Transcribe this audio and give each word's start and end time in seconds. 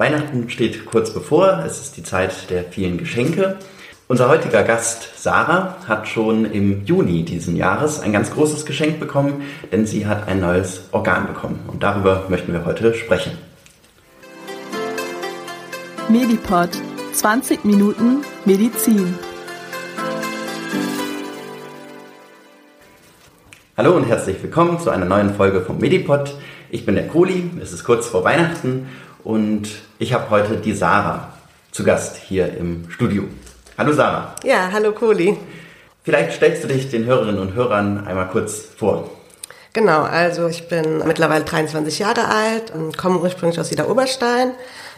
Weihnachten 0.00 0.48
steht 0.48 0.86
kurz 0.86 1.12
bevor, 1.12 1.64
es 1.66 1.80
ist 1.80 1.96
die 1.96 2.04
Zeit 2.04 2.50
der 2.50 2.62
vielen 2.62 2.98
Geschenke. 2.98 3.56
Unser 4.06 4.28
heutiger 4.28 4.62
Gast 4.62 5.08
Sarah 5.16 5.76
hat 5.88 6.06
schon 6.06 6.44
im 6.44 6.84
Juni 6.84 7.24
diesen 7.24 7.56
Jahres 7.56 7.98
ein 7.98 8.12
ganz 8.12 8.30
großes 8.30 8.64
Geschenk 8.64 9.00
bekommen, 9.00 9.42
denn 9.72 9.86
sie 9.86 10.06
hat 10.06 10.28
ein 10.28 10.38
neues 10.38 10.82
Organ 10.92 11.26
bekommen 11.26 11.58
und 11.66 11.82
darüber 11.82 12.26
möchten 12.28 12.52
wir 12.52 12.64
heute 12.64 12.94
sprechen. 12.94 13.32
Medipod 16.08 16.70
20 17.14 17.64
Minuten 17.64 18.18
Medizin. 18.44 19.18
Hallo 23.76 23.96
und 23.96 24.04
herzlich 24.04 24.40
willkommen 24.44 24.78
zu 24.78 24.90
einer 24.90 25.06
neuen 25.06 25.34
Folge 25.34 25.60
vom 25.60 25.78
Medipod. 25.78 26.36
Ich 26.70 26.86
bin 26.86 26.94
der 26.94 27.08
Kohli, 27.08 27.50
es 27.60 27.72
ist 27.72 27.82
kurz 27.82 28.06
vor 28.06 28.22
Weihnachten 28.22 28.86
und 29.28 29.68
ich 29.98 30.14
habe 30.14 30.30
heute 30.30 30.56
die 30.56 30.72
Sarah 30.72 31.34
zu 31.70 31.84
Gast 31.84 32.16
hier 32.16 32.56
im 32.56 32.88
Studio. 32.88 33.24
Hallo 33.76 33.92
Sarah. 33.92 34.34
Ja, 34.42 34.70
hallo 34.72 34.92
Kohli. 34.92 35.36
Vielleicht 36.02 36.32
stellst 36.32 36.64
du 36.64 36.68
dich 36.68 36.88
den 36.88 37.04
Hörerinnen 37.04 37.38
und 37.38 37.52
Hörern 37.52 38.06
einmal 38.06 38.28
kurz 38.28 38.68
vor. 38.78 39.10
Genau, 39.74 40.00
also 40.00 40.48
ich 40.48 40.66
bin 40.68 41.06
mittlerweile 41.06 41.44
23 41.44 41.98
Jahre 41.98 42.26
alt 42.26 42.70
und 42.74 42.96
komme 42.96 43.18
ursprünglich 43.18 43.60
aus 43.60 43.70
Niederoberstein 43.70 44.52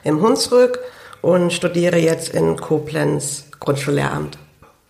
im 0.04 0.22
Hunsrück 0.22 0.78
und 1.22 1.52
studiere 1.52 1.98
jetzt 1.98 2.32
in 2.32 2.56
Koblenz 2.56 3.46
Grundschullehramt. 3.58 4.38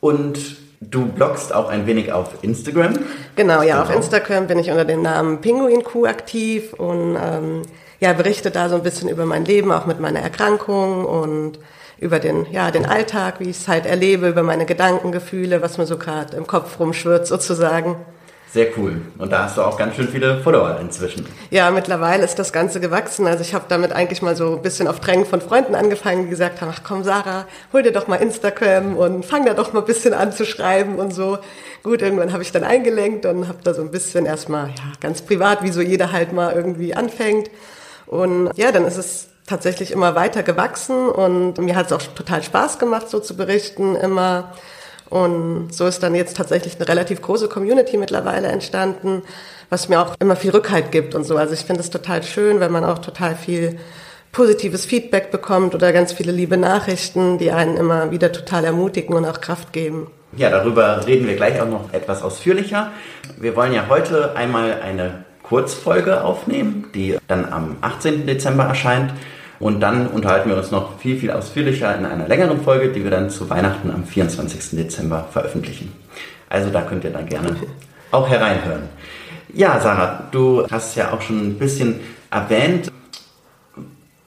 Und 0.00 0.58
du 0.82 1.06
bloggst 1.06 1.54
auch 1.54 1.70
ein 1.70 1.86
wenig 1.86 2.12
auf 2.12 2.28
Instagram? 2.42 2.98
Genau, 3.36 3.62
ja, 3.62 3.76
genau. 3.76 3.88
auf 3.88 3.96
Instagram 3.96 4.48
bin 4.48 4.58
ich 4.58 4.70
unter 4.70 4.84
dem 4.84 5.00
Namen 5.00 5.40
Pinguin 5.40 5.82
Kuh 5.82 6.04
aktiv 6.04 6.74
und 6.74 7.16
ähm, 7.16 7.62
ja, 8.00 8.12
berichte 8.14 8.50
da 8.50 8.68
so 8.68 8.76
ein 8.76 8.82
bisschen 8.82 9.08
über 9.08 9.26
mein 9.26 9.44
Leben, 9.44 9.70
auch 9.70 9.86
mit 9.86 10.00
meiner 10.00 10.20
Erkrankung 10.20 11.04
und 11.04 11.58
über 11.98 12.18
den, 12.18 12.46
ja, 12.50 12.70
den 12.70 12.86
Alltag, 12.86 13.40
wie 13.40 13.50
ich 13.50 13.58
es 13.58 13.68
halt 13.68 13.84
erlebe, 13.84 14.28
über 14.28 14.42
meine 14.42 14.64
Gedanken, 14.64 15.12
Gefühle, 15.12 15.60
was 15.60 15.76
mir 15.76 15.86
so 15.86 15.98
gerade 15.98 16.36
im 16.36 16.46
Kopf 16.46 16.80
rumschwirrt 16.80 17.26
sozusagen. 17.26 17.96
Sehr 18.52 18.66
cool. 18.76 19.00
Und 19.18 19.30
da 19.30 19.44
hast 19.44 19.58
du 19.58 19.62
auch 19.62 19.78
ganz 19.78 19.94
schön 19.94 20.08
viele 20.08 20.40
Follower 20.40 20.76
inzwischen. 20.80 21.24
Ja, 21.50 21.70
mittlerweile 21.70 22.24
ist 22.24 22.36
das 22.36 22.52
Ganze 22.52 22.80
gewachsen. 22.80 23.28
Also 23.28 23.42
ich 23.42 23.54
habe 23.54 23.66
damit 23.68 23.92
eigentlich 23.92 24.22
mal 24.22 24.34
so 24.34 24.56
ein 24.56 24.62
bisschen 24.62 24.88
auf 24.88 24.98
Drängen 24.98 25.24
von 25.24 25.40
Freunden 25.40 25.76
angefangen, 25.76 26.24
die 26.24 26.30
gesagt 26.30 26.60
haben, 26.60 26.72
ach 26.74 26.80
komm 26.82 27.04
Sarah, 27.04 27.46
hol 27.72 27.84
dir 27.84 27.92
doch 27.92 28.08
mal 28.08 28.16
Instagram 28.16 28.96
und 28.96 29.24
fang 29.24 29.46
da 29.46 29.54
doch 29.54 29.72
mal 29.72 29.80
ein 29.80 29.86
bisschen 29.86 30.14
an 30.14 30.32
zu 30.32 30.44
schreiben 30.44 30.96
und 30.96 31.14
so. 31.14 31.38
Gut, 31.84 32.02
irgendwann 32.02 32.32
habe 32.32 32.42
ich 32.42 32.50
dann 32.50 32.64
eingelenkt 32.64 33.24
und 33.24 33.46
habe 33.46 33.58
da 33.62 33.72
so 33.72 33.82
ein 33.82 33.92
bisschen 33.92 34.26
erstmal, 34.26 34.70
ja, 34.70 34.92
ganz 35.00 35.22
privat, 35.22 35.62
wie 35.62 35.70
so 35.70 35.80
jeder 35.80 36.10
halt 36.10 36.32
mal 36.32 36.52
irgendwie 36.52 36.92
anfängt. 36.92 37.50
Und 38.10 38.50
ja, 38.56 38.72
dann 38.72 38.86
ist 38.86 38.96
es 38.96 39.28
tatsächlich 39.46 39.92
immer 39.92 40.16
weiter 40.16 40.42
gewachsen 40.42 41.08
und 41.08 41.58
mir 41.58 41.76
hat 41.76 41.86
es 41.86 41.92
auch 41.92 42.02
total 42.02 42.42
Spaß 42.42 42.80
gemacht, 42.80 43.08
so 43.08 43.20
zu 43.20 43.36
berichten 43.36 43.94
immer. 43.94 44.52
Und 45.08 45.72
so 45.72 45.86
ist 45.86 46.02
dann 46.02 46.16
jetzt 46.16 46.36
tatsächlich 46.36 46.74
eine 46.74 46.88
relativ 46.88 47.22
große 47.22 47.46
Community 47.46 47.96
mittlerweile 47.98 48.48
entstanden, 48.48 49.22
was 49.68 49.88
mir 49.88 50.00
auch 50.00 50.16
immer 50.18 50.34
viel 50.34 50.50
Rückhalt 50.50 50.90
gibt 50.90 51.14
und 51.14 51.22
so. 51.22 51.36
Also 51.36 51.54
ich 51.54 51.60
finde 51.60 51.82
es 51.82 51.90
total 51.90 52.24
schön, 52.24 52.58
wenn 52.58 52.72
man 52.72 52.84
auch 52.84 52.98
total 52.98 53.36
viel 53.36 53.78
positives 54.32 54.86
Feedback 54.86 55.30
bekommt 55.30 55.76
oder 55.76 55.92
ganz 55.92 56.12
viele 56.12 56.32
liebe 56.32 56.56
Nachrichten, 56.56 57.38
die 57.38 57.52
einen 57.52 57.76
immer 57.76 58.10
wieder 58.10 58.32
total 58.32 58.64
ermutigen 58.64 59.14
und 59.14 59.24
auch 59.24 59.40
Kraft 59.40 59.72
geben. 59.72 60.10
Ja, 60.36 60.50
darüber 60.50 61.06
reden 61.06 61.28
wir 61.28 61.36
gleich 61.36 61.60
auch 61.60 61.68
noch 61.68 61.92
etwas 61.92 62.22
ausführlicher. 62.22 62.90
Wir 63.38 63.54
wollen 63.54 63.72
ja 63.72 63.86
heute 63.88 64.34
einmal 64.34 64.80
eine 64.80 65.24
Kurzfolge 65.50 66.22
aufnehmen, 66.22 66.86
die 66.94 67.18
dann 67.26 67.52
am 67.52 67.76
18. 67.80 68.24
Dezember 68.24 68.64
erscheint. 68.64 69.12
Und 69.58 69.80
dann 69.80 70.06
unterhalten 70.06 70.48
wir 70.48 70.56
uns 70.56 70.70
noch 70.70 70.98
viel, 71.00 71.18
viel 71.18 71.32
ausführlicher 71.32 71.94
in 71.98 72.06
einer 72.06 72.28
längeren 72.28 72.62
Folge, 72.62 72.90
die 72.92 73.02
wir 73.02 73.10
dann 73.10 73.28
zu 73.30 73.50
Weihnachten 73.50 73.90
am 73.90 74.04
24. 74.04 74.78
Dezember 74.78 75.26
veröffentlichen. 75.32 75.92
Also 76.48 76.70
da 76.70 76.82
könnt 76.82 77.02
ihr 77.02 77.10
dann 77.10 77.26
gerne 77.26 77.56
auch 78.12 78.28
hereinhören. 78.28 78.88
Ja, 79.52 79.80
Sarah, 79.80 80.28
du 80.30 80.66
hast 80.70 80.94
ja 80.94 81.12
auch 81.12 81.20
schon 81.20 81.48
ein 81.48 81.58
bisschen 81.58 81.98
erwähnt, 82.30 82.92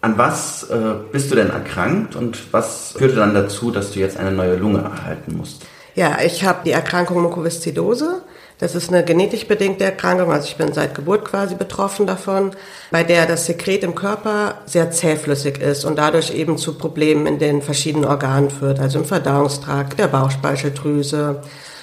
an 0.02 0.18
was 0.18 0.70
äh, 0.70 0.76
bist 1.14 1.32
du 1.32 1.36
denn 1.36 1.50
erkrankt 1.50 2.18
und 2.18 2.52
was 2.52 2.96
führte 2.98 3.16
dann 3.16 3.34
dazu, 3.34 3.72
dass 3.72 3.92
du 3.92 4.00
jetzt 4.00 4.18
eine 4.18 4.34
neue 4.34 4.58
Lunge 4.58 4.80
erhalten 4.80 5.38
musst? 5.38 5.66
Ja, 5.96 6.18
ich 6.22 6.44
habe 6.44 6.60
die 6.66 6.72
Erkrankung 6.72 7.22
Mukoviszidose. 7.22 8.24
Das 8.64 8.76
ist 8.76 8.94
eine 8.94 9.04
genetisch 9.04 9.46
bedingte 9.46 9.84
Erkrankung, 9.84 10.32
also 10.32 10.48
ich 10.48 10.56
bin 10.56 10.72
seit 10.72 10.96
Geburt 10.96 11.26
quasi 11.26 11.54
betroffen 11.54 12.08
davon, 12.08 12.52
bei 12.92 13.04
der 13.04 13.26
das 13.26 13.46
Sekret 13.46 13.84
im 13.84 13.94
Körper 13.94 14.60
sehr 14.66 14.90
zähflüssig 14.90 15.62
ist 15.62 15.84
und 15.84 15.98
dadurch 15.98 16.34
eben 16.34 16.58
zu 16.58 16.78
Problemen 16.78 17.28
in 17.28 17.40
den 17.40 17.62
verschiedenen 17.62 18.06
Organen 18.06 18.50
führt, 18.50 18.80
also 18.80 19.00
im 19.00 19.06
Verdauungstrakt, 19.06 20.00
der 20.00 20.08
Bauchspeicheldrüse, 20.08 21.42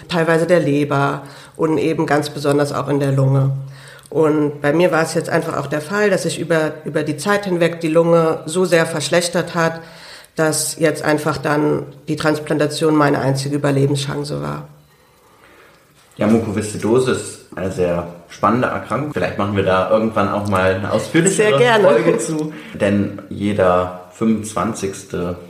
teilweise 0.08 0.46
der 0.46 0.60
Leber 0.60 1.24
und 1.54 1.76
eben 1.76 2.06
ganz 2.06 2.30
besonders 2.30 2.72
auch 2.72 2.88
in 2.88 2.98
der 2.98 3.12
Lunge. 3.12 3.50
Und 4.08 4.62
bei 4.62 4.72
mir 4.72 4.90
war 4.90 5.02
es 5.02 5.12
jetzt 5.12 5.28
einfach 5.28 5.58
auch 5.58 5.66
der 5.66 5.82
Fall, 5.82 6.08
dass 6.08 6.22
sich 6.22 6.38
über, 6.38 6.72
über 6.86 7.02
die 7.02 7.18
Zeit 7.18 7.44
hinweg 7.44 7.82
die 7.82 7.88
Lunge 7.88 8.40
so 8.46 8.64
sehr 8.64 8.86
verschlechtert 8.86 9.54
hat, 9.54 9.82
dass 10.34 10.78
jetzt 10.78 11.02
einfach 11.02 11.36
dann 11.36 11.84
die 12.08 12.16
Transplantation 12.16 12.94
meine 12.94 13.18
einzige 13.18 13.56
Überlebenschance 13.56 14.40
war. 14.40 14.66
Ja, 16.20 16.26
Mukoviszidose 16.26 17.12
ist 17.12 17.46
eine 17.56 17.72
sehr 17.72 18.06
spannende 18.28 18.68
Erkrankung. 18.68 19.14
Vielleicht 19.14 19.38
machen 19.38 19.56
wir 19.56 19.64
da 19.64 19.88
irgendwann 19.90 20.28
auch 20.28 20.46
mal 20.48 20.74
eine 20.74 20.92
ausführlichere 20.92 21.80
Folge 21.80 22.18
zu. 22.18 22.52
Denn 22.74 23.22
jeder 23.30 24.02
25. 24.12 24.92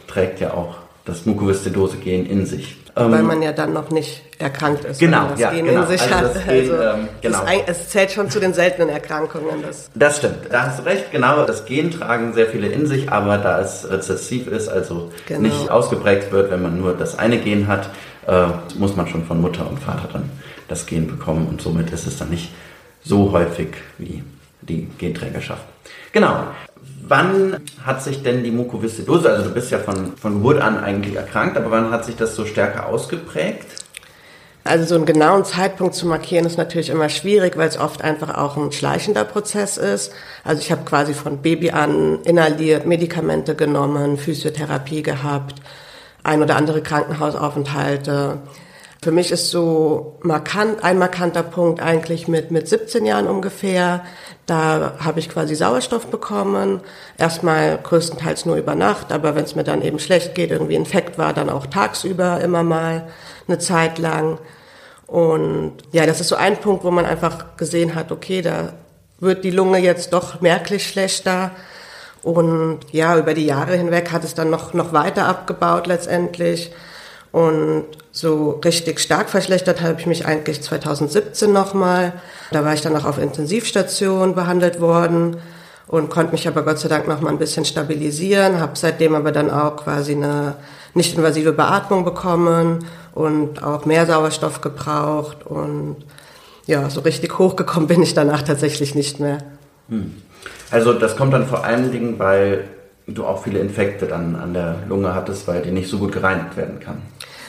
trägt 0.07 0.39
ja 0.39 0.55
auch 0.55 0.77
das 1.05 1.27
Mukoviszidose-Gen 1.27 2.25
in 2.25 2.47
sich. 2.47 2.77
Weil 2.95 3.19
ähm, 3.19 3.27
man 3.27 3.43
ja 3.43 3.51
dann 3.51 3.73
noch 3.73 3.91
nicht 3.91 4.23
erkrankt 4.39 4.85
ist. 4.85 5.01
Genau, 5.01 5.31
das 5.31 5.41
ja, 5.41 5.51
Gen 5.51 5.65
genau. 5.65 5.83
in 5.83 5.89
sich 5.89 6.03
also 6.03 6.15
hat. 6.17 6.47
Gen, 6.47 6.71
also, 6.71 6.75
ähm, 6.75 7.09
genau. 7.21 7.39
Das, 7.67 7.79
es 7.79 7.89
zählt 7.89 8.13
schon 8.13 8.31
zu 8.31 8.39
den 8.39 8.55
seltenen 8.55 8.91
Erkrankungen. 8.91 9.63
Das. 9.63 9.91
das 9.97 10.19
stimmt, 10.19 10.39
da 10.51 10.67
hast 10.67 10.79
du 10.79 10.85
recht, 10.85 11.11
genau. 11.11 11.45
Das 11.47 11.65
Gen 11.65 11.91
tragen 11.91 12.33
sehr 12.33 12.47
viele 12.47 12.69
in 12.69 12.87
sich, 12.87 13.11
aber 13.11 13.39
da 13.39 13.61
es 13.61 13.91
rezessiv 13.91 14.47
ist, 14.47 14.69
also 14.69 15.11
genau. 15.27 15.41
nicht 15.41 15.69
ausgeprägt 15.69 16.31
wird, 16.31 16.53
wenn 16.53 16.63
man 16.63 16.81
nur 16.81 16.95
das 16.95 17.19
eine 17.19 17.39
Gen 17.39 17.67
hat, 17.67 17.91
äh, 18.29 18.47
muss 18.79 18.95
man 18.95 19.09
schon 19.09 19.25
von 19.25 19.41
Mutter 19.41 19.69
und 19.69 19.81
Vater 19.81 20.09
dann 20.13 20.31
das 20.71 20.87
Gen 20.87 21.07
bekommen 21.07 21.49
und 21.49 21.61
somit 21.61 21.91
ist 21.91 22.07
es 22.07 22.19
dann 22.19 22.31
nicht 22.31 22.51
so 23.03 23.33
häufig 23.33 23.69
wie 23.99 24.23
die 24.63 24.87
Genträgerschaft. 24.99 25.65
Genau. 26.13 26.45
Wann 27.07 27.57
hat 27.85 28.03
sich 28.03 28.23
denn 28.23 28.45
die 28.45 28.53
Mukoviszidose, 28.53 29.31
also 29.31 29.49
du 29.49 29.55
bist 29.55 29.71
ja 29.71 29.79
von, 29.79 30.17
von 30.17 30.35
Geburt 30.35 30.61
an 30.61 30.79
eigentlich 30.79 31.17
erkrankt, 31.17 31.57
aber 31.57 31.71
wann 31.71 31.91
hat 31.91 32.05
sich 32.05 32.15
das 32.15 32.37
so 32.37 32.47
stärker 32.47 32.87
ausgeprägt? 32.87 33.67
Also 34.63 34.85
so 34.85 34.95
einen 34.95 35.07
genauen 35.07 35.45
Zeitpunkt 35.45 35.95
zu 35.95 36.07
markieren 36.07 36.45
ist 36.45 36.59
natürlich 36.59 36.91
immer 36.91 37.09
schwierig, 37.09 37.57
weil 37.57 37.69
es 37.69 37.79
oft 37.79 38.03
einfach 38.03 38.37
auch 38.37 38.57
ein 38.57 38.71
schleichender 38.71 39.25
Prozess 39.25 39.79
ist. 39.79 40.13
Also 40.45 40.61
ich 40.61 40.71
habe 40.71 40.85
quasi 40.85 41.15
von 41.15 41.39
Baby 41.39 41.71
an 41.71 42.21
inhaliert, 42.25 42.87
Medikamente 42.87 43.55
genommen, 43.55 44.19
Physiotherapie 44.19 45.03
gehabt, 45.03 45.57
ein 46.23 46.43
oder 46.43 46.57
andere 46.57 46.83
Krankenhausaufenthalte. 46.83 48.39
Für 49.03 49.13
mich 49.13 49.33
ist 49.33 49.49
so 49.49 50.19
markant, 50.21 50.85
ein 50.85 50.99
markanter 50.99 51.43
Punkt 51.43 51.81
eigentlich 51.81 52.29
mit, 52.29 52.51
mit 52.51 52.69
17 52.69 53.07
Jahren 53.07 53.29
ungefähr. 53.29 54.05
Da 54.45 54.93
habe 54.99 55.21
ich 55.21 55.31
quasi 55.31 55.55
Sauerstoff 55.55 56.09
bekommen. 56.09 56.81
Erstmal 57.17 57.79
größtenteils 57.79 58.45
nur 58.45 58.57
über 58.57 58.75
Nacht, 58.75 59.11
aber 59.11 59.35
wenn 59.35 59.45
es 59.45 59.55
mir 59.55 59.65
dann 59.65 59.81
eben 59.81 59.99
schlecht 59.99 60.35
geht, 60.35 60.51
irgendwie 60.51 60.75
Infekt 60.75 61.17
war, 61.17 61.33
dann 61.33 61.49
auch 61.49 61.65
tagsüber 61.65 62.43
immer 62.43 62.63
mal 62.63 63.09
eine 63.49 63.59
Zeit 63.59 63.99
lang. 63.99 64.39
Und 65.07 65.79
ja, 65.93 66.05
das 66.05 66.21
ist 66.21 66.29
so 66.29 66.37
ein 66.37 66.59
Punkt, 66.59 66.85
wo 66.85 66.91
man 66.91 67.07
einfach 67.07 67.57
gesehen 67.57 67.95
hat, 67.95 68.13
okay, 68.13 68.43
da 68.43 68.75
wird 69.19 69.45
die 69.45 69.51
Lunge 69.51 69.79
jetzt 69.79 70.13
doch 70.13 70.43
merklich 70.43 70.87
schlechter. 70.87 71.53
Und 72.23 72.81
ja, 72.93 73.17
über 73.17 73.33
die 73.33 73.47
Jahre 73.47 73.77
hinweg 73.77 74.13
hat 74.13 74.25
es 74.25 74.35
dann 74.35 74.51
noch, 74.51 74.75
noch 74.75 74.93
weiter 74.93 75.27
abgebaut 75.27 75.87
letztendlich. 75.87 76.71
Und 77.33 77.85
so 78.13 78.61
richtig 78.65 78.99
stark 79.01 79.31
verschlechtert 79.31 79.81
habe 79.83 80.01
ich 80.01 80.07
mich 80.07 80.27
eigentlich 80.27 80.63
2017 80.63 81.53
nochmal. 81.53 82.13
Da 82.51 82.65
war 82.65 82.75
ich 82.75 82.81
dann 82.81 82.97
auch 82.97 83.05
auf 83.05 83.19
Intensivstation 83.19 84.35
behandelt 84.35 84.81
worden 84.81 85.37
und 85.87 86.11
konnte 86.11 86.33
mich 86.33 86.49
aber 86.49 86.63
Gott 86.63 86.79
sei 86.79 86.89
Dank 86.89 87.07
noch 87.07 87.21
mal 87.21 87.31
ein 87.31 87.39
bisschen 87.39 87.65
stabilisieren, 87.65 88.61
habe 88.61 88.73
seitdem 88.75 89.15
aber 89.15 89.33
dann 89.33 89.51
auch 89.51 89.77
quasi 89.77 90.13
eine 90.13 90.57
nicht 90.95 91.17
invasive 91.17 91.53
Beatmung 91.53 92.05
bekommen 92.05 92.85
und 93.13 93.63
auch 93.63 93.85
mehr 93.87 94.07
Sauerstoff 94.07 94.61
gebraucht 94.61 95.47
und 95.47 95.97
ja, 96.67 96.89
so 96.91 97.01
richtig 97.01 97.39
hochgekommen 97.39 97.89
bin 97.89 98.03
ich 98.03 98.15
danach 98.15 98.43
tatsächlich 98.43 98.95
nicht 98.95 99.21
mehr. 99.21 99.39
Hm. 99.89 100.15
Also 100.71 100.93
das 100.93 101.17
kommt 101.17 101.33
dann 101.33 101.47
vor 101.47 101.65
allen 101.65 101.91
Dingen, 101.91 102.19
weil 102.19 102.65
du 103.07 103.25
auch 103.25 103.43
viele 103.43 103.59
Infekte 103.59 104.07
dann 104.07 104.37
an 104.37 104.55
der 104.55 104.77
Lunge 104.89 105.15
hattest, 105.15 105.49
weil 105.49 105.63
die 105.63 105.71
nicht 105.71 105.89
so 105.89 105.99
gut 105.99 106.13
gereinigt 106.13 106.57
werden 106.57 106.81
kann. 106.81 107.03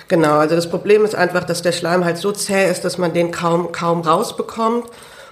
Genau, 0.08 0.40
also 0.40 0.56
das 0.56 0.70
Problem 0.70 1.06
ist 1.06 1.16
einfach, 1.16 1.44
dass 1.44 1.62
der 1.62 1.72
Schleim 1.72 2.04
halt 2.04 2.18
so 2.18 2.32
zäh 2.32 2.70
ist, 2.70 2.84
dass 2.84 2.98
man 2.98 3.14
den 3.14 3.32
kaum, 3.32 3.72
kaum 3.72 4.02
rausbekommt. 4.02 4.86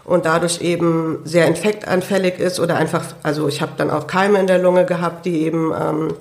und 0.06 0.26
dadurch 0.26 0.62
eben 0.62 1.20
sehr 1.24 1.46
infektanfällig 1.46 2.40
ist 2.40 2.60
oder 2.60 2.78
einfach, 2.78 3.04
also 3.22 3.48
ich 3.48 3.62
habe 3.62 3.74
dann 3.78 3.92
auch 3.92 4.08
Keime 4.08 4.40
in 4.40 4.48
der 4.48 4.58
Lunge 4.58 4.86
gehabt, 4.86 5.26
die 5.26 5.44
eben 5.44 5.72
ähm, 5.80 6.16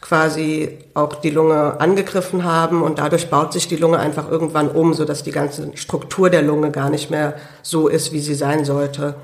quasi 0.00 0.78
auch 0.94 1.16
die 1.16 1.30
Lunge 1.30 1.78
angegriffen 1.78 2.44
haben 2.44 2.82
und 2.82 2.98
dadurch 2.98 3.28
baut 3.28 3.52
sich 3.52 3.68
die 3.68 3.76
Lunge 3.76 3.98
einfach 3.98 4.30
irgendwann 4.30 4.68
um, 4.68 4.94
so 4.94 5.04
dass 5.04 5.22
die 5.22 5.32
ganze 5.32 5.70
Struktur 5.74 6.30
der 6.30 6.42
Lunge 6.42 6.70
gar 6.70 6.88
nicht 6.88 7.10
mehr 7.10 7.34
so 7.62 7.88
ist, 7.88 8.12
wie 8.12 8.20
sie 8.20 8.34
sein 8.34 8.64
sollte. 8.64 9.16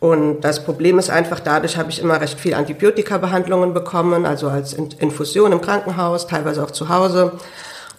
Und 0.00 0.40
das 0.40 0.64
Problem 0.64 0.98
ist 0.98 1.10
einfach, 1.10 1.40
dadurch 1.40 1.76
habe 1.76 1.90
ich 1.90 2.00
immer 2.00 2.18
recht 2.20 2.40
viel 2.40 2.54
Antibiotika-Behandlungen 2.54 3.74
bekommen, 3.74 4.24
also 4.24 4.48
als 4.48 4.72
Infusion 4.72 5.52
im 5.52 5.60
Krankenhaus, 5.60 6.26
teilweise 6.26 6.64
auch 6.64 6.70
zu 6.70 6.88
Hause. 6.88 7.32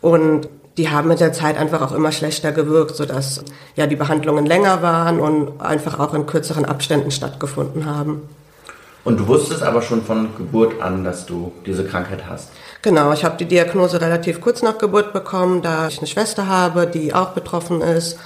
Und 0.02 0.50
die 0.78 0.90
haben 0.90 1.10
mit 1.10 1.20
der 1.20 1.32
Zeit 1.32 1.58
einfach 1.58 1.82
auch 1.82 1.92
immer 1.92 2.12
schlechter 2.12 2.52
gewirkt, 2.52 2.96
sodass 2.96 3.44
ja 3.76 3.86
die 3.86 3.96
Behandlungen 3.96 4.48
länger 4.48 4.82
waren 4.82 5.20
und 5.20 5.62
einfach 5.62 6.00
auch 6.00 6.16
in 6.16 6.26
kürzeren 6.26 6.66
Abständen 6.66 7.12
stattgefunden 7.12 7.86
haben. 7.86 8.24
Und 9.04 9.20
du 9.20 9.28
wusstest 9.28 9.62
aber 9.62 9.82
schon 9.82 10.04
von 10.04 10.36
Geburt 10.38 10.82
an, 10.82 11.04
dass 11.04 11.26
du 11.26 11.52
diese 11.66 11.86
Krankheit 11.86 12.24
hast? 12.28 12.50
Genau, 12.82 13.12
ich 13.14 13.24
habe 13.24 13.38
die 13.38 13.46
Diagnose 13.46 14.02
relativ 14.02 14.42
kurz 14.42 14.62
nach 14.62 14.78
Geburt 14.78 15.14
bekommen, 15.14 15.62
da 15.62 15.88
ich 15.88 16.00
eine 16.00 16.08
Schwester 16.08 16.48
habe, 16.48 16.88
die 16.88 17.14
auch 17.14 17.30
betroffen 17.30 17.82
ist. 17.82 18.18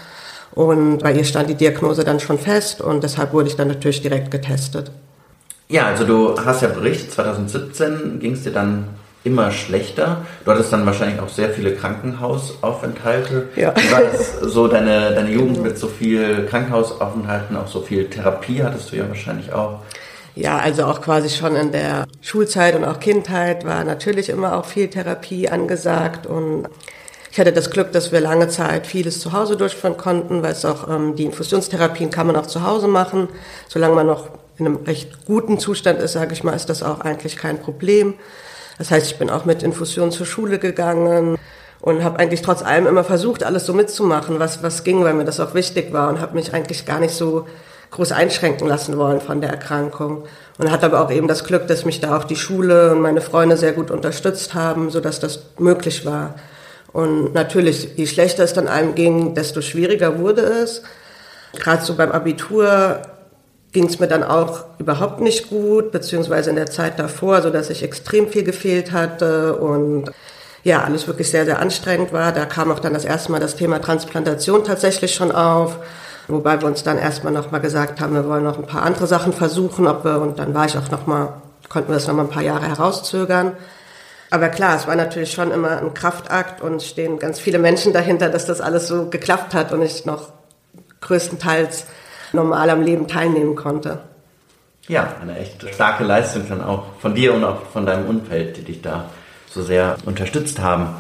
Und 0.56 1.00
bei 1.00 1.14
ihr 1.14 1.26
stand 1.26 1.50
die 1.50 1.56
Diagnose 1.56 2.04
dann 2.04 2.20
schon 2.20 2.40
fest 2.40 2.82
und 2.82 3.04
deshalb 3.04 3.34
wurde 3.34 3.50
ich 3.50 3.56
dann 3.56 3.68
natürlich 3.68 4.02
direkt 4.02 4.32
getestet. 4.32 4.90
Ja, 5.68 5.88
also 5.88 6.06
du 6.06 6.36
hast 6.40 6.62
ja 6.62 6.70
berichtet, 6.70 7.12
2017 7.12 8.20
ging 8.20 8.34
es 8.34 8.44
dir 8.44 8.52
dann 8.52 8.88
immer 9.26 9.52
schlechter. 9.52 10.22
Du 10.46 10.52
hattest 10.52 10.72
dann 10.72 10.86
wahrscheinlich 10.86 11.20
auch 11.20 11.30
sehr 11.30 11.50
viele 11.50 11.74
Krankenhausaufenthalte. 11.74 13.50
Ja. 13.56 13.74
Wie 13.76 13.92
war 13.92 14.02
das 14.02 14.40
so 14.42 14.68
deine, 14.68 15.14
deine 15.14 15.32
Jugend 15.32 15.62
mit 15.64 15.78
so 15.78 15.88
viel 15.88 16.46
Krankenhausaufenthalten, 16.46 17.58
auch 17.58 17.68
so 17.68 17.82
viel 17.82 18.10
Therapie 18.10 18.64
hattest 18.64 18.92
du 18.92 18.98
ja 18.98 19.10
wahrscheinlich 19.10 19.52
auch? 19.52 19.80
Ja, 20.36 20.58
also 20.58 20.86
auch 20.86 21.02
quasi 21.02 21.30
schon 21.30 21.56
in 21.56 21.72
der 21.72 22.06
Schulzeit 22.22 22.76
und 22.76 22.84
auch 22.84 23.00
Kindheit 23.00 23.66
war 23.66 23.84
natürlich 23.84 24.30
immer 24.30 24.58
auch 24.58 24.66
viel 24.66 24.90
Therapie 24.90 25.50
angesagt 25.50 26.28
und 26.28 26.68
ich 27.36 27.40
hatte 27.42 27.52
das 27.52 27.70
Glück, 27.70 27.92
dass 27.92 28.14
wir 28.14 28.22
lange 28.22 28.48
Zeit 28.48 28.88
vieles 28.88 29.20
zu 29.20 29.34
Hause 29.34 29.58
durchführen 29.58 29.98
konnten, 29.98 30.42
weil 30.42 30.54
es 30.54 30.64
auch 30.64 30.88
ähm, 30.88 31.18
die 31.18 31.26
Infusionstherapien 31.26 32.10
kann 32.10 32.28
man 32.28 32.38
auch 32.38 32.46
zu 32.46 32.64
Hause 32.64 32.88
machen, 32.88 33.28
solange 33.68 33.94
man 33.94 34.08
noch 34.08 34.30
in 34.58 34.66
einem 34.66 34.78
recht 34.86 35.26
guten 35.26 35.60
Zustand 35.60 36.00
ist, 36.00 36.14
sage 36.14 36.32
ich 36.32 36.46
mal, 36.46 36.54
ist 36.54 36.70
das 36.70 36.82
auch 36.82 37.02
eigentlich 37.02 37.36
kein 37.36 37.60
Problem. 37.60 38.14
Das 38.78 38.90
heißt, 38.90 39.08
ich 39.08 39.20
bin 39.20 39.30
auch 39.30 39.44
mit 39.44 39.64
Infusion 39.64 40.14
zur 40.14 40.26
Schule 40.26 40.60
gegangen 40.60 41.38
und 41.82 42.06
habe 42.06 42.20
eigentlich 42.20 42.42
trotz 42.42 42.62
allem 42.64 42.88
immer 42.88 43.04
versucht, 43.04 43.44
alles 43.44 43.66
so 43.66 43.74
mitzumachen, 43.74 44.40
was, 44.40 44.64
was 44.64 44.86
ging, 44.86 45.04
weil 45.04 45.14
mir 45.14 45.26
das 45.26 45.42
auch 45.42 45.54
wichtig 45.54 45.92
war 45.92 46.08
und 46.08 46.22
habe 46.22 46.36
mich 46.36 46.54
eigentlich 46.54 46.86
gar 46.86 47.02
nicht 47.02 47.16
so 47.16 47.48
groß 47.92 48.14
einschränken 48.14 48.66
lassen 48.66 48.98
wollen 48.98 49.20
von 49.20 49.42
der 49.42 49.50
Erkrankung. 49.50 50.24
Und 50.58 50.72
hatte 50.72 50.86
aber 50.86 51.02
auch 51.02 51.12
eben 51.12 51.28
das 51.28 51.44
Glück, 51.44 51.68
dass 51.68 51.84
mich 51.84 52.00
da 52.00 52.16
auch 52.16 52.24
die 52.24 52.38
Schule 52.38 52.94
und 52.94 53.02
meine 53.02 53.20
Freunde 53.20 53.58
sehr 53.58 53.74
gut 53.74 53.92
unterstützt 53.92 54.54
haben, 54.54 54.90
sodass 54.90 55.20
das 55.20 55.48
möglich 55.60 56.06
war. 56.06 56.36
Und 56.96 57.34
natürlich, 57.34 57.90
je 57.98 58.08
schlechter 58.08 58.46
es 58.46 58.54
dann 58.54 58.70
einem 58.70 58.96
ging, 58.96 59.34
desto 59.34 59.60
schwieriger 59.60 60.18
wurde 60.18 60.44
es. 60.44 60.82
Gerade 61.52 61.84
so 61.84 61.96
beim 61.96 62.14
Abitur 62.14 63.02
ging 63.74 63.88
es 63.88 64.00
mir 64.00 64.08
dann 64.08 64.24
auch 64.24 64.64
überhaupt 64.78 65.20
nicht 65.20 65.50
gut, 65.50 65.92
beziehungsweise 65.92 66.52
in 66.52 66.56
der 66.56 66.68
Zeit 66.68 66.98
davor, 66.98 67.42
so 67.42 67.50
dass 67.50 67.70
ich 67.70 67.84
extrem 67.84 68.30
viel 68.30 68.44
gefehlt 68.44 68.94
hatte 68.94 69.58
und 69.58 70.06
ja, 70.64 70.86
alles 70.86 71.06
wirklich 71.06 71.30
sehr, 71.30 71.44
sehr 71.44 71.60
anstrengend 71.60 72.14
war. 72.14 72.32
Da 72.32 72.46
kam 72.46 72.72
auch 72.72 72.80
dann 72.80 72.94
das 72.94 73.04
erste 73.04 73.30
Mal 73.34 73.42
das 73.42 73.58
Thema 73.58 73.82
Transplantation 73.82 74.64
tatsächlich 74.64 75.14
schon 75.14 75.34
auf, 75.34 75.80
wobei 76.30 76.62
wir 76.62 76.68
uns 76.70 76.84
dann 76.84 76.98
erstmal 76.98 77.34
nochmal 77.34 77.60
gesagt 77.60 78.00
haben, 78.00 78.14
wir 78.14 78.26
wollen 78.26 78.46
noch 78.46 78.58
ein 78.58 78.68
paar 78.68 78.84
andere 78.84 79.06
Sachen 79.06 79.34
versuchen, 79.34 79.86
ob 79.86 80.06
wir, 80.06 80.22
und 80.22 80.40
dann 80.40 80.54
war 80.54 80.66
ich 80.66 80.78
auch 80.78 80.90
nochmal, 80.90 81.34
konnten 81.68 81.90
wir 81.90 81.96
das 81.96 82.08
nochmal 82.08 82.24
ein 82.24 82.32
paar 82.32 82.42
Jahre 82.42 82.66
herauszögern. 82.66 83.52
Aber 84.32 84.50
klar, 84.50 84.76
es 84.76 84.88
war 84.88 84.96
natürlich 84.96 85.32
schon 85.32 85.52
immer 85.52 85.78
ein 85.78 85.94
Kraftakt 85.94 86.62
und 86.62 86.82
stehen 86.82 87.20
ganz 87.20 87.40
viele 87.40 87.60
Menschen 87.60 87.94
dahinter, 87.94 88.30
dass 88.30 88.46
das 88.46 88.60
alles 88.60 88.88
so 88.88 89.10
geklappt 89.10 89.54
hat 89.54 89.72
und 89.72 89.82
ich 89.82 90.06
noch 90.06 90.30
größtenteils 91.02 91.86
normal 92.34 92.70
am 92.70 92.82
Leben 92.82 93.08
teilnehmen 93.08 93.56
konnte. 93.56 94.00
Ja, 94.88 95.16
eine 95.22 95.38
echt 95.38 95.68
starke 95.74 96.04
Leistung 96.04 96.44
dann 96.48 96.64
auch 96.64 96.84
von 97.00 97.16
dir 97.16 97.34
und 97.34 97.44
auch 97.44 97.62
von 97.72 97.86
deinem 97.86 98.08
Umfeld, 98.08 98.58
die 98.58 98.64
dich 98.64 98.82
da 98.82 99.10
so 99.50 99.64
sehr 99.64 99.96
unterstützt 100.06 100.60
haben. 100.60 100.96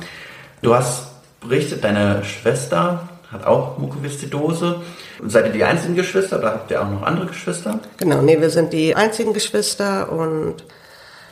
Du 0.61 0.73
hast 0.73 1.07
berichtet, 1.41 1.83
deine 1.83 2.23
Schwester 2.23 3.07
hat 3.31 3.45
auch 3.45 3.77
Mukoviszidose. 3.77 4.81
Seid 5.27 5.45
ihr 5.47 5.51
die 5.51 5.63
einzigen 5.63 5.95
Geschwister 5.95 6.39
oder 6.39 6.51
habt 6.51 6.71
ihr 6.71 6.81
auch 6.81 6.89
noch 6.89 7.03
andere 7.03 7.27
Geschwister? 7.27 7.79
Genau, 7.97 8.21
nee, 8.21 8.39
wir 8.39 8.49
sind 8.49 8.73
die 8.73 8.95
einzigen 8.95 9.33
Geschwister 9.33 10.11
und 10.11 10.63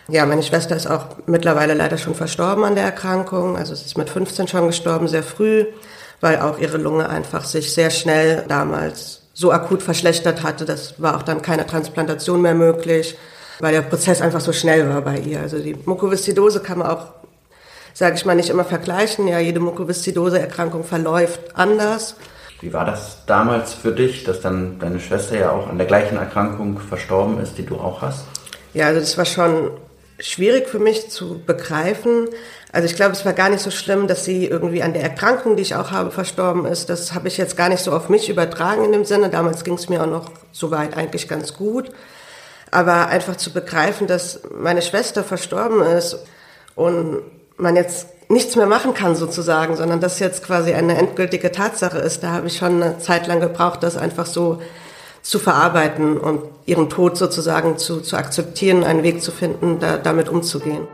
ja, 0.09 0.25
meine 0.25 0.43
Schwester 0.43 0.75
ist 0.75 0.87
auch 0.87 1.05
mittlerweile 1.27 1.73
leider 1.73 1.97
schon 1.97 2.15
verstorben 2.15 2.63
an 2.63 2.75
der 2.75 2.83
Erkrankung. 2.83 3.57
Also 3.57 3.73
sie 3.73 3.85
ist 3.85 3.97
mit 3.97 4.09
15 4.09 4.47
schon 4.47 4.67
gestorben, 4.67 5.07
sehr 5.07 5.23
früh, 5.23 5.65
weil 6.19 6.39
auch 6.39 6.59
ihre 6.59 6.77
Lunge 6.77 7.09
einfach 7.09 7.45
sich 7.45 7.73
sehr 7.73 7.89
schnell 7.89 8.43
damals 8.47 9.21
so 9.33 9.51
akut 9.51 9.81
verschlechtert 9.81 10.43
hatte. 10.43 10.65
Das 10.65 11.01
war 11.01 11.17
auch 11.17 11.23
dann 11.23 11.41
keine 11.41 11.65
Transplantation 11.65 12.41
mehr 12.41 12.53
möglich, 12.53 13.17
weil 13.59 13.73
der 13.73 13.81
Prozess 13.81 14.21
einfach 14.21 14.41
so 14.41 14.51
schnell 14.51 14.89
war 14.89 15.01
bei 15.01 15.19
ihr. 15.19 15.39
Also 15.39 15.59
die 15.59 15.75
Mukoviszidose 15.85 16.59
kann 16.59 16.79
man 16.79 16.87
auch, 16.87 17.05
sage 17.93 18.15
ich 18.15 18.25
mal, 18.25 18.35
nicht 18.35 18.49
immer 18.49 18.65
vergleichen. 18.65 19.27
Ja, 19.27 19.39
jede 19.39 19.61
Mukoviszidose-Erkrankung 19.61 20.83
verläuft 20.83 21.39
anders. 21.55 22.15
Wie 22.59 22.73
war 22.73 22.85
das 22.85 23.25
damals 23.25 23.73
für 23.73 23.91
dich, 23.91 24.23
dass 24.23 24.41
dann 24.41 24.79
deine 24.79 24.99
Schwester 24.99 25.37
ja 25.37 25.51
auch 25.51 25.67
an 25.67 25.77
der 25.77 25.87
gleichen 25.87 26.17
Erkrankung 26.17 26.79
verstorben 26.79 27.39
ist, 27.39 27.57
die 27.57 27.65
du 27.65 27.75
auch 27.75 28.01
hast? 28.01 28.25
Ja, 28.73 28.87
also 28.87 28.99
das 28.99 29.17
war 29.17 29.25
schon 29.25 29.71
schwierig 30.23 30.67
für 30.67 30.79
mich 30.79 31.09
zu 31.09 31.41
begreifen. 31.45 32.29
Also 32.71 32.85
ich 32.85 32.95
glaube, 32.95 33.11
es 33.11 33.25
war 33.25 33.33
gar 33.33 33.49
nicht 33.49 33.61
so 33.61 33.69
schlimm, 33.69 34.07
dass 34.07 34.25
sie 34.25 34.47
irgendwie 34.47 34.81
an 34.81 34.93
der 34.93 35.03
Erkrankung, 35.03 35.57
die 35.57 35.61
ich 35.61 35.75
auch 35.75 35.91
habe, 35.91 36.11
verstorben 36.11 36.65
ist. 36.65 36.89
Das 36.89 37.13
habe 37.13 37.27
ich 37.27 37.37
jetzt 37.37 37.57
gar 37.57 37.69
nicht 37.69 37.83
so 37.83 37.91
auf 37.91 38.09
mich 38.09 38.29
übertragen 38.29 38.85
in 38.85 38.93
dem 38.93 39.05
Sinne. 39.05 39.29
Damals 39.29 39.63
ging 39.63 39.73
es 39.73 39.89
mir 39.89 40.01
auch 40.01 40.07
noch 40.07 40.31
soweit 40.51 40.97
eigentlich 40.97 41.27
ganz 41.27 41.53
gut. 41.53 41.91
Aber 42.71 43.07
einfach 43.07 43.35
zu 43.35 43.51
begreifen, 43.51 44.07
dass 44.07 44.41
meine 44.57 44.81
Schwester 44.81 45.23
verstorben 45.23 45.81
ist 45.83 46.17
und 46.75 47.21
man 47.57 47.75
jetzt 47.75 48.07
nichts 48.29 48.55
mehr 48.55 48.65
machen 48.65 48.93
kann 48.93 49.15
sozusagen, 49.15 49.75
sondern 49.75 49.99
das 49.99 50.19
jetzt 50.19 50.43
quasi 50.43 50.73
eine 50.73 50.97
endgültige 50.97 51.51
Tatsache 51.51 51.99
ist, 51.99 52.23
da 52.23 52.31
habe 52.31 52.47
ich 52.47 52.57
schon 52.57 52.81
eine 52.81 52.97
Zeit 52.97 53.27
lang 53.27 53.41
gebraucht, 53.41 53.83
das 53.83 53.97
einfach 53.97 54.25
so 54.25 54.61
zu 55.23 55.39
verarbeiten 55.39 56.17
und 56.17 56.41
ihren 56.65 56.89
Tod 56.89 57.17
sozusagen 57.17 57.77
zu, 57.77 58.01
zu 58.01 58.17
akzeptieren, 58.17 58.83
einen 58.83 59.03
Weg 59.03 59.23
zu 59.23 59.31
finden, 59.31 59.79
da, 59.79 59.97
damit 59.97 60.27
umzugehen. 60.29 60.85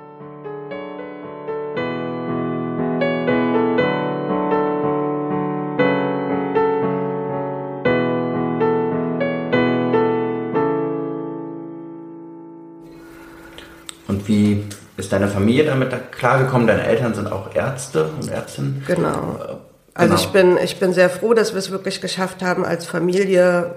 Und 14.08 14.28
wie 14.28 14.64
ist 14.98 15.12
deine 15.12 15.28
Familie 15.28 15.66
damit 15.66 16.12
klargekommen? 16.12 16.68
Deine 16.68 16.86
Eltern 16.86 17.16
sind 17.16 17.32
auch 17.32 17.56
Ärzte 17.56 18.12
und 18.20 18.30
Ärztinnen. 18.30 18.84
Genau. 18.86 19.40
Äh, 19.40 19.56
also 19.96 20.16
genau. 20.16 20.16
ich 20.16 20.28
bin, 20.28 20.58
ich 20.64 20.80
bin 20.80 20.94
sehr 20.94 21.10
froh, 21.10 21.34
dass 21.34 21.54
wir 21.54 21.60
es 21.60 21.72
wirklich 21.72 22.00
geschafft 22.00 22.44
haben, 22.44 22.64
als 22.64 22.86
Familie 22.86 23.74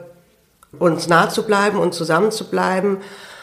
uns 0.79 1.09
nah 1.09 1.29
zu 1.29 1.45
bleiben 1.45 1.79
und 1.79 1.95
zusammen 1.95 2.31
zu 2.31 2.49
bleiben 2.49 2.99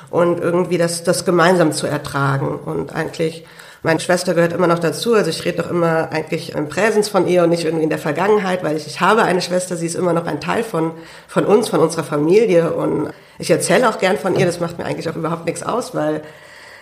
und 0.09 0.39
irgendwie 0.39 0.77
das, 0.77 1.03
das 1.03 1.25
gemeinsam 1.25 1.71
zu 1.71 1.87
ertragen. 1.87 2.59
Und 2.65 2.93
eigentlich, 2.93 3.45
meine 3.83 3.99
Schwester 3.99 4.33
gehört 4.33 4.53
immer 4.53 4.67
noch 4.67 4.79
dazu, 4.79 5.13
also 5.13 5.29
ich 5.29 5.45
rede 5.45 5.61
doch 5.61 5.69
immer 5.69 6.11
eigentlich 6.11 6.53
im 6.53 6.69
Präsens 6.69 7.09
von 7.09 7.27
ihr 7.27 7.43
und 7.43 7.49
nicht 7.49 7.65
irgendwie 7.65 7.83
in 7.83 7.89
der 7.89 7.99
Vergangenheit, 7.99 8.63
weil 8.63 8.75
ich, 8.75 8.87
ich 8.87 9.01
habe 9.01 9.23
eine 9.23 9.41
Schwester, 9.41 9.75
sie 9.75 9.85
ist 9.85 9.95
immer 9.95 10.13
noch 10.13 10.25
ein 10.25 10.41
Teil 10.41 10.63
von, 10.63 10.91
von 11.27 11.45
uns, 11.45 11.69
von 11.69 11.79
unserer 11.79 12.03
Familie 12.03 12.73
und 12.73 13.11
ich 13.37 13.51
erzähle 13.51 13.87
auch 13.87 13.99
gern 13.99 14.17
von 14.17 14.35
ihr, 14.35 14.45
das 14.45 14.59
macht 14.59 14.77
mir 14.77 14.85
eigentlich 14.85 15.09
auch 15.09 15.15
überhaupt 15.15 15.45
nichts 15.45 15.63
aus, 15.63 15.95
weil 15.95 16.21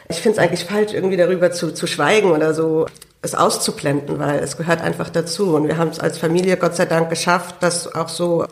ich 0.10 0.22
finde 0.22 0.40
es 0.40 0.44
eigentlich 0.44 0.66
falsch, 0.66 0.94
irgendwie 0.94 1.18
darüber 1.18 1.52
zu, 1.52 1.74
zu 1.74 1.86
schweigen 1.86 2.32
oder 2.32 2.54
so 2.54 2.86
es 3.22 3.36
auszublenden, 3.36 4.20
weil 4.20 4.40
es 4.40 4.58
gehört 4.58 4.82
einfach 4.82 5.10
dazu. 5.10 5.56
Und 5.56 5.68
wir 5.68 5.78
haben 5.78 5.90
es 5.90 6.00
als 6.00 6.18
Familie 6.18 6.56
Gott 6.56 6.76
sei 6.76 6.86
Dank 6.86 7.10
geschafft, 7.10 7.56
das 7.60 7.94
auch 7.94 8.10
so 8.10 8.46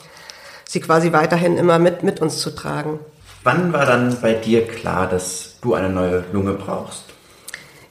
sie 0.67 0.79
quasi 0.79 1.13
weiterhin 1.13 1.57
immer 1.57 1.79
mit, 1.79 2.03
mit 2.03 2.21
uns 2.21 2.39
zu 2.39 2.51
tragen. 2.51 2.99
Wann 3.43 3.71
war 3.73 3.85
dann 3.85 4.19
bei 4.21 4.33
dir 4.33 4.67
klar, 4.67 5.07
dass 5.07 5.55
du 5.61 5.73
eine 5.75 5.89
neue 5.89 6.23
Lunge 6.33 6.53
brauchst? 6.53 7.03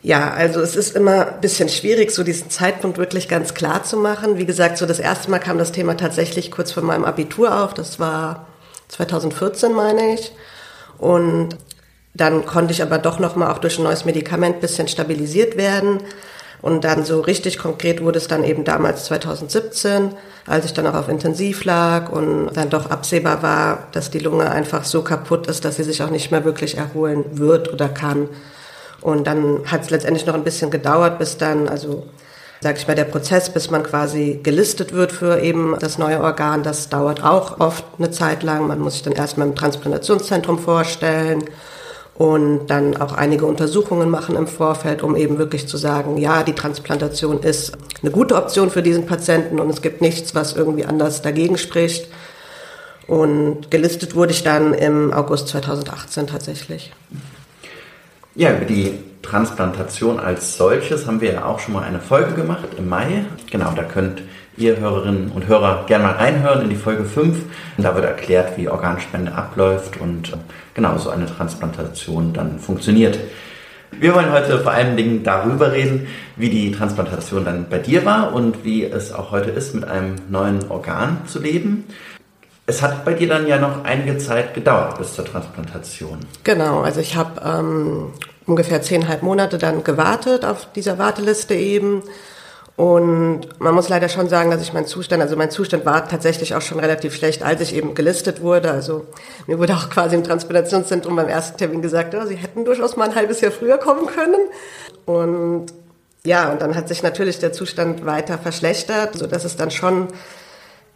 Ja, 0.02 0.32
also 0.32 0.60
es 0.60 0.76
ist 0.76 0.94
immer 0.94 1.28
ein 1.28 1.40
bisschen 1.40 1.70
schwierig, 1.70 2.10
so 2.10 2.24
diesen 2.24 2.50
Zeitpunkt 2.50 2.98
wirklich 2.98 3.26
ganz 3.26 3.54
klar 3.54 3.84
zu 3.84 3.96
machen. 3.96 4.36
Wie 4.36 4.44
gesagt, 4.44 4.76
so 4.76 4.84
das 4.84 4.98
erste 4.98 5.30
Mal 5.30 5.38
kam 5.38 5.56
das 5.56 5.72
Thema 5.72 5.96
tatsächlich 5.96 6.50
kurz 6.50 6.72
vor 6.72 6.82
meinem 6.82 7.06
Abitur 7.06 7.64
auf. 7.64 7.72
Das 7.72 7.98
war 7.98 8.46
2014, 8.88 9.72
meine 9.72 10.12
ich. 10.12 10.32
Und 10.98 11.56
dann 12.12 12.44
konnte 12.44 12.72
ich 12.72 12.82
aber 12.82 12.98
doch 12.98 13.18
nochmal 13.18 13.50
auch 13.50 13.58
durch 13.58 13.78
ein 13.78 13.84
neues 13.84 14.04
Medikament 14.04 14.56
ein 14.56 14.60
bisschen 14.60 14.88
stabilisiert 14.88 15.56
werden. 15.56 16.00
Und 16.64 16.84
dann 16.84 17.04
so 17.04 17.20
richtig 17.20 17.58
konkret 17.58 18.02
wurde 18.02 18.16
es 18.16 18.26
dann 18.26 18.42
eben 18.42 18.64
damals 18.64 19.04
2017, 19.04 20.12
als 20.46 20.64
ich 20.64 20.72
dann 20.72 20.86
auch 20.86 20.94
auf 20.94 21.10
Intensiv 21.10 21.62
lag 21.64 22.10
und 22.10 22.52
dann 22.54 22.70
doch 22.70 22.88
absehbar 22.88 23.42
war, 23.42 23.88
dass 23.92 24.10
die 24.10 24.18
Lunge 24.18 24.50
einfach 24.50 24.84
so 24.84 25.02
kaputt 25.02 25.46
ist, 25.46 25.66
dass 25.66 25.76
sie 25.76 25.82
sich 25.82 26.02
auch 26.02 26.08
nicht 26.08 26.30
mehr 26.30 26.46
wirklich 26.46 26.78
erholen 26.78 27.26
wird 27.32 27.70
oder 27.70 27.90
kann. 27.90 28.30
Und 29.02 29.26
dann 29.26 29.60
hat 29.66 29.82
es 29.82 29.90
letztendlich 29.90 30.24
noch 30.24 30.32
ein 30.32 30.42
bisschen 30.42 30.70
gedauert, 30.70 31.18
bis 31.18 31.36
dann, 31.36 31.68
also 31.68 32.06
sage 32.62 32.78
ich 32.78 32.88
mal, 32.88 32.94
der 32.96 33.04
Prozess, 33.04 33.50
bis 33.50 33.70
man 33.70 33.82
quasi 33.82 34.40
gelistet 34.42 34.94
wird 34.94 35.12
für 35.12 35.40
eben 35.40 35.76
das 35.80 35.98
neue 35.98 36.22
Organ, 36.22 36.62
das 36.62 36.88
dauert 36.88 37.22
auch 37.22 37.60
oft 37.60 37.84
eine 37.98 38.10
Zeit 38.10 38.42
lang. 38.42 38.66
Man 38.66 38.80
muss 38.80 38.94
sich 38.94 39.02
dann 39.02 39.12
erstmal 39.12 39.48
im 39.48 39.54
Transplantationszentrum 39.54 40.58
vorstellen 40.58 41.44
und 42.14 42.68
dann 42.68 42.96
auch 42.96 43.12
einige 43.12 43.44
Untersuchungen 43.44 44.08
machen 44.08 44.36
im 44.36 44.46
Vorfeld, 44.46 45.02
um 45.02 45.16
eben 45.16 45.38
wirklich 45.38 45.66
zu 45.66 45.76
sagen, 45.76 46.16
ja, 46.16 46.44
die 46.44 46.52
Transplantation 46.52 47.40
ist 47.40 47.72
eine 48.02 48.12
gute 48.12 48.36
Option 48.36 48.70
für 48.70 48.82
diesen 48.82 49.06
Patienten 49.06 49.58
und 49.58 49.68
es 49.70 49.82
gibt 49.82 50.00
nichts, 50.00 50.34
was 50.34 50.54
irgendwie 50.54 50.84
anders 50.84 51.22
dagegen 51.22 51.58
spricht. 51.58 52.08
Und 53.06 53.70
gelistet 53.70 54.14
wurde 54.14 54.32
ich 54.32 54.44
dann 54.44 54.72
im 54.72 55.12
August 55.12 55.48
2018 55.48 56.28
tatsächlich. 56.28 56.92
Ja, 58.34 58.52
über 58.56 58.64
die 58.64 58.98
Transplantation 59.22 60.20
als 60.20 60.56
solches 60.56 61.06
haben 61.06 61.20
wir 61.20 61.32
ja 61.32 61.44
auch 61.44 61.58
schon 61.58 61.74
mal 61.74 61.82
eine 61.82 62.00
Folge 62.00 62.34
gemacht 62.34 62.68
im 62.76 62.88
Mai. 62.88 63.24
Genau, 63.50 63.72
da 63.72 63.82
könnt 63.82 64.22
ihr 64.56 64.78
Hörerinnen 64.78 65.30
und 65.30 65.48
Hörer 65.48 65.84
gerne 65.86 66.04
mal 66.04 66.12
reinhören 66.14 66.62
in 66.62 66.70
die 66.70 66.76
Folge 66.76 67.04
5. 67.04 67.38
Da 67.78 67.94
wird 67.94 68.04
erklärt, 68.04 68.56
wie 68.56 68.68
Organspende 68.68 69.32
abläuft 69.32 70.00
und 70.00 70.32
äh, 70.32 70.36
genau 70.74 70.96
so 70.98 71.10
eine 71.10 71.26
Transplantation 71.26 72.32
dann 72.32 72.58
funktioniert. 72.58 73.18
Wir 74.00 74.14
wollen 74.14 74.32
heute 74.32 74.58
vor 74.58 74.72
allen 74.72 74.96
Dingen 74.96 75.22
darüber 75.22 75.72
reden, 75.72 76.06
wie 76.36 76.50
die 76.50 76.72
Transplantation 76.72 77.44
dann 77.44 77.66
bei 77.68 77.78
dir 77.78 78.04
war 78.04 78.32
und 78.32 78.64
wie 78.64 78.84
es 78.84 79.12
auch 79.12 79.30
heute 79.30 79.50
ist, 79.50 79.74
mit 79.74 79.84
einem 79.84 80.16
neuen 80.28 80.68
Organ 80.70 81.18
zu 81.26 81.40
leben. 81.40 81.84
Es 82.66 82.82
hat 82.82 83.04
bei 83.04 83.12
dir 83.12 83.28
dann 83.28 83.46
ja 83.46 83.58
noch 83.58 83.84
einige 83.84 84.18
Zeit 84.18 84.54
gedauert 84.54 84.98
bis 84.98 85.14
zur 85.14 85.24
Transplantation. 85.24 86.18
Genau, 86.44 86.80
also 86.80 87.00
ich 87.00 87.14
habe 87.14 87.40
ähm, 87.44 88.12
ungefähr 88.46 88.82
zehnhalb 88.82 89.22
Monate 89.22 89.58
dann 89.58 89.84
gewartet 89.84 90.44
auf 90.44 90.72
dieser 90.72 90.98
Warteliste 90.98 91.54
eben. 91.54 92.02
Und 92.76 93.42
man 93.60 93.72
muss 93.72 93.88
leider 93.88 94.08
schon 94.08 94.28
sagen, 94.28 94.50
dass 94.50 94.60
ich 94.60 94.72
mein 94.72 94.86
Zustand, 94.86 95.22
also 95.22 95.36
mein 95.36 95.50
Zustand 95.50 95.86
war 95.86 96.08
tatsächlich 96.08 96.56
auch 96.56 96.60
schon 96.60 96.80
relativ 96.80 97.14
schlecht, 97.14 97.44
als 97.44 97.60
ich 97.60 97.74
eben 97.74 97.94
gelistet 97.94 98.40
wurde. 98.40 98.72
Also 98.72 99.06
mir 99.46 99.60
wurde 99.60 99.74
auch 99.74 99.90
quasi 99.90 100.16
im 100.16 100.24
Transplantationszentrum 100.24 101.14
beim 101.14 101.28
ersten 101.28 101.56
Termin 101.56 101.82
gesagt, 101.82 102.14
oh, 102.16 102.26
sie 102.26 102.34
hätten 102.34 102.64
durchaus 102.64 102.96
mal 102.96 103.08
ein 103.08 103.14
halbes 103.14 103.40
Jahr 103.40 103.52
früher 103.52 103.78
kommen 103.78 104.06
können. 104.06 104.48
Und 105.06 105.66
ja, 106.26 106.50
und 106.50 106.62
dann 106.62 106.74
hat 106.74 106.88
sich 106.88 107.02
natürlich 107.02 107.38
der 107.38 107.52
Zustand 107.52 108.06
weiter 108.06 108.38
verschlechtert, 108.38 109.16
so 109.16 109.26
dass 109.26 109.44
es 109.44 109.56
dann 109.56 109.70
schon 109.70 110.08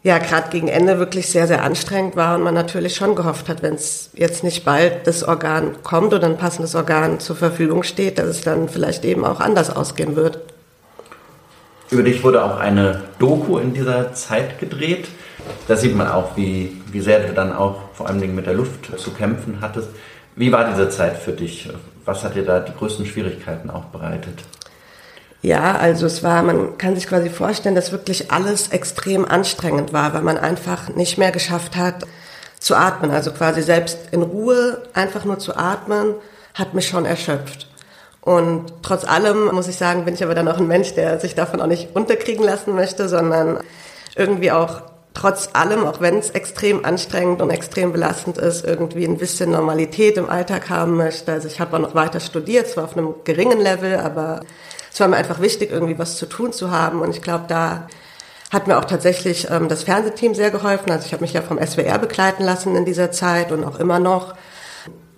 ja 0.03 0.19
gerade 0.19 0.51
gegen 0.51 0.69
Ende 0.69 0.99
wirklich 0.99 1.29
sehr, 1.29 1.47
sehr 1.47 1.63
anstrengend 1.63 2.17
war 2.17 2.37
und 2.37 2.43
man 2.43 2.55
natürlich 2.55 2.97
schon 2.97 3.15
gehofft 3.15 3.49
hat, 3.49 3.63
wenn 3.63 3.75
es 3.75 4.11
jetzt 4.15 4.43
nicht 4.43 4.65
bald 4.65 5.07
das 5.07 5.23
Organ 5.23 5.77
kommt 5.83 6.15
oder 6.15 6.27
ein 6.27 6.39
passendes 6.39 6.75
Organ 6.75 7.21
zur 7.21 7.37
Verfügung 7.37 7.83
steht, 7.85 8.19
dass 8.19 8.27
es 8.27 8.41
dann 8.41 8.69
vielleicht 8.69 9.05
eben 9.05 9.25
auch 9.25 9.39
anders 9.39 9.75
ausgehen 9.75 10.17
wird. 10.17 10.41
Über 11.91 12.03
dich 12.03 12.23
wurde 12.23 12.45
auch 12.45 12.59
eine 12.59 13.05
Doku 13.19 13.59
in 13.59 13.73
dieser 13.73 14.13
Zeit 14.13 14.59
gedreht. 14.59 15.09
Da 15.67 15.77
sieht 15.77 15.97
man 15.97 16.09
auch, 16.09 16.37
wie, 16.37 16.83
wie 16.93 17.01
sehr 17.01 17.21
du 17.21 17.33
dann 17.33 17.55
auch 17.55 17.81
vor 17.95 18.09
allem 18.09 18.35
mit 18.35 18.47
der 18.47 18.55
Luft 18.55 18.91
zu 18.99 19.11
kämpfen 19.13 19.59
hattest. 19.63 19.89
Wie 20.37 20.53
war 20.53 20.69
diese 20.69 20.91
Zeit 20.91 21.17
für 21.17 21.33
dich? 21.33 21.69
Was 22.05 22.25
hat 22.25 22.35
dir 22.35 22.45
da 22.45 22.61
die 22.61 22.75
größten 22.75 23.07
Schwierigkeiten 23.07 23.71
auch 23.71 23.87
bereitet? 23.87 24.45
Ja, 25.41 25.77
also 25.77 26.07
es 26.07 26.23
war, 26.23 26.43
man 26.43 26.77
kann 26.79 26.95
sich 26.95 27.07
quasi 27.07 27.31
vorstellen, 27.31 27.75
dass 27.75 27.93
wirklich 27.93 28.31
alles 28.31 28.69
extrem 28.69 29.25
anstrengend 29.25 29.93
war, 29.93 30.13
weil 30.13 30.23
man 30.23 30.37
einfach 30.37 30.91
nicht 30.91 31.17
mehr 31.17 31.31
geschafft 31.31 31.77
hat 31.77 32.07
zu 32.59 32.75
atmen. 32.75 33.11
Also 33.11 33.31
quasi 33.31 33.63
selbst 33.63 33.99
in 34.11 34.23
Ruhe 34.23 34.83
einfach 34.93 35.25
nur 35.25 35.39
zu 35.39 35.57
atmen, 35.57 36.15
hat 36.55 36.75
mich 36.75 36.89
schon 36.89 37.07
erschöpft. 37.07 37.67
Und 38.21 38.73
trotz 38.83 39.05
allem 39.05 39.55
muss 39.55 39.69
ich 39.69 39.77
sagen, 39.77 40.05
bin 40.05 40.15
ich 40.15 40.23
aber 40.23 40.35
dann 40.35 40.49
auch 40.49 40.59
ein 40.59 40.67
Mensch, 40.67 40.95
der 40.95 41.19
sich 41.21 41.35
davon 41.35 41.61
auch 41.61 41.67
nicht 41.67 41.95
unterkriegen 41.95 42.45
lassen 42.45 42.75
möchte, 42.75 43.09
sondern 43.09 43.61
irgendwie 44.17 44.53
auch 44.53 44.83
trotz 45.15 45.51
allem, 45.53 45.85
auch 45.85 46.01
wenn 46.01 46.19
es 46.19 46.31
extrem 46.31 46.85
anstrengend 46.85 47.43
und 47.43 47.51
extrem 47.51 47.93
belastend 47.93 48.39
ist, 48.39 48.65
irgendwie 48.65 49.05
ein 49.05 49.19
bisschen 49.19 49.51
Normalität 49.51 50.17
im 50.17 50.29
Alltag 50.29 50.71
haben 50.71 50.97
möchte. 50.97 51.33
Also 51.33 51.49
ich 51.49 51.61
habe 51.61 51.77
auch 51.77 51.81
noch 51.81 51.95
weiter 51.95 52.21
studiert, 52.21 52.69
zwar 52.69 52.85
auf 52.85 52.97
einem 52.97 53.15
geringen 53.25 53.61
Level, 53.61 53.97
aber 53.99 54.41
es 54.93 55.01
war 55.01 55.09
mir 55.09 55.17
einfach 55.17 55.41
wichtig, 55.41 55.71
irgendwie 55.71 55.99
was 55.99 56.17
zu 56.17 56.27
tun 56.27 56.53
zu 56.53 56.71
haben. 56.71 57.01
Und 57.01 57.11
ich 57.11 57.23
glaube, 57.23 57.45
da 57.49 57.89
hat 58.53 58.67
mir 58.67 58.79
auch 58.79 58.85
tatsächlich 58.85 59.49
ähm, 59.51 59.69
das 59.69 59.83
Fernsehteam 59.83 60.35
sehr 60.35 60.51
geholfen. 60.51 60.91
Also 60.91 61.07
ich 61.07 61.13
habe 61.13 61.23
mich 61.23 61.33
ja 61.33 61.43
vom 61.43 61.59
SWR 61.65 61.99
begleiten 61.99 62.45
lassen 62.45 62.77
in 62.77 62.85
dieser 62.85 63.11
Zeit 63.11 63.53
und 63.53 63.65
auch 63.65 63.79
immer 63.79 63.99
noch, 63.99 64.35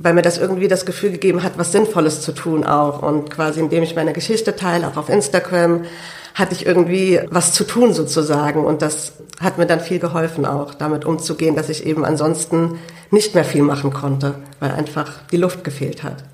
weil 0.03 0.15
mir 0.15 0.23
das 0.23 0.39
irgendwie 0.39 0.69
das 0.69 0.87
Gefühl 0.87 1.13
gegeben 1.13 1.43
hat, 1.43 1.53
was 1.57 1.73
Sinnvolles 1.73 2.23
zu 2.23 2.33
tun 2.33 2.65
auch. 2.65 3.03
Und 3.03 3.31
quasi 3.31 3.61
indem 3.61 3.83
ich 3.83 3.95
meine 3.95 4.13
Geschichte 4.13 4.57
teile, 4.57 4.89
auch 4.89 4.97
auf 4.97 5.09
Instagram, 5.09 5.85
hatte 6.35 6.55
ich 6.55 6.65
irgendwie 6.65 7.21
was 7.31 7.53
zu 7.53 7.65
tun 7.65 7.93
sozusagen. 7.93 8.65
Und 8.65 8.83
das 8.83 9.13
hat 9.41 9.59
mir 9.59 9.67
dann 9.67 9.81
viel 9.81 9.99
geholfen 9.99 10.47
auch, 10.47 10.75
damit 10.75 11.05
umzugehen, 11.05 11.57
dass 11.57 11.69
ich 11.69 11.87
eben 11.87 12.05
ansonsten 12.05 12.79
nicht 13.11 13.35
mehr 13.35 13.45
viel 13.45 13.63
machen 13.63 13.93
konnte, 13.93 14.37
weil 14.59 14.71
einfach 14.71 15.27
die 15.31 15.37
Luft 15.37 15.65
gefehlt 15.65 16.03
hat. 16.03 16.25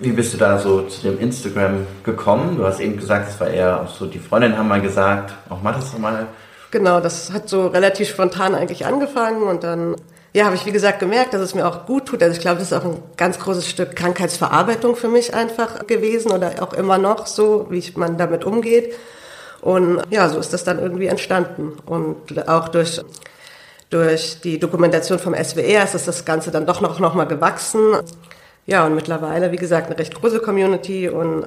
Wie 0.00 0.10
bist 0.10 0.34
du 0.34 0.38
da 0.38 0.58
so 0.58 0.82
zu 0.82 1.02
dem 1.02 1.20
Instagram 1.20 1.86
gekommen? 2.02 2.56
Du 2.56 2.64
hast 2.64 2.80
eben 2.80 2.96
gesagt, 2.96 3.30
es 3.30 3.38
war 3.38 3.48
eher 3.48 3.82
auch 3.82 3.88
so, 3.88 4.06
die 4.06 4.18
Freundinnen 4.18 4.58
haben 4.58 4.66
mal 4.66 4.80
gesagt, 4.80 5.32
auch 5.48 5.62
mach 5.62 5.76
das 5.76 5.96
mal. 5.98 6.26
Genau, 6.72 6.98
das 6.98 7.30
hat 7.30 7.48
so 7.48 7.68
relativ 7.68 8.08
spontan 8.08 8.56
eigentlich 8.56 8.86
angefangen 8.86 9.44
und 9.44 9.62
dann, 9.62 9.94
ja, 10.34 10.46
habe 10.46 10.56
ich 10.56 10.66
wie 10.66 10.72
gesagt 10.72 10.98
gemerkt, 10.98 11.32
dass 11.32 11.40
es 11.40 11.54
mir 11.54 11.66
auch 11.66 11.86
gut 11.86 12.06
tut. 12.06 12.20
Also 12.20 12.34
ich 12.34 12.40
glaube, 12.40 12.58
das 12.58 12.72
ist 12.72 12.76
auch 12.76 12.84
ein 12.84 13.00
ganz 13.16 13.38
großes 13.38 13.70
Stück 13.70 13.94
Krankheitsverarbeitung 13.94 14.96
für 14.96 15.06
mich 15.06 15.32
einfach 15.32 15.86
gewesen 15.86 16.32
oder 16.32 16.60
auch 16.60 16.72
immer 16.72 16.98
noch 16.98 17.28
so, 17.28 17.68
wie 17.70 17.84
man 17.94 18.18
damit 18.18 18.44
umgeht. 18.44 18.94
Und 19.60 20.02
ja, 20.10 20.28
so 20.28 20.40
ist 20.40 20.52
das 20.52 20.64
dann 20.64 20.80
irgendwie 20.80 21.06
entstanden. 21.06 21.74
Und 21.86 22.48
auch 22.48 22.68
durch, 22.68 23.00
durch 23.90 24.40
die 24.40 24.58
Dokumentation 24.58 25.20
vom 25.20 25.36
SWR 25.36 25.84
ist 25.84 25.94
das 25.94 26.24
Ganze 26.24 26.50
dann 26.50 26.66
doch 26.66 26.80
noch, 26.80 26.98
noch 26.98 27.14
mal 27.14 27.26
gewachsen. 27.26 27.94
Ja, 28.66 28.84
und 28.86 28.96
mittlerweile, 28.96 29.52
wie 29.52 29.56
gesagt, 29.56 29.86
eine 29.86 29.98
recht 29.98 30.16
große 30.16 30.40
Community 30.40 31.08
und 31.08 31.46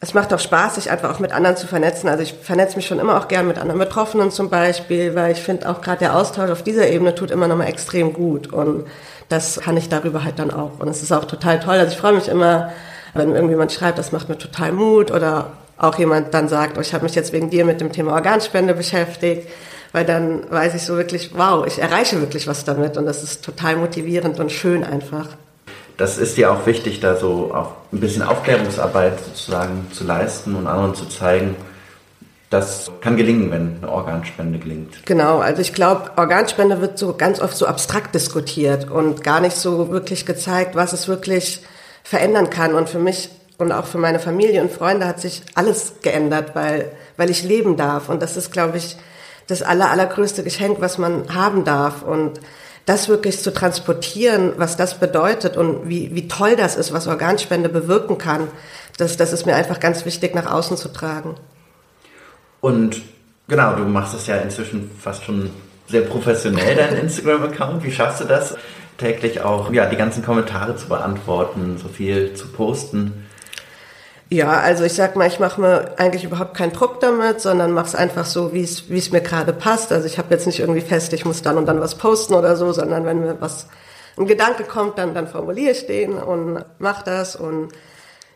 es 0.00 0.12
macht 0.12 0.34
auch 0.34 0.38
Spaß, 0.38 0.74
sich 0.74 0.90
einfach 0.90 1.14
auch 1.14 1.18
mit 1.18 1.32
anderen 1.32 1.56
zu 1.56 1.66
vernetzen. 1.66 2.08
Also 2.08 2.22
ich 2.22 2.34
vernetze 2.34 2.76
mich 2.76 2.86
schon 2.86 2.98
immer 2.98 3.18
auch 3.18 3.28
gern 3.28 3.48
mit 3.48 3.58
anderen 3.58 3.78
Betroffenen 3.78 4.30
zum 4.30 4.50
Beispiel, 4.50 5.14
weil 5.14 5.32
ich 5.32 5.40
finde 5.40 5.68
auch 5.68 5.80
gerade 5.80 6.00
der 6.00 6.16
Austausch 6.16 6.50
auf 6.50 6.62
dieser 6.62 6.88
Ebene 6.88 7.14
tut 7.14 7.30
immer 7.30 7.48
nochmal 7.48 7.68
extrem 7.68 8.12
gut 8.12 8.52
und 8.52 8.86
das 9.28 9.60
kann 9.60 9.76
ich 9.76 9.88
darüber 9.88 10.22
halt 10.22 10.38
dann 10.38 10.50
auch. 10.50 10.78
Und 10.78 10.88
es 10.88 11.02
ist 11.02 11.12
auch 11.12 11.24
total 11.24 11.58
toll. 11.60 11.76
Also 11.76 11.92
ich 11.92 11.98
freue 11.98 12.12
mich 12.12 12.28
immer, 12.28 12.70
wenn 13.14 13.34
irgendjemand 13.34 13.72
schreibt, 13.72 13.98
das 13.98 14.12
macht 14.12 14.28
mir 14.28 14.36
total 14.36 14.72
Mut 14.72 15.10
oder 15.10 15.52
auch 15.78 15.98
jemand 15.98 16.34
dann 16.34 16.48
sagt, 16.48 16.76
oh, 16.76 16.80
ich 16.80 16.92
habe 16.92 17.04
mich 17.04 17.14
jetzt 17.14 17.32
wegen 17.32 17.50
dir 17.50 17.64
mit 17.64 17.80
dem 17.80 17.92
Thema 17.92 18.12
Organspende 18.12 18.74
beschäftigt, 18.74 19.48
weil 19.92 20.04
dann 20.04 20.50
weiß 20.50 20.74
ich 20.74 20.82
so 20.82 20.96
wirklich, 20.96 21.30
wow, 21.34 21.66
ich 21.66 21.78
erreiche 21.78 22.20
wirklich 22.20 22.46
was 22.46 22.64
damit 22.64 22.96
und 22.96 23.06
das 23.06 23.22
ist 23.22 23.44
total 23.44 23.76
motivierend 23.76 24.38
und 24.38 24.52
schön 24.52 24.84
einfach 24.84 25.28
das 25.96 26.18
ist 26.18 26.36
dir 26.36 26.52
auch 26.52 26.66
wichtig, 26.66 27.00
da 27.00 27.16
so 27.16 27.54
auch 27.54 27.72
ein 27.92 28.00
bisschen 28.00 28.22
Aufklärungsarbeit 28.22 29.20
sozusagen 29.24 29.86
zu 29.92 30.04
leisten 30.04 30.56
und 30.56 30.66
anderen 30.66 30.94
zu 30.94 31.06
zeigen, 31.06 31.56
das 32.50 32.90
kann 33.00 33.16
gelingen, 33.16 33.50
wenn 33.50 33.78
eine 33.82 33.90
Organspende 33.90 34.58
gelingt. 34.58 35.04
Genau, 35.06 35.38
also 35.38 35.60
ich 35.60 35.74
glaube, 35.74 36.12
Organspende 36.16 36.80
wird 36.80 36.98
so 36.98 37.14
ganz 37.14 37.40
oft 37.40 37.56
so 37.56 37.66
abstrakt 37.66 38.14
diskutiert 38.14 38.90
und 38.90 39.24
gar 39.24 39.40
nicht 39.40 39.56
so 39.56 39.90
wirklich 39.90 40.24
gezeigt, 40.24 40.76
was 40.76 40.92
es 40.92 41.08
wirklich 41.08 41.64
verändern 42.04 42.50
kann. 42.50 42.74
Und 42.74 42.88
für 42.88 43.00
mich 43.00 43.30
und 43.58 43.72
auch 43.72 43.86
für 43.86 43.98
meine 43.98 44.18
Familie 44.18 44.62
und 44.62 44.72
Freunde 44.72 45.06
hat 45.06 45.20
sich 45.20 45.42
alles 45.54 45.94
geändert, 46.02 46.54
weil, 46.54 46.92
weil 47.16 47.30
ich 47.30 47.42
leben 47.42 47.76
darf. 47.76 48.08
Und 48.08 48.22
das 48.22 48.36
ist, 48.36 48.52
glaube 48.52 48.78
ich, 48.78 48.96
das 49.46 49.62
aller, 49.62 49.90
allergrößte 49.90 50.42
Geschenk, 50.42 50.80
was 50.80 50.98
man 50.98 51.34
haben 51.34 51.64
darf. 51.64 52.02
Und 52.02 52.40
das 52.86 53.08
wirklich 53.08 53.40
zu 53.40 53.52
transportieren, 53.52 54.52
was 54.56 54.76
das 54.76 55.00
bedeutet 55.00 55.56
und 55.56 55.88
wie, 55.88 56.14
wie 56.14 56.28
toll 56.28 56.56
das 56.56 56.76
ist, 56.76 56.92
was 56.92 57.06
Organspende 57.06 57.68
bewirken 57.68 58.18
kann, 58.18 58.48
das, 58.98 59.16
das 59.16 59.32
ist 59.32 59.46
mir 59.46 59.54
einfach 59.54 59.80
ganz 59.80 60.04
wichtig, 60.04 60.34
nach 60.34 60.50
außen 60.50 60.76
zu 60.76 60.88
tragen. 60.88 61.36
Und 62.60 63.00
genau, 63.48 63.74
du 63.74 63.84
machst 63.84 64.14
es 64.14 64.26
ja 64.26 64.36
inzwischen 64.36 64.90
fast 64.98 65.24
schon 65.24 65.50
sehr 65.86 66.02
professionell, 66.02 66.76
dein 66.76 66.96
Instagram-Account. 67.00 67.84
Wie 67.84 67.92
schaffst 67.92 68.20
du 68.20 68.24
das, 68.24 68.56
täglich 68.98 69.40
auch 69.40 69.72
ja, 69.72 69.86
die 69.86 69.96
ganzen 69.96 70.24
Kommentare 70.24 70.76
zu 70.76 70.88
beantworten, 70.88 71.78
so 71.78 71.88
viel 71.88 72.34
zu 72.34 72.48
posten? 72.48 73.26
Ja, 74.34 74.60
also 74.60 74.82
ich 74.82 74.94
sag 74.94 75.14
mal, 75.14 75.28
ich 75.28 75.38
mache 75.38 75.60
mir 75.60 75.94
eigentlich 75.96 76.24
überhaupt 76.24 76.54
keinen 76.56 76.72
Druck 76.72 76.98
damit, 76.98 77.40
sondern 77.40 77.70
mache 77.70 77.86
es 77.86 77.94
einfach 77.94 78.26
so, 78.26 78.52
wie 78.52 78.64
es 78.64 78.90
wie 78.90 78.98
es 78.98 79.12
mir 79.12 79.20
gerade 79.20 79.52
passt. 79.52 79.92
Also 79.92 80.06
ich 80.08 80.18
habe 80.18 80.34
jetzt 80.34 80.46
nicht 80.48 80.58
irgendwie 80.58 80.80
fest, 80.80 81.12
ich 81.12 81.24
muss 81.24 81.42
dann 81.42 81.56
und 81.56 81.66
dann 81.66 81.80
was 81.80 81.94
posten 81.94 82.34
oder 82.34 82.56
so, 82.56 82.72
sondern 82.72 83.04
wenn 83.04 83.20
mir 83.20 83.40
was 83.40 83.68
ein 84.18 84.26
Gedanke 84.26 84.64
kommt, 84.64 84.98
dann 84.98 85.14
dann 85.14 85.28
formuliere 85.28 85.70
ich 85.70 85.86
den 85.86 86.14
und 86.14 86.64
mach 86.80 87.02
das 87.02 87.36
und 87.36 87.68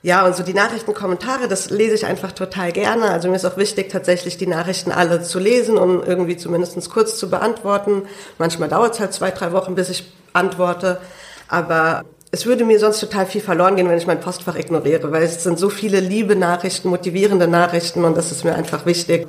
Ja, 0.03 0.25
und 0.27 0.37
so 0.37 0.45
die 0.45 0.55
Nachrichtenkommentare, 0.55 1.49
das 1.49 1.71
lese 1.71 1.95
ich 1.97 2.07
einfach 2.07 2.33
total 2.33 2.73
gerne. 2.73 3.11
Also 3.11 3.29
mir 3.29 3.37
ist 3.37 3.45
auch 3.45 3.57
wichtig, 3.57 3.91
tatsächlich 3.91 4.37
die 4.39 4.47
Nachrichten 4.47 4.93
alle 4.93 5.23
zu 5.23 5.41
lesen 5.41 5.77
und 5.79 6.07
irgendwie 6.07 6.37
zumindest 6.37 6.91
kurz 6.91 7.19
zu 7.19 7.29
beantworten. 7.31 8.03
Manchmal 8.39 8.69
dauert 8.69 8.95
es 8.95 9.01
halt 9.01 9.13
zwei, 9.13 9.33
drei 9.33 9.53
Wochen, 9.53 9.75
bis 9.75 9.89
ich 9.91 10.13
antworte. 10.33 11.01
Aber 11.49 12.05
es 12.31 12.47
würde 12.47 12.65
mir 12.65 12.79
sonst 12.79 13.01
total 13.01 13.27
viel 13.27 13.41
verloren 13.41 13.77
gehen, 13.77 13.89
wenn 13.89 13.99
ich 13.99 14.07
mein 14.07 14.21
Postfach 14.21 14.57
ignoriere, 14.57 15.11
weil 15.13 15.23
es 15.23 15.43
sind 15.43 15.59
so 15.59 15.71
viele 15.71 16.01
liebe 16.01 16.37
Nachrichten, 16.37 16.89
motivierende 16.89 17.49
Nachrichten 17.49 18.05
und 18.05 18.17
das 18.17 18.33
ist 18.33 18.45
mir 18.45 18.55
einfach 18.55 18.87
wichtig, 18.87 19.27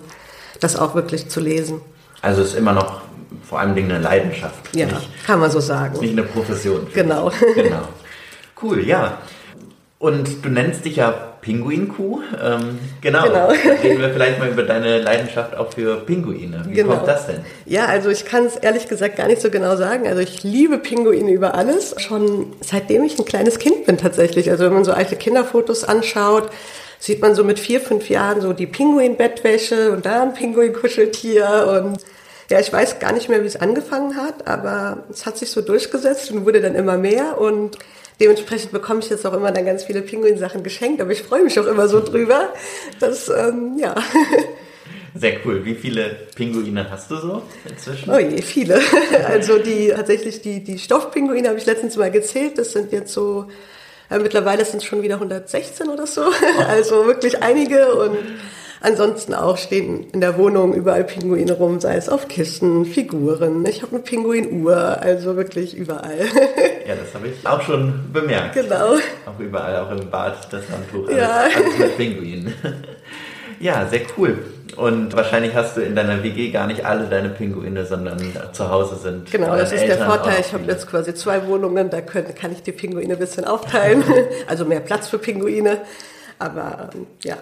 das 0.59 0.75
auch 0.75 0.95
wirklich 0.95 1.29
zu 1.29 1.39
lesen. 1.39 1.81
Also 2.21 2.41
es 2.41 2.49
ist 2.49 2.55
immer 2.55 2.73
noch 2.73 3.01
vor 3.43 3.59
allem 3.59 3.75
eine 3.75 3.99
Leidenschaft. 3.99 4.75
Ja, 4.75 4.85
nicht, 4.85 5.25
kann 5.25 5.39
man 5.39 5.49
so 5.49 5.59
sagen. 5.59 5.99
Nicht 5.99 6.11
eine 6.11 6.23
Profession. 6.23 6.87
Genau. 6.93 7.31
Genau. 7.55 7.81
Cool, 8.61 8.85
ja. 8.85 9.19
Und 9.99 10.45
du 10.45 10.49
nennst 10.49 10.85
dich 10.85 10.95
ja 10.95 11.11
Pinguinkuh. 11.41 12.21
Ähm, 12.41 12.79
genau. 13.01 13.23
genau. 13.23 13.47
Reden 13.83 13.99
wir 13.99 14.09
vielleicht 14.11 14.39
mal 14.39 14.47
über 14.47 14.63
deine 14.63 14.99
Leidenschaft 14.99 15.57
auch 15.57 15.73
für 15.73 15.97
Pinguine. 15.97 16.63
Wie 16.67 16.73
genau. 16.73 16.95
kommt 16.95 17.07
das 17.09 17.27
denn? 17.27 17.41
Ja, 17.65 17.85
also 17.85 18.09
ich 18.09 18.23
kann 18.23 18.45
es 18.45 18.55
ehrlich 18.55 18.87
gesagt 18.87 19.17
gar 19.17 19.27
nicht 19.27 19.41
so 19.41 19.49
genau 19.49 19.75
sagen. 19.75 20.07
Also 20.07 20.21
ich 20.21 20.41
liebe 20.43 20.77
Pinguine 20.77 21.29
über 21.29 21.53
alles. 21.53 21.95
Schon 21.97 22.53
seitdem 22.61 23.03
ich 23.03 23.19
ein 23.19 23.25
kleines 23.25 23.59
Kind 23.59 23.85
bin 23.85 23.97
tatsächlich. 23.97 24.49
Also 24.49 24.63
wenn 24.63 24.73
man 24.73 24.85
so 24.85 24.93
alte 24.93 25.17
Kinderfotos 25.17 25.83
anschaut, 25.83 26.49
sieht 26.97 27.21
man 27.21 27.35
so 27.35 27.43
mit 27.43 27.59
vier, 27.59 27.81
fünf 27.81 28.09
Jahren 28.09 28.39
so 28.39 28.53
die 28.53 28.67
Pinguin-Bettwäsche 28.67 29.91
und 29.91 30.05
da 30.05 30.21
ein 30.21 30.33
Pinguin-Kuscheltier 30.33 31.81
und 31.83 31.97
ja, 32.49 32.59
ich 32.59 32.71
weiß 32.71 32.99
gar 32.99 33.11
nicht 33.11 33.29
mehr, 33.29 33.43
wie 33.43 33.47
es 33.47 33.57
angefangen 33.57 34.15
hat, 34.15 34.47
aber 34.47 35.03
es 35.11 35.25
hat 35.25 35.37
sich 35.37 35.51
so 35.51 35.61
durchgesetzt 35.61 36.31
und 36.31 36.45
wurde 36.45 36.61
dann 36.61 36.75
immer 36.75 36.97
mehr 36.97 37.39
und 37.39 37.77
Dementsprechend 38.19 38.71
bekomme 38.71 38.99
ich 38.99 39.09
jetzt 39.09 39.25
auch 39.25 39.33
immer 39.33 39.51
dann 39.51 39.65
ganz 39.65 39.85
viele 39.85 40.01
Pinguinsachen 40.01 40.61
geschenkt, 40.63 41.01
aber 41.01 41.11
ich 41.11 41.21
freue 41.21 41.43
mich 41.43 41.59
auch 41.59 41.65
immer 41.65 41.87
so 41.87 42.01
drüber. 42.01 42.53
dass, 42.99 43.29
ähm, 43.29 43.77
ja. 43.79 43.95
Sehr 45.15 45.37
cool. 45.45 45.65
Wie 45.65 45.75
viele 45.75 46.15
Pinguine 46.35 46.89
hast 46.89 47.09
du 47.11 47.17
so 47.17 47.41
inzwischen? 47.67 48.09
Oh 48.09 48.17
je, 48.17 48.41
viele. 48.41 48.79
Also 49.27 49.57
die 49.57 49.89
tatsächlich 49.89 50.41
die, 50.41 50.63
die 50.63 50.77
Stoffpinguine 50.77 51.49
habe 51.49 51.57
ich 51.57 51.65
letztens 51.65 51.97
mal 51.97 52.11
gezählt. 52.11 52.57
Das 52.57 52.73
sind 52.73 52.91
jetzt 52.91 53.13
so, 53.13 53.47
äh, 54.09 54.19
mittlerweile 54.19 54.65
sind 54.65 54.77
es 54.77 54.85
schon 54.85 55.01
wieder 55.01 55.15
116 55.15 55.89
oder 55.89 56.05
so. 56.05 56.23
Also 56.67 57.05
wirklich 57.05 57.41
einige 57.41 57.93
und 57.95 58.17
Ansonsten 58.81 59.33
auch 59.33 59.57
stehen 59.57 60.09
in 60.11 60.21
der 60.21 60.37
Wohnung 60.37 60.73
überall 60.73 61.03
Pinguine 61.03 61.51
rum, 61.51 61.81
sei 61.81 61.95
es 61.95 62.07
auf 62.07 62.27
Kisten, 62.29 62.85
Figuren. 62.85 63.65
Ich 63.65 63.81
habe 63.81 63.95
eine 63.95 64.03
Pinguinuhr, 64.03 65.01
also 65.01 65.35
wirklich 65.35 65.75
überall. 65.75 66.19
Ja, 66.87 66.95
das 66.95 67.13
habe 67.13 67.27
ich 67.27 67.45
auch 67.45 67.61
schon 67.61 68.09
bemerkt. 68.11 68.55
Genau. 68.55 68.95
Auch 69.27 69.39
überall, 69.39 69.77
auch 69.77 69.91
im 69.91 70.09
Bad, 70.09 70.51
das 70.51 70.63
Handtuch, 70.71 71.07
alles, 71.07 71.19
ja. 71.19 71.41
alles 71.55 71.77
mit 71.77 71.97
Pinguinen. 71.97 72.53
Ja, 73.59 73.85
sehr 73.87 74.01
cool. 74.17 74.37
Und 74.77 75.13
wahrscheinlich 75.15 75.53
hast 75.53 75.75
du 75.75 75.81
in 75.81 75.93
deiner 75.93 76.23
WG 76.23 76.49
gar 76.51 76.65
nicht 76.65 76.85
alle 76.85 77.07
deine 77.07 77.27
Pinguine, 77.27 77.85
sondern 77.85 78.17
zu 78.53 78.69
Hause 78.69 78.95
sind. 78.95 79.29
Genau, 79.29 79.55
das 79.57 79.73
ist 79.73 79.81
Eltern 79.81 79.97
der 79.97 80.07
Vorteil. 80.07 80.39
Ich 80.39 80.53
habe 80.53 80.63
jetzt 80.65 80.87
quasi 80.89 81.13
zwei 81.13 81.45
Wohnungen, 81.45 81.89
da 81.89 81.99
können, 81.99 82.33
kann 82.33 82.53
ich 82.53 82.63
die 82.63 82.71
Pinguine 82.71 83.13
ein 83.13 83.19
bisschen 83.19 83.43
aufteilen. 83.43 84.01
also 84.47 84.63
mehr 84.63 84.79
Platz 84.79 85.09
für 85.09 85.17
Pinguine. 85.17 85.79
Aber 86.37 86.89
ähm, 86.93 87.07
ja. 87.25 87.35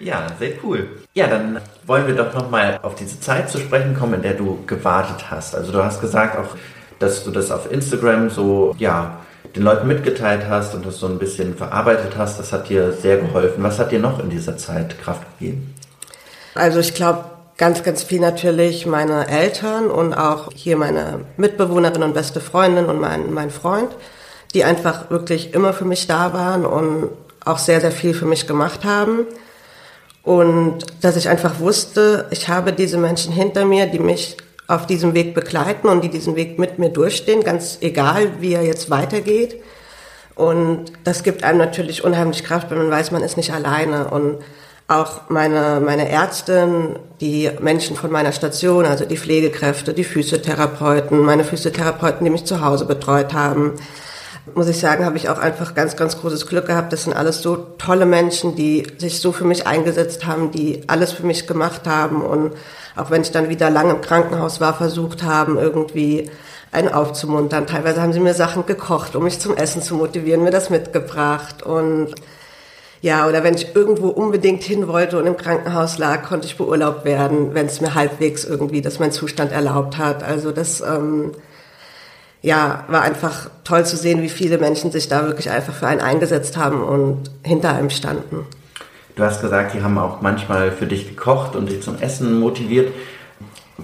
Ja, 0.00 0.26
sehr 0.38 0.52
cool. 0.64 0.88
Ja, 1.14 1.26
dann 1.26 1.60
wollen 1.86 2.06
wir 2.06 2.14
doch 2.14 2.34
nochmal 2.34 2.80
auf 2.82 2.94
diese 2.94 3.20
Zeit 3.20 3.50
zu 3.50 3.58
sprechen 3.58 3.94
kommen, 3.94 4.14
in 4.14 4.22
der 4.22 4.34
du 4.34 4.58
gewartet 4.66 5.30
hast. 5.30 5.54
Also 5.54 5.72
du 5.72 5.84
hast 5.84 6.00
gesagt 6.00 6.38
auch, 6.38 6.56
dass 6.98 7.24
du 7.24 7.30
das 7.30 7.50
auf 7.50 7.70
Instagram 7.70 8.30
so, 8.30 8.74
ja, 8.78 9.18
den 9.54 9.62
Leuten 9.62 9.86
mitgeteilt 9.86 10.42
hast 10.48 10.74
und 10.74 10.86
das 10.86 10.98
so 10.98 11.06
ein 11.06 11.18
bisschen 11.18 11.56
verarbeitet 11.56 12.14
hast. 12.16 12.38
Das 12.38 12.52
hat 12.52 12.68
dir 12.68 12.92
sehr 12.92 13.18
geholfen. 13.18 13.62
Was 13.62 13.78
hat 13.78 13.92
dir 13.92 13.98
noch 13.98 14.18
in 14.20 14.30
dieser 14.30 14.56
Zeit 14.56 15.00
Kraft 15.02 15.22
gegeben? 15.38 15.74
Also 16.54 16.78
ich 16.80 16.94
glaube, 16.94 17.24
ganz, 17.56 17.82
ganz 17.82 18.02
viel 18.02 18.20
natürlich 18.20 18.86
meine 18.86 19.28
Eltern 19.28 19.90
und 19.90 20.14
auch 20.14 20.50
hier 20.54 20.76
meine 20.76 21.20
Mitbewohnerin 21.36 22.02
und 22.02 22.14
beste 22.14 22.40
Freundin 22.40 22.86
und 22.86 23.00
mein, 23.00 23.32
mein 23.32 23.50
Freund, 23.50 23.90
die 24.54 24.64
einfach 24.64 25.10
wirklich 25.10 25.52
immer 25.52 25.72
für 25.72 25.84
mich 25.84 26.06
da 26.06 26.32
waren 26.32 26.64
und 26.64 27.10
auch 27.44 27.58
sehr, 27.58 27.80
sehr 27.80 27.92
viel 27.92 28.14
für 28.14 28.26
mich 28.26 28.46
gemacht 28.46 28.84
haben. 28.84 29.26
Und 30.22 30.78
dass 31.00 31.16
ich 31.16 31.28
einfach 31.28 31.60
wusste, 31.60 32.26
ich 32.30 32.48
habe 32.48 32.72
diese 32.72 32.98
Menschen 32.98 33.32
hinter 33.32 33.64
mir, 33.64 33.86
die 33.86 33.98
mich 33.98 34.36
auf 34.66 34.86
diesem 34.86 35.14
Weg 35.14 35.34
begleiten 35.34 35.88
und 35.88 36.02
die 36.04 36.10
diesen 36.10 36.36
Weg 36.36 36.58
mit 36.58 36.78
mir 36.78 36.90
durchstehen, 36.90 37.42
ganz 37.42 37.78
egal, 37.80 38.40
wie 38.40 38.52
er 38.52 38.62
jetzt 38.62 38.90
weitergeht. 38.90 39.60
Und 40.36 40.92
das 41.04 41.22
gibt 41.22 41.42
einem 41.42 41.58
natürlich 41.58 42.04
unheimlich 42.04 42.44
Kraft, 42.44 42.70
wenn 42.70 42.78
man 42.78 42.90
weiß, 42.90 43.10
man 43.10 43.22
ist 43.22 43.36
nicht 43.36 43.52
alleine. 43.52 44.08
Und 44.08 44.38
auch 44.86 45.28
meine, 45.28 45.80
meine 45.84 46.08
Ärztin, 46.08 46.98
die 47.20 47.50
Menschen 47.60 47.96
von 47.96 48.10
meiner 48.10 48.32
Station, 48.32 48.84
also 48.84 49.04
die 49.04 49.16
Pflegekräfte, 49.16 49.94
die 49.94 50.04
Physiotherapeuten, 50.04 51.18
meine 51.20 51.44
Physiotherapeuten, 51.44 52.24
die 52.24 52.30
mich 52.30 52.44
zu 52.44 52.60
Hause 52.60 52.86
betreut 52.86 53.32
haben, 53.32 53.74
muss 54.54 54.68
ich 54.68 54.78
sagen, 54.78 55.04
habe 55.04 55.16
ich 55.16 55.28
auch 55.28 55.38
einfach 55.38 55.74
ganz, 55.74 55.96
ganz 55.96 56.18
großes 56.18 56.46
Glück 56.46 56.66
gehabt. 56.66 56.92
Das 56.92 57.04
sind 57.04 57.12
alles 57.12 57.42
so 57.42 57.56
tolle 57.78 58.06
Menschen, 58.06 58.56
die 58.56 58.86
sich 58.98 59.20
so 59.20 59.32
für 59.32 59.44
mich 59.44 59.66
eingesetzt 59.66 60.26
haben, 60.26 60.50
die 60.50 60.82
alles 60.86 61.12
für 61.12 61.26
mich 61.26 61.46
gemacht 61.46 61.86
haben 61.86 62.22
und 62.22 62.52
auch 62.96 63.10
wenn 63.10 63.22
ich 63.22 63.30
dann 63.30 63.48
wieder 63.48 63.70
lange 63.70 63.92
im 63.92 64.00
Krankenhaus 64.00 64.60
war, 64.60 64.74
versucht 64.74 65.22
haben, 65.22 65.58
irgendwie 65.58 66.30
einen 66.72 66.88
aufzumuntern. 66.88 67.66
Teilweise 67.66 68.02
haben 68.02 68.12
sie 68.12 68.20
mir 68.20 68.34
Sachen 68.34 68.66
gekocht, 68.66 69.16
um 69.16 69.24
mich 69.24 69.40
zum 69.40 69.56
Essen 69.56 69.82
zu 69.82 69.94
motivieren, 69.94 70.42
mir 70.42 70.50
das 70.50 70.70
mitgebracht 70.70 71.62
und 71.62 72.14
ja, 73.02 73.26
oder 73.26 73.42
wenn 73.42 73.54
ich 73.54 73.74
irgendwo 73.74 74.08
unbedingt 74.08 74.62
hin 74.62 74.86
wollte 74.86 75.18
und 75.18 75.26
im 75.26 75.38
Krankenhaus 75.38 75.96
lag, 75.96 76.22
konnte 76.22 76.46
ich 76.46 76.58
beurlaubt 76.58 77.06
werden, 77.06 77.54
wenn 77.54 77.64
es 77.64 77.80
mir 77.80 77.94
halbwegs 77.94 78.44
irgendwie, 78.44 78.82
dass 78.82 78.98
mein 78.98 79.10
Zustand 79.10 79.52
erlaubt 79.52 79.96
hat. 79.96 80.22
Also 80.22 80.52
das 80.52 80.82
ähm, 80.82 81.32
ja, 82.42 82.84
war 82.88 83.02
einfach 83.02 83.50
toll 83.64 83.84
zu 83.84 83.96
sehen, 83.96 84.22
wie 84.22 84.28
viele 84.28 84.58
Menschen 84.58 84.90
sich 84.90 85.08
da 85.08 85.26
wirklich 85.26 85.50
einfach 85.50 85.74
für 85.74 85.86
einen 85.86 86.00
eingesetzt 86.00 86.56
haben 86.56 86.82
und 86.82 87.30
hinter 87.44 87.74
einem 87.74 87.90
standen. 87.90 88.46
Du 89.16 89.24
hast 89.24 89.42
gesagt, 89.42 89.74
die 89.74 89.82
haben 89.82 89.98
auch 89.98 90.22
manchmal 90.22 90.72
für 90.72 90.86
dich 90.86 91.08
gekocht 91.08 91.54
und 91.54 91.68
dich 91.68 91.82
zum 91.82 92.00
Essen 92.00 92.40
motiviert. 92.40 92.92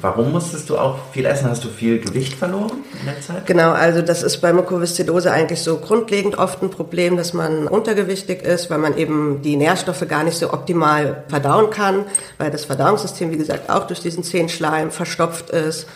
Warum 0.00 0.32
musstest 0.32 0.68
du 0.68 0.78
auch 0.78 0.98
viel 1.12 1.24
essen? 1.24 1.48
Hast 1.48 1.64
du 1.64 1.68
viel 1.68 1.98
Gewicht 1.98 2.34
verloren 2.34 2.72
in 3.00 3.06
der 3.06 3.20
Zeit? 3.20 3.46
Genau, 3.46 3.72
also 3.72 4.02
das 4.02 4.22
ist 4.22 4.38
bei 4.38 4.52
Mukoviszidose 4.52 5.32
eigentlich 5.32 5.60
so 5.60 5.78
grundlegend 5.78 6.36
oft 6.38 6.62
ein 6.62 6.70
Problem, 6.70 7.16
dass 7.16 7.32
man 7.32 7.66
untergewichtig 7.66 8.42
ist, 8.42 8.70
weil 8.70 8.78
man 8.78 8.96
eben 8.96 9.40
die 9.42 9.56
Nährstoffe 9.56 10.06
gar 10.06 10.22
nicht 10.22 10.36
so 10.36 10.52
optimal 10.52 11.24
verdauen 11.28 11.70
kann, 11.70 12.04
weil 12.38 12.50
das 12.50 12.66
Verdauungssystem, 12.66 13.30
wie 13.30 13.38
gesagt, 13.38 13.70
auch 13.70 13.86
durch 13.86 14.00
diesen 14.00 14.22
Zehenschleim 14.22 14.90
verstopft 14.90 15.50
ist. 15.50 15.86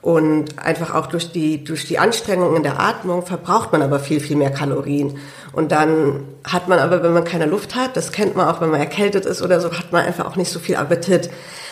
Und 0.00 0.58
einfach 0.58 0.94
auch 0.94 1.06
durch 1.06 1.32
die, 1.32 1.64
durch 1.64 1.86
die 1.86 1.98
Anstrengung 1.98 2.54
in 2.54 2.62
der 2.62 2.78
Atmung 2.78 3.26
verbraucht 3.26 3.72
man 3.72 3.82
aber 3.82 3.98
viel, 3.98 4.20
viel 4.20 4.36
mehr 4.36 4.50
Kalorien. 4.50 5.18
Und 5.52 5.72
dann 5.72 6.24
hat 6.44 6.68
man 6.68 6.78
aber, 6.78 7.02
wenn 7.02 7.12
man 7.12 7.24
keine 7.24 7.46
Luft 7.46 7.74
hat, 7.74 7.96
das 7.96 8.12
kennt 8.12 8.36
man 8.36 8.46
auch, 8.46 8.60
wenn 8.60 8.70
man 8.70 8.80
erkältet 8.80 9.26
ist 9.26 9.42
oder 9.42 9.60
so, 9.60 9.72
hat 9.72 9.90
man 9.90 10.04
einfach 10.04 10.26
auch 10.26 10.36
nicht 10.36 10.52
so 10.52 10.60
viel 10.60 10.76
Appetit. 10.76 11.30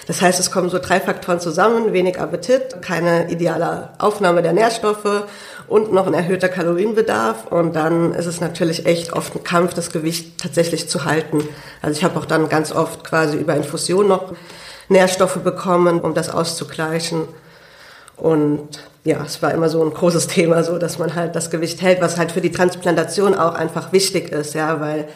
Das 0.09 0.23
heißt, 0.23 0.41
es 0.41 0.51
kommen 0.51 0.71
so 0.71 0.79
drei 0.79 1.01
Faktoren 1.01 1.41
zusammen, 1.41 1.93
wenig 1.93 2.21
Appetit, 2.21 2.83
keine 2.83 3.31
ideale 3.31 3.91
Aufnahme 3.99 4.43
der 4.43 4.53
Nährstoffe 4.53 5.25
und 5.69 5.93
noch 5.93 6.07
ein 6.07 6.15
erhöhter 6.15 6.49
Kalorienbedarf. 6.49 7.47
Und 7.51 7.75
dann 7.77 8.13
ist 8.13 8.27
es 8.27 8.41
natürlich 8.41 8.87
echt 8.87 9.13
oft 9.13 9.35
ein 9.35 9.45
Kampf, 9.45 9.75
das 9.75 9.91
Gewicht 9.91 10.41
tatsächlich 10.41 10.89
zu 10.89 11.05
halten. 11.05 11.47
Also 11.83 11.97
ich 11.99 12.05
habe 12.05 12.19
auch 12.19 12.27
dann 12.27 12.49
ganz 12.49 12.73
oft 12.73 13.05
quasi 13.05 13.37
über 13.37 13.55
Infusion 13.55 14.09
noch 14.09 14.33
Nährstoffe 14.89 15.39
bekommen, 15.39 16.01
um 16.01 16.15
das 16.15 16.31
auszugleichen. 16.31 17.27
Und 18.17 18.69
ja, 19.05 19.23
es 19.25 19.43
war 19.43 19.53
immer 19.53 19.69
so 19.69 19.83
ein 19.83 19.93
großes 19.93 20.27
Thema, 20.29 20.63
so 20.63 20.79
dass 20.79 20.99
man 20.99 21.15
halt 21.15 21.37
das 21.37 21.51
Gewicht 21.51 21.83
hält, 21.83 22.01
was 22.01 22.19
halt 22.19 22.33
für 22.33 22.41
die 22.41 22.51
Transplantation 22.51 23.35
auch 23.35 23.55
einfach 23.55 23.93
wichtig 23.93 24.31
ist, 24.31 24.55
ja, 24.55 24.81
weil 24.81 25.07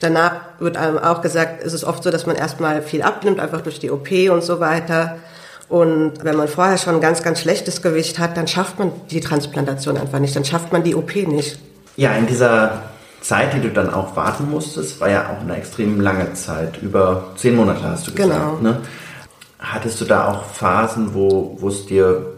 danach 0.00 0.32
wird 0.58 0.76
einem 0.76 0.98
auch 0.98 1.20
gesagt, 1.20 1.62
ist 1.62 1.72
es 1.72 1.84
oft 1.84 2.02
so, 2.02 2.10
dass 2.10 2.26
man 2.26 2.36
erstmal 2.36 2.82
viel 2.82 3.02
abnimmt, 3.02 3.40
einfach 3.40 3.60
durch 3.60 3.78
die 3.78 3.90
OP 3.90 4.10
und 4.30 4.42
so 4.42 4.60
weiter. 4.60 5.18
Und 5.68 6.24
wenn 6.24 6.36
man 6.36 6.48
vorher 6.48 6.78
schon 6.78 6.96
ein 6.96 7.00
ganz, 7.00 7.22
ganz 7.22 7.40
schlechtes 7.40 7.80
Gewicht 7.80 8.18
hat, 8.18 8.36
dann 8.36 8.48
schafft 8.48 8.78
man 8.78 8.90
die 9.10 9.20
Transplantation 9.20 9.96
einfach 9.96 10.18
nicht, 10.18 10.34
dann 10.34 10.44
schafft 10.44 10.72
man 10.72 10.82
die 10.82 10.96
OP 10.96 11.14
nicht. 11.14 11.60
Ja, 11.96 12.12
in 12.14 12.26
dieser 12.26 12.82
Zeit, 13.20 13.54
die 13.54 13.60
du 13.60 13.68
dann 13.68 13.92
auch 13.92 14.16
warten 14.16 14.50
musstest, 14.50 15.00
war 15.00 15.10
ja 15.10 15.28
auch 15.30 15.42
eine 15.42 15.56
extrem 15.56 16.00
lange 16.00 16.32
Zeit. 16.34 16.82
Über 16.82 17.28
zehn 17.36 17.54
Monate 17.54 17.82
hast 17.84 18.08
du 18.08 18.12
gesagt. 18.12 18.32
Genau. 18.32 18.58
Ne? 18.60 18.80
Hattest 19.58 20.00
du 20.00 20.06
da 20.06 20.28
auch 20.28 20.44
Phasen, 20.44 21.14
wo, 21.14 21.56
wo 21.60 21.68
es 21.68 21.86
dir 21.86 22.34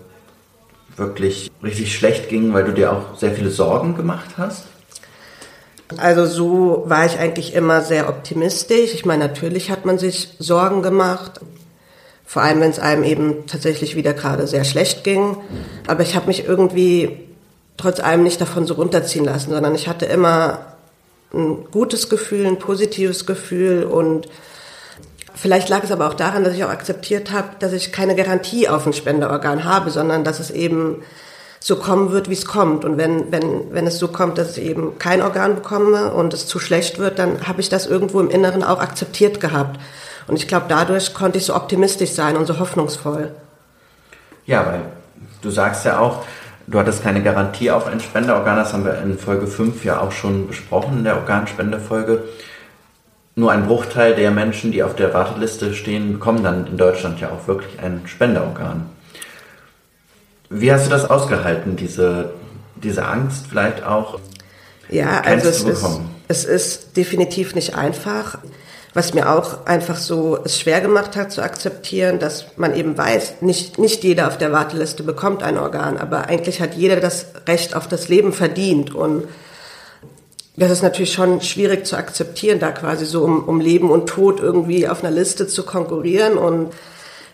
wirklich 0.96 1.50
richtig 1.62 1.94
schlecht 1.94 2.28
ging, 2.28 2.52
weil 2.52 2.64
du 2.64 2.72
dir 2.72 2.92
auch 2.92 3.18
sehr 3.18 3.33
viele 3.33 3.50
Sorgen 3.50 3.94
gemacht 3.96 4.31
hast? 4.37 4.64
Also 5.98 6.26
so 6.26 6.85
war 6.87 7.05
ich 7.05 7.18
eigentlich 7.18 7.55
immer 7.55 7.83
sehr 7.83 8.09
optimistisch. 8.09 8.94
Ich 8.94 9.05
meine, 9.05 9.26
natürlich 9.26 9.70
hat 9.70 9.85
man 9.85 9.98
sich 9.98 10.31
Sorgen 10.38 10.83
gemacht, 10.83 11.40
vor 12.24 12.42
allem 12.42 12.61
wenn 12.61 12.70
es 12.70 12.78
einem 12.78 13.05
eben 13.05 13.46
tatsächlich 13.46 13.94
wieder 13.94 14.14
gerade 14.14 14.46
sehr 14.46 14.64
schlecht 14.64 15.05
ging. 15.05 15.37
Aber 15.87 16.02
ich 16.02 16.14
habe 16.14 16.28
mich 16.28 16.46
irgendwie 16.46 17.18
trotz 17.76 18.00
allem 18.00 18.22
nicht 18.22 18.40
davon 18.40 18.66
so 18.66 18.74
runterziehen 18.74 19.24
lassen, 19.24 19.50
sondern 19.50 19.74
ich 19.74 19.88
hatte 19.88 20.07
immer 20.07 20.61
ein 21.35 21.64
gutes 21.70 22.09
Gefühl, 22.09 22.46
ein 22.46 22.59
positives 22.59 23.26
Gefühl 23.26 23.85
und 23.85 24.28
Vielleicht 25.42 25.68
lag 25.70 25.83
es 25.83 25.90
aber 25.90 26.07
auch 26.07 26.14
daran, 26.14 26.44
dass 26.44 26.55
ich 26.55 26.62
auch 26.62 26.70
akzeptiert 26.70 27.33
habe, 27.33 27.48
dass 27.59 27.72
ich 27.72 27.90
keine 27.90 28.14
Garantie 28.14 28.68
auf 28.68 28.87
ein 28.87 28.92
Spenderorgan 28.92 29.64
habe, 29.64 29.90
sondern 29.90 30.22
dass 30.22 30.38
es 30.38 30.52
eben 30.52 31.02
so 31.59 31.74
kommen 31.74 32.12
wird, 32.12 32.31
wie 32.31 32.35
es 32.35 32.46
kommt. 32.46 32.85
Und 32.85 32.96
wenn, 32.96 33.33
wenn, 33.33 33.74
wenn 33.74 33.88
es 33.88 33.98
so 33.98 34.07
kommt, 34.07 34.38
dass 34.38 34.57
ich 34.57 34.64
eben 34.64 35.00
kein 35.00 35.20
Organ 35.20 35.57
bekomme 35.57 36.12
und 36.12 36.33
es 36.33 36.46
zu 36.46 36.61
schlecht 36.61 37.00
wird, 37.00 37.18
dann 37.18 37.48
habe 37.48 37.61
ich 37.61 37.68
das 37.68 37.87
irgendwo 37.87 38.20
im 38.20 38.31
Inneren 38.31 38.62
auch 38.62 38.78
akzeptiert 38.78 39.40
gehabt. 39.40 39.81
Und 40.28 40.37
ich 40.37 40.46
glaube, 40.46 40.66
dadurch 40.68 41.12
konnte 41.12 41.38
ich 41.38 41.46
so 41.46 41.57
optimistisch 41.57 42.12
sein 42.12 42.37
und 42.37 42.46
so 42.46 42.61
hoffnungsvoll. 42.61 43.33
Ja, 44.46 44.64
weil 44.64 44.83
du 45.40 45.50
sagst 45.50 45.85
ja 45.85 45.98
auch, 45.98 46.24
du 46.68 46.78
hattest 46.78 47.02
keine 47.02 47.20
Garantie 47.20 47.72
auf 47.72 47.88
ein 47.88 47.98
Spenderorgan. 47.98 48.59
Das 48.59 48.72
haben 48.72 48.85
wir 48.85 48.96
in 48.98 49.18
Folge 49.18 49.48
5 49.48 49.85
ja 49.85 49.98
auch 49.98 50.12
schon 50.12 50.46
besprochen, 50.46 50.98
in 50.98 51.05
der 51.05 51.16
Organspendefolge. 51.16 52.22
Nur 53.35 53.51
ein 53.51 53.66
Bruchteil 53.66 54.14
der 54.14 54.31
Menschen, 54.31 54.73
die 54.73 54.83
auf 54.83 54.95
der 54.95 55.14
Warteliste 55.14 55.75
stehen, 55.75 56.12
bekommen 56.12 56.45
dann 56.45 56.66
in 56.66 56.77
Deutschland 56.77 57.18
ja 57.21 57.31
auch 57.31 57.49
wirklich 57.49 57.81
ein 57.81 58.03
Spenderorgan. 58.05 58.90
Wie 60.51 60.71
hast 60.71 60.87
du 60.87 60.90
das 60.90 61.09
ausgehalten, 61.09 61.77
diese, 61.77 62.35
diese 62.77 63.07
Angst 63.07 63.47
vielleicht 63.49 63.85
auch? 63.85 64.18
Ja, 64.90 65.23
also 65.23 65.49
es 65.49 65.62
ist, 65.62 66.01
es 66.29 66.45
ist 66.45 66.97
definitiv 66.97 67.55
nicht 67.55 67.75
einfach. 67.75 68.38
Was 68.95 69.14
mir 69.14 69.31
auch 69.31 69.64
einfach 69.64 69.97
so 69.97 70.38
es 70.45 70.61
schwer 70.61 70.83
gemacht 70.83 71.16
hat 71.16 71.33
zu 71.33 71.42
akzeptieren, 71.42 72.18
dass 72.18 72.59
man 72.59 72.77
eben 72.77 72.99
weiß, 72.99 73.40
nicht, 73.40 73.79
nicht 73.79 74.05
jeder 74.05 74.29
auf 74.29 74.37
der 74.37 74.53
Warteliste 74.53 75.03
bekommt 75.03 75.42
ein 75.42 75.57
Organ, 75.57 75.97
aber 75.97 76.27
eigentlich 76.27 76.61
hat 76.61 76.75
jeder 76.75 76.97
das 76.97 77.29
Recht 77.47 77.75
auf 77.75 77.88
das 77.88 78.09
Leben 78.09 78.35
verdient. 78.35 78.95
Und 78.95 79.25
das 80.57 80.71
ist 80.71 80.83
natürlich 80.83 81.12
schon 81.12 81.41
schwierig 81.41 81.87
zu 81.87 81.97
akzeptieren, 81.97 82.59
da 82.59 82.73
quasi 82.73 83.07
so 83.07 83.25
um, 83.25 83.45
um 83.45 83.61
Leben 83.61 83.91
und 83.91 84.09
Tod 84.09 84.41
irgendwie 84.41 84.87
auf 84.87 85.03
einer 85.03 85.15
Liste 85.15 85.47
zu 85.47 85.65
konkurrieren. 85.65 86.37
Und 86.37 86.73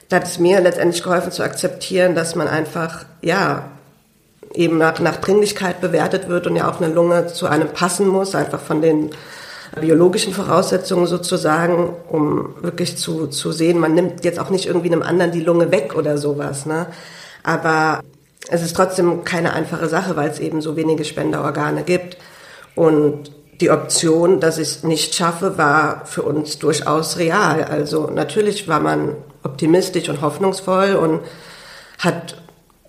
da 0.08 0.16
hat 0.16 0.24
es 0.24 0.38
mir 0.38 0.60
letztendlich 0.60 1.02
geholfen 1.02 1.32
zu 1.32 1.42
akzeptieren, 1.42 2.14
dass 2.14 2.36
man 2.36 2.46
einfach, 2.46 3.04
ja, 3.20 3.70
eben 4.54 4.78
nach, 4.78 4.98
nach 5.00 5.16
Dringlichkeit 5.16 5.80
bewertet 5.80 6.28
wird 6.28 6.46
und 6.46 6.56
ja 6.56 6.70
auch 6.70 6.80
eine 6.80 6.92
Lunge 6.92 7.26
zu 7.26 7.46
einem 7.46 7.68
passen 7.68 8.06
muss, 8.06 8.34
einfach 8.34 8.60
von 8.60 8.80
den 8.80 9.10
biologischen 9.80 10.32
Voraussetzungen 10.32 11.06
sozusagen, 11.06 11.94
um 12.08 12.54
wirklich 12.62 12.96
zu, 12.96 13.26
zu 13.26 13.52
sehen, 13.52 13.78
man 13.78 13.94
nimmt 13.94 14.24
jetzt 14.24 14.38
auch 14.38 14.50
nicht 14.50 14.66
irgendwie 14.66 14.90
einem 14.90 15.02
anderen 15.02 15.32
die 15.32 15.42
Lunge 15.42 15.70
weg 15.70 15.94
oder 15.94 16.16
sowas. 16.16 16.66
Ne? 16.66 16.86
Aber 17.42 18.00
es 18.48 18.62
ist 18.62 18.74
trotzdem 18.74 19.24
keine 19.24 19.52
einfache 19.52 19.88
Sache, 19.88 20.16
weil 20.16 20.30
es 20.30 20.38
eben 20.38 20.62
so 20.62 20.76
wenige 20.76 21.04
Spenderorgane 21.04 21.82
gibt. 21.82 22.16
Und 22.78 23.32
die 23.60 23.70
Option, 23.70 24.38
dass 24.38 24.58
ich 24.58 24.68
es 24.68 24.84
nicht 24.84 25.12
schaffe, 25.16 25.58
war 25.58 26.06
für 26.06 26.22
uns 26.22 26.60
durchaus 26.60 27.18
real. 27.18 27.64
Also 27.64 28.06
natürlich 28.06 28.68
war 28.68 28.78
man 28.78 29.16
optimistisch 29.42 30.08
und 30.08 30.20
hoffnungsvoll 30.20 30.94
und 30.94 31.20
hat 31.98 32.36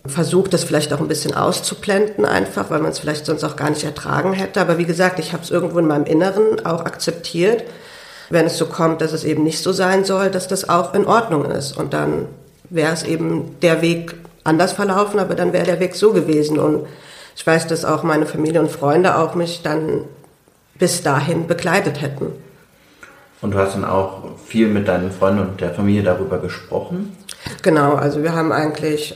versucht, 0.05 0.53
das 0.53 0.63
vielleicht 0.63 0.93
auch 0.93 0.99
ein 0.99 1.07
bisschen 1.07 1.33
auszublenden 1.33 2.23
einfach, 2.23 2.69
weil 2.69 2.81
man 2.81 2.91
es 2.91 2.99
vielleicht 2.99 3.25
sonst 3.25 3.43
auch 3.43 3.55
gar 3.55 3.71
nicht 3.71 3.83
ertragen 3.83 4.33
hätte. 4.33 4.61
Aber 4.61 4.77
wie 4.77 4.85
gesagt, 4.85 5.17
ich 5.17 5.33
habe 5.33 5.41
es 5.41 5.49
irgendwo 5.49 5.79
in 5.79 5.87
meinem 5.87 6.05
Inneren 6.05 6.63
auch 6.63 6.81
akzeptiert, 6.85 7.63
wenn 8.29 8.45
es 8.45 8.59
so 8.59 8.67
kommt, 8.67 9.01
dass 9.01 9.11
es 9.11 9.23
eben 9.23 9.43
nicht 9.43 9.63
so 9.63 9.71
sein 9.71 10.05
soll, 10.05 10.29
dass 10.29 10.47
das 10.47 10.69
auch 10.69 10.93
in 10.93 11.07
Ordnung 11.07 11.45
ist. 11.45 11.75
Und 11.75 11.93
dann 11.93 12.27
wäre 12.69 12.93
es 12.93 13.01
eben 13.01 13.59
der 13.63 13.81
Weg 13.81 14.13
anders 14.43 14.73
verlaufen, 14.73 15.19
aber 15.19 15.33
dann 15.33 15.51
wäre 15.51 15.65
der 15.65 15.79
Weg 15.79 15.95
so 15.95 16.13
gewesen. 16.13 16.59
Und 16.59 16.85
ich 17.39 17.47
weiß, 17.47 17.67
dass 17.67 17.85
auch 17.85 18.03
meine 18.03 18.25
Familie 18.25 18.59
und 18.59 18.69
Freunde 18.69 19.15
auch 19.15 19.33
mich 19.33 19.61
dann 19.63 20.03
bis 20.77 21.03
dahin 21.03 21.47
begleitet 21.47 22.01
hätten. 22.01 22.33
Und 23.41 23.51
du 23.51 23.57
hast 23.57 23.75
dann 23.75 23.85
auch 23.85 24.23
viel 24.45 24.67
mit 24.67 24.89
deinen 24.89 25.09
Freunden 25.09 25.39
und 25.43 25.61
der 25.61 25.73
Familie 25.73 26.03
darüber 26.03 26.39
gesprochen? 26.39 27.15
Genau, 27.61 27.93
also 27.93 28.23
wir 28.23 28.35
haben 28.35 28.51
eigentlich, 28.51 29.15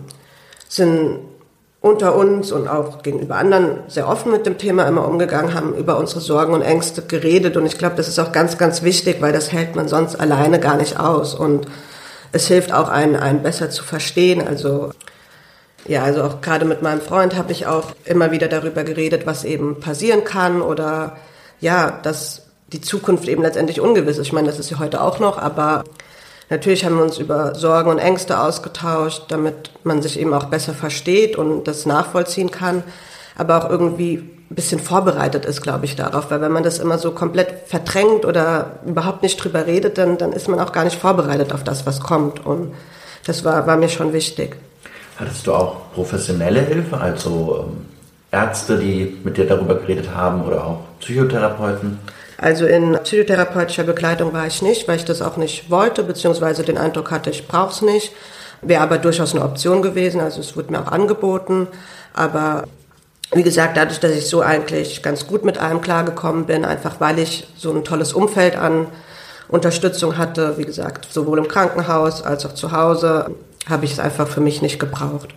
sind 0.69 1.19
unter 1.81 2.15
uns 2.15 2.53
und 2.53 2.69
auch 2.69 3.03
gegenüber 3.03 3.35
anderen 3.35 3.79
sehr 3.89 4.07
offen 4.07 4.31
mit 4.31 4.45
dem 4.45 4.57
Thema 4.57 4.87
immer 4.87 5.05
umgegangen, 5.05 5.53
haben 5.53 5.73
über 5.73 5.97
unsere 5.97 6.21
Sorgen 6.21 6.53
und 6.53 6.61
Ängste 6.61 7.01
geredet 7.01 7.57
und 7.57 7.65
ich 7.65 7.77
glaube, 7.77 7.97
das 7.97 8.07
ist 8.07 8.19
auch 8.19 8.31
ganz, 8.31 8.57
ganz 8.57 8.83
wichtig, 8.83 9.17
weil 9.19 9.33
das 9.33 9.51
hält 9.51 9.75
man 9.75 9.89
sonst 9.89 10.15
alleine 10.15 10.61
gar 10.61 10.77
nicht 10.77 10.97
aus 10.97 11.35
und 11.35 11.67
es 12.31 12.47
hilft 12.47 12.71
auch 12.71 12.87
einen, 12.87 13.17
einen 13.17 13.43
besser 13.43 13.69
zu 13.69 13.83
verstehen. 13.83 14.47
Also 14.47 14.91
ja, 15.87 16.03
also 16.03 16.23
auch 16.23 16.41
gerade 16.41 16.65
mit 16.65 16.81
meinem 16.81 17.01
Freund 17.01 17.35
habe 17.35 17.51
ich 17.51 17.67
auch 17.67 17.91
immer 18.05 18.31
wieder 18.31 18.47
darüber 18.47 18.83
geredet, 18.83 19.25
was 19.25 19.43
eben 19.43 19.79
passieren 19.79 20.23
kann 20.23 20.61
oder 20.61 21.17
ja, 21.59 21.91
dass 21.91 22.43
die 22.71 22.81
Zukunft 22.81 23.27
eben 23.27 23.41
letztendlich 23.41 23.81
ungewiss 23.81 24.17
ist. 24.17 24.27
Ich 24.27 24.33
meine, 24.33 24.47
das 24.47 24.59
ist 24.59 24.69
ja 24.69 24.79
heute 24.79 25.01
auch 25.01 25.19
noch, 25.19 25.37
aber 25.37 25.83
natürlich 26.49 26.85
haben 26.85 26.95
wir 26.97 27.03
uns 27.03 27.17
über 27.17 27.53
Sorgen 27.55 27.89
und 27.89 27.99
Ängste 27.99 28.39
ausgetauscht, 28.39 29.25
damit 29.27 29.71
man 29.83 30.01
sich 30.01 30.19
eben 30.19 30.33
auch 30.33 30.45
besser 30.45 30.73
versteht 30.73 31.37
und 31.37 31.65
das 31.65 31.85
nachvollziehen 31.85 32.49
kann, 32.49 32.83
aber 33.35 33.63
auch 33.63 33.69
irgendwie 33.69 34.15
ein 34.49 34.55
bisschen 34.55 34.79
vorbereitet 34.79 35.45
ist, 35.45 35.61
glaube 35.61 35.85
ich, 35.85 35.95
darauf. 35.95 36.31
Weil 36.31 36.41
wenn 36.41 36.51
man 36.51 36.63
das 36.63 36.79
immer 36.79 36.97
so 36.97 37.11
komplett 37.11 37.67
verdrängt 37.67 38.23
oder 38.23 38.79
überhaupt 38.85 39.21
nicht 39.21 39.43
drüber 39.43 39.65
redet, 39.67 39.97
dann, 39.97 40.17
dann 40.17 40.31
ist 40.31 40.47
man 40.47 40.59
auch 40.59 40.71
gar 40.71 40.85
nicht 40.85 40.99
vorbereitet 40.99 41.53
auf 41.53 41.63
das, 41.63 41.85
was 41.85 41.99
kommt. 41.99 42.45
Und 42.45 42.73
das 43.25 43.43
war, 43.43 43.67
war 43.67 43.77
mir 43.77 43.89
schon 43.89 44.13
wichtig. 44.13 44.57
Hattest 45.17 45.45
du 45.45 45.53
auch 45.53 45.93
professionelle 45.93 46.61
Hilfe, 46.61 46.97
also 46.97 47.67
ähm, 47.67 47.85
Ärzte, 48.31 48.77
die 48.77 49.19
mit 49.23 49.37
dir 49.37 49.45
darüber 49.45 49.75
geredet 49.75 50.09
haben 50.13 50.43
oder 50.43 50.65
auch 50.65 50.79
Psychotherapeuten? 50.99 51.99
Also 52.37 52.65
in 52.65 52.97
psychotherapeutischer 53.03 53.83
Begleitung 53.83 54.33
war 54.33 54.47
ich 54.47 54.61
nicht, 54.61 54.87
weil 54.87 54.97
ich 54.97 55.05
das 55.05 55.21
auch 55.21 55.37
nicht 55.37 55.69
wollte, 55.69 56.03
beziehungsweise 56.03 56.63
den 56.63 56.77
Eindruck 56.77 57.11
hatte, 57.11 57.29
ich 57.29 57.47
brauche 57.47 57.71
es 57.71 57.81
nicht. 57.81 58.11
Wäre 58.61 58.81
aber 58.81 58.97
durchaus 58.97 59.35
eine 59.35 59.43
Option 59.45 59.81
gewesen, 59.81 60.19
also 60.19 60.39
es 60.39 60.55
wurde 60.57 60.71
mir 60.71 60.81
auch 60.81 60.91
angeboten. 60.91 61.67
Aber 62.13 62.63
wie 63.33 63.43
gesagt, 63.43 63.77
dadurch, 63.77 63.99
dass 63.99 64.11
ich 64.11 64.27
so 64.27 64.41
eigentlich 64.41 65.03
ganz 65.03 65.27
gut 65.27 65.45
mit 65.45 65.57
allem 65.57 65.81
klargekommen 65.81 66.45
bin, 66.45 66.65
einfach 66.65 66.99
weil 66.99 67.19
ich 67.19 67.47
so 67.55 67.71
ein 67.71 67.83
tolles 67.83 68.13
Umfeld 68.13 68.55
an 68.55 68.87
Unterstützung 69.47 70.17
hatte, 70.17 70.57
wie 70.57 70.65
gesagt, 70.65 71.11
sowohl 71.11 71.37
im 71.37 71.47
Krankenhaus 71.47 72.23
als 72.23 72.45
auch 72.45 72.53
zu 72.53 72.71
Hause, 72.71 73.31
habe 73.69 73.85
ich 73.85 73.93
es 73.93 73.99
einfach 73.99 74.27
für 74.27 74.41
mich 74.41 74.61
nicht 74.61 74.79
gebraucht. 74.79 75.29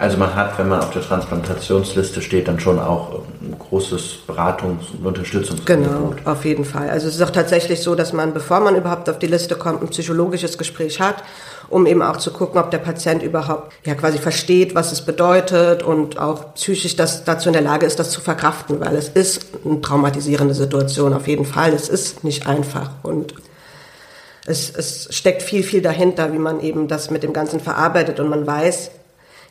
Also 0.00 0.16
man 0.16 0.34
hat, 0.34 0.58
wenn 0.58 0.66
man 0.66 0.80
auf 0.80 0.92
der 0.92 1.02
Transplantationsliste 1.02 2.22
steht, 2.22 2.48
dann 2.48 2.58
schon 2.58 2.78
auch 2.78 3.20
ein 3.42 3.54
großes 3.58 4.20
Beratungs- 4.26 4.94
und 4.98 5.04
Unterstützungsangebot. 5.04 6.16
Genau, 6.16 6.30
auf 6.30 6.46
jeden 6.46 6.64
Fall. 6.64 6.88
Also 6.88 7.06
es 7.06 7.16
ist 7.16 7.22
auch 7.22 7.28
tatsächlich 7.28 7.82
so, 7.82 7.94
dass 7.94 8.14
man, 8.14 8.32
bevor 8.32 8.60
man 8.60 8.76
überhaupt 8.76 9.10
auf 9.10 9.18
die 9.18 9.26
Liste 9.26 9.56
kommt, 9.56 9.82
ein 9.82 9.88
psychologisches 9.88 10.56
Gespräch 10.56 11.00
hat, 11.00 11.22
um 11.68 11.84
eben 11.84 12.00
auch 12.00 12.16
zu 12.16 12.30
gucken, 12.30 12.58
ob 12.58 12.70
der 12.70 12.78
Patient 12.78 13.22
überhaupt 13.22 13.74
ja 13.84 13.94
quasi 13.94 14.16
versteht, 14.16 14.74
was 14.74 14.90
es 14.90 15.02
bedeutet 15.02 15.82
und 15.82 16.18
auch 16.18 16.54
psychisch 16.54 16.96
das, 16.96 17.24
dazu 17.24 17.50
in 17.50 17.52
der 17.52 17.62
Lage 17.62 17.84
ist, 17.84 17.98
das 17.98 18.10
zu 18.10 18.22
verkraften, 18.22 18.80
weil 18.80 18.96
es 18.96 19.10
ist 19.10 19.48
eine 19.66 19.82
traumatisierende 19.82 20.54
Situation 20.54 21.12
auf 21.12 21.28
jeden 21.28 21.44
Fall. 21.44 21.74
Es 21.74 21.90
ist 21.90 22.24
nicht 22.24 22.46
einfach 22.46 22.92
und 23.02 23.34
es, 24.50 24.70
es 24.70 25.08
steckt 25.10 25.42
viel, 25.42 25.62
viel 25.62 25.82
dahinter, 25.82 26.32
wie 26.32 26.38
man 26.38 26.60
eben 26.60 26.88
das 26.88 27.10
mit 27.10 27.22
dem 27.22 27.32
Ganzen 27.32 27.60
verarbeitet 27.60 28.20
und 28.20 28.28
man 28.28 28.46
weiß, 28.46 28.90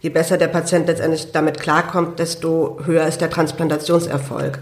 je 0.02 0.10
besser 0.10 0.38
der 0.38 0.48
Patient 0.48 0.88
letztendlich 0.88 1.32
damit 1.32 1.60
klarkommt, 1.60 2.20
desto 2.20 2.80
höher 2.86 3.08
ist 3.08 3.22
der 3.22 3.30
Transplantationserfolg. 3.30 4.60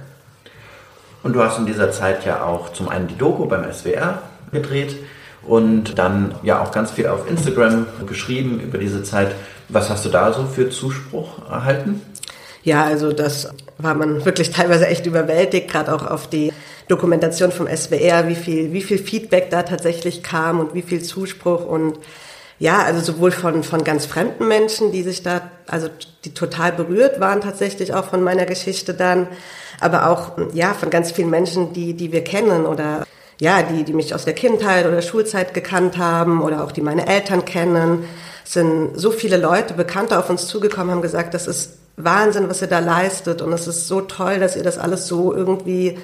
Und 1.24 1.34
du 1.34 1.44
hast 1.44 1.58
in 1.58 1.66
dieser 1.66 1.92
Zeit 1.92 2.26
ja 2.26 2.44
auch 2.44 2.72
zum 2.74 2.88
einen 2.88 3.08
die 3.08 3.18
Doku 3.18 3.46
beim 3.46 3.72
SWR 3.72 4.22
gedreht 4.52 4.96
und 5.44 5.98
dann 5.98 6.36
ja 6.44 6.62
auch 6.62 6.72
ganz 6.72 6.92
viel 6.92 7.08
auf 7.08 7.30
Instagram 7.30 7.88
geschrieben 8.06 8.60
über 8.60 8.78
diese 8.78 9.04
Zeit. 9.04 9.36
Was 9.70 9.90
hast 9.90 10.06
du 10.06 10.10
da 10.10 10.32
so 10.32 10.46
für 10.46 10.70
Zuspruch 10.70 11.50
erhalten? 11.50 12.02
Ja, 12.64 12.84
also 12.84 13.14
das 13.14 13.50
war 13.78 13.94
man 13.94 14.26
wirklich 14.26 14.52
teilweise 14.52 14.88
echt 14.88 15.06
überwältigt, 15.06 15.70
gerade 15.70 15.94
auch 15.94 16.06
auf 16.06 16.28
die 16.28 16.52
Dokumentation 16.88 17.52
vom 17.52 17.68
SWR, 17.68 18.28
wie 18.28 18.36
viel, 18.36 18.74
wie 18.74 18.82
viel 18.82 18.98
Feedback 18.98 19.50
da 19.50 19.64
tatsächlich 19.64 20.24
kam 20.24 20.60
und 20.60 20.74
wie 20.74 20.82
viel 20.82 21.02
Zuspruch 21.02 21.66
und 21.66 22.00
ja, 22.60 22.82
also 22.82 23.02
sowohl 23.02 23.32
von, 23.32 23.64
von 23.64 23.84
ganz 23.84 24.06
fremden 24.06 24.48
Menschen, 24.48 24.92
die 24.92 25.04
sich 25.04 25.22
da, 25.22 25.42
also 25.68 25.90
die 26.26 26.34
total 26.34 26.72
berührt 26.72 27.20
waren 27.20 27.42
tatsächlich 27.42 27.94
auch 27.94 28.06
von 28.06 28.24
meiner 28.24 28.46
Geschichte 28.46 28.94
dann, 28.94 29.28
aber 29.80 30.10
auch, 30.10 30.32
ja, 30.54 30.74
von 30.74 30.90
ganz 30.90 31.12
vielen 31.12 31.30
Menschen, 31.30 31.74
die, 31.74 31.94
die 31.94 32.12
wir 32.12 32.24
kennen 32.24 32.66
oder, 32.66 33.06
ja, 33.40 33.62
die, 33.62 33.84
die 33.84 33.94
mich 33.94 34.16
aus 34.16 34.26
der 34.26 34.34
Kindheit 34.34 34.88
oder 34.88 35.04
Schulzeit 35.04 35.54
gekannt 35.54 36.00
haben 36.00 36.42
oder 36.42 36.64
auch 36.64 36.72
die 36.72 36.82
meine 36.82 37.08
Eltern 37.08 37.46
kennen, 37.46 38.06
sind 38.44 38.92
so 38.96 39.12
viele 39.12 39.38
Leute, 39.38 39.76
Bekannte 39.76 40.18
auf 40.18 40.30
uns 40.30 40.48
zugekommen, 40.48 40.92
haben 40.92 41.02
gesagt, 41.04 41.36
das 41.36 41.46
ist 41.46 41.74
Wahnsinn, 41.96 42.50
was 42.50 42.62
ihr 42.62 42.68
da 42.68 42.80
leistet 42.80 43.44
und 43.44 43.54
es 43.54 43.68
ist 43.68 43.88
so 43.88 44.02
toll, 44.02 44.40
dass 44.40 44.56
ihr 44.56 44.64
das 44.64 44.80
alles 44.80 45.08
so 45.08 45.34
irgendwie 45.34 45.98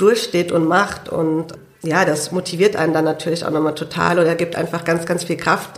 durchsteht 0.00 0.52
und 0.52 0.66
macht 0.66 1.08
und 1.08 1.46
ja, 1.82 2.04
das 2.04 2.30
motiviert 2.30 2.76
einen 2.76 2.92
dann 2.92 3.04
natürlich 3.04 3.44
auch 3.44 3.50
nochmal 3.50 3.74
total 3.74 4.18
oder 4.18 4.34
gibt 4.34 4.56
einfach 4.56 4.84
ganz, 4.84 5.06
ganz 5.06 5.24
viel 5.24 5.36
Kraft, 5.36 5.70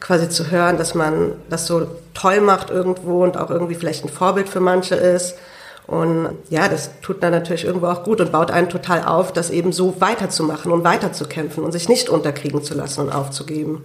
quasi 0.00 0.28
zu 0.28 0.50
hören, 0.50 0.78
dass 0.78 0.94
man 0.94 1.32
das 1.48 1.66
so 1.66 1.86
toll 2.14 2.40
macht 2.40 2.70
irgendwo 2.70 3.22
und 3.22 3.36
auch 3.36 3.50
irgendwie 3.50 3.74
vielleicht 3.74 4.04
ein 4.04 4.08
Vorbild 4.08 4.48
für 4.48 4.60
manche 4.60 4.94
ist. 4.94 5.34
Und 5.86 6.30
ja, 6.50 6.68
das 6.68 6.90
tut 7.00 7.22
dann 7.22 7.32
natürlich 7.32 7.64
irgendwo 7.64 7.86
auch 7.86 8.04
gut 8.04 8.20
und 8.20 8.30
baut 8.30 8.50
einen 8.50 8.68
total 8.68 9.04
auf, 9.04 9.32
das 9.32 9.48
eben 9.50 9.72
so 9.72 10.00
weiterzumachen 10.00 10.70
und 10.70 10.84
weiterzukämpfen 10.84 11.64
und 11.64 11.72
sich 11.72 11.88
nicht 11.88 12.10
unterkriegen 12.10 12.62
zu 12.62 12.74
lassen 12.74 13.00
und 13.00 13.10
aufzugeben. 13.10 13.84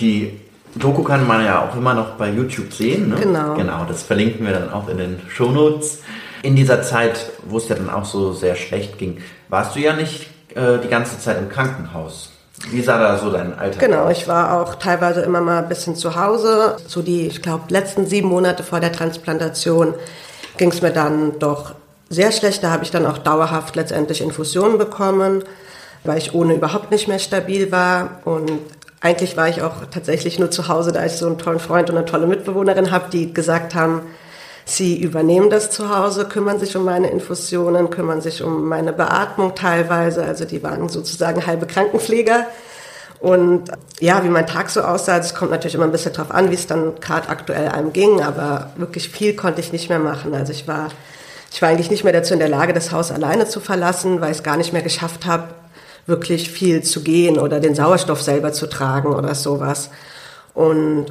Die 0.00 0.40
Doku 0.74 1.02
kann 1.02 1.26
man 1.26 1.44
ja 1.44 1.64
auch 1.64 1.76
immer 1.76 1.94
noch 1.94 2.12
bei 2.12 2.30
YouTube 2.30 2.72
sehen. 2.72 3.10
Ne? 3.10 3.16
Genau. 3.22 3.54
Genau, 3.54 3.84
das 3.86 4.02
verlinken 4.02 4.44
wir 4.46 4.52
dann 4.52 4.72
auch 4.72 4.88
in 4.88 4.98
den 4.98 5.20
Shownotes. 5.28 6.00
In 6.42 6.56
dieser 6.56 6.82
Zeit, 6.82 7.30
wo 7.46 7.58
es 7.58 7.68
ja 7.68 7.76
dann 7.76 7.90
auch 7.90 8.04
so 8.04 8.32
sehr 8.32 8.56
schlecht 8.56 8.98
ging, 8.98 9.18
warst 9.48 9.76
du 9.76 9.80
ja 9.80 9.94
nicht 9.94 10.26
äh, 10.54 10.78
die 10.82 10.88
ganze 10.88 11.18
Zeit 11.18 11.38
im 11.38 11.48
Krankenhaus. 11.48 12.30
Wie 12.70 12.82
sah 12.82 12.98
da 12.98 13.18
so 13.18 13.30
dein 13.30 13.58
Alltag 13.58 13.80
Genau, 13.80 14.04
aus? 14.04 14.12
ich 14.18 14.28
war 14.28 14.60
auch 14.60 14.76
teilweise 14.76 15.22
immer 15.22 15.40
mal 15.40 15.62
ein 15.62 15.68
bisschen 15.68 15.96
zu 15.96 16.16
Hause. 16.16 16.76
So 16.86 17.02
die, 17.02 17.26
ich 17.26 17.42
glaube, 17.42 17.64
letzten 17.68 18.06
sieben 18.06 18.28
Monate 18.28 18.62
vor 18.62 18.80
der 18.80 18.92
Transplantation 18.92 19.94
ging 20.58 20.70
es 20.70 20.82
mir 20.82 20.90
dann 20.92 21.38
doch 21.38 21.74
sehr 22.08 22.30
schlecht. 22.32 22.62
Da 22.62 22.70
habe 22.70 22.84
ich 22.84 22.90
dann 22.90 23.06
auch 23.06 23.18
dauerhaft 23.18 23.74
letztendlich 23.74 24.20
Infusionen 24.20 24.78
bekommen, 24.78 25.42
weil 26.04 26.18
ich 26.18 26.34
ohne 26.34 26.54
überhaupt 26.54 26.90
nicht 26.90 27.08
mehr 27.08 27.18
stabil 27.18 27.72
war. 27.72 28.20
Und 28.24 28.50
eigentlich 29.00 29.36
war 29.36 29.48
ich 29.48 29.62
auch 29.62 29.86
tatsächlich 29.90 30.38
nur 30.38 30.50
zu 30.50 30.68
Hause, 30.68 30.92
da 30.92 31.04
ich 31.04 31.12
so 31.12 31.26
einen 31.26 31.38
tollen 31.38 31.58
Freund 31.60 31.88
und 31.90 31.96
eine 31.96 32.04
tolle 32.04 32.26
Mitbewohnerin 32.26 32.90
habe, 32.92 33.06
die 33.10 33.32
gesagt 33.32 33.74
haben, 33.74 34.02
sie 34.76 35.00
übernehmen 35.00 35.50
das 35.50 35.70
zu 35.70 35.94
Hause, 35.94 36.26
kümmern 36.26 36.58
sich 36.58 36.76
um 36.76 36.84
meine 36.84 37.10
Infusionen, 37.10 37.90
kümmern 37.90 38.20
sich 38.20 38.42
um 38.42 38.68
meine 38.68 38.92
Beatmung 38.92 39.54
teilweise. 39.54 40.24
Also 40.24 40.44
die 40.44 40.62
waren 40.62 40.88
sozusagen 40.88 41.46
halbe 41.46 41.66
Krankenpfleger. 41.66 42.46
Und 43.20 43.70
ja, 44.00 44.24
wie 44.24 44.28
mein 44.28 44.48
Tag 44.48 44.68
so 44.68 44.80
aussah, 44.80 45.18
es 45.18 45.34
kommt 45.34 45.52
natürlich 45.52 45.76
immer 45.76 45.84
ein 45.84 45.92
bisschen 45.92 46.12
drauf 46.12 46.32
an, 46.32 46.50
wie 46.50 46.54
es 46.54 46.66
dann 46.66 46.96
gerade 47.00 47.28
aktuell 47.28 47.68
einem 47.68 47.92
ging, 47.92 48.20
aber 48.20 48.72
wirklich 48.76 49.10
viel 49.10 49.36
konnte 49.36 49.60
ich 49.60 49.72
nicht 49.72 49.88
mehr 49.88 50.00
machen. 50.00 50.34
Also 50.34 50.52
ich 50.52 50.66
war, 50.66 50.88
ich 51.52 51.62
war 51.62 51.68
eigentlich 51.68 51.90
nicht 51.90 52.02
mehr 52.02 52.12
dazu 52.12 52.32
in 52.34 52.40
der 52.40 52.48
Lage, 52.48 52.72
das 52.72 52.90
Haus 52.90 53.12
alleine 53.12 53.46
zu 53.46 53.60
verlassen, 53.60 54.20
weil 54.20 54.32
ich 54.32 54.38
es 54.38 54.42
gar 54.42 54.56
nicht 54.56 54.72
mehr 54.72 54.82
geschafft 54.82 55.24
habe, 55.24 55.50
wirklich 56.06 56.50
viel 56.50 56.82
zu 56.82 57.02
gehen 57.02 57.38
oder 57.38 57.60
den 57.60 57.76
Sauerstoff 57.76 58.20
selber 58.20 58.52
zu 58.52 58.68
tragen 58.68 59.14
oder 59.14 59.36
sowas. 59.36 59.90
Und 60.52 61.06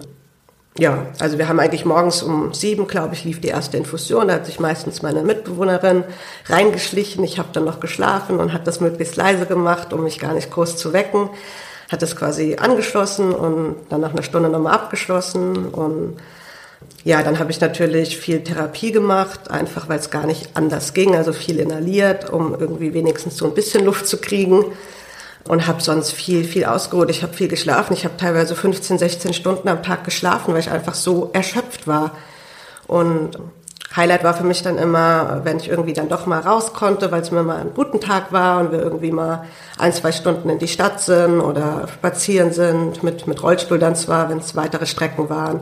ja, 0.82 1.06
also 1.20 1.38
wir 1.38 1.48
haben 1.48 1.60
eigentlich 1.60 1.86
morgens 1.86 2.24
um 2.24 2.56
sieben, 2.56 2.88
glaube 2.88 3.14
ich, 3.14 3.24
lief 3.24 3.40
die 3.40 3.50
erste 3.50 3.78
Infusion. 3.78 4.30
Da 4.30 4.34
hat 4.34 4.48
sich 4.48 4.60
meistens 4.60 5.04
meine 5.04 5.22
Mitbewohnerin 5.22 6.04
reingeschlichen. 6.48 7.24
Ich 7.24 7.38
habe 7.38 7.50
dann 7.54 7.66
noch 7.66 7.80
geschlafen 7.80 8.40
und 8.40 8.52
hat 8.52 8.66
das 8.66 8.80
möglichst 8.80 9.16
leise 9.16 9.46
gemacht, 9.46 9.94
um 9.94 10.04
mich 10.04 10.18
gar 10.18 10.34
nicht 10.34 10.50
groß 10.50 10.78
zu 10.78 10.92
wecken 10.92 11.30
hat 11.92 12.02
das 12.02 12.16
quasi 12.16 12.56
angeschlossen 12.56 13.34
und 13.34 13.76
dann 13.90 14.00
nach 14.00 14.14
einer 14.14 14.24
Stunde 14.24 14.48
nochmal 14.48 14.74
abgeschlossen. 14.74 15.68
Und 15.68 16.16
ja, 17.04 17.22
dann 17.22 17.38
habe 17.38 17.52
ich 17.52 17.60
natürlich 17.60 18.18
viel 18.18 18.46
Therapie 18.46 18.94
gemacht, 18.94 19.52
einfach 19.52 19.90
weil 19.90 20.00
es 20.00 20.10
gar 20.10 20.26
nicht 20.26 20.52
anders 20.54 20.94
ging. 20.94 21.18
Also 21.18 21.34
viel 21.34 21.60
inhaliert, 21.60 22.30
um 22.30 22.56
irgendwie 22.58 22.94
wenigstens 22.94 23.36
so 23.36 23.46
ein 23.46 23.54
bisschen 23.54 23.84
Luft 23.84 24.08
zu 24.08 24.20
kriegen. 24.20 24.64
Und 25.48 25.68
habe 25.68 25.82
sonst 25.82 26.12
viel, 26.12 26.44
viel 26.44 26.66
ausgeruht. 26.66 27.10
Ich 27.10 27.24
habe 27.24 27.34
viel 27.34 27.48
geschlafen. 27.48 27.94
Ich 27.94 28.06
habe 28.06 28.18
teilweise 28.18 28.56
15, 28.56 29.00
16 29.00 29.34
Stunden 29.34 29.68
am 29.68 29.84
Tag 29.84 30.04
geschlafen, 30.04 30.54
weil 30.54 30.62
ich 30.62 30.72
einfach 30.72 30.94
so 30.94 31.30
erschöpft 31.34 31.88
war. 31.88 32.12
Und 32.88 33.38
Highlight 33.96 34.24
war 34.24 34.34
für 34.34 34.44
mich 34.44 34.64
dann 34.64 34.78
immer, 34.78 35.42
wenn 35.44 35.58
ich 35.58 35.68
irgendwie 35.68 35.94
dann 35.94 36.08
doch 36.08 36.26
mal 36.26 36.40
raus 36.40 36.74
konnte, 36.74 37.12
weil 37.12 37.22
es 37.22 37.32
mir 37.32 37.44
mal 37.44 37.58
ein 37.58 37.74
guten 37.74 38.00
Tag 38.00 38.32
war 38.32 38.62
und 38.62 38.72
wir 38.72 38.80
irgendwie 38.80 39.12
mal 39.12 39.46
ein, 39.78 39.92
zwei 39.92 40.14
Stunden 40.14 40.50
in 40.50 40.60
die 40.60 40.70
Stadt 40.70 41.02
sind 41.02 41.42
oder 41.42 41.88
spazieren 41.94 42.54
sind, 42.54 43.04
mit, 43.04 43.28
mit 43.28 43.44
Rollstuhl 43.44 43.80
dann 43.80 43.96
zwar, 43.96 44.30
wenn 44.30 44.38
es 44.38 44.56
weitere 44.56 44.86
Strecken 44.86 45.30
waren. 45.30 45.62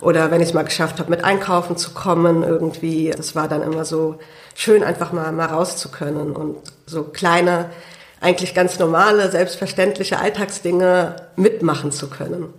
Oder 0.00 0.30
wenn 0.30 0.42
ich 0.42 0.48
es 0.48 0.54
mal 0.54 0.64
geschafft 0.64 0.98
habe, 0.98 1.08
mit 1.08 1.24
einkaufen 1.24 1.78
zu 1.78 1.92
kommen 1.92 2.42
irgendwie. 2.42 3.08
Es 3.08 3.34
war 3.34 3.48
dann 3.48 3.62
immer 3.62 3.86
so 3.86 4.16
schön, 4.54 4.84
einfach 4.84 5.12
mal, 5.12 5.32
mal 5.32 5.46
raus 5.46 5.78
zu 5.78 5.88
können 5.88 6.36
und 6.36 6.56
so 6.84 7.04
kleine, 7.04 7.70
eigentlich 8.20 8.54
ganz 8.54 8.78
normale, 8.78 9.30
selbstverständliche 9.30 10.18
Alltagsdinge 10.18 11.16
mitmachen 11.36 11.92
zu 11.92 12.08
können. 12.08 12.52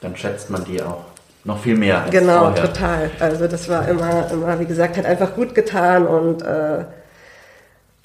Dann 0.00 0.16
schätzt 0.16 0.50
man 0.50 0.64
die 0.64 0.82
auch 0.82 1.04
noch 1.44 1.62
viel 1.62 1.76
mehr 1.76 2.02
als 2.02 2.10
Genau, 2.10 2.46
vorher. 2.46 2.62
total. 2.72 3.10
Also 3.20 3.46
das 3.46 3.68
war 3.68 3.88
immer, 3.88 4.30
immer, 4.30 4.58
wie 4.60 4.64
gesagt, 4.66 4.96
hat 4.96 5.06
einfach 5.06 5.34
gut 5.34 5.54
getan 5.54 6.06
und 6.06 6.42
äh, 6.42 6.84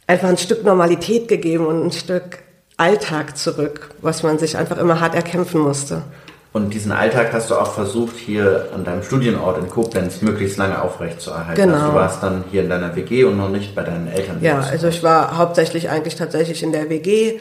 einfach 0.07 0.29
ein 0.29 0.37
Stück 0.37 0.63
Normalität 0.63 1.27
gegeben 1.27 1.65
und 1.65 1.85
ein 1.87 1.91
Stück 1.91 2.39
Alltag 2.77 3.37
zurück, 3.37 3.89
was 4.01 4.21
man 4.23 4.37
sich 4.37 4.57
einfach 4.57 4.77
immer 4.77 4.99
hart 4.99 5.15
erkämpfen 5.15 5.59
musste. 5.61 6.03
Und 6.53 6.73
diesen 6.73 6.91
Alltag 6.91 7.33
hast 7.33 7.49
du 7.49 7.55
auch 7.55 7.73
versucht, 7.73 8.15
hier 8.15 8.69
an 8.73 8.83
deinem 8.83 9.03
Studienort 9.03 9.57
in 9.59 9.69
Koblenz 9.69 10.21
möglichst 10.21 10.57
lange 10.57 10.81
aufrechtzuerhalten. 10.81 11.61
Genau. 11.61 11.75
Also 11.75 11.87
du 11.87 11.93
warst 11.93 12.23
dann 12.23 12.43
hier 12.51 12.63
in 12.63 12.69
deiner 12.69 12.95
WG 12.95 13.25
und 13.25 13.37
noch 13.37 13.49
nicht 13.49 13.75
bei 13.75 13.83
deinen 13.83 14.07
Eltern. 14.07 14.37
Ja, 14.41 14.59
also 14.59 14.87
ich 14.87 15.03
war 15.03 15.37
hauptsächlich 15.37 15.89
eigentlich 15.89 16.15
tatsächlich 16.15 16.63
in 16.63 16.71
der 16.71 16.89
WG. 16.89 17.39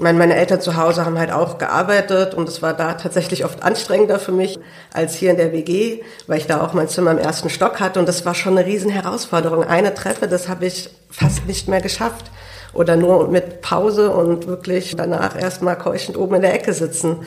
Meine, 0.00 0.18
meine 0.18 0.36
Eltern 0.36 0.60
zu 0.60 0.76
Hause 0.76 1.06
haben 1.06 1.18
halt 1.18 1.32
auch 1.32 1.56
gearbeitet 1.56 2.34
und 2.34 2.48
es 2.48 2.60
war 2.60 2.74
da 2.74 2.94
tatsächlich 2.94 3.44
oft 3.44 3.62
anstrengender 3.62 4.18
für 4.18 4.32
mich 4.32 4.58
als 4.92 5.14
hier 5.14 5.30
in 5.30 5.38
der 5.38 5.52
WG, 5.52 6.02
weil 6.26 6.38
ich 6.38 6.46
da 6.46 6.60
auch 6.60 6.74
mein 6.74 6.88
Zimmer 6.88 7.12
im 7.12 7.18
ersten 7.18 7.48
Stock 7.48 7.80
hatte 7.80 7.98
und 7.98 8.06
das 8.06 8.26
war 8.26 8.34
schon 8.34 8.58
eine 8.58 8.66
riesen 8.66 8.90
Herausforderung. 8.90 9.64
Eine 9.64 9.94
Treppe, 9.94 10.28
das 10.28 10.48
habe 10.48 10.66
ich 10.66 10.90
fast 11.10 11.46
nicht 11.46 11.68
mehr 11.68 11.80
geschafft 11.80 12.30
oder 12.74 12.96
nur 12.96 13.28
mit 13.28 13.62
Pause 13.62 14.10
und 14.10 14.46
wirklich 14.46 14.94
danach 14.96 15.40
erstmal 15.40 15.76
keuchend 15.76 16.18
oben 16.18 16.36
in 16.36 16.42
der 16.42 16.54
Ecke 16.54 16.74
sitzen. 16.74 17.20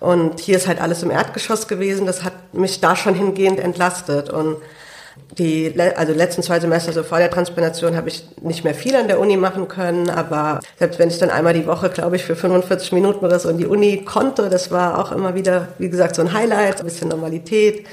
Und 0.00 0.40
hier 0.40 0.56
ist 0.56 0.66
halt 0.66 0.80
alles 0.80 1.02
im 1.02 1.10
Erdgeschoss 1.10 1.68
gewesen. 1.68 2.06
Das 2.06 2.24
hat 2.24 2.32
mich 2.52 2.80
da 2.80 2.96
schon 2.96 3.14
hingehend 3.14 3.60
entlastet. 3.60 4.30
Und 4.30 4.56
die, 5.38 5.74
also 5.96 6.12
letzten 6.12 6.42
zwei 6.42 6.58
Semester, 6.58 6.92
so 6.92 7.02
vor 7.02 7.18
der 7.18 7.30
Transplantation, 7.30 7.96
habe 7.96 8.08
ich 8.08 8.24
nicht 8.40 8.64
mehr 8.64 8.74
viel 8.74 8.96
an 8.96 9.08
der 9.08 9.20
Uni 9.20 9.36
machen 9.36 9.68
können. 9.68 10.08
Aber 10.08 10.60
selbst 10.78 10.98
wenn 10.98 11.08
ich 11.08 11.18
dann 11.18 11.30
einmal 11.30 11.52
die 11.52 11.66
Woche, 11.66 11.90
glaube 11.90 12.16
ich, 12.16 12.24
für 12.24 12.34
45 12.34 12.92
Minuten 12.92 13.24
oder 13.24 13.38
so 13.38 13.50
in 13.50 13.58
die 13.58 13.66
Uni 13.66 14.04
konnte, 14.04 14.48
das 14.48 14.70
war 14.70 14.98
auch 14.98 15.12
immer 15.12 15.34
wieder, 15.34 15.68
wie 15.78 15.90
gesagt, 15.90 16.16
so 16.16 16.22
ein 16.22 16.32
Highlight, 16.32 16.80
ein 16.80 16.86
bisschen 16.86 17.08
Normalität, 17.08 17.86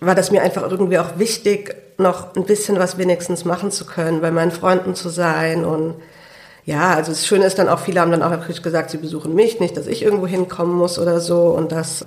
war 0.00 0.14
das 0.14 0.30
mir 0.30 0.42
einfach 0.42 0.68
irgendwie 0.68 0.98
auch 0.98 1.18
wichtig, 1.18 1.76
noch 1.98 2.34
ein 2.34 2.44
bisschen 2.44 2.78
was 2.78 2.98
wenigstens 2.98 3.44
machen 3.44 3.70
zu 3.70 3.84
können, 3.84 4.20
bei 4.20 4.30
meinen 4.30 4.50
Freunden 4.50 4.94
zu 4.94 5.10
sein 5.10 5.64
und 5.64 5.94
ja, 6.64 6.94
also 6.94 7.10
das 7.10 7.26
Schöne 7.26 7.44
ist 7.46 7.58
dann 7.58 7.68
auch, 7.68 7.80
viele 7.80 8.00
haben 8.00 8.12
dann 8.12 8.22
auch 8.22 8.62
gesagt, 8.62 8.90
sie 8.90 8.98
besuchen 8.98 9.34
mich, 9.34 9.58
nicht, 9.58 9.76
dass 9.76 9.86
ich 9.86 10.02
irgendwo 10.02 10.26
hinkommen 10.26 10.74
muss 10.74 10.98
oder 10.98 11.20
so. 11.20 11.48
Und 11.48 11.72
das, 11.72 12.06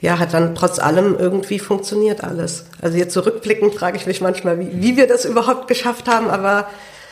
ja, 0.00 0.18
hat 0.18 0.34
dann 0.34 0.54
trotz 0.54 0.78
allem 0.78 1.16
irgendwie 1.18 1.58
funktioniert 1.58 2.22
alles. 2.22 2.66
Also 2.82 2.98
jetzt 2.98 3.14
zurückblickend 3.14 3.74
frage 3.74 3.96
ich 3.96 4.06
mich 4.06 4.20
manchmal, 4.20 4.60
wie, 4.60 4.82
wie 4.82 4.96
wir 4.96 5.06
das 5.06 5.24
überhaupt 5.24 5.66
geschafft 5.66 6.08
haben, 6.08 6.28
aber 6.28 6.66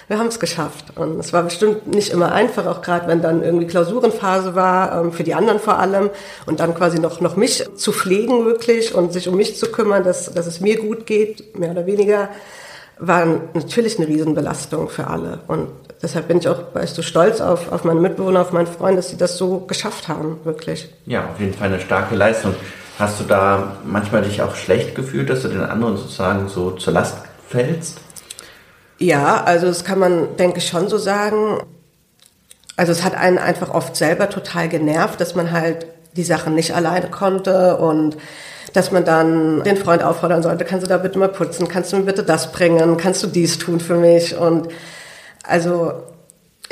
wir 0.08 0.18
haben 0.18 0.26
es 0.26 0.38
geschafft. 0.38 0.96
Und 0.96 1.18
es 1.18 1.32
war 1.32 1.42
bestimmt 1.42 1.86
nicht 1.86 2.10
immer 2.10 2.32
einfach, 2.32 2.66
auch 2.66 2.82
gerade 2.82 3.08
wenn 3.08 3.22
dann 3.22 3.42
irgendwie 3.42 3.66
Klausurenphase 3.66 4.54
war, 4.54 5.00
ähm, 5.00 5.12
für 5.12 5.24
die 5.24 5.32
anderen 5.32 5.60
vor 5.60 5.78
allem. 5.78 6.10
Und 6.44 6.60
dann 6.60 6.74
quasi 6.74 6.98
noch, 6.98 7.22
noch 7.22 7.36
mich 7.36 7.64
zu 7.76 7.92
pflegen 7.92 8.44
wirklich 8.44 8.94
und 8.94 9.14
sich 9.14 9.28
um 9.28 9.36
mich 9.36 9.56
zu 9.56 9.72
kümmern, 9.72 10.04
dass, 10.04 10.32
dass 10.34 10.46
es 10.46 10.60
mir 10.60 10.78
gut 10.78 11.06
geht, 11.06 11.58
mehr 11.58 11.70
oder 11.70 11.86
weniger, 11.86 12.28
war 12.98 13.26
natürlich 13.54 13.98
eine 13.98 14.08
Riesenbelastung 14.08 14.88
für 14.88 15.06
alle. 15.06 15.40
Und 15.48 15.68
deshalb 16.02 16.28
bin 16.28 16.38
ich 16.38 16.48
auch 16.48 16.74
weißt 16.74 16.96
du, 16.96 17.02
stolz 17.02 17.40
auf, 17.40 17.72
auf 17.72 17.84
meine 17.84 18.00
Mitbewohner, 18.00 18.40
auf 18.40 18.52
meinen 18.52 18.66
Freund, 18.66 18.96
dass 18.98 19.10
sie 19.10 19.16
das 19.16 19.36
so 19.36 19.60
geschafft 19.60 20.08
haben, 20.08 20.38
wirklich. 20.44 20.88
Ja, 21.06 21.30
auf 21.30 21.40
jeden 21.40 21.54
Fall 21.54 21.68
eine 21.68 21.80
starke 21.80 22.14
Leistung. 22.14 22.54
Hast 22.98 23.18
du 23.18 23.24
da 23.24 23.76
manchmal 23.84 24.22
dich 24.22 24.40
auch 24.40 24.54
schlecht 24.54 24.94
gefühlt, 24.94 25.28
dass 25.28 25.42
du 25.42 25.48
den 25.48 25.60
anderen 25.60 25.96
sozusagen 25.96 26.48
so 26.48 26.72
zur 26.72 26.92
Last 26.92 27.16
fällst? 27.48 27.98
Ja, 28.98 29.42
also 29.42 29.66
das 29.66 29.84
kann 29.84 29.98
man, 29.98 30.36
denke 30.36 30.58
ich, 30.58 30.68
schon 30.68 30.88
so 30.88 30.98
sagen. 30.98 31.58
Also 32.76 32.92
es 32.92 33.02
hat 33.02 33.14
einen 33.14 33.38
einfach 33.38 33.70
oft 33.70 33.96
selber 33.96 34.30
total 34.30 34.68
genervt, 34.68 35.20
dass 35.20 35.34
man 35.34 35.50
halt 35.50 35.86
die 36.16 36.22
Sachen 36.22 36.54
nicht 36.54 36.74
alleine 36.74 37.10
konnte 37.10 37.76
und 37.76 38.16
dass 38.72 38.90
man 38.90 39.04
dann 39.04 39.62
den 39.62 39.76
Freund 39.76 40.02
auffordern 40.02 40.42
sollte, 40.42 40.64
kannst 40.64 40.84
du 40.84 40.88
da 40.88 40.96
bitte 40.98 41.18
mal 41.18 41.28
putzen, 41.28 41.68
kannst 41.68 41.92
du 41.92 41.96
mir 41.96 42.04
bitte 42.04 42.22
das 42.22 42.52
bringen, 42.52 42.96
kannst 42.96 43.22
du 43.22 43.26
dies 43.26 43.58
tun 43.58 43.80
für 43.80 43.96
mich 43.96 44.36
und 44.36 44.68
also 45.46 45.92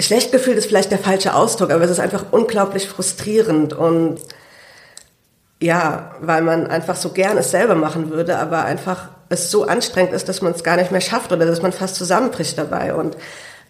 schlecht 0.00 0.32
gefühlt 0.32 0.56
ist 0.56 0.66
vielleicht 0.66 0.90
der 0.90 0.98
falsche 0.98 1.34
Ausdruck, 1.34 1.70
aber 1.70 1.84
es 1.84 1.90
ist 1.90 2.00
einfach 2.00 2.24
unglaublich 2.30 2.88
frustrierend 2.88 3.72
und 3.72 4.18
ja, 5.60 6.12
weil 6.20 6.42
man 6.42 6.66
einfach 6.66 6.96
so 6.96 7.10
gern 7.10 7.38
es 7.38 7.52
selber 7.52 7.76
machen 7.76 8.10
würde, 8.10 8.38
aber 8.38 8.64
einfach 8.64 9.10
es 9.28 9.50
so 9.50 9.64
anstrengend 9.64 10.12
ist, 10.12 10.28
dass 10.28 10.42
man 10.42 10.52
es 10.52 10.64
gar 10.64 10.76
nicht 10.76 10.90
mehr 10.90 11.00
schafft 11.00 11.30
oder 11.30 11.46
dass 11.46 11.62
man 11.62 11.72
fast 11.72 11.94
zusammenbricht 11.94 12.58
dabei 12.58 12.94
und 12.94 13.16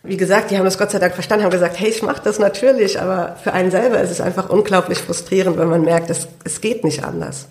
wie 0.05 0.17
gesagt, 0.17 0.51
die 0.51 0.59
haben 0.59 0.65
das 0.65 0.79
Gott 0.79 0.91
sei 0.91 0.99
Dank 0.99 1.15
verstanden, 1.15 1.45
haben 1.45 1.53
gesagt, 1.53 1.79
hey, 1.79 1.89
ich 1.89 2.03
mache 2.03 2.23
das 2.25 2.39
natürlich, 2.39 3.01
aber 3.01 3.37
für 3.43 3.53
einen 3.53 3.71
selber 3.71 4.01
ist 4.01 4.11
es 4.11 4.21
einfach 4.21 4.49
unglaublich 4.49 4.99
frustrierend, 4.99 5.59
wenn 5.59 5.69
man 5.69 5.83
merkt, 5.83 6.11
es, 6.11 6.27
es 6.45 6.61
geht 6.61 6.83
nicht 6.83 7.05
anders. 7.05 7.47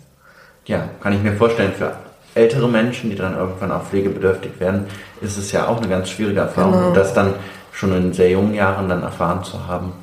Ja, 0.65 0.89
kann 1.02 1.13
ich 1.13 1.21
mir 1.21 1.34
vorstellen, 1.34 1.74
für 1.78 1.93
ältere 2.36 2.69
Menschen, 2.69 3.10
die 3.10 3.15
dann 3.15 3.36
irgendwann 3.36 3.71
auch 3.71 3.84
pflegebedürftig 3.84 4.60
werden, 4.60 4.86
ist 5.21 5.38
es 5.38 5.52
ja 5.52 5.67
auch 5.67 5.78
eine 5.78 5.88
ganz 5.88 6.10
schwierige 6.10 6.41
Erfahrung. 6.41 6.74
Genau. 6.74 6.88
Und 6.89 6.97
das 6.97 7.13
dann 7.13 7.34
schon 7.71 7.95
in 7.95 8.13
sehr 8.13 8.30
jungen 8.30 8.54
Jahren 8.54 8.89
dann 8.89 9.04
erfahren 9.04 9.43
zu 9.43 9.67
haben, 9.67 9.93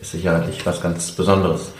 ist 0.00 0.12
sicherlich 0.12 0.64
was 0.64 0.80
ganz 0.80 1.12
Besonderes. 1.12 1.72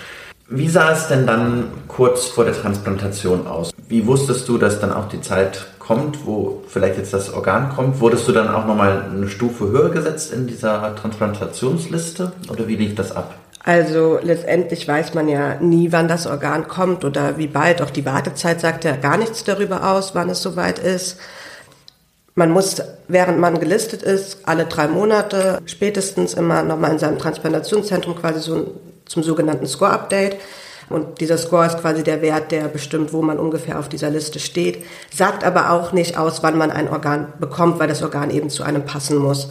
Wie 0.48 0.68
sah 0.68 0.92
es 0.92 1.08
denn 1.08 1.26
dann 1.26 1.68
kurz 1.88 2.26
vor 2.26 2.44
der 2.44 2.54
Transplantation 2.54 3.46
aus? 3.46 3.72
Wie 3.88 4.06
wusstest 4.06 4.48
du, 4.48 4.58
dass 4.58 4.80
dann 4.80 4.92
auch 4.92 5.08
die 5.08 5.20
Zeit 5.20 5.66
kommt, 5.80 6.24
wo 6.24 6.62
vielleicht 6.68 6.98
jetzt 6.98 7.12
das 7.12 7.32
Organ 7.32 7.70
kommt? 7.74 8.00
Wurdest 8.00 8.28
du 8.28 8.32
dann 8.32 8.48
auch 8.48 8.66
nochmal 8.66 9.06
eine 9.12 9.28
Stufe 9.28 9.68
höher 9.68 9.90
gesetzt 9.90 10.32
in 10.32 10.46
dieser 10.46 10.94
Transplantationsliste 10.94 12.32
oder 12.48 12.68
wie 12.68 12.76
lief 12.76 12.94
das 12.94 13.14
ab? 13.14 13.34
Also 13.66 14.20
letztendlich 14.22 14.86
weiß 14.86 15.14
man 15.14 15.28
ja 15.28 15.56
nie, 15.56 15.90
wann 15.90 16.06
das 16.06 16.28
Organ 16.28 16.68
kommt 16.68 17.04
oder 17.04 17.36
wie 17.36 17.48
bald. 17.48 17.82
Auch 17.82 17.90
die 17.90 18.06
Wartezeit 18.06 18.60
sagt 18.60 18.84
ja 18.84 18.94
gar 18.94 19.16
nichts 19.16 19.42
darüber 19.42 19.90
aus, 19.90 20.14
wann 20.14 20.30
es 20.30 20.40
soweit 20.40 20.78
ist. 20.78 21.18
Man 22.36 22.52
muss, 22.52 22.80
während 23.08 23.40
man 23.40 23.58
gelistet 23.58 24.04
ist, 24.04 24.38
alle 24.44 24.66
drei 24.66 24.86
Monate 24.86 25.60
spätestens 25.66 26.34
immer 26.34 26.62
nochmal 26.62 26.92
in 26.92 27.00
seinem 27.00 27.18
Transplantationszentrum 27.18 28.14
quasi 28.14 28.38
so 28.38 28.72
zum 29.04 29.24
sogenannten 29.24 29.66
Score-Update. 29.66 30.36
Und 30.88 31.20
dieser 31.20 31.36
Score 31.36 31.66
ist 31.66 31.80
quasi 31.80 32.04
der 32.04 32.22
Wert, 32.22 32.52
der 32.52 32.68
bestimmt, 32.68 33.12
wo 33.12 33.20
man 33.20 33.40
ungefähr 33.40 33.80
auf 33.80 33.88
dieser 33.88 34.10
Liste 34.10 34.38
steht, 34.38 34.84
sagt 35.12 35.42
aber 35.42 35.72
auch 35.72 35.90
nicht 35.90 36.16
aus, 36.16 36.44
wann 36.44 36.56
man 36.56 36.70
ein 36.70 36.88
Organ 36.88 37.32
bekommt, 37.40 37.80
weil 37.80 37.88
das 37.88 38.04
Organ 38.04 38.30
eben 38.30 38.48
zu 38.48 38.62
einem 38.62 38.84
passen 38.84 39.16
muss. 39.16 39.48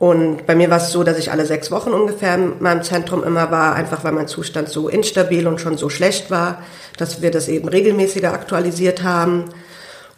Und 0.00 0.46
bei 0.46 0.54
mir 0.54 0.70
war 0.70 0.78
es 0.78 0.92
so, 0.92 1.04
dass 1.04 1.18
ich 1.18 1.30
alle 1.30 1.44
sechs 1.44 1.70
Wochen 1.70 1.90
ungefähr 1.90 2.34
in 2.34 2.54
meinem 2.60 2.82
Zentrum 2.82 3.22
immer 3.22 3.50
war, 3.50 3.74
einfach 3.74 4.02
weil 4.02 4.12
mein 4.12 4.28
Zustand 4.28 4.70
so 4.70 4.88
instabil 4.88 5.46
und 5.46 5.60
schon 5.60 5.76
so 5.76 5.90
schlecht 5.90 6.30
war, 6.30 6.62
dass 6.96 7.20
wir 7.20 7.30
das 7.30 7.48
eben 7.48 7.68
regelmäßiger 7.68 8.32
aktualisiert 8.32 9.02
haben. 9.02 9.50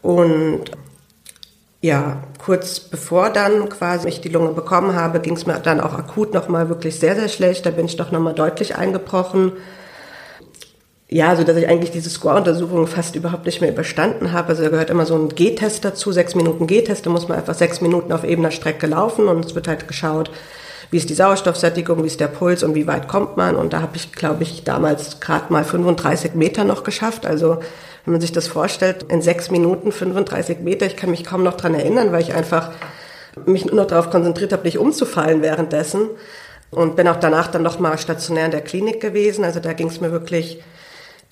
Und 0.00 0.70
ja, 1.80 2.22
kurz 2.38 2.78
bevor 2.78 3.30
dann 3.30 3.68
quasi 3.70 4.06
ich 4.06 4.20
die 4.20 4.28
Lunge 4.28 4.52
bekommen 4.52 4.94
habe, 4.94 5.18
ging 5.18 5.34
es 5.34 5.46
mir 5.46 5.58
dann 5.58 5.80
auch 5.80 5.94
akut 5.94 6.32
nochmal 6.32 6.68
wirklich 6.68 7.00
sehr, 7.00 7.16
sehr 7.16 7.28
schlecht. 7.28 7.66
Da 7.66 7.70
bin 7.70 7.86
ich 7.86 7.96
doch 7.96 8.12
nochmal 8.12 8.34
deutlich 8.34 8.76
eingebrochen. 8.76 9.50
Ja, 11.12 11.36
so 11.36 11.44
dass 11.44 11.58
ich 11.58 11.68
eigentlich 11.68 11.90
diese 11.90 12.08
Score-Untersuchung 12.08 12.86
fast 12.86 13.16
überhaupt 13.16 13.44
nicht 13.44 13.60
mehr 13.60 13.68
überstanden 13.68 14.32
habe. 14.32 14.48
Also 14.48 14.62
da 14.62 14.70
gehört 14.70 14.88
immer 14.88 15.04
so 15.04 15.14
ein 15.14 15.28
G-Test 15.28 15.84
dazu, 15.84 16.10
sechs 16.10 16.34
Minuten 16.34 16.66
G-Test. 16.66 17.04
Da 17.04 17.10
muss 17.10 17.28
man 17.28 17.36
einfach 17.36 17.52
sechs 17.52 17.82
Minuten 17.82 18.12
auf 18.12 18.24
ebener 18.24 18.50
Strecke 18.50 18.86
laufen 18.86 19.28
und 19.28 19.44
es 19.44 19.54
wird 19.54 19.68
halt 19.68 19.86
geschaut, 19.86 20.30
wie 20.90 20.96
ist 20.96 21.10
die 21.10 21.14
Sauerstoffsättigung, 21.14 22.02
wie 22.02 22.06
ist 22.06 22.18
der 22.18 22.28
Puls 22.28 22.62
und 22.62 22.74
wie 22.74 22.86
weit 22.86 23.08
kommt 23.08 23.36
man. 23.36 23.56
Und 23.56 23.74
da 23.74 23.82
habe 23.82 23.94
ich, 23.96 24.12
glaube 24.12 24.42
ich, 24.42 24.64
damals 24.64 25.20
gerade 25.20 25.52
mal 25.52 25.64
35 25.64 26.34
Meter 26.34 26.64
noch 26.64 26.82
geschafft. 26.82 27.26
Also 27.26 27.58
wenn 28.06 28.12
man 28.12 28.22
sich 28.22 28.32
das 28.32 28.46
vorstellt, 28.46 29.04
in 29.10 29.20
sechs 29.20 29.50
Minuten 29.50 29.92
35 29.92 30.60
Meter, 30.60 30.86
ich 30.86 30.96
kann 30.96 31.10
mich 31.10 31.24
kaum 31.24 31.42
noch 31.42 31.58
dran 31.58 31.74
erinnern, 31.74 32.12
weil 32.12 32.22
ich 32.22 32.32
einfach 32.32 32.70
mich 33.44 33.66
nur 33.66 33.74
noch 33.74 33.86
darauf 33.86 34.08
konzentriert 34.08 34.54
habe, 34.54 34.64
nicht 34.64 34.78
umzufallen 34.78 35.42
währenddessen. 35.42 36.08
Und 36.70 36.96
bin 36.96 37.06
auch 37.06 37.16
danach 37.16 37.48
dann 37.48 37.62
nochmal 37.62 37.98
stationär 37.98 38.46
in 38.46 38.50
der 38.50 38.62
Klinik 38.62 39.02
gewesen. 39.02 39.44
Also 39.44 39.60
da 39.60 39.74
ging 39.74 39.88
es 39.88 40.00
mir 40.00 40.10
wirklich 40.10 40.62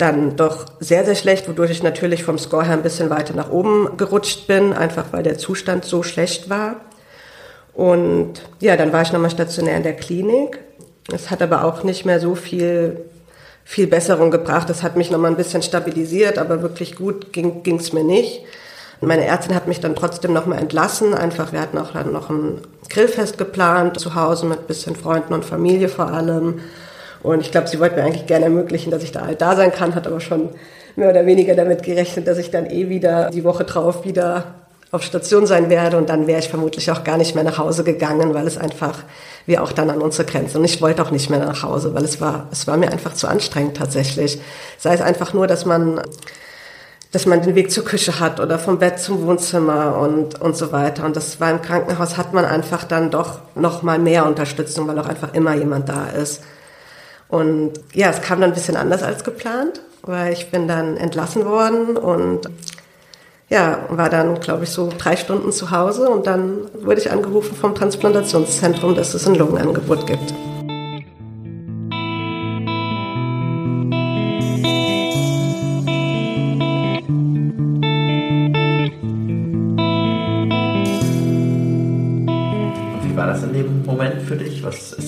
dann 0.00 0.36
doch 0.36 0.66
sehr, 0.80 1.04
sehr 1.04 1.14
schlecht, 1.14 1.48
wodurch 1.48 1.70
ich 1.70 1.82
natürlich 1.82 2.24
vom 2.24 2.38
Score 2.38 2.64
her 2.64 2.74
ein 2.74 2.82
bisschen 2.82 3.10
weiter 3.10 3.34
nach 3.34 3.50
oben 3.50 3.96
gerutscht 3.96 4.46
bin, 4.46 4.72
einfach 4.72 5.06
weil 5.12 5.22
der 5.22 5.38
Zustand 5.38 5.84
so 5.84 6.02
schlecht 6.02 6.48
war. 6.48 6.76
Und 7.74 8.42
ja, 8.60 8.76
dann 8.76 8.92
war 8.92 9.02
ich 9.02 9.12
nochmal 9.12 9.30
stationär 9.30 9.76
in 9.76 9.82
der 9.82 9.96
Klinik. 9.96 10.58
Es 11.12 11.30
hat 11.30 11.42
aber 11.42 11.64
auch 11.64 11.82
nicht 11.82 12.04
mehr 12.04 12.20
so 12.20 12.34
viel 12.34 13.04
viel 13.64 13.86
Besserung 13.86 14.32
gebracht. 14.32 14.68
Das 14.68 14.82
hat 14.82 14.96
mich 14.96 15.12
nochmal 15.12 15.30
ein 15.30 15.36
bisschen 15.36 15.62
stabilisiert, 15.62 16.38
aber 16.38 16.60
wirklich 16.60 16.96
gut 16.96 17.32
ging 17.32 17.76
es 17.76 17.92
mir 17.92 18.02
nicht. 18.02 18.42
Meine 19.00 19.24
Ärztin 19.24 19.54
hat 19.54 19.66
mich 19.66 19.80
dann 19.80 19.94
trotzdem 19.94 20.32
nochmal 20.32 20.58
entlassen. 20.58 21.14
Einfach, 21.14 21.52
wir 21.52 21.60
hatten 21.60 21.78
auch 21.78 21.92
dann 21.92 22.12
noch 22.12 22.28
ein 22.28 22.60
Grillfest 22.88 23.38
geplant, 23.38 23.98
zu 23.98 24.14
Hause 24.14 24.46
mit 24.46 24.66
bisschen 24.66 24.96
Freunden 24.96 25.32
und 25.32 25.44
Familie 25.44 25.88
vor 25.88 26.08
allem. 26.08 26.60
Und 27.22 27.40
ich 27.40 27.50
glaube, 27.50 27.68
sie 27.68 27.78
wollte 27.78 27.96
mir 27.96 28.04
eigentlich 28.04 28.26
gerne 28.26 28.46
ermöglichen, 28.46 28.90
dass 28.90 29.02
ich 29.02 29.12
da 29.12 29.26
halt 29.26 29.40
da 29.40 29.56
sein 29.56 29.72
kann, 29.72 29.94
hat 29.94 30.06
aber 30.06 30.20
schon 30.20 30.50
mehr 30.96 31.10
oder 31.10 31.26
weniger 31.26 31.54
damit 31.54 31.82
gerechnet, 31.82 32.26
dass 32.26 32.38
ich 32.38 32.50
dann 32.50 32.66
eh 32.66 32.88
wieder 32.88 33.30
die 33.30 33.44
Woche 33.44 33.64
drauf 33.64 34.04
wieder 34.04 34.54
auf 34.92 35.04
Station 35.04 35.46
sein 35.46 35.70
werde 35.70 35.96
und 35.96 36.08
dann 36.08 36.26
wäre 36.26 36.40
ich 36.40 36.48
vermutlich 36.48 36.90
auch 36.90 37.04
gar 37.04 37.16
nicht 37.16 37.34
mehr 37.34 37.44
nach 37.44 37.58
Hause 37.58 37.84
gegangen, 37.84 38.34
weil 38.34 38.46
es 38.46 38.58
einfach 38.58 38.98
wir 39.46 39.62
auch 39.62 39.72
dann 39.72 39.88
an 39.88 40.02
unsere 40.02 40.26
Grenze 40.26 40.58
und 40.58 40.64
ich 40.64 40.82
wollte 40.82 41.02
auch 41.02 41.12
nicht 41.12 41.30
mehr 41.30 41.38
nach 41.38 41.62
Hause, 41.62 41.94
weil 41.94 42.04
es 42.04 42.20
war 42.20 42.48
es 42.50 42.66
war 42.66 42.76
mir 42.76 42.90
einfach 42.90 43.14
zu 43.14 43.28
anstrengend 43.28 43.76
tatsächlich. 43.76 44.40
Sei 44.78 44.94
es 44.94 45.00
einfach 45.00 45.32
nur, 45.32 45.46
dass 45.46 45.64
man 45.64 46.00
dass 47.12 47.26
man 47.26 47.42
den 47.42 47.54
Weg 47.54 47.70
zur 47.70 47.84
Küche 47.84 48.18
hat 48.20 48.40
oder 48.40 48.58
vom 48.58 48.78
Bett 48.78 48.98
zum 48.98 49.24
Wohnzimmer 49.26 49.96
und 49.96 50.40
und 50.40 50.56
so 50.56 50.72
weiter 50.72 51.04
und 51.04 51.14
das 51.14 51.38
war 51.40 51.52
im 51.52 51.62
Krankenhaus 51.62 52.16
hat 52.16 52.34
man 52.34 52.44
einfach 52.44 52.82
dann 52.82 53.12
doch 53.12 53.38
noch 53.54 53.82
mal 53.82 54.00
mehr 54.00 54.26
Unterstützung, 54.26 54.88
weil 54.88 54.98
auch 54.98 55.08
einfach 55.08 55.34
immer 55.34 55.54
jemand 55.54 55.88
da 55.88 56.06
ist. 56.06 56.42
Und 57.30 57.72
ja, 57.94 58.10
es 58.10 58.20
kam 58.22 58.40
dann 58.40 58.50
ein 58.50 58.54
bisschen 58.54 58.76
anders 58.76 59.02
als 59.02 59.24
geplant, 59.24 59.80
weil 60.02 60.32
ich 60.32 60.50
bin 60.50 60.66
dann 60.66 60.96
entlassen 60.96 61.44
worden 61.44 61.96
und 61.96 62.48
ja, 63.48 63.80
war 63.88 64.08
dann, 64.10 64.40
glaube 64.40 64.64
ich, 64.64 64.70
so 64.70 64.90
drei 64.96 65.16
Stunden 65.16 65.52
zu 65.52 65.70
Hause 65.70 66.08
und 66.08 66.26
dann 66.26 66.58
wurde 66.82 67.00
ich 67.00 67.10
angerufen 67.10 67.56
vom 67.56 67.74
Transplantationszentrum, 67.74 68.94
dass 68.94 69.14
es 69.14 69.26
ein 69.26 69.34
Lungenangebot 69.34 70.06
gibt. 70.06 70.32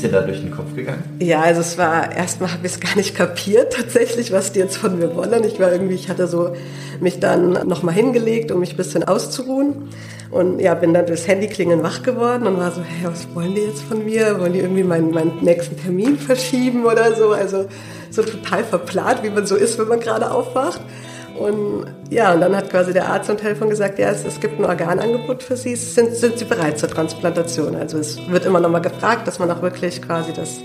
Ist 0.02 0.10
dir 0.10 0.18
da 0.18 0.24
durch 0.24 0.40
den 0.40 0.50
Kopf 0.50 0.74
gegangen? 0.74 1.04
Ja, 1.20 1.42
also 1.42 1.60
es 1.60 1.78
war, 1.78 2.14
erstmal 2.14 2.52
habe 2.52 2.66
ich 2.66 2.72
es 2.72 2.80
gar 2.80 2.96
nicht 2.96 3.14
kapiert 3.14 3.72
tatsächlich, 3.76 4.32
was 4.32 4.52
die 4.52 4.58
jetzt 4.60 4.76
von 4.76 4.98
mir 4.98 5.14
wollen. 5.14 5.44
Ich 5.44 5.60
war 5.60 5.70
irgendwie, 5.70 5.94
ich 5.94 6.08
hatte 6.08 6.26
so 6.26 6.54
mich 7.00 7.20
dann 7.20 7.52
nochmal 7.68 7.94
hingelegt, 7.94 8.50
um 8.50 8.60
mich 8.60 8.72
ein 8.72 8.76
bisschen 8.76 9.04
auszuruhen. 9.04 9.90
Und 10.30 10.60
ja, 10.60 10.74
bin 10.74 10.94
dann 10.94 11.06
durchs 11.06 11.28
Handy 11.28 11.46
klingen 11.46 11.82
wach 11.82 12.02
geworden 12.02 12.46
und 12.46 12.56
war 12.56 12.70
so, 12.72 12.80
hey, 12.80 13.10
was 13.10 13.28
wollen 13.34 13.54
die 13.54 13.60
jetzt 13.62 13.82
von 13.82 14.04
mir? 14.04 14.40
Wollen 14.40 14.54
die 14.54 14.60
irgendwie 14.60 14.82
meinen, 14.82 15.10
meinen 15.10 15.42
nächsten 15.42 15.76
Termin 15.76 16.18
verschieben 16.18 16.86
oder 16.86 17.14
so? 17.14 17.30
Also 17.30 17.66
so 18.10 18.22
total 18.22 18.64
verplant, 18.64 19.22
wie 19.22 19.30
man 19.30 19.46
so 19.46 19.56
ist, 19.56 19.78
wenn 19.78 19.88
man 19.88 20.00
gerade 20.00 20.30
aufwacht. 20.30 20.80
Und 21.38 21.86
ja, 22.10 22.34
und 22.34 22.40
dann 22.40 22.54
hat 22.54 22.70
quasi 22.70 22.92
der 22.92 23.08
Arzt 23.08 23.30
am 23.30 23.36
Telefon 23.36 23.70
gesagt, 23.70 23.98
ja, 23.98 24.10
es, 24.10 24.24
es 24.24 24.38
gibt 24.40 24.58
ein 24.58 24.64
Organangebot 24.64 25.42
für 25.42 25.56
Sie, 25.56 25.74
sind, 25.76 26.14
sind 26.14 26.38
Sie 26.38 26.44
bereit 26.44 26.78
zur 26.78 26.88
Transplantation? 26.88 27.74
Also 27.74 27.98
es 27.98 28.18
wird 28.28 28.44
immer 28.44 28.60
noch 28.60 28.68
mal 28.68 28.80
gefragt, 28.80 29.26
dass 29.26 29.38
man 29.38 29.50
auch 29.50 29.62
wirklich 29.62 30.02
quasi 30.02 30.32
das, 30.32 30.60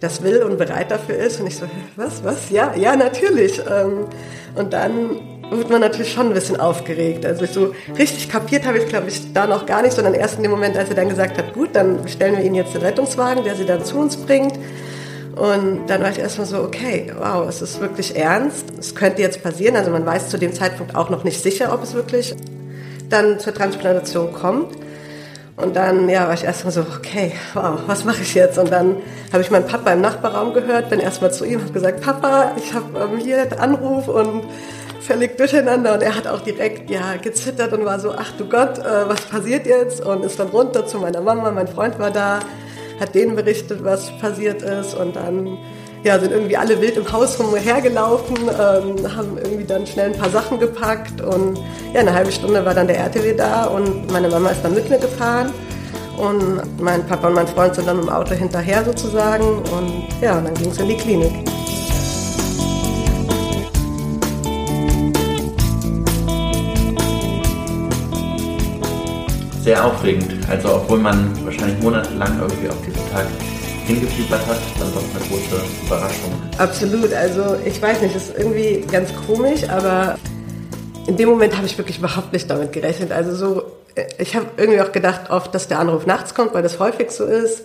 das 0.00 0.22
will 0.22 0.42
und 0.42 0.58
bereit 0.58 0.90
dafür 0.90 1.16
ist. 1.16 1.40
Und 1.40 1.48
ich 1.48 1.56
so, 1.56 1.66
was, 1.96 2.22
was? 2.22 2.50
Ja, 2.50 2.74
ja, 2.76 2.96
natürlich. 2.96 3.60
Ähm, 3.68 4.06
und 4.54 4.72
dann 4.72 5.20
wird 5.50 5.70
man 5.70 5.80
natürlich 5.80 6.12
schon 6.12 6.28
ein 6.28 6.34
bisschen 6.34 6.60
aufgeregt. 6.60 7.24
Also 7.24 7.46
so 7.46 7.74
richtig 7.96 8.28
kapiert 8.28 8.66
habe 8.66 8.78
ich, 8.78 8.86
glaube 8.86 9.08
ich, 9.08 9.32
da 9.32 9.46
noch 9.46 9.66
gar 9.66 9.82
nicht, 9.82 9.94
sondern 9.94 10.14
erst 10.14 10.36
in 10.36 10.42
dem 10.42 10.52
Moment, 10.52 10.76
als 10.76 10.90
er 10.90 10.94
dann 10.94 11.08
gesagt 11.08 11.38
hat, 11.38 11.54
gut, 11.54 11.70
dann 11.72 12.06
stellen 12.06 12.36
wir 12.36 12.44
Ihnen 12.44 12.54
jetzt 12.54 12.74
den 12.74 12.82
Rettungswagen, 12.82 13.44
der 13.44 13.54
Sie 13.54 13.64
dann 13.64 13.84
zu 13.84 13.98
uns 13.98 14.16
bringt. 14.16 14.58
Und 15.38 15.86
dann 15.86 16.02
war 16.02 16.10
ich 16.10 16.18
erstmal 16.18 16.46
so, 16.46 16.58
okay, 16.58 17.12
wow, 17.16 17.48
es 17.48 17.62
ist 17.62 17.80
wirklich 17.80 18.16
ernst. 18.16 18.66
Es 18.78 18.94
könnte 18.94 19.22
jetzt 19.22 19.42
passieren. 19.42 19.76
Also 19.76 19.90
man 19.90 20.04
weiß 20.04 20.30
zu 20.30 20.38
dem 20.38 20.52
Zeitpunkt 20.52 20.96
auch 20.96 21.10
noch 21.10 21.22
nicht 21.22 21.40
sicher, 21.40 21.72
ob 21.72 21.82
es 21.82 21.94
wirklich 21.94 22.34
dann 23.08 23.38
zur 23.38 23.54
Transplantation 23.54 24.32
kommt. 24.32 24.76
Und 25.56 25.76
dann 25.76 26.08
ja, 26.08 26.26
war 26.26 26.34
ich 26.34 26.44
erstmal 26.44 26.72
so, 26.72 26.80
okay, 26.80 27.32
wow, 27.54 27.78
was 27.86 28.04
mache 28.04 28.22
ich 28.22 28.34
jetzt? 28.34 28.58
Und 28.58 28.70
dann 28.70 28.96
habe 29.32 29.42
ich 29.42 29.50
meinen 29.50 29.66
Papa 29.66 29.92
im 29.92 30.00
Nachbarraum 30.00 30.54
gehört, 30.54 30.90
bin 30.90 31.00
erstmal 31.00 31.32
zu 31.32 31.44
ihm, 31.44 31.60
habe 31.60 31.72
gesagt, 31.72 32.00
Papa, 32.00 32.52
ich 32.56 32.74
habe 32.74 32.98
ähm, 32.98 33.18
hier 33.18 33.42
einen 33.42 33.52
Anruf 33.54 34.08
und 34.08 34.44
völlig 35.00 35.36
durcheinander. 35.36 35.94
Und 35.94 36.02
er 36.02 36.16
hat 36.16 36.26
auch 36.26 36.40
direkt 36.40 36.90
ja 36.90 37.16
gezittert 37.20 37.72
und 37.72 37.84
war 37.84 38.00
so, 38.00 38.12
ach 38.12 38.32
du 38.38 38.48
Gott, 38.48 38.78
äh, 38.78 39.08
was 39.08 39.20
passiert 39.22 39.66
jetzt? 39.66 40.04
Und 40.04 40.24
ist 40.24 40.38
dann 40.40 40.48
runter 40.48 40.86
zu 40.86 40.98
meiner 40.98 41.20
Mama, 41.20 41.50
mein 41.52 41.68
Freund 41.68 41.98
war 41.98 42.10
da 42.10 42.40
hat 43.00 43.14
denen 43.14 43.36
berichtet, 43.36 43.84
was 43.84 44.10
passiert 44.18 44.62
ist. 44.62 44.94
Und 44.94 45.16
dann 45.16 45.58
ja, 46.04 46.18
sind 46.18 46.32
irgendwie 46.32 46.56
alle 46.56 46.80
wild 46.80 46.96
im 46.96 47.10
Haus 47.12 47.38
rumhergelaufen, 47.40 48.36
ähm, 48.36 49.16
haben 49.16 49.38
irgendwie 49.38 49.64
dann 49.64 49.86
schnell 49.86 50.12
ein 50.12 50.18
paar 50.18 50.30
Sachen 50.30 50.58
gepackt. 50.58 51.20
Und 51.20 51.58
ja, 51.92 52.00
eine 52.00 52.12
halbe 52.12 52.32
Stunde 52.32 52.64
war 52.64 52.74
dann 52.74 52.86
der 52.86 52.98
RTW 52.98 53.34
da 53.34 53.64
und 53.64 54.10
meine 54.12 54.28
Mama 54.28 54.50
ist 54.50 54.62
dann 54.62 54.74
mit 54.74 54.88
mir 54.88 54.98
gefahren. 54.98 55.52
Und 56.16 56.80
mein 56.80 57.06
Papa 57.06 57.28
und 57.28 57.34
mein 57.34 57.46
Freund 57.46 57.74
sind 57.76 57.86
dann 57.86 58.00
im 58.00 58.08
Auto 58.08 58.34
hinterher 58.34 58.84
sozusagen. 58.84 59.44
Und 59.44 60.06
ja, 60.20 60.40
dann 60.40 60.54
ging 60.54 60.70
es 60.70 60.78
in 60.78 60.88
die 60.88 60.96
Klinik. 60.96 61.32
Sehr 69.68 69.84
aufregend. 69.84 70.32
Also 70.48 70.76
obwohl 70.76 70.98
man 70.98 71.30
wahrscheinlich 71.44 71.78
monatelang 71.82 72.40
irgendwie 72.40 72.70
auf 72.70 72.80
diesen 72.86 73.12
Tag 73.12 73.26
hingefiebert 73.86 74.40
hat, 74.46 74.56
dann 74.80 74.94
doch 74.94 75.02
eine 75.02 75.28
große 75.28 75.62
Überraschung. 75.84 76.32
Absolut. 76.56 77.12
Also 77.12 77.56
ich 77.66 77.80
weiß 77.82 78.00
nicht, 78.00 78.16
das 78.16 78.30
ist 78.30 78.38
irgendwie 78.38 78.82
ganz 78.90 79.10
komisch, 79.26 79.68
aber 79.68 80.16
in 81.06 81.18
dem 81.18 81.28
Moment 81.28 81.54
habe 81.54 81.66
ich 81.66 81.76
wirklich 81.76 81.98
überhaupt 81.98 82.32
nicht 82.32 82.48
damit 82.48 82.72
gerechnet. 82.72 83.12
Also 83.12 83.34
so, 83.34 83.62
ich 84.16 84.34
habe 84.34 84.46
irgendwie 84.56 84.80
auch 84.80 84.90
gedacht 84.90 85.28
oft, 85.28 85.54
dass 85.54 85.68
der 85.68 85.80
Anruf 85.80 86.06
nachts 86.06 86.34
kommt, 86.34 86.54
weil 86.54 86.62
das 86.62 86.78
häufig 86.78 87.10
so 87.10 87.26
ist. 87.26 87.64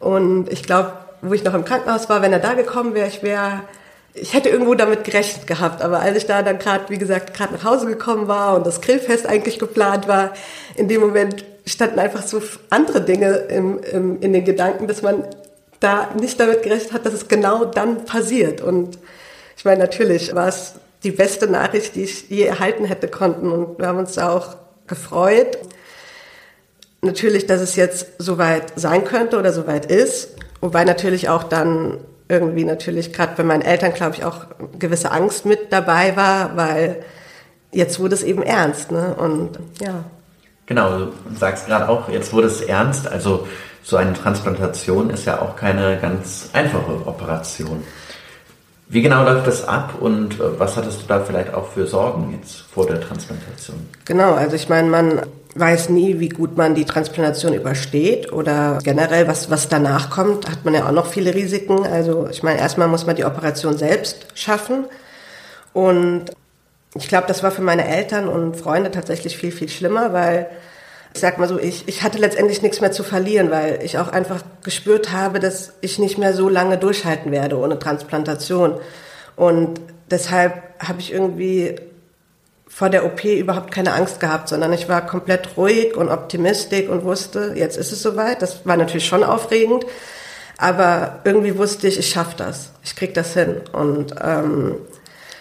Und 0.00 0.50
ich 0.50 0.62
glaube, 0.62 0.92
wo 1.20 1.34
ich 1.34 1.44
noch 1.44 1.52
im 1.52 1.66
Krankenhaus 1.66 2.08
war, 2.08 2.22
wenn 2.22 2.32
er 2.32 2.38
da 2.38 2.54
gekommen 2.54 2.94
wäre, 2.94 3.08
ich 3.08 3.22
wäre 3.22 3.60
ich 4.14 4.34
hätte 4.34 4.50
irgendwo 4.50 4.74
damit 4.74 5.04
gerechnet 5.04 5.46
gehabt, 5.46 5.82
aber 5.82 6.00
als 6.00 6.16
ich 6.16 6.26
da 6.26 6.42
dann 6.42 6.58
gerade, 6.58 6.84
wie 6.88 6.98
gesagt, 6.98 7.34
gerade 7.34 7.54
nach 7.54 7.64
Hause 7.64 7.86
gekommen 7.86 8.28
war 8.28 8.56
und 8.56 8.66
das 8.66 8.80
Grillfest 8.80 9.26
eigentlich 9.26 9.58
geplant 9.58 10.06
war, 10.06 10.32
in 10.76 10.88
dem 10.88 11.00
Moment 11.00 11.44
standen 11.66 11.98
einfach 11.98 12.22
so 12.22 12.42
andere 12.70 13.00
Dinge 13.00 13.28
im, 13.48 13.80
im, 13.82 14.20
in 14.20 14.32
den 14.32 14.44
Gedanken, 14.44 14.86
dass 14.86 15.02
man 15.02 15.24
da 15.80 16.10
nicht 16.18 16.38
damit 16.38 16.62
gerechnet 16.62 16.92
hat, 16.92 17.06
dass 17.06 17.14
es 17.14 17.28
genau 17.28 17.64
dann 17.64 18.04
passiert. 18.04 18.60
Und 18.60 18.98
ich 19.56 19.64
meine, 19.64 19.80
natürlich 19.80 20.34
war 20.34 20.48
es 20.48 20.74
die 21.02 21.10
beste 21.10 21.48
Nachricht, 21.48 21.94
die 21.94 22.04
ich 22.04 22.28
je 22.28 22.44
erhalten 22.44 22.84
hätte 22.84 23.08
konnten. 23.08 23.50
Und 23.50 23.78
wir 23.78 23.86
haben 23.86 23.98
uns 23.98 24.14
da 24.14 24.32
auch 24.32 24.56
gefreut. 24.86 25.58
Natürlich, 27.00 27.46
dass 27.46 27.60
es 27.60 27.74
jetzt 27.74 28.06
soweit 28.18 28.72
sein 28.76 29.04
könnte 29.04 29.38
oder 29.38 29.52
soweit 29.52 29.86
ist. 29.86 30.36
Wobei 30.60 30.84
natürlich 30.84 31.28
auch 31.28 31.44
dann 31.44 31.98
irgendwie 32.32 32.64
natürlich 32.64 33.12
gerade 33.12 33.34
bei 33.36 33.44
meinen 33.44 33.62
Eltern, 33.62 33.92
glaube 33.94 34.16
ich, 34.16 34.24
auch 34.24 34.46
gewisse 34.78 35.12
Angst 35.12 35.44
mit 35.44 35.72
dabei 35.72 36.16
war, 36.16 36.56
weil 36.56 37.04
jetzt 37.70 38.00
wurde 38.00 38.14
es 38.14 38.22
eben 38.22 38.42
ernst. 38.42 38.90
Ne? 38.90 39.14
Und 39.14 39.58
ja. 39.80 40.04
Genau, 40.66 40.98
du 40.98 41.12
sagst 41.38 41.66
gerade 41.66 41.88
auch, 41.88 42.08
jetzt 42.08 42.32
wurde 42.32 42.46
es 42.46 42.62
ernst. 42.62 43.06
Also 43.06 43.46
so 43.82 43.96
eine 43.96 44.14
Transplantation 44.14 45.10
ist 45.10 45.26
ja 45.26 45.40
auch 45.40 45.56
keine 45.56 45.98
ganz 45.98 46.48
einfache 46.52 47.06
Operation. 47.06 47.84
Wie 48.88 49.00
genau 49.00 49.24
läuft 49.24 49.46
das 49.46 49.66
ab 49.66 49.94
und 50.00 50.38
äh, 50.38 50.58
was 50.58 50.76
hattest 50.76 51.02
du 51.02 51.06
da 51.06 51.20
vielleicht 51.20 51.54
auch 51.54 51.66
für 51.68 51.86
Sorgen 51.86 52.36
jetzt 52.38 52.60
vor 52.60 52.86
der 52.86 53.00
Transplantation? 53.00 53.88
Genau, 54.04 54.34
also 54.34 54.54
ich 54.54 54.68
meine, 54.68 54.88
man 54.88 55.22
weiß 55.54 55.90
nie, 55.90 56.18
wie 56.18 56.30
gut 56.30 56.56
man 56.56 56.74
die 56.74 56.84
Transplantation 56.84 57.52
übersteht 57.52 58.32
oder 58.32 58.78
generell, 58.82 59.28
was, 59.28 59.50
was 59.50 59.68
danach 59.68 60.10
kommt, 60.10 60.50
hat 60.50 60.64
man 60.64 60.74
ja 60.74 60.86
auch 60.86 60.92
noch 60.92 61.06
viele 61.06 61.34
Risiken. 61.34 61.86
Also 61.86 62.28
ich 62.30 62.42
meine, 62.42 62.58
erstmal 62.58 62.88
muss 62.88 63.06
man 63.06 63.16
die 63.16 63.24
Operation 63.24 63.76
selbst 63.76 64.26
schaffen 64.34 64.86
und 65.72 66.24
ich 66.94 67.08
glaube, 67.08 67.26
das 67.26 67.42
war 67.42 67.50
für 67.50 67.62
meine 67.62 67.86
Eltern 67.86 68.28
und 68.28 68.56
Freunde 68.56 68.90
tatsächlich 68.90 69.36
viel, 69.36 69.52
viel 69.52 69.68
schlimmer, 69.68 70.12
weil 70.12 70.48
ich 71.14 71.20
sag 71.20 71.38
mal 71.38 71.48
so, 71.48 71.58
ich, 71.58 71.88
ich 71.88 72.02
hatte 72.02 72.18
letztendlich 72.18 72.62
nichts 72.62 72.80
mehr 72.80 72.92
zu 72.92 73.02
verlieren, 73.02 73.50
weil 73.50 73.80
ich 73.82 73.98
auch 73.98 74.08
einfach 74.08 74.42
gespürt 74.62 75.12
habe, 75.12 75.40
dass 75.40 75.74
ich 75.80 75.98
nicht 75.98 76.18
mehr 76.18 76.32
so 76.32 76.48
lange 76.48 76.78
durchhalten 76.78 77.32
werde 77.32 77.58
ohne 77.58 77.78
Transplantation. 77.78 78.78
Und 79.36 79.80
deshalb 80.10 80.54
habe 80.78 81.00
ich 81.00 81.12
irgendwie 81.12 81.76
vor 82.74 82.88
der 82.88 83.04
OP 83.04 83.24
überhaupt 83.24 83.70
keine 83.70 83.92
Angst 83.92 84.18
gehabt, 84.18 84.48
sondern 84.48 84.72
ich 84.72 84.88
war 84.88 85.06
komplett 85.06 85.56
ruhig 85.58 85.94
und 85.94 86.08
optimistisch 86.08 86.88
und 86.88 87.04
wusste, 87.04 87.52
jetzt 87.54 87.76
ist 87.76 87.92
es 87.92 88.02
soweit. 88.02 88.40
Das 88.40 88.64
war 88.64 88.78
natürlich 88.78 89.06
schon 89.06 89.22
aufregend, 89.22 89.84
aber 90.56 91.20
irgendwie 91.24 91.58
wusste 91.58 91.86
ich, 91.86 91.98
ich 91.98 92.08
schaffe 92.08 92.34
das, 92.38 92.70
ich 92.82 92.96
krieg 92.96 93.12
das 93.12 93.34
hin. 93.34 93.60
Und 93.72 94.14
ähm, 94.24 94.76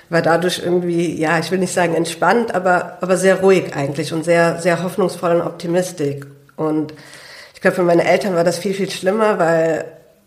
war 0.09 0.21
dadurch 0.21 0.59
irgendwie, 0.59 1.17
ja, 1.17 1.39
ich 1.39 1.49
will 1.51 1.59
nicht 1.59 1.73
sagen 1.73 1.95
entspannt, 1.95 2.53
aber, 2.53 2.97
aber 2.99 3.15
sehr 3.15 3.39
ruhig 3.39 3.73
eigentlich 3.77 4.11
und 4.11 4.25
sehr, 4.25 4.59
sehr 4.59 4.83
hoffnungsvoll 4.83 5.37
und 5.37 5.41
optimistisch. 5.41 6.25
Und 6.57 6.93
ich 7.53 7.61
glaube, 7.61 7.75
für 7.75 7.83
meine 7.83 8.03
Eltern 8.03 8.35
war 8.35 8.43
das 8.43 8.57
viel, 8.57 8.73
viel 8.73 8.91
schlimmer, 8.91 9.39
weil 9.39 9.85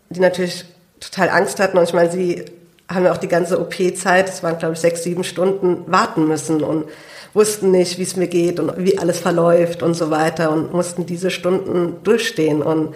die 0.09 0.19
natürlich 0.19 0.65
total 0.99 1.29
Angst 1.29 1.59
hatten. 1.59 1.77
Und 1.77 1.83
ich 1.83 1.93
meine, 1.93 2.09
sie 2.09 2.45
haben 2.87 3.05
ja 3.05 3.11
auch 3.11 3.17
die 3.17 3.27
ganze 3.27 3.59
OP-Zeit, 3.59 4.29
es 4.29 4.43
waren, 4.43 4.57
glaube 4.57 4.75
ich, 4.75 4.79
sechs, 4.79 5.03
sieben 5.03 5.23
Stunden, 5.23 5.83
warten 5.87 6.27
müssen 6.27 6.63
und 6.63 6.85
wussten 7.33 7.71
nicht, 7.71 7.97
wie 7.97 8.03
es 8.03 8.15
mir 8.15 8.27
geht 8.27 8.59
und 8.59 8.73
wie 8.77 8.97
alles 8.97 9.19
verläuft 9.19 9.83
und 9.83 9.93
so 9.93 10.09
weiter 10.11 10.51
und 10.51 10.73
mussten 10.73 11.05
diese 11.05 11.31
Stunden 11.31 12.03
durchstehen. 12.03 12.61
Und 12.61 12.93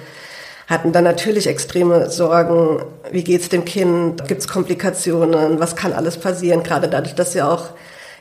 hatten 0.70 0.92
dann 0.92 1.04
natürlich 1.04 1.48
extreme 1.48 2.12
Sorgen, 2.12 2.84
wie 3.12 3.24
geht's 3.24 3.50
dem 3.50 3.66
Kind, 3.66 4.28
gibt's 4.28 4.48
Komplikationen, 4.48 5.60
was 5.60 5.76
kann 5.76 5.94
alles 5.94 6.18
passieren, 6.18 6.62
gerade 6.62 6.88
dadurch, 6.88 7.16
dass 7.16 7.34
sie 7.34 7.42
auch 7.42 7.72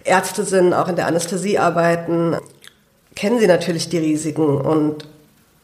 Ärzte 0.04 0.44
sind, 0.44 0.72
auch 0.72 0.88
in 0.88 0.96
der 0.96 1.06
Anästhesie 1.06 1.58
arbeiten, 1.58 2.36
kennen 3.14 3.38
sie 3.38 3.46
natürlich 3.46 3.90
die 3.90 3.98
Risiken 3.98 4.56
und 4.56 5.06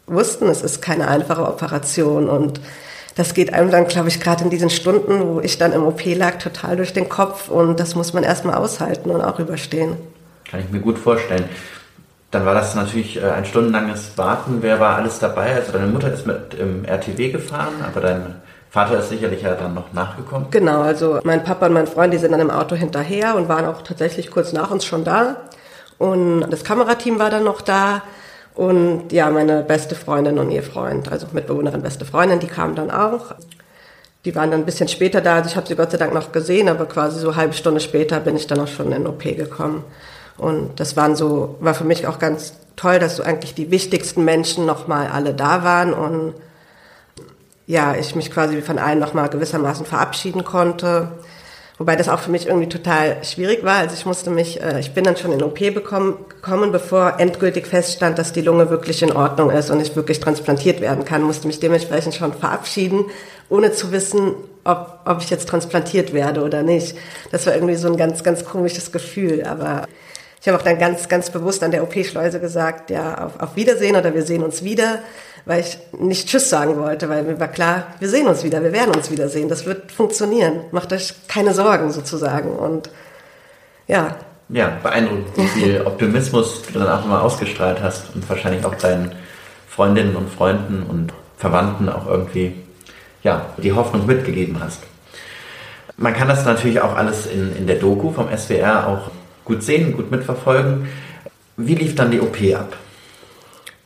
wussten, 0.06 0.48
es 0.48 0.60
ist 0.60 0.82
keine 0.82 1.08
einfache 1.08 1.48
Operation 1.48 2.28
und 2.28 2.60
das 3.14 3.34
geht 3.34 3.52
einem 3.54 3.70
dann, 3.70 3.86
glaube 3.86 4.08
ich, 4.08 4.20
gerade 4.20 4.44
in 4.44 4.50
diesen 4.50 4.70
Stunden, 4.70 5.20
wo 5.20 5.40
ich 5.40 5.58
dann 5.58 5.72
im 5.72 5.84
OP 5.84 6.04
lag, 6.04 6.38
total 6.38 6.76
durch 6.76 6.92
den 6.92 7.08
Kopf 7.08 7.48
und 7.48 7.78
das 7.78 7.94
muss 7.94 8.12
man 8.12 8.24
erstmal 8.24 8.56
aushalten 8.56 9.10
und 9.10 9.20
auch 9.20 9.38
überstehen. 9.38 9.96
Kann 10.50 10.60
ich 10.60 10.70
mir 10.70 10.80
gut 10.80 10.98
vorstellen. 10.98 11.44
Dann 12.30 12.44
war 12.44 12.54
das 12.54 12.74
natürlich 12.74 13.16
äh, 13.16 13.30
ein 13.30 13.44
stundenlanges 13.44 14.18
Warten. 14.18 14.58
Wer 14.60 14.80
war 14.80 14.96
alles 14.96 15.20
dabei? 15.20 15.54
Also 15.54 15.72
deine 15.72 15.86
Mutter 15.86 16.12
ist 16.12 16.26
mit 16.26 16.54
im 16.54 16.84
RTW 16.84 17.30
gefahren, 17.30 17.74
aber 17.86 18.00
dein 18.00 18.34
Vater 18.70 18.98
ist 18.98 19.10
sicherlich 19.10 19.42
ja 19.42 19.54
dann 19.54 19.72
noch 19.72 19.92
nachgekommen. 19.92 20.48
Genau, 20.50 20.80
also 20.80 21.20
mein 21.22 21.44
Papa 21.44 21.66
und 21.66 21.74
mein 21.74 21.86
Freund, 21.86 22.12
die 22.12 22.18
sind 22.18 22.32
dann 22.32 22.40
im 22.40 22.50
Auto 22.50 22.74
hinterher 22.74 23.36
und 23.36 23.48
waren 23.48 23.66
auch 23.66 23.82
tatsächlich 23.82 24.32
kurz 24.32 24.52
nach 24.52 24.72
uns 24.72 24.84
schon 24.84 25.04
da. 25.04 25.36
Und 25.98 26.50
das 26.50 26.64
Kamerateam 26.64 27.20
war 27.20 27.30
dann 27.30 27.44
noch 27.44 27.60
da. 27.60 28.02
Und 28.54 29.12
ja, 29.12 29.30
meine 29.30 29.62
beste 29.62 29.94
Freundin 29.94 30.38
und 30.38 30.50
ihr 30.50 30.62
Freund, 30.62 31.10
also 31.10 31.26
Mitbewohnerin, 31.32 31.82
beste 31.82 32.04
Freundin, 32.04 32.38
die 32.38 32.46
kamen 32.46 32.76
dann 32.76 32.90
auch. 32.90 33.34
Die 34.24 34.34
waren 34.34 34.50
dann 34.50 34.60
ein 34.60 34.66
bisschen 34.66 34.88
später 34.88 35.20
da, 35.20 35.36
also 35.36 35.50
ich 35.50 35.56
habe 35.56 35.66
sie 35.66 35.74
Gott 35.74 35.90
sei 35.90 35.98
Dank 35.98 36.14
noch 36.14 36.32
gesehen, 36.32 36.68
aber 36.68 36.86
quasi 36.86 37.18
so 37.18 37.36
halbe 37.36 37.52
Stunde 37.52 37.80
später 37.80 38.20
bin 38.20 38.36
ich 38.36 38.46
dann 38.46 38.60
auch 38.60 38.68
schon 38.68 38.92
in 38.92 39.06
OP 39.06 39.22
gekommen. 39.22 39.84
Und 40.38 40.80
das 40.80 40.96
waren 40.96 41.16
so, 41.16 41.56
war 41.60 41.74
für 41.74 41.84
mich 41.84 42.06
auch 42.06 42.18
ganz 42.18 42.54
toll, 42.76 42.98
dass 42.98 43.16
so 43.16 43.22
eigentlich 43.22 43.54
die 43.54 43.70
wichtigsten 43.70 44.24
Menschen 44.24 44.66
nochmal 44.66 45.08
alle 45.08 45.34
da 45.34 45.62
waren 45.62 45.92
und 45.92 46.34
ja, 47.66 47.94
ich 47.94 48.14
mich 48.14 48.30
quasi 48.30 48.60
von 48.62 48.78
allen 48.78 48.98
nochmal 48.98 49.28
gewissermaßen 49.30 49.86
verabschieden 49.86 50.44
konnte. 50.44 51.08
Wobei 51.76 51.96
das 51.96 52.08
auch 52.08 52.20
für 52.20 52.30
mich 52.30 52.46
irgendwie 52.46 52.68
total 52.68 53.24
schwierig 53.24 53.64
war. 53.64 53.78
Also 53.78 53.94
ich 53.94 54.06
musste 54.06 54.30
mich, 54.30 54.62
äh, 54.62 54.78
ich 54.78 54.92
bin 54.92 55.02
dann 55.02 55.16
schon 55.16 55.32
in 55.32 55.42
OP 55.42 55.58
bekommen, 55.58 56.16
gekommen, 56.28 56.70
bevor 56.70 57.18
endgültig 57.18 57.66
feststand, 57.66 58.18
dass 58.18 58.32
die 58.32 58.42
Lunge 58.42 58.70
wirklich 58.70 59.02
in 59.02 59.12
Ordnung 59.12 59.50
ist 59.50 59.70
und 59.70 59.80
ich 59.80 59.96
wirklich 59.96 60.20
transplantiert 60.20 60.80
werden 60.80 61.04
kann, 61.04 61.22
musste 61.22 61.48
mich 61.48 61.58
dementsprechend 61.58 62.14
schon 62.14 62.32
verabschieden, 62.32 63.06
ohne 63.48 63.72
zu 63.72 63.90
wissen, 63.90 64.34
ob, 64.62 65.00
ob 65.04 65.20
ich 65.20 65.30
jetzt 65.30 65.48
transplantiert 65.48 66.12
werde 66.12 66.42
oder 66.42 66.62
nicht. 66.62 66.96
Das 67.32 67.46
war 67.46 67.54
irgendwie 67.54 67.74
so 67.74 67.88
ein 67.88 67.96
ganz, 67.96 68.22
ganz 68.22 68.44
komisches 68.44 68.92
Gefühl, 68.92 69.42
aber 69.44 69.86
ich 70.44 70.48
habe 70.48 70.58
auch 70.58 70.62
dann 70.62 70.78
ganz, 70.78 71.08
ganz 71.08 71.30
bewusst 71.30 71.62
an 71.62 71.70
der 71.70 71.82
OP-Schleuse 71.82 72.38
gesagt, 72.38 72.90
ja, 72.90 73.14
auf, 73.24 73.40
auf 73.40 73.56
Wiedersehen 73.56 73.96
oder 73.96 74.12
wir 74.12 74.24
sehen 74.24 74.42
uns 74.42 74.62
wieder, 74.62 74.98
weil 75.46 75.60
ich 75.60 75.78
nicht 75.98 76.28
Tschüss 76.28 76.50
sagen 76.50 76.76
wollte, 76.76 77.08
weil 77.08 77.22
mir 77.22 77.40
war 77.40 77.48
klar, 77.48 77.86
wir 77.98 78.10
sehen 78.10 78.26
uns 78.26 78.44
wieder, 78.44 78.62
wir 78.62 78.74
werden 78.74 78.94
uns 78.94 79.10
wiedersehen, 79.10 79.48
das 79.48 79.64
wird 79.64 79.90
funktionieren. 79.90 80.60
Macht 80.70 80.92
euch 80.92 81.14
keine 81.28 81.54
Sorgen 81.54 81.90
sozusagen 81.92 82.50
und 82.50 82.90
ja. 83.86 84.16
Ja, 84.50 84.76
beeindruckend, 84.82 85.34
wie 85.34 85.46
viel 85.46 85.80
Optimismus 85.80 86.60
du 86.70 86.78
dann 86.78 86.88
auch 86.88 87.06
immer 87.06 87.22
ausgestrahlt 87.22 87.80
hast 87.82 88.14
und 88.14 88.28
wahrscheinlich 88.28 88.66
auch 88.66 88.74
deinen 88.74 89.12
Freundinnen 89.66 90.14
und 90.14 90.28
Freunden 90.28 90.82
und 90.82 91.14
Verwandten 91.38 91.88
auch 91.88 92.06
irgendwie 92.06 92.52
ja, 93.22 93.46
die 93.56 93.72
Hoffnung 93.72 94.04
mitgegeben 94.04 94.60
hast. 94.62 94.82
Man 95.96 96.12
kann 96.12 96.28
das 96.28 96.44
natürlich 96.44 96.82
auch 96.82 96.94
alles 96.94 97.24
in, 97.24 97.56
in 97.56 97.66
der 97.66 97.76
Doku 97.76 98.10
vom 98.10 98.28
SWR 98.36 98.88
auch 98.88 99.10
gut 99.44 99.62
sehen, 99.62 99.96
gut 99.96 100.10
mitverfolgen. 100.10 100.88
Wie 101.56 101.74
lief 101.74 101.94
dann 101.94 102.10
die 102.10 102.20
OP 102.20 102.36
ab? 102.54 102.76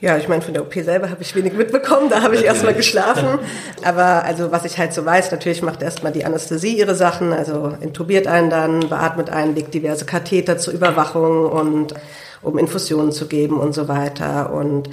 Ja, 0.00 0.16
ich 0.16 0.28
meine, 0.28 0.42
von 0.42 0.54
der 0.54 0.62
OP 0.62 0.74
selber 0.74 1.10
habe 1.10 1.22
ich 1.22 1.34
wenig 1.34 1.54
mitbekommen, 1.54 2.08
da 2.08 2.22
habe 2.22 2.36
ich 2.36 2.44
erstmal 2.44 2.74
geschlafen. 2.74 3.40
Aber 3.82 4.24
also 4.24 4.52
was 4.52 4.64
ich 4.64 4.78
halt 4.78 4.92
so 4.92 5.04
weiß, 5.04 5.32
natürlich 5.32 5.60
macht 5.60 5.82
erstmal 5.82 6.12
die 6.12 6.24
Anästhesie 6.24 6.78
ihre 6.78 6.94
Sachen, 6.94 7.32
also 7.32 7.76
intubiert 7.80 8.28
einen 8.28 8.48
dann, 8.48 8.88
beatmet 8.88 9.28
einen, 9.28 9.56
legt 9.56 9.74
diverse 9.74 10.04
Katheter 10.04 10.56
zur 10.56 10.72
Überwachung 10.72 11.46
und 11.46 11.94
um 12.42 12.58
Infusionen 12.58 13.10
zu 13.10 13.26
geben 13.26 13.58
und 13.58 13.74
so 13.74 13.88
weiter. 13.88 14.52
Und 14.52 14.88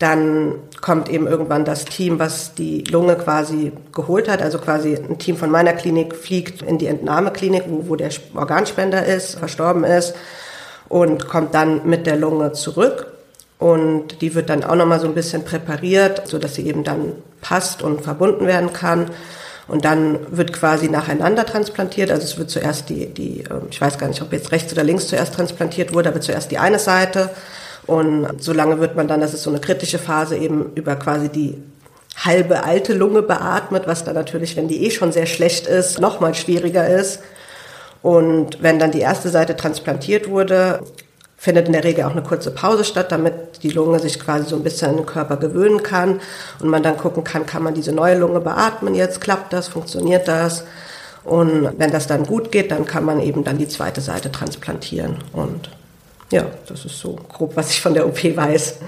dann 0.00 0.54
kommt 0.80 1.10
eben 1.10 1.26
irgendwann 1.26 1.66
das 1.66 1.84
Team, 1.84 2.18
was 2.18 2.54
die 2.54 2.84
Lunge 2.84 3.16
quasi 3.16 3.70
geholt 3.92 4.30
hat. 4.30 4.40
Also 4.40 4.58
quasi 4.58 4.96
ein 4.96 5.18
Team 5.18 5.36
von 5.36 5.50
meiner 5.50 5.74
Klinik 5.74 6.16
fliegt 6.16 6.62
in 6.62 6.78
die 6.78 6.86
Entnahmeklinik, 6.86 7.64
wo, 7.68 7.90
wo 7.90 7.96
der 7.96 8.08
Organspender 8.34 9.04
ist, 9.04 9.38
verstorben 9.38 9.84
ist 9.84 10.14
und 10.88 11.28
kommt 11.28 11.54
dann 11.54 11.86
mit 11.86 12.06
der 12.06 12.16
Lunge 12.16 12.52
zurück. 12.52 13.08
Und 13.58 14.22
die 14.22 14.34
wird 14.34 14.48
dann 14.48 14.64
auch 14.64 14.74
nochmal 14.74 15.00
so 15.00 15.06
ein 15.06 15.12
bisschen 15.12 15.44
präpariert, 15.44 16.26
so 16.26 16.38
dass 16.38 16.54
sie 16.54 16.66
eben 16.66 16.82
dann 16.82 17.12
passt 17.42 17.82
und 17.82 18.00
verbunden 18.00 18.46
werden 18.46 18.72
kann. 18.72 19.10
Und 19.68 19.84
dann 19.84 20.18
wird 20.34 20.54
quasi 20.54 20.88
nacheinander 20.88 21.44
transplantiert. 21.44 22.10
Also 22.10 22.22
es 22.22 22.38
wird 22.38 22.48
zuerst 22.48 22.88
die, 22.88 23.12
die, 23.12 23.44
ähm, 23.50 23.66
ich 23.70 23.78
weiß 23.78 23.98
gar 23.98 24.08
nicht, 24.08 24.22
ob 24.22 24.32
jetzt 24.32 24.50
rechts 24.50 24.72
oder 24.72 24.82
links 24.82 25.08
zuerst 25.08 25.34
transplantiert 25.34 25.92
wurde, 25.92 26.08
aber 26.08 26.22
zuerst 26.22 26.50
die 26.50 26.58
eine 26.58 26.78
Seite 26.78 27.28
und 27.90 28.40
solange 28.40 28.78
wird 28.78 28.94
man 28.94 29.08
dann, 29.08 29.20
das 29.20 29.34
ist 29.34 29.42
so 29.42 29.50
eine 29.50 29.58
kritische 29.58 29.98
Phase, 29.98 30.36
eben 30.36 30.70
über 30.76 30.94
quasi 30.94 31.28
die 31.28 31.60
halbe 32.16 32.62
alte 32.62 32.94
Lunge 32.94 33.20
beatmet, 33.20 33.88
was 33.88 34.04
dann 34.04 34.14
natürlich, 34.14 34.56
wenn 34.56 34.68
die 34.68 34.86
eh 34.86 34.92
schon 34.92 35.10
sehr 35.10 35.26
schlecht 35.26 35.66
ist, 35.66 35.98
nochmal 35.98 36.36
schwieriger 36.36 36.86
ist. 36.86 37.18
Und 38.00 38.62
wenn 38.62 38.78
dann 38.78 38.92
die 38.92 39.00
erste 39.00 39.28
Seite 39.28 39.56
transplantiert 39.56 40.30
wurde, 40.30 40.84
findet 41.36 41.66
in 41.66 41.72
der 41.72 41.82
Regel 41.82 42.04
auch 42.04 42.12
eine 42.12 42.22
kurze 42.22 42.52
Pause 42.52 42.84
statt, 42.84 43.10
damit 43.10 43.64
die 43.64 43.70
Lunge 43.70 43.98
sich 43.98 44.20
quasi 44.20 44.48
so 44.48 44.54
ein 44.54 44.62
bisschen 44.62 44.90
an 44.90 44.96
den 44.98 45.06
Körper 45.06 45.36
gewöhnen 45.36 45.82
kann 45.82 46.20
und 46.60 46.68
man 46.68 46.84
dann 46.84 46.96
gucken 46.96 47.24
kann, 47.24 47.44
kann 47.44 47.64
man 47.64 47.74
diese 47.74 47.90
neue 47.90 48.16
Lunge 48.16 48.40
beatmen 48.40 48.94
jetzt, 48.94 49.20
klappt 49.20 49.52
das, 49.52 49.66
funktioniert 49.66 50.28
das? 50.28 50.62
Und 51.24 51.72
wenn 51.76 51.90
das 51.90 52.06
dann 52.06 52.24
gut 52.24 52.52
geht, 52.52 52.70
dann 52.70 52.84
kann 52.84 53.04
man 53.04 53.20
eben 53.20 53.42
dann 53.42 53.58
die 53.58 53.68
zweite 53.68 54.00
Seite 54.00 54.30
transplantieren. 54.30 55.16
Und 55.32 55.70
ja, 56.32 56.46
das 56.66 56.84
ist 56.84 56.98
so 56.98 57.16
grob, 57.28 57.56
was 57.56 57.70
ich 57.70 57.80
von 57.80 57.94
der 57.94 58.06
OP 58.06 58.22
weiß. 58.24 58.78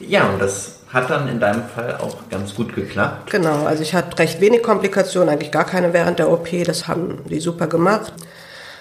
Ja, 0.00 0.28
und 0.28 0.40
das 0.40 0.80
hat 0.92 1.10
dann 1.10 1.28
in 1.28 1.40
deinem 1.40 1.64
Fall 1.64 1.96
auch 1.96 2.28
ganz 2.30 2.54
gut 2.54 2.74
geklappt. 2.74 3.30
Genau, 3.30 3.64
also 3.64 3.82
ich 3.82 3.94
hatte 3.94 4.18
recht 4.18 4.40
wenig 4.40 4.62
Komplikationen, 4.62 5.30
eigentlich 5.30 5.50
gar 5.50 5.64
keine 5.64 5.92
während 5.92 6.18
der 6.18 6.30
OP. 6.30 6.48
Das 6.64 6.86
haben 6.86 7.22
die 7.28 7.40
super 7.40 7.66
gemacht. 7.66 8.12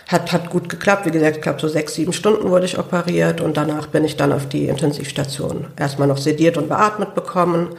Hat, 0.08 0.32
hat 0.32 0.50
gut 0.52 0.70
geklappt. 0.70 1.06
Wie 1.06 1.12
gesagt, 1.12 1.38
ich 1.38 1.42
glaube, 1.42 1.60
so 1.60 1.68
sechs, 1.68 1.96
sieben 1.96 2.14
Stunden 2.14 2.50
wurde 2.50 2.66
ich 2.66 2.78
operiert 2.78 3.42
und 3.42 3.58
danach 3.58 3.88
bin 3.88 4.06
ich 4.06 4.18
dann 4.18 4.34
auf 4.34 4.48
die 4.48 4.68
Intensivstation. 4.68 5.68
Erstmal 5.78 6.08
noch 6.08 6.18
sediert 6.18 6.58
und 6.58 6.70
beatmet 6.70 7.16
bekommen. 7.16 7.70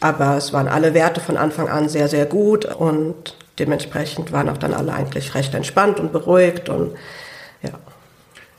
Aber 0.00 0.36
es 0.36 0.52
waren 0.52 0.68
alle 0.68 0.92
Werte 0.92 1.20
von 1.20 1.38
Anfang 1.38 1.68
an 1.68 1.88
sehr, 1.88 2.08
sehr 2.08 2.26
gut 2.26 2.66
und 2.66 3.34
dementsprechend 3.58 4.32
waren 4.32 4.50
auch 4.50 4.58
dann 4.58 4.74
alle 4.74 4.92
eigentlich 4.92 5.34
recht 5.34 5.54
entspannt 5.54 5.98
und 5.98 6.12
beruhigt 6.12 6.68
und 6.68 6.94
ja. 7.62 7.70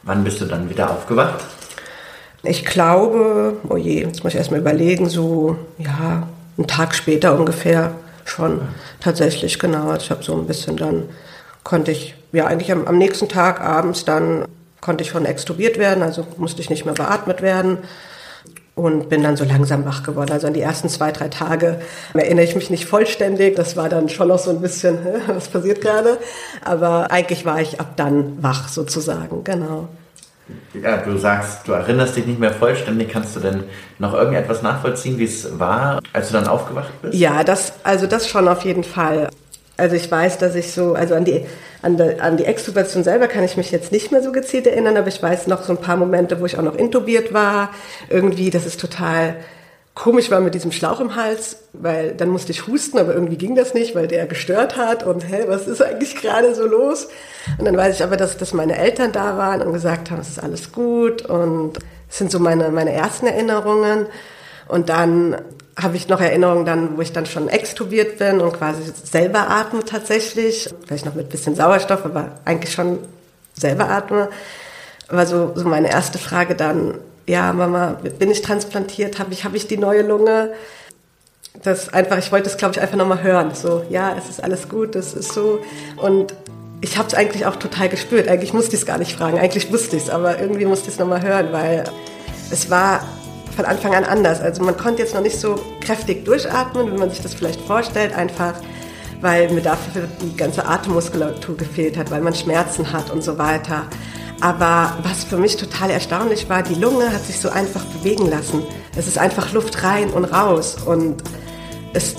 Wann 0.08 0.24
bist 0.24 0.40
du 0.40 0.46
dann 0.46 0.70
wieder 0.70 0.90
aufgewacht? 0.90 1.44
Ich 2.42 2.64
glaube, 2.64 3.58
oh 3.68 3.76
je, 3.76 4.04
jetzt 4.06 4.24
muss 4.24 4.34
ich 4.34 4.40
erstmal 4.40 4.62
überlegen, 4.62 5.10
so, 5.10 5.58
ja, 5.78 6.28
einen 6.58 6.68
Tag 6.68 6.96
später 6.96 7.38
ungefähr 7.38 7.92
schon 8.24 8.62
tatsächlich, 9.02 9.60
genau. 9.60 9.90
Also 9.90 10.06
ich 10.06 10.12
habe 10.12 10.24
so 10.24 10.34
ein 10.34 10.48
bisschen 10.48 10.78
dann, 10.78 11.10
konnte 11.64 11.92
ich, 11.92 12.16
ja, 12.32 12.46
eigentlich 12.46 12.72
am, 12.72 12.88
am 12.88 12.98
nächsten 12.98 13.28
Tag 13.28 13.60
abends 13.60 14.06
dann 14.06 14.46
konnte 14.80 15.04
ich 15.04 15.10
schon 15.10 15.26
extubiert 15.26 15.78
werden, 15.78 16.02
also 16.02 16.26
musste 16.38 16.62
ich 16.62 16.70
nicht 16.70 16.86
mehr 16.86 16.94
beatmet 16.94 17.42
werden 17.42 17.80
und 18.78 19.10
bin 19.10 19.24
dann 19.24 19.36
so 19.36 19.44
langsam 19.44 19.86
wach 19.86 20.04
geworden. 20.04 20.32
Also 20.32 20.46
an 20.46 20.54
die 20.54 20.62
ersten 20.62 20.88
zwei, 20.88 21.12
drei 21.12 21.30
Tage 21.30 21.82
erinnere 22.14 22.46
ich 22.46 22.56
mich 22.56 22.70
nicht 22.70 22.86
vollständig. 22.86 23.56
Das 23.56 23.76
war 23.76 23.90
dann 23.90 24.08
schon 24.08 24.28
noch 24.28 24.38
so 24.38 24.52
ein 24.52 24.62
bisschen, 24.62 25.00
was 25.28 25.48
passiert 25.50 25.82
gerade? 25.82 26.20
Aber 26.64 27.12
eigentlich 27.12 27.44
war 27.44 27.60
ich 27.60 27.80
ab 27.80 27.94
dann 27.96 28.42
wach 28.42 28.70
sozusagen, 28.70 29.44
genau. 29.44 29.88
Ja, 30.82 30.98
du 30.98 31.18
sagst, 31.18 31.68
du 31.68 31.74
erinnerst 31.74 32.16
dich 32.16 32.28
nicht 32.28 32.40
mehr 32.40 32.54
vollständig. 32.54 33.10
Kannst 33.10 33.36
du 33.36 33.40
denn 33.40 33.64
noch 33.98 34.14
irgendetwas 34.14 34.62
nachvollziehen, 34.62 35.18
wie 35.18 35.26
es 35.26 35.60
war, 35.60 36.00
als 36.14 36.28
du 36.28 36.34
dann 36.34 36.48
aufgewacht 36.48 36.92
bist? 37.02 37.16
Ja, 37.16 37.44
das, 37.44 37.74
also 37.84 38.06
das 38.06 38.30
schon 38.30 38.48
auf 38.48 38.62
jeden 38.62 38.84
Fall. 38.84 39.28
Also 39.78 39.96
ich 39.96 40.10
weiß, 40.10 40.40
dass 40.40 40.56
ich 40.56 40.72
so, 40.72 40.94
also 40.94 41.14
an 41.14 41.24
die, 41.24 41.46
an, 41.82 41.98
die, 41.98 42.20
an 42.20 42.38
die 42.38 42.46
Extubation 42.46 43.04
selber 43.04 43.28
kann 43.28 43.44
ich 43.44 43.58
mich 43.58 43.72
jetzt 43.72 43.92
nicht 43.92 44.12
mehr 44.12 44.24
so 44.24 44.32
gezielt 44.32 44.66
erinnern, 44.68 44.98
aber 44.98 45.08
ich 45.08 45.22
weiß 45.22 45.48
noch 45.48 45.64
so 45.64 45.74
ein 45.74 45.82
paar 45.82 45.98
Momente, 45.98 46.40
wo 46.40 46.46
ich 46.46 46.58
auch 46.58 46.64
noch 46.64 46.76
intubiert 46.76 47.34
war. 47.34 47.70
Irgendwie, 48.10 48.50
das 48.50 48.66
ist 48.66 48.82
total 48.82 49.36
komisch 49.98 50.30
war 50.30 50.42
mit 50.42 50.54
diesem 50.54 50.72
Schlauch 50.72 51.00
im 51.00 51.16
Hals, 51.16 51.58
weil 51.74 52.14
dann 52.14 52.30
musste 52.30 52.52
ich 52.52 52.68
husten, 52.68 53.00
aber 53.00 53.16
irgendwie 53.16 53.36
ging 53.36 53.56
das 53.56 53.74
nicht, 53.74 53.96
weil 53.96 54.08
der 54.08 54.28
gestört 54.28 54.78
hat 54.78 55.04
und 55.04 55.28
hä, 55.28 55.46
was 55.48 55.68
ist 55.68 55.82
eigentlich 55.82 56.16
gerade 56.16 56.54
so 56.54 56.68
los? 56.68 57.08
Und 57.58 57.66
dann 57.66 57.76
weiß 57.76 57.96
ich 57.96 58.04
aber, 58.04 58.16
dass, 58.16 58.38
dass 58.38 58.54
meine 58.54 58.78
Eltern 58.78 59.12
da 59.12 59.38
waren 59.38 59.62
und 59.64 59.74
gesagt 59.74 60.12
haben, 60.12 60.22
es 60.22 60.30
ist 60.30 60.44
alles 60.44 60.72
gut 60.72 61.24
und 61.24 61.80
das 62.08 62.18
sind 62.18 62.32
so 62.32 62.40
meine, 62.40 62.70
meine 62.70 62.94
ersten 62.94 63.26
Erinnerungen. 63.26 64.06
Und 64.68 64.90
dann 64.90 65.38
habe 65.80 65.96
ich 65.96 66.08
noch 66.08 66.20
Erinnerungen 66.20 66.66
dann, 66.66 66.98
wo 66.98 67.02
ich 67.02 67.14
dann 67.14 67.28
schon 67.28 67.50
extubiert 67.50 68.18
bin 68.18 68.42
und 68.42 68.54
quasi 68.54 68.82
selber 69.04 69.50
atme 69.50 69.86
tatsächlich. 69.86 70.74
Vielleicht 70.88 71.06
noch 71.06 71.14
mit 71.14 71.30
bisschen 71.30 71.56
Sauerstoff, 71.56 72.04
aber 72.04 72.32
eigentlich 72.46 72.74
schon 72.74 73.00
selber 73.54 73.90
atme. 73.90 74.30
Aber 75.08 75.26
so, 75.28 75.52
so 75.56 75.68
meine 75.68 75.90
erste 75.90 76.18
Frage 76.18 76.56
dann, 76.56 76.96
ja, 77.28 77.54
Mama, 77.54 77.98
bin 78.18 78.32
ich 78.32 78.42
transplantiert? 78.42 79.20
Habe 79.20 79.34
ich, 79.34 79.44
hab 79.46 79.54
ich 79.54 79.68
die 79.68 79.78
neue 79.78 80.02
Lunge? 80.02 80.52
Das 81.64 81.94
einfach, 81.94 82.18
ich 82.18 82.32
wollte 82.32 82.50
es, 82.50 82.58
glaube 82.58 82.74
ich, 82.74 82.82
einfach 82.82 82.98
nochmal 82.98 83.22
hören. 83.22 83.54
So, 83.54 83.86
ja, 83.90 84.16
es 84.18 84.30
ist 84.30 84.44
alles 84.44 84.70
gut, 84.70 84.96
es 84.96 85.14
ist 85.14 85.34
so. 85.34 85.60
Und 85.98 86.34
ich 86.82 86.98
habe 86.98 87.08
es 87.08 87.14
eigentlich 87.14 87.46
auch 87.46 87.56
total 87.56 87.90
gespürt. 87.90 88.28
Eigentlich 88.28 88.54
musste 88.54 88.76
ich 88.76 88.82
es 88.82 88.86
gar 88.86 88.98
nicht 88.98 89.16
fragen. 89.16 89.38
Eigentlich 89.38 89.72
wusste 89.72 89.96
ich 89.96 90.04
es, 90.04 90.10
aber 90.10 90.40
irgendwie 90.40 90.66
musste 90.66 90.88
ich 90.88 90.94
es 90.94 91.00
nochmal 91.00 91.22
hören, 91.22 91.50
weil 91.52 91.84
es 92.52 92.70
war 92.70 93.02
von 93.58 93.66
Anfang 93.66 93.96
an 93.96 94.06
anders. 94.06 94.40
Also 94.40 94.64
man 94.64 94.78
konnte 94.78 95.02
jetzt 95.02 95.16
noch 95.16 95.22
nicht 95.22 95.38
so 95.38 95.60
kräftig 95.82 96.24
durchatmen, 96.24 96.94
wie 96.94 96.98
man 96.98 97.10
sich 97.10 97.22
das 97.22 97.34
vielleicht 97.34 97.60
vorstellt, 97.62 98.16
einfach 98.16 98.54
weil 99.20 99.50
mir 99.50 99.62
dafür 99.62 100.04
die 100.22 100.38
ganze 100.38 100.64
Atemmuskulatur 100.68 101.58
gefehlt 101.58 101.98
hat, 101.98 102.12
weil 102.12 102.22
man 102.22 102.36
Schmerzen 102.36 102.94
hat 102.94 103.10
und 103.10 103.24
so 103.24 103.40
weiter. 103.40 103.86
Aber 104.42 104.96
was 105.02 105.24
für 105.24 105.38
mich 105.38 105.58
total 105.58 105.90
erstaunlich 105.90 106.48
war, 106.48 106.62
die 106.62 106.76
Lunge 106.76 107.12
hat 107.12 107.26
sich 107.26 107.40
so 107.40 107.50
einfach 107.50 107.84
bewegen 107.86 108.30
lassen. 108.30 108.62
Es 108.96 109.08
ist 109.08 109.18
einfach 109.18 109.52
Luft 109.54 109.84
rein 109.84 110.12
und 110.12 110.26
raus 110.26 110.78
und 110.86 111.24
es 111.94 112.16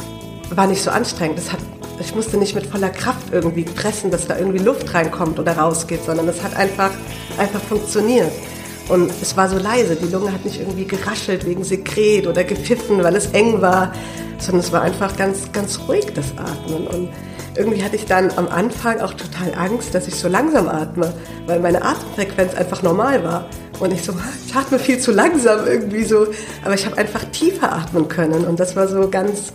war 0.51 0.67
nicht 0.67 0.83
so 0.83 0.91
anstrengend. 0.91 1.41
Hat, 1.53 1.61
ich 2.01 2.17
musste 2.17 2.37
nicht 2.37 2.57
mit 2.57 2.67
voller 2.67 2.91
Kraft 2.91 3.33
irgendwie 3.33 3.63
pressen, 3.63 4.11
dass 4.11 4.27
da 4.27 4.37
irgendwie 4.37 4.59
Luft 4.59 4.93
reinkommt 4.93 5.39
oder 5.39 5.57
rausgeht, 5.57 6.05
sondern 6.05 6.29
es 6.29 6.43
hat 6.43 6.57
einfach, 6.57 6.91
einfach 7.39 7.61
funktioniert. 7.61 8.33
Und 8.89 9.13
es 9.21 9.37
war 9.37 9.49
so 9.49 9.59
leise. 9.59 9.97
Die 9.97 10.11
Lunge 10.11 10.33
hat 10.33 10.45
nicht 10.45 10.61
irgendwie 10.61 10.87
geraschelt 10.87 11.45
wegen 11.45 11.63
Sekret 11.63 12.27
oder 12.27 12.43
gepfiffen, 12.43 13.03
weil 13.03 13.17
es 13.17 13.27
eng 13.33 13.61
war, 13.61 13.93
sondern 14.39 14.61
es 14.61 14.73
war 14.73 14.83
einfach 14.83 15.17
ganz, 15.17 15.53
ganz 15.53 15.79
ruhig, 15.87 16.07
das 16.15 16.33
Atmen. 16.39 16.87
Und 16.87 17.09
irgendwie 17.55 17.83
hatte 17.83 17.97
ich 17.97 18.07
dann 18.07 18.31
am 18.37 18.49
Anfang 18.49 19.01
auch 19.01 19.13
total 19.13 19.55
Angst, 19.57 19.95
dass 19.95 20.09
ich 20.09 20.15
so 20.15 20.29
langsam 20.29 20.69
atme, 20.69 21.13
weil 21.47 21.61
meine 21.61 21.83
Atemfrequenz 21.85 22.55
einfach 22.55 22.83
normal 22.83 23.23
war. 23.25 23.51
Und 23.79 23.93
ich 23.93 24.03
so, 24.03 24.15
ich 24.47 24.55
atme 24.55 24.79
viel 24.79 24.99
zu 24.99 25.13
langsam 25.13 25.67
irgendwie 25.67 26.05
so. 26.05 26.29
Aber 26.65 26.75
ich 26.75 26.87
habe 26.87 26.97
einfach 26.97 27.25
tiefer 27.25 27.73
atmen 27.73 28.09
können. 28.09 28.47
Und 28.47 28.59
das 28.59 28.75
war 28.75 28.89
so 28.89 29.09
ganz, 29.11 29.53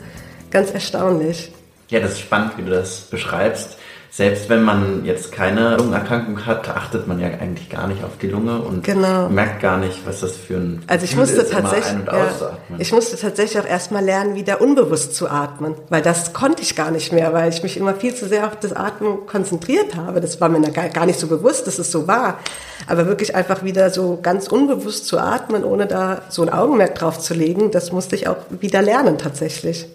ganz 0.52 0.70
erstaunlich. 0.72 1.52
Ja, 1.90 2.00
das 2.00 2.14
ist 2.14 2.20
spannend, 2.20 2.58
wie 2.58 2.64
du 2.64 2.70
das 2.70 3.02
beschreibst 3.10 3.78
selbst 4.16 4.48
wenn 4.48 4.62
man 4.62 5.06
jetzt 5.06 5.32
keine 5.32 5.76
Lungenerkrankung 5.78 6.46
hat, 6.46 6.70
achtet 6.70 7.08
man 7.08 7.20
ja 7.20 7.30
eigentlich 7.30 7.68
gar 7.72 7.88
nicht 7.88 8.04
auf 8.04 8.12
die 8.22 8.28
Lunge 8.28 8.60
und 8.60 8.84
genau. 8.84 9.28
merkt 9.28 9.60
gar 9.60 9.78
nicht, 9.78 10.06
was 10.06 10.20
das 10.20 10.38
für 10.38 10.58
ein 10.58 10.84
Also 10.86 11.06
ich 11.06 11.16
musste 11.16 11.42
ist, 11.42 11.52
tatsächlich, 11.52 12.06
ja, 12.06 12.30
ich 12.78 12.92
musste 12.92 13.18
tatsächlich 13.18 13.60
auch 13.60 13.68
erstmal 13.68 14.06
lernen, 14.06 14.36
wieder 14.36 14.62
unbewusst 14.62 15.16
zu 15.16 15.28
atmen, 15.28 15.74
weil 15.90 16.04
das 16.04 16.32
konnte 16.32 16.62
ich 16.62 16.76
gar 16.76 16.92
nicht 16.92 17.12
mehr, 17.12 17.34
weil 17.34 17.50
ich 17.50 17.64
mich 17.64 17.76
immer 17.76 17.96
viel 17.96 18.14
zu 18.14 18.28
sehr 18.28 18.46
auf 18.46 18.60
das 18.60 18.72
Atmen 18.74 19.26
konzentriert 19.26 19.96
habe. 19.96 20.22
Das 20.22 20.40
war 20.40 20.48
mir 20.48 20.62
gar 20.62 21.08
nicht 21.08 21.20
so 21.20 21.26
bewusst, 21.26 21.66
dass 21.66 21.80
es 21.80 21.92
so 21.92 22.08
war. 22.08 22.38
Aber 22.86 23.08
wirklich 23.08 23.34
einfach 23.34 23.64
wieder 23.64 23.90
so 23.90 24.20
ganz 24.22 24.48
unbewusst 24.48 25.08
zu 25.08 25.18
atmen, 25.18 25.64
ohne 25.64 25.88
da 25.88 26.22
so 26.30 26.44
ein 26.44 26.50
Augenmerk 26.54 26.94
drauf 26.94 27.18
zu 27.18 27.34
legen, 27.34 27.72
das 27.72 27.92
musste 27.92 28.16
ich 28.16 28.28
auch 28.28 28.38
wieder 28.52 28.84
lernen 28.84 29.18
tatsächlich. 29.18 29.88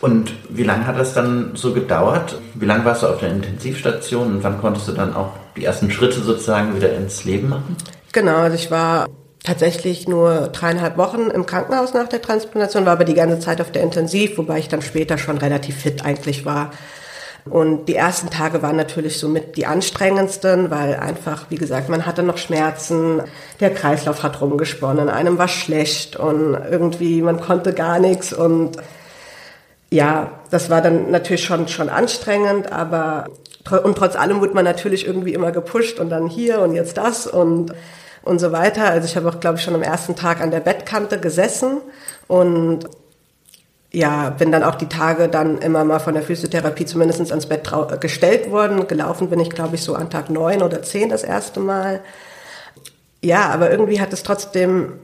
Und 0.00 0.34
wie 0.50 0.64
lange 0.64 0.86
hat 0.86 0.98
das 0.98 1.14
dann 1.14 1.52
so 1.54 1.72
gedauert? 1.72 2.38
Wie 2.54 2.66
lange 2.66 2.84
warst 2.84 3.02
du 3.02 3.06
auf 3.06 3.20
der 3.20 3.30
Intensivstation 3.30 4.36
und 4.36 4.44
wann 4.44 4.60
konntest 4.60 4.88
du 4.88 4.92
dann 4.92 5.14
auch 5.14 5.32
die 5.56 5.64
ersten 5.64 5.90
Schritte 5.90 6.20
sozusagen 6.20 6.76
wieder 6.76 6.94
ins 6.94 7.24
Leben 7.24 7.48
machen? 7.48 7.76
Genau, 8.12 8.36
also 8.36 8.54
ich 8.54 8.70
war 8.70 9.06
tatsächlich 9.44 10.08
nur 10.08 10.48
dreieinhalb 10.48 10.96
Wochen 10.96 11.30
im 11.30 11.46
Krankenhaus 11.46 11.94
nach 11.94 12.08
der 12.08 12.22
Transplantation, 12.22 12.86
war 12.86 12.92
aber 12.94 13.04
die 13.04 13.14
ganze 13.14 13.38
Zeit 13.38 13.60
auf 13.60 13.70
der 13.70 13.82
Intensiv, 13.82 14.38
wobei 14.38 14.58
ich 14.58 14.68
dann 14.68 14.82
später 14.82 15.18
schon 15.18 15.38
relativ 15.38 15.76
fit 15.76 16.04
eigentlich 16.04 16.44
war. 16.44 16.70
Und 17.48 17.86
die 17.86 17.94
ersten 17.94 18.30
Tage 18.30 18.62
waren 18.62 18.76
natürlich 18.76 19.18
somit 19.18 19.58
die 19.58 19.66
anstrengendsten, 19.66 20.70
weil 20.70 20.94
einfach, 20.94 21.46
wie 21.50 21.56
gesagt, 21.56 21.90
man 21.90 22.06
hatte 22.06 22.22
noch 22.22 22.38
Schmerzen, 22.38 23.20
der 23.60 23.68
Kreislauf 23.74 24.22
hat 24.22 24.40
rumgesponnen, 24.40 25.10
einem 25.10 25.36
war 25.36 25.48
schlecht 25.48 26.16
und 26.16 26.54
irgendwie 26.54 27.20
man 27.20 27.40
konnte 27.40 27.74
gar 27.74 27.98
nichts 27.98 28.32
und 28.32 28.78
ja, 29.94 30.40
das 30.50 30.70
war 30.70 30.82
dann 30.82 31.12
natürlich 31.12 31.44
schon, 31.44 31.68
schon 31.68 31.88
anstrengend, 31.88 32.72
aber 32.72 33.26
und 33.84 33.96
trotz 33.96 34.16
allem 34.16 34.40
wurde 34.40 34.52
man 34.52 34.64
natürlich 34.64 35.06
irgendwie 35.06 35.32
immer 35.32 35.52
gepusht 35.52 36.00
und 36.00 36.10
dann 36.10 36.26
hier 36.26 36.60
und 36.60 36.74
jetzt 36.74 36.98
das 36.98 37.28
und, 37.28 37.72
und 38.22 38.40
so 38.40 38.50
weiter. 38.50 38.86
Also 38.86 39.06
ich 39.06 39.16
habe 39.16 39.28
auch, 39.28 39.38
glaube 39.38 39.56
ich, 39.56 39.64
schon 39.64 39.74
am 39.74 39.82
ersten 39.82 40.16
Tag 40.16 40.40
an 40.40 40.50
der 40.50 40.58
Bettkante 40.58 41.20
gesessen 41.20 41.80
und 42.26 42.80
ja, 43.92 44.30
bin 44.30 44.50
dann 44.50 44.64
auch 44.64 44.74
die 44.74 44.88
Tage 44.88 45.28
dann 45.28 45.58
immer 45.58 45.84
mal 45.84 46.00
von 46.00 46.14
der 46.14 46.24
Physiotherapie 46.24 46.86
zumindest 46.86 47.30
ans 47.30 47.46
Bett 47.46 47.70
gestellt 48.00 48.50
worden. 48.50 48.88
Gelaufen 48.88 49.30
bin 49.30 49.38
ich, 49.38 49.50
glaube 49.50 49.76
ich, 49.76 49.84
so 49.84 49.94
an 49.94 50.10
Tag 50.10 50.28
neun 50.28 50.60
oder 50.62 50.82
zehn 50.82 51.08
das 51.08 51.22
erste 51.22 51.60
Mal. 51.60 52.00
Ja, 53.22 53.48
aber 53.50 53.70
irgendwie 53.70 54.00
hat 54.00 54.12
es 54.12 54.24
trotzdem 54.24 54.94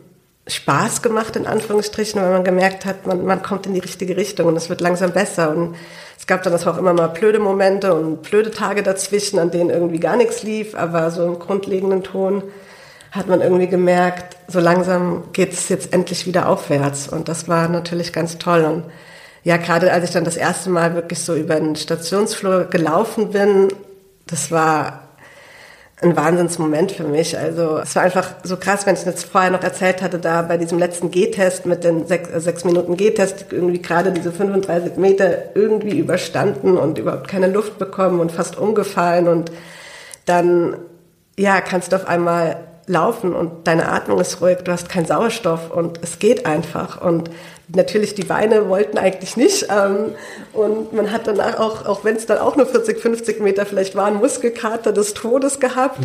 Spaß 0.50 1.02
gemacht, 1.02 1.36
in 1.36 1.46
Anführungsstrichen, 1.46 2.20
weil 2.20 2.30
man 2.30 2.44
gemerkt 2.44 2.84
hat, 2.84 3.06
man, 3.06 3.24
man 3.24 3.42
kommt 3.42 3.66
in 3.66 3.74
die 3.74 3.80
richtige 3.80 4.16
Richtung 4.16 4.46
und 4.46 4.56
es 4.56 4.68
wird 4.68 4.80
langsam 4.80 5.12
besser. 5.12 5.50
Und 5.50 5.76
es 6.18 6.26
gab 6.26 6.42
dann 6.42 6.54
auch 6.54 6.78
immer 6.78 6.92
mal 6.92 7.08
blöde 7.08 7.38
Momente 7.38 7.94
und 7.94 8.22
blöde 8.22 8.50
Tage 8.50 8.82
dazwischen, 8.82 9.38
an 9.38 9.50
denen 9.50 9.70
irgendwie 9.70 10.00
gar 10.00 10.16
nichts 10.16 10.42
lief, 10.42 10.74
aber 10.74 11.10
so 11.10 11.24
im 11.24 11.38
grundlegenden 11.38 12.02
Ton 12.02 12.42
hat 13.10 13.26
man 13.26 13.40
irgendwie 13.40 13.66
gemerkt, 13.66 14.36
so 14.46 14.60
langsam 14.60 15.24
geht 15.32 15.52
es 15.52 15.68
jetzt 15.68 15.92
endlich 15.92 16.26
wieder 16.26 16.48
aufwärts. 16.48 17.08
Und 17.08 17.28
das 17.28 17.48
war 17.48 17.68
natürlich 17.68 18.12
ganz 18.12 18.38
toll. 18.38 18.64
Und 18.64 18.84
ja, 19.42 19.56
gerade 19.56 19.92
als 19.92 20.04
ich 20.04 20.10
dann 20.10 20.24
das 20.24 20.36
erste 20.36 20.70
Mal 20.70 20.94
wirklich 20.94 21.20
so 21.20 21.34
über 21.34 21.56
den 21.56 21.74
Stationsflur 21.74 22.64
gelaufen 22.64 23.30
bin, 23.30 23.68
das 24.26 24.50
war 24.50 25.09
ein 26.02 26.16
Wahnsinnsmoment 26.16 26.92
für 26.92 27.04
mich. 27.04 27.36
Also 27.36 27.78
es 27.78 27.94
war 27.94 28.04
einfach 28.04 28.30
so 28.42 28.56
krass, 28.56 28.86
wenn 28.86 28.94
ich 28.94 29.04
jetzt 29.04 29.24
vorher 29.24 29.50
noch 29.50 29.62
erzählt 29.62 30.00
hatte, 30.00 30.18
da 30.18 30.42
bei 30.42 30.56
diesem 30.56 30.78
letzten 30.78 31.10
G-Test 31.10 31.66
mit 31.66 31.84
den 31.84 32.06
sechs, 32.06 32.30
äh, 32.30 32.40
sechs 32.40 32.64
Minuten 32.64 32.96
G-Test 32.96 33.46
irgendwie 33.50 33.82
gerade 33.82 34.10
diese 34.12 34.32
35 34.32 34.96
Meter 34.96 35.54
irgendwie 35.54 35.98
überstanden 35.98 36.78
und 36.78 36.98
überhaupt 36.98 37.28
keine 37.28 37.48
Luft 37.48 37.78
bekommen 37.78 38.20
und 38.20 38.32
fast 38.32 38.56
umgefallen 38.56 39.28
und 39.28 39.52
dann 40.24 40.76
ja 41.38 41.60
kannst 41.60 41.92
du 41.92 41.96
auf 41.96 42.08
einmal 42.08 42.56
laufen 42.86 43.34
und 43.34 43.66
deine 43.66 43.90
Atmung 43.90 44.20
ist 44.20 44.40
ruhig, 44.40 44.58
du 44.64 44.72
hast 44.72 44.88
keinen 44.88 45.06
Sauerstoff 45.06 45.70
und 45.70 46.00
es 46.02 46.18
geht 46.18 46.46
einfach 46.46 47.00
und 47.00 47.30
natürlich 47.74 48.14
die 48.14 48.24
Beine 48.24 48.68
wollten 48.68 48.98
eigentlich 48.98 49.36
nicht 49.36 49.66
ähm, 49.70 50.14
und 50.52 50.92
man 50.92 51.12
hat 51.12 51.26
danach 51.26 51.58
auch, 51.58 51.86
auch 51.86 52.04
wenn 52.04 52.16
es 52.16 52.26
dann 52.26 52.38
auch 52.38 52.56
nur 52.56 52.66
40, 52.66 52.98
50 52.98 53.40
Meter 53.40 53.66
vielleicht 53.66 53.94
waren, 53.94 54.14
Muskelkater 54.16 54.92
des 54.92 55.14
Todes 55.14 55.60
gehabt. 55.60 55.98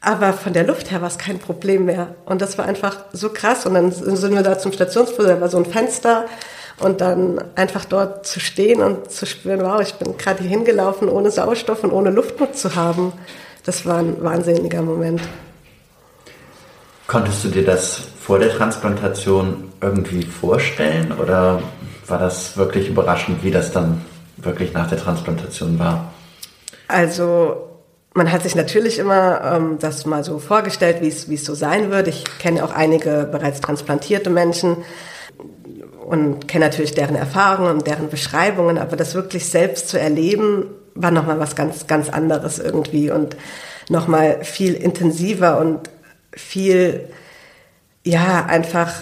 Aber 0.00 0.32
von 0.34 0.52
der 0.52 0.64
Luft 0.64 0.90
her 0.90 1.00
war 1.00 1.08
es 1.08 1.18
kein 1.18 1.38
Problem 1.38 1.86
mehr. 1.86 2.14
Und 2.26 2.40
das 2.40 2.58
war 2.58 2.64
einfach 2.64 2.96
so 3.12 3.30
krass. 3.30 3.66
Und 3.66 3.74
dann 3.74 3.90
sind 3.90 4.34
wir 4.34 4.42
da 4.42 4.56
zum 4.56 4.72
Stationsbus, 4.72 5.26
da 5.26 5.40
war 5.40 5.48
so 5.48 5.58
ein 5.58 5.66
Fenster. 5.66 6.26
Und 6.78 7.00
dann 7.00 7.42
einfach 7.56 7.86
dort 7.86 8.26
zu 8.26 8.38
stehen 8.38 8.82
und 8.82 9.10
zu 9.10 9.24
spüren, 9.26 9.62
wow, 9.62 9.80
ich 9.80 9.94
bin 9.94 10.16
gerade 10.16 10.42
hier 10.42 10.50
hingelaufen, 10.50 11.08
ohne 11.08 11.30
Sauerstoff 11.30 11.82
und 11.82 11.90
ohne 11.90 12.10
Luftnot 12.10 12.56
zu 12.56 12.76
haben. 12.76 13.14
Das 13.64 13.86
war 13.86 13.98
ein 13.98 14.22
wahnsinniger 14.22 14.82
Moment. 14.82 15.22
Konntest 17.16 17.44
du 17.44 17.48
dir 17.48 17.64
das 17.64 18.02
vor 18.20 18.38
der 18.38 18.50
Transplantation 18.50 19.72
irgendwie 19.80 20.22
vorstellen 20.22 21.12
oder 21.18 21.62
war 22.06 22.18
das 22.18 22.58
wirklich 22.58 22.90
überraschend, 22.90 23.42
wie 23.42 23.50
das 23.50 23.72
dann 23.72 24.04
wirklich 24.36 24.74
nach 24.74 24.86
der 24.86 24.98
Transplantation 24.98 25.78
war? 25.78 26.12
Also 26.88 27.56
man 28.12 28.30
hat 28.30 28.42
sich 28.42 28.54
natürlich 28.54 28.98
immer 28.98 29.40
ähm, 29.42 29.78
das 29.80 30.04
mal 30.04 30.24
so 30.24 30.38
vorgestellt, 30.38 30.98
wie 31.00 31.08
es 31.08 31.44
so 31.46 31.54
sein 31.54 31.90
wird. 31.90 32.06
Ich 32.06 32.22
kenne 32.38 32.62
auch 32.62 32.70
einige 32.70 33.26
bereits 33.32 33.62
transplantierte 33.62 34.28
Menschen 34.28 34.76
und 36.06 36.46
kenne 36.46 36.66
natürlich 36.66 36.92
deren 36.92 37.16
Erfahrungen 37.16 37.76
und 37.76 37.86
deren 37.86 38.10
Beschreibungen, 38.10 38.76
aber 38.76 38.96
das 38.96 39.14
wirklich 39.14 39.48
selbst 39.48 39.88
zu 39.88 39.98
erleben, 39.98 40.66
war 40.94 41.12
nochmal 41.12 41.40
was 41.40 41.56
ganz, 41.56 41.86
ganz 41.86 42.10
anderes 42.10 42.58
irgendwie 42.58 43.10
und 43.10 43.38
nochmal 43.88 44.44
viel 44.44 44.74
intensiver 44.74 45.58
und 45.58 45.88
viel, 46.36 47.08
ja, 48.04 48.44
einfach 48.44 48.92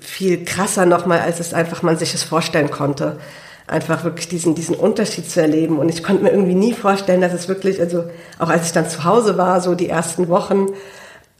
viel 0.00 0.44
krasser 0.44 0.86
nochmal, 0.86 1.20
als 1.20 1.38
es 1.40 1.54
einfach 1.54 1.82
man 1.82 1.96
sich 1.96 2.14
es 2.14 2.22
vorstellen 2.22 2.70
konnte. 2.70 3.18
Einfach 3.66 4.04
wirklich 4.04 4.28
diesen, 4.28 4.54
diesen 4.54 4.74
Unterschied 4.74 5.30
zu 5.30 5.40
erleben. 5.40 5.78
Und 5.78 5.88
ich 5.88 6.02
konnte 6.02 6.22
mir 6.22 6.30
irgendwie 6.30 6.54
nie 6.54 6.74
vorstellen, 6.74 7.20
dass 7.20 7.32
es 7.32 7.48
wirklich, 7.48 7.80
also 7.80 8.04
auch 8.38 8.48
als 8.48 8.66
ich 8.66 8.72
dann 8.72 8.88
zu 8.88 9.04
Hause 9.04 9.38
war, 9.38 9.60
so 9.60 9.74
die 9.74 9.88
ersten 9.88 10.28
Wochen, 10.28 10.66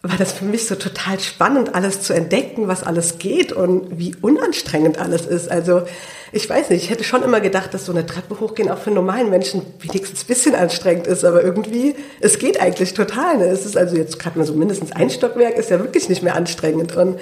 war 0.04 0.18
das 0.18 0.32
für 0.32 0.44
mich 0.44 0.66
so 0.66 0.74
total 0.74 1.18
spannend, 1.18 1.74
alles 1.74 2.02
zu 2.02 2.12
entdecken, 2.12 2.68
was 2.68 2.82
alles 2.82 3.18
geht 3.18 3.52
und 3.52 3.98
wie 3.98 4.14
unanstrengend 4.20 4.98
alles 4.98 5.24
ist. 5.24 5.50
Also 5.50 5.82
ich 6.30 6.48
weiß 6.48 6.68
nicht, 6.68 6.84
ich 6.84 6.90
hätte 6.90 7.04
schon 7.04 7.22
immer 7.22 7.40
gedacht, 7.40 7.72
dass 7.72 7.86
so 7.86 7.92
eine 7.92 8.04
Treppe 8.04 8.38
hochgehen 8.38 8.70
auch 8.70 8.76
für 8.76 8.90
normalen 8.90 9.30
Menschen 9.30 9.62
wenigstens 9.80 10.24
ein 10.24 10.26
bisschen 10.26 10.54
anstrengend 10.54 11.06
ist, 11.06 11.24
aber 11.24 11.42
irgendwie, 11.42 11.94
es 12.20 12.38
geht 12.38 12.60
eigentlich 12.60 12.92
total. 12.92 13.38
Ne? 13.38 13.46
Es 13.46 13.64
ist 13.64 13.78
also 13.78 13.96
jetzt 13.96 14.18
gerade 14.18 14.38
mal 14.38 14.44
so 14.44 14.52
mindestens 14.52 14.92
ein 14.92 15.08
Stockwerk, 15.08 15.56
ist 15.56 15.70
ja 15.70 15.78
wirklich 15.78 16.10
nicht 16.10 16.22
mehr 16.22 16.34
anstrengend. 16.34 16.94
Und 16.94 17.18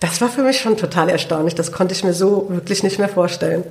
das 0.00 0.22
war 0.22 0.30
für 0.30 0.42
mich 0.42 0.58
schon 0.58 0.78
total 0.78 1.10
erstaunlich. 1.10 1.54
Das 1.54 1.70
konnte 1.70 1.92
ich 1.92 2.02
mir 2.02 2.14
so 2.14 2.46
wirklich 2.48 2.82
nicht 2.82 2.98
mehr 2.98 3.10
vorstellen. 3.10 3.62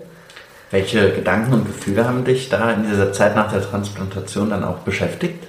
Welche 0.70 1.12
Gedanken 1.14 1.54
und 1.54 1.66
Gefühle 1.66 2.08
haben 2.08 2.26
dich 2.26 2.50
da 2.50 2.74
in 2.74 2.88
dieser 2.88 3.12
Zeit 3.12 3.36
nach 3.36 3.52
der 3.52 3.64
Transplantation 3.64 4.52
dann 4.52 4.64
auch 4.64 4.78
beschäftigt? 4.80 5.48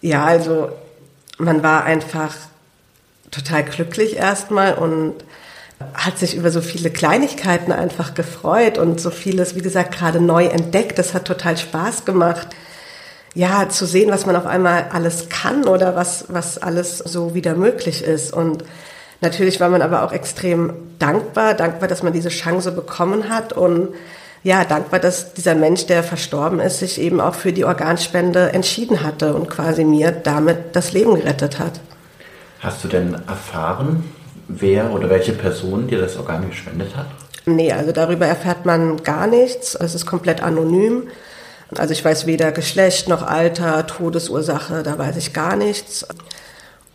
Ja, 0.00 0.24
also 0.24 0.70
man 1.38 1.62
war 1.62 1.84
einfach 1.84 2.34
total 3.30 3.64
glücklich 3.64 4.16
erstmal 4.16 4.74
und 4.74 5.14
hat 5.94 6.18
sich 6.18 6.36
über 6.36 6.50
so 6.50 6.60
viele 6.60 6.90
Kleinigkeiten 6.90 7.72
einfach 7.72 8.14
gefreut 8.14 8.78
und 8.78 9.00
so 9.00 9.10
vieles, 9.10 9.54
wie 9.54 9.62
gesagt, 9.62 9.96
gerade 9.96 10.20
neu 10.20 10.46
entdeckt. 10.46 10.98
Das 10.98 11.12
hat 11.12 11.26
total 11.26 11.56
Spaß 11.56 12.04
gemacht. 12.04 12.48
Ja, 13.34 13.68
zu 13.68 13.84
sehen, 13.84 14.10
was 14.10 14.24
man 14.24 14.36
auf 14.36 14.46
einmal 14.46 14.86
alles 14.92 15.28
kann 15.28 15.64
oder 15.64 15.94
was, 15.94 16.24
was 16.28 16.56
alles 16.56 16.98
so 16.98 17.34
wieder 17.34 17.54
möglich 17.54 18.02
ist. 18.02 18.32
Und 18.32 18.64
natürlich 19.20 19.60
war 19.60 19.68
man 19.68 19.82
aber 19.82 20.02
auch 20.04 20.12
extrem 20.12 20.72
dankbar, 20.98 21.52
dankbar, 21.52 21.88
dass 21.88 22.02
man 22.02 22.14
diese 22.14 22.30
Chance 22.30 22.72
bekommen 22.72 23.28
hat 23.28 23.52
und 23.52 23.90
ja, 24.46 24.64
dankbar, 24.64 25.00
dass 25.00 25.34
dieser 25.34 25.56
Mensch, 25.56 25.86
der 25.86 26.04
verstorben 26.04 26.60
ist, 26.60 26.78
sich 26.78 27.00
eben 27.00 27.20
auch 27.20 27.34
für 27.34 27.52
die 27.52 27.64
Organspende 27.64 28.52
entschieden 28.52 29.02
hatte 29.02 29.34
und 29.34 29.50
quasi 29.50 29.82
mir 29.84 30.12
damit 30.12 30.76
das 30.76 30.92
Leben 30.92 31.16
gerettet 31.16 31.58
hat. 31.58 31.80
Hast 32.60 32.84
du 32.84 32.86
denn 32.86 33.14
erfahren, 33.26 34.04
wer 34.46 34.92
oder 34.92 35.10
welche 35.10 35.32
Person 35.32 35.88
dir 35.88 35.98
das 35.98 36.16
Organ 36.16 36.48
gespendet 36.48 36.94
hat? 36.96 37.06
Nee, 37.44 37.72
also 37.72 37.90
darüber 37.90 38.26
erfährt 38.26 38.64
man 38.64 39.02
gar 39.02 39.26
nichts. 39.26 39.74
Es 39.74 39.96
ist 39.96 40.06
komplett 40.06 40.40
anonym. 40.44 41.08
Also 41.76 41.92
ich 41.92 42.04
weiß 42.04 42.26
weder 42.26 42.52
Geschlecht 42.52 43.08
noch 43.08 43.26
Alter, 43.26 43.84
Todesursache, 43.88 44.84
da 44.84 44.96
weiß 44.96 45.16
ich 45.16 45.32
gar 45.32 45.56
nichts. 45.56 46.06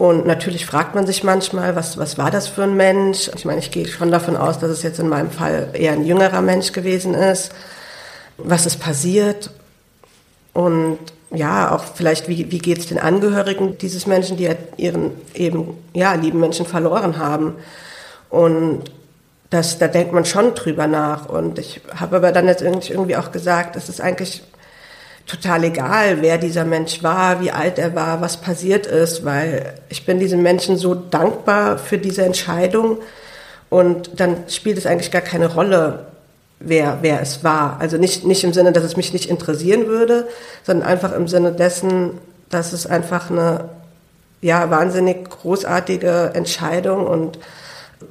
Und 0.02 0.26
natürlich 0.26 0.66
fragt 0.66 0.96
man 0.96 1.06
sich 1.06 1.24
manchmal, 1.24 1.76
was, 1.76 1.96
was 1.96 2.18
war 2.18 2.32
das 2.32 2.48
für 2.48 2.64
ein 2.64 2.76
Mensch? 2.76 3.30
Ich 3.36 3.46
meine, 3.46 3.60
ich 3.60 3.70
gehe 3.70 3.86
schon 3.88 4.10
davon 4.10 4.36
aus, 4.36 4.58
dass 4.58 4.72
es 4.72 4.82
jetzt 4.82 4.98
in 4.98 5.08
meinem 5.08 5.30
Fall 5.30 5.70
eher 5.74 5.92
ein 5.92 6.04
jüngerer 6.04 6.42
Mensch 6.42 6.72
gewesen 6.72 7.14
ist. 7.14 7.52
Was 8.40 8.66
ist 8.66 8.80
passiert? 8.80 9.52
Und 10.54 10.98
ja, 11.30 11.76
auch 11.76 11.84
vielleicht, 11.84 12.28
wie, 12.28 12.52
wie 12.52 12.58
geht 12.58 12.80
es 12.80 12.88
den 12.88 12.98
Angehörigen 12.98 13.78
dieses 13.78 14.08
Menschen, 14.08 14.38
die 14.38 14.50
ihren 14.78 15.12
eben, 15.36 15.78
ja, 15.94 16.16
lieben 16.16 16.40
Menschen 16.40 16.66
verloren 16.66 17.20
haben. 17.20 17.58
Und 18.32 18.86
das, 19.52 19.78
da 19.78 19.88
denkt 19.88 20.14
man 20.14 20.26
schon 20.26 20.56
drüber 20.56 20.88
nach. 20.88 21.30
Und 21.30 21.60
ich 21.60 21.80
habe 21.96 22.16
aber 22.16 22.32
dann 22.32 22.48
jetzt 22.48 22.64
irgendwie 22.64 23.18
auch 23.18 23.32
gesagt, 23.32 23.76
es 23.76 23.88
ist 23.88 24.02
eigentlich 24.02 24.42
total 25.26 25.64
egal, 25.64 26.22
wer 26.22 26.38
dieser 26.38 26.66
Mensch 26.66 27.04
war, 27.04 27.42
wie 27.42 27.52
alt 27.52 27.80
er 27.80 27.96
war, 27.96 28.22
was 28.22 28.38
passiert 28.38 28.86
ist, 28.86 29.24
weil 29.24 29.74
ich 29.90 30.06
bin 30.06 30.20
diesem 30.20 30.42
Menschen 30.42 30.78
so 30.78 30.96
dankbar 30.96 31.78
für 31.78 31.98
diese 31.98 32.24
Entscheidung. 32.24 32.98
Und 33.70 34.20
dann 34.20 34.44
spielt 34.50 34.78
es 34.78 34.86
eigentlich 34.86 35.12
gar 35.12 35.22
keine 35.22 35.54
Rolle, 35.54 36.08
wer, 36.60 37.00
wer 37.02 37.22
es 37.22 37.44
war. 37.44 37.78
Also 37.80 37.98
nicht, 37.98 38.26
nicht 38.26 38.44
im 38.44 38.54
Sinne, 38.54 38.72
dass 38.72 38.84
es 38.84 38.98
mich 38.98 39.14
nicht 39.14 39.30
interessieren 39.30 39.88
würde, 39.88 40.28
sondern 40.64 40.88
einfach 40.88 41.14
im 41.14 41.28
Sinne 41.28 41.52
dessen, 41.52 42.20
dass 42.50 42.74
es 42.74 42.86
einfach 42.86 43.30
eine 43.30 43.70
ja, 44.42 44.70
wahnsinnig 44.70 45.30
großartige 45.30 46.32
Entscheidung 46.34 47.06
und 47.06 47.40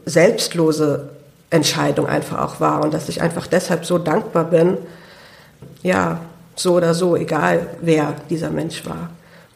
selbstlose 0.06 1.10
Entscheidung 1.50 2.06
einfach 2.06 2.38
auch 2.38 2.60
war 2.60 2.82
und 2.82 2.94
dass 2.94 3.08
ich 3.08 3.20
einfach 3.20 3.46
deshalb 3.46 3.84
so 3.84 3.98
dankbar 3.98 4.44
bin, 4.44 4.78
ja, 5.82 6.20
so 6.54 6.74
oder 6.74 6.94
so, 6.94 7.16
egal 7.16 7.66
wer 7.80 8.14
dieser 8.28 8.50
Mensch 8.50 8.84
war. 8.86 9.10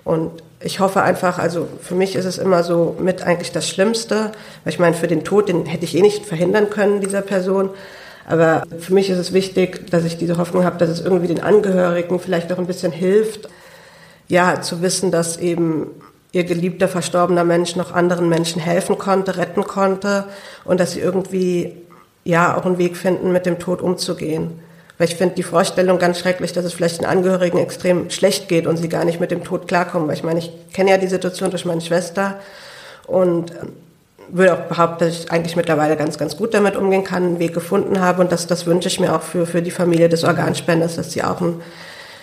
Und 0.04 0.42
ich 0.60 0.80
hoffe 0.80 1.02
einfach, 1.02 1.38
also 1.38 1.68
für 1.82 1.94
mich 1.94 2.16
ist 2.16 2.24
es 2.24 2.38
immer 2.38 2.62
so 2.62 2.96
mit 2.98 3.22
eigentlich 3.22 3.52
das 3.52 3.68
Schlimmste, 3.68 4.32
weil 4.64 4.72
ich 4.72 4.78
meine, 4.78 4.94
für 4.94 5.06
den 5.06 5.24
Tod, 5.24 5.48
den 5.48 5.66
hätte 5.66 5.84
ich 5.84 5.94
eh 5.94 6.02
nicht 6.02 6.24
verhindern 6.24 6.70
können, 6.70 7.00
dieser 7.00 7.20
Person. 7.20 7.70
Aber 8.26 8.64
für 8.78 8.94
mich 8.94 9.10
ist 9.10 9.18
es 9.18 9.34
wichtig, 9.34 9.90
dass 9.90 10.04
ich 10.04 10.16
diese 10.16 10.38
Hoffnung 10.38 10.64
habe, 10.64 10.78
dass 10.78 10.88
es 10.88 11.00
irgendwie 11.00 11.26
den 11.26 11.42
Angehörigen 11.42 12.18
vielleicht 12.18 12.50
auch 12.52 12.58
ein 12.58 12.66
bisschen 12.66 12.92
hilft, 12.92 13.48
ja, 14.28 14.62
zu 14.62 14.80
wissen, 14.80 15.10
dass 15.10 15.36
eben 15.36 15.88
ihr 16.32 16.44
geliebter, 16.44 16.88
verstorbener 16.88 17.44
Mensch 17.44 17.76
noch 17.76 17.92
anderen 17.92 18.28
Menschen 18.28 18.60
helfen 18.60 18.96
konnte, 18.96 19.36
retten 19.36 19.64
konnte 19.64 20.24
und 20.64 20.80
dass 20.80 20.92
sie 20.92 21.00
irgendwie, 21.00 21.74
ja, 22.24 22.56
auch 22.56 22.64
einen 22.64 22.78
Weg 22.78 22.96
finden, 22.96 23.32
mit 23.32 23.44
dem 23.44 23.58
Tod 23.58 23.82
umzugehen. 23.82 24.58
Weil 24.98 25.08
ich 25.08 25.16
finde 25.16 25.34
die 25.34 25.42
Vorstellung 25.42 25.98
ganz 25.98 26.20
schrecklich, 26.20 26.52
dass 26.52 26.64
es 26.64 26.72
vielleicht 26.72 27.00
den 27.00 27.06
Angehörigen 27.06 27.58
extrem 27.58 28.10
schlecht 28.10 28.48
geht 28.48 28.66
und 28.66 28.76
sie 28.76 28.88
gar 28.88 29.04
nicht 29.04 29.20
mit 29.20 29.30
dem 29.30 29.42
Tod 29.42 29.66
klarkommen. 29.66 30.06
Weil 30.06 30.14
ich 30.14 30.22
meine, 30.22 30.38
ich 30.38 30.52
kenne 30.72 30.90
ja 30.90 30.98
die 30.98 31.08
Situation 31.08 31.50
durch 31.50 31.64
meine 31.64 31.80
Schwester 31.80 32.38
und 33.06 33.52
würde 34.28 34.54
auch 34.54 34.68
behaupten, 34.68 35.04
dass 35.04 35.18
ich 35.20 35.30
eigentlich 35.30 35.56
mittlerweile 35.56 35.96
ganz, 35.96 36.18
ganz 36.18 36.36
gut 36.36 36.54
damit 36.54 36.76
umgehen 36.76 37.04
kann, 37.04 37.24
einen 37.24 37.38
Weg 37.38 37.54
gefunden 37.54 38.00
habe 38.00 38.22
und 38.22 38.32
das, 38.32 38.46
das 38.46 38.66
wünsche 38.66 38.88
ich 38.88 39.00
mir 39.00 39.14
auch 39.14 39.22
für, 39.22 39.46
für 39.46 39.62
die 39.62 39.70
Familie 39.70 40.08
des 40.08 40.24
Organspenders, 40.24 40.96
dass 40.96 41.12
sie 41.12 41.22
auch 41.22 41.40
einen 41.40 41.60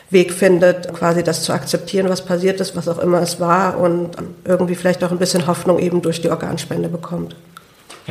Weg 0.10 0.34
findet, 0.34 0.94
quasi 0.94 1.24
das 1.24 1.44
zu 1.44 1.54
akzeptieren, 1.54 2.10
was 2.10 2.26
passiert 2.26 2.60
ist, 2.60 2.76
was 2.76 2.88
auch 2.88 3.00
immer 3.00 3.22
es 3.22 3.40
war 3.40 3.80
und 3.80 4.10
irgendwie 4.44 4.76
vielleicht 4.76 5.04
auch 5.04 5.12
ein 5.12 5.20
bisschen 5.20 5.48
Hoffnung 5.48 5.80
eben 5.80 6.02
durch 6.02 6.22
die 6.22 6.30
Organspende 6.30 6.90
bekommt. 6.90 7.36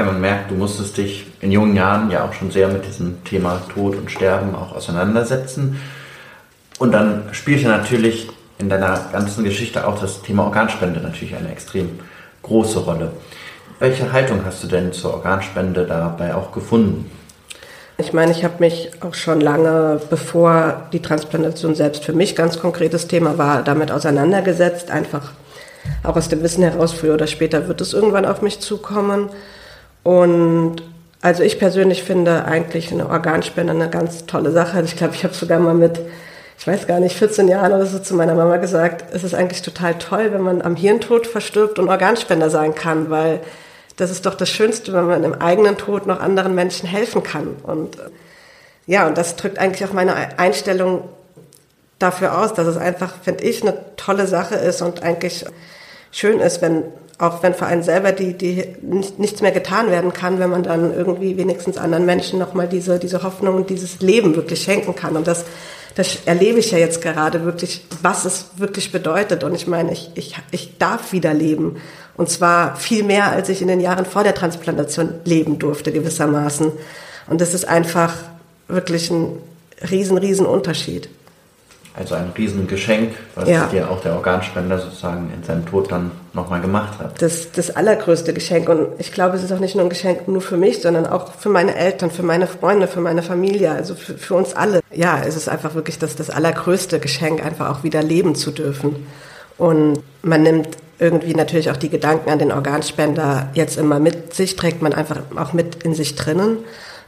Ja, 0.00 0.06
man 0.06 0.18
merkt, 0.22 0.50
du 0.50 0.54
musstest 0.54 0.96
dich 0.96 1.26
in 1.42 1.52
jungen 1.52 1.76
Jahren 1.76 2.10
ja 2.10 2.24
auch 2.24 2.32
schon 2.32 2.50
sehr 2.50 2.68
mit 2.68 2.86
diesem 2.86 3.22
Thema 3.22 3.60
Tod 3.74 3.96
und 3.96 4.10
Sterben 4.10 4.54
auch 4.54 4.74
auseinandersetzen. 4.74 5.78
Und 6.78 6.92
dann 6.92 7.24
spielte 7.32 7.68
natürlich 7.68 8.30
in 8.56 8.70
deiner 8.70 8.98
ganzen 9.12 9.44
Geschichte 9.44 9.86
auch 9.86 10.00
das 10.00 10.22
Thema 10.22 10.44
Organspende 10.44 11.00
natürlich 11.00 11.36
eine 11.36 11.52
extrem 11.52 12.00
große 12.40 12.78
Rolle. 12.78 13.12
Welche 13.78 14.10
Haltung 14.10 14.40
hast 14.46 14.64
du 14.64 14.68
denn 14.68 14.94
zur 14.94 15.12
Organspende 15.12 15.84
dabei 15.84 16.34
auch 16.34 16.50
gefunden? 16.52 17.10
Ich 17.98 18.14
meine, 18.14 18.32
ich 18.32 18.42
habe 18.42 18.54
mich 18.60 18.92
auch 19.02 19.12
schon 19.12 19.42
lange, 19.42 20.00
bevor 20.08 20.88
die 20.94 21.02
Transplantation 21.02 21.74
selbst 21.74 22.06
für 22.06 22.14
mich 22.14 22.34
ganz 22.34 22.58
konkretes 22.58 23.06
Thema 23.06 23.36
war, 23.36 23.62
damit 23.62 23.92
auseinandergesetzt. 23.92 24.90
Einfach 24.90 25.32
auch 26.02 26.16
aus 26.16 26.30
dem 26.30 26.42
Wissen 26.42 26.62
heraus, 26.62 26.94
früher 26.94 27.12
oder 27.12 27.26
später 27.26 27.68
wird 27.68 27.82
es 27.82 27.92
irgendwann 27.92 28.24
auf 28.24 28.40
mich 28.40 28.60
zukommen. 28.60 29.28
Und 30.02 30.82
also 31.22 31.42
ich 31.42 31.58
persönlich 31.58 32.02
finde 32.02 32.44
eigentlich 32.44 32.92
eine 32.92 33.08
Organspende 33.08 33.72
eine 33.72 33.90
ganz 33.90 34.26
tolle 34.26 34.52
Sache. 34.52 34.78
Also 34.78 34.86
ich 34.86 34.96
glaube, 34.96 35.14
ich 35.14 35.24
habe 35.24 35.34
sogar 35.34 35.60
mal 35.60 35.74
mit, 35.74 36.00
ich 36.58 36.66
weiß 36.66 36.86
gar 36.86 37.00
nicht, 37.00 37.16
14 37.16 37.48
Jahren 37.48 37.72
oder 37.72 37.86
so 37.86 37.98
zu 37.98 38.14
meiner 38.14 38.34
Mama 38.34 38.56
gesagt, 38.56 39.04
es 39.12 39.24
ist 39.24 39.34
eigentlich 39.34 39.62
total 39.62 39.94
toll, 39.98 40.32
wenn 40.32 40.42
man 40.42 40.62
am 40.62 40.76
Hirntod 40.76 41.26
verstirbt 41.26 41.78
und 41.78 41.88
Organspender 41.88 42.48
sein 42.48 42.74
kann, 42.74 43.10
weil 43.10 43.40
das 43.96 44.10
ist 44.10 44.24
doch 44.24 44.34
das 44.34 44.48
Schönste, 44.48 44.94
wenn 44.94 45.06
man 45.06 45.24
im 45.24 45.34
eigenen 45.34 45.76
Tod 45.76 46.06
noch 46.06 46.20
anderen 46.20 46.54
Menschen 46.54 46.88
helfen 46.88 47.22
kann. 47.22 47.56
Und 47.62 47.98
ja, 48.86 49.06
und 49.06 49.18
das 49.18 49.36
drückt 49.36 49.58
eigentlich 49.58 49.86
auch 49.86 49.92
meine 49.92 50.38
Einstellung 50.38 51.04
dafür 51.98 52.38
aus, 52.38 52.54
dass 52.54 52.66
es 52.66 52.78
einfach, 52.78 53.14
finde 53.22 53.44
ich, 53.44 53.60
eine 53.60 53.78
tolle 53.96 54.26
Sache 54.26 54.54
ist 54.54 54.80
und 54.80 55.02
eigentlich 55.02 55.44
schön 56.10 56.40
ist, 56.40 56.62
wenn 56.62 56.84
auch 57.20 57.42
wenn 57.42 57.52
für 57.52 57.66
einen 57.66 57.82
selber 57.82 58.12
die, 58.12 58.32
die 58.32 58.64
nicht, 58.80 59.18
nichts 59.18 59.42
mehr 59.42 59.52
getan 59.52 59.90
werden 59.90 60.12
kann, 60.12 60.38
wenn 60.38 60.48
man 60.48 60.62
dann 60.62 60.94
irgendwie 60.94 61.36
wenigstens 61.36 61.76
anderen 61.76 62.06
Menschen 62.06 62.38
nochmal 62.38 62.66
diese, 62.66 62.98
diese 62.98 63.22
Hoffnung 63.22 63.56
und 63.56 63.68
dieses 63.68 64.00
Leben 64.00 64.34
wirklich 64.36 64.62
schenken 64.62 64.94
kann. 64.94 65.16
Und 65.16 65.26
das, 65.26 65.44
das 65.94 66.20
erlebe 66.24 66.60
ich 66.60 66.70
ja 66.70 66.78
jetzt 66.78 67.02
gerade 67.02 67.44
wirklich, 67.44 67.84
was 68.00 68.24
es 68.24 68.46
wirklich 68.56 68.90
bedeutet. 68.90 69.44
Und 69.44 69.54
ich 69.54 69.66
meine, 69.66 69.92
ich, 69.92 70.10
ich, 70.14 70.34
ich 70.50 70.78
darf 70.78 71.12
wieder 71.12 71.34
leben. 71.34 71.76
Und 72.16 72.30
zwar 72.30 72.76
viel 72.76 73.04
mehr, 73.04 73.30
als 73.30 73.50
ich 73.50 73.60
in 73.60 73.68
den 73.68 73.80
Jahren 73.80 74.06
vor 74.06 74.24
der 74.24 74.34
Transplantation 74.34 75.12
leben 75.26 75.58
durfte, 75.58 75.92
gewissermaßen. 75.92 76.72
Und 77.28 77.40
das 77.42 77.52
ist 77.52 77.68
einfach 77.68 78.14
wirklich 78.66 79.10
ein 79.10 79.36
riesen, 79.90 80.16
riesen 80.16 80.46
Unterschied. 80.46 81.10
Also 81.96 82.14
ein 82.14 82.32
Riesengeschenk, 82.36 83.14
was 83.34 83.48
ja. 83.48 83.66
dir 83.66 83.90
auch 83.90 84.00
der 84.00 84.14
Organspender 84.14 84.78
sozusagen 84.78 85.32
in 85.34 85.42
seinem 85.42 85.66
Tod 85.66 85.90
dann 85.90 86.12
nochmal 86.32 86.60
gemacht 86.60 86.98
hat. 87.00 87.20
Das, 87.20 87.50
das 87.50 87.74
allergrößte 87.74 88.32
Geschenk. 88.32 88.68
Und 88.68 88.88
ich 88.98 89.12
glaube, 89.12 89.36
es 89.36 89.42
ist 89.42 89.52
auch 89.52 89.58
nicht 89.58 89.74
nur 89.74 89.84
ein 89.84 89.90
Geschenk 89.90 90.28
nur 90.28 90.40
für 90.40 90.56
mich, 90.56 90.80
sondern 90.80 91.06
auch 91.06 91.32
für 91.32 91.48
meine 91.48 91.74
Eltern, 91.74 92.12
für 92.12 92.22
meine 92.22 92.46
Freunde, 92.46 92.86
für 92.86 93.00
meine 93.00 93.22
Familie, 93.22 93.72
also 93.72 93.96
für, 93.96 94.14
für 94.14 94.34
uns 94.34 94.54
alle. 94.54 94.80
Ja, 94.92 95.20
es 95.26 95.36
ist 95.36 95.48
einfach 95.48 95.74
wirklich 95.74 95.98
das, 95.98 96.14
das 96.14 96.30
allergrößte 96.30 97.00
Geschenk, 97.00 97.44
einfach 97.44 97.68
auch 97.70 97.82
wieder 97.82 98.02
leben 98.02 98.36
zu 98.36 98.52
dürfen. 98.52 99.06
Und 99.58 100.00
man 100.22 100.42
nimmt 100.44 100.68
irgendwie 101.00 101.34
natürlich 101.34 101.70
auch 101.70 101.76
die 101.76 101.88
Gedanken 101.88 102.30
an 102.30 102.38
den 102.38 102.52
Organspender 102.52 103.48
jetzt 103.54 103.78
immer 103.78 103.98
mit 103.98 104.34
sich, 104.34 104.54
trägt 104.54 104.80
man 104.80 104.92
einfach 104.92 105.18
auch 105.36 105.52
mit 105.52 105.82
in 105.82 105.94
sich 105.94 106.14
drinnen. 106.14 106.58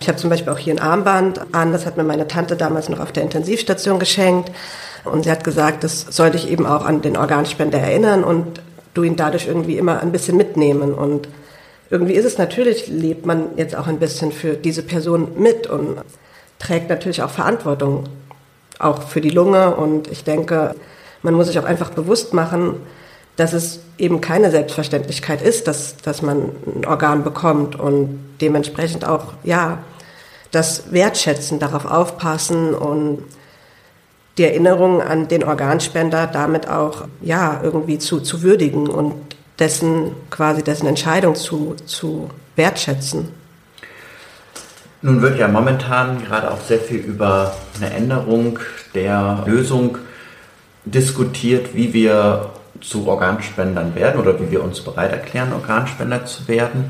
Ich 0.02 0.08
habe 0.08 0.18
zum 0.18 0.30
Beispiel 0.30 0.52
auch 0.52 0.58
hier 0.58 0.74
ein 0.74 0.80
Armband 0.80 1.40
an, 1.52 1.70
das 1.70 1.86
hat 1.86 1.96
mir 1.96 2.02
meine 2.02 2.26
Tante 2.26 2.56
damals 2.56 2.88
noch 2.88 2.98
auf 2.98 3.12
der 3.12 3.22
Intensivstation 3.22 4.00
geschenkt. 4.00 4.50
Und 5.04 5.22
sie 5.22 5.30
hat 5.30 5.44
gesagt, 5.44 5.84
das 5.84 6.06
sollte 6.10 6.36
ich 6.38 6.50
eben 6.50 6.66
auch 6.66 6.84
an 6.84 7.02
den 7.02 7.16
Organspender 7.16 7.78
erinnern 7.78 8.24
und 8.24 8.60
du 8.94 9.04
ihn 9.04 9.14
dadurch 9.14 9.46
irgendwie 9.46 9.78
immer 9.78 10.00
ein 10.00 10.10
bisschen 10.10 10.36
mitnehmen. 10.36 10.92
Und 10.92 11.28
irgendwie 11.88 12.14
ist 12.14 12.24
es 12.24 12.36
natürlich, 12.36 12.88
lebt 12.88 13.26
man 13.26 13.56
jetzt 13.56 13.76
auch 13.76 13.86
ein 13.86 14.00
bisschen 14.00 14.32
für 14.32 14.54
diese 14.54 14.82
Person 14.82 15.40
mit 15.40 15.68
und 15.68 16.00
trägt 16.58 16.90
natürlich 16.90 17.22
auch 17.22 17.30
Verantwortung, 17.30 18.08
auch 18.80 19.02
für 19.04 19.20
die 19.20 19.30
Lunge. 19.30 19.76
Und 19.76 20.10
ich 20.10 20.24
denke, 20.24 20.74
man 21.22 21.34
muss 21.34 21.46
sich 21.46 21.60
auch 21.60 21.64
einfach 21.64 21.90
bewusst 21.90 22.34
machen, 22.34 22.74
dass 23.36 23.52
es 23.52 23.78
eben 23.98 24.20
keine 24.20 24.50
Selbstverständlichkeit 24.50 25.42
ist, 25.42 25.68
dass, 25.68 25.96
dass 25.98 26.22
man 26.22 26.50
ein 26.66 26.86
Organ 26.86 27.22
bekommt 27.22 27.78
und 27.78 28.18
dementsprechend 28.40 29.06
auch, 29.06 29.34
ja, 29.44 29.78
das 30.52 30.92
wertschätzen, 30.92 31.58
darauf 31.58 31.84
aufpassen 31.84 32.74
und 32.74 33.24
die 34.38 34.44
Erinnerung 34.44 35.02
an 35.02 35.28
den 35.28 35.44
Organspender 35.44 36.26
damit 36.26 36.68
auch, 36.68 37.04
ja, 37.20 37.60
irgendwie 37.62 37.98
zu, 37.98 38.20
zu 38.20 38.42
würdigen 38.42 38.88
und 38.88 39.14
dessen, 39.58 40.12
quasi 40.30 40.62
dessen 40.62 40.86
Entscheidung 40.86 41.34
zu, 41.34 41.74
zu 41.84 42.30
wertschätzen. 42.56 43.28
Nun 45.02 45.20
wird 45.20 45.38
ja 45.38 45.48
momentan 45.48 46.24
gerade 46.24 46.50
auch 46.50 46.60
sehr 46.60 46.78
viel 46.78 46.98
über 46.98 47.56
eine 47.76 47.92
Änderung 47.92 48.58
der 48.94 49.42
Lösung 49.46 49.98
diskutiert, 50.84 51.74
wie 51.74 51.92
wir 51.92 52.50
zu 52.80 53.06
Organspendern 53.06 53.94
werden 53.94 54.20
oder 54.20 54.38
wie 54.40 54.50
wir 54.50 54.62
uns 54.62 54.80
bereit 54.80 55.12
erklären, 55.12 55.52
Organspender 55.52 56.24
zu 56.24 56.48
werden. 56.48 56.86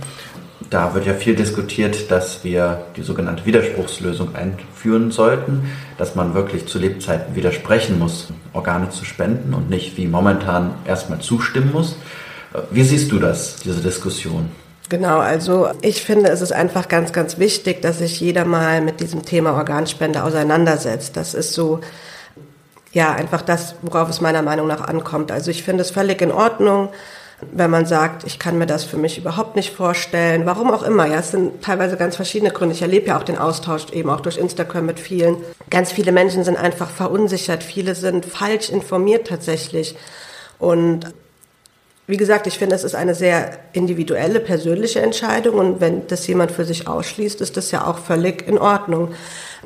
Da 0.70 0.94
wird 0.94 1.06
ja 1.06 1.14
viel 1.14 1.34
diskutiert, 1.34 2.10
dass 2.10 2.44
wir 2.44 2.86
die 2.96 3.02
sogenannte 3.02 3.46
Widerspruchslösung 3.46 4.34
einführen 4.34 5.10
sollten, 5.10 5.70
dass 5.98 6.14
man 6.14 6.34
wirklich 6.34 6.66
zu 6.66 6.78
Lebzeiten 6.78 7.34
widersprechen 7.34 7.98
muss, 7.98 8.28
Organe 8.52 8.90
zu 8.90 9.04
spenden 9.04 9.54
und 9.54 9.70
nicht 9.70 9.96
wie 9.96 10.06
momentan 10.06 10.74
erstmal 10.86 11.20
zustimmen 11.20 11.72
muss. 11.72 11.96
Wie 12.70 12.84
siehst 12.84 13.10
du 13.12 13.18
das, 13.18 13.56
diese 13.56 13.80
Diskussion? 13.80 14.50
Genau, 14.88 15.18
also 15.20 15.70
ich 15.80 16.02
finde, 16.02 16.28
es 16.28 16.42
ist 16.42 16.52
einfach 16.52 16.88
ganz, 16.88 17.12
ganz 17.12 17.38
wichtig, 17.38 17.80
dass 17.80 17.98
sich 17.98 18.20
jeder 18.20 18.44
mal 18.44 18.82
mit 18.82 19.00
diesem 19.00 19.24
Thema 19.24 19.54
Organspende 19.54 20.22
auseinandersetzt. 20.22 21.16
Das 21.16 21.32
ist 21.32 21.54
so 21.54 21.80
ja, 22.92 23.12
einfach 23.12 23.42
das, 23.42 23.74
worauf 23.82 24.08
es 24.08 24.20
meiner 24.20 24.42
Meinung 24.42 24.66
nach 24.66 24.82
ankommt. 24.82 25.32
Also 25.32 25.50
ich 25.50 25.62
finde 25.62 25.82
es 25.82 25.90
völlig 25.90 26.20
in 26.20 26.30
Ordnung, 26.30 26.90
wenn 27.50 27.70
man 27.70 27.86
sagt, 27.86 28.24
ich 28.24 28.38
kann 28.38 28.58
mir 28.58 28.66
das 28.66 28.84
für 28.84 28.96
mich 28.96 29.18
überhaupt 29.18 29.56
nicht 29.56 29.74
vorstellen, 29.74 30.46
warum 30.46 30.70
auch 30.70 30.82
immer. 30.82 31.06
Ja, 31.06 31.18
es 31.18 31.30
sind 31.30 31.62
teilweise 31.62 31.96
ganz 31.96 32.16
verschiedene 32.16 32.50
Gründe. 32.50 32.74
Ich 32.74 32.82
erlebe 32.82 33.08
ja 33.08 33.18
auch 33.18 33.24
den 33.24 33.38
Austausch 33.38 33.90
eben 33.92 34.10
auch 34.10 34.20
durch 34.20 34.38
Instagram 34.38 34.86
mit 34.86 35.00
vielen. 35.00 35.36
Ganz 35.70 35.92
viele 35.92 36.12
Menschen 36.12 36.44
sind 36.44 36.56
einfach 36.56 36.90
verunsichert, 36.90 37.62
viele 37.62 37.94
sind 37.94 38.24
falsch 38.24 38.70
informiert 38.70 39.26
tatsächlich. 39.26 39.96
Und 40.58 41.12
wie 42.06 42.16
gesagt, 42.16 42.46
ich 42.46 42.58
finde, 42.58 42.74
es 42.74 42.84
ist 42.84 42.94
eine 42.94 43.14
sehr 43.14 43.58
individuelle, 43.72 44.40
persönliche 44.40 45.00
Entscheidung 45.00 45.54
und 45.54 45.80
wenn 45.80 46.06
das 46.08 46.26
jemand 46.26 46.50
für 46.50 46.64
sich 46.64 46.88
ausschließt, 46.88 47.40
ist 47.40 47.56
das 47.56 47.70
ja 47.70 47.86
auch 47.86 47.98
völlig 47.98 48.46
in 48.48 48.58
Ordnung. 48.58 49.14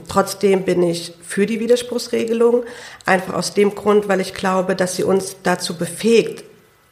Trotzdem 0.06 0.64
bin 0.64 0.82
ich 0.82 1.14
für 1.22 1.46
die 1.46 1.60
Widerspruchsregelung, 1.60 2.64
einfach 3.06 3.34
aus 3.34 3.54
dem 3.54 3.74
Grund, 3.74 4.08
weil 4.08 4.20
ich 4.20 4.34
glaube, 4.34 4.76
dass 4.76 4.96
sie 4.96 5.04
uns 5.04 5.36
dazu 5.42 5.76
befähigt, 5.78 6.44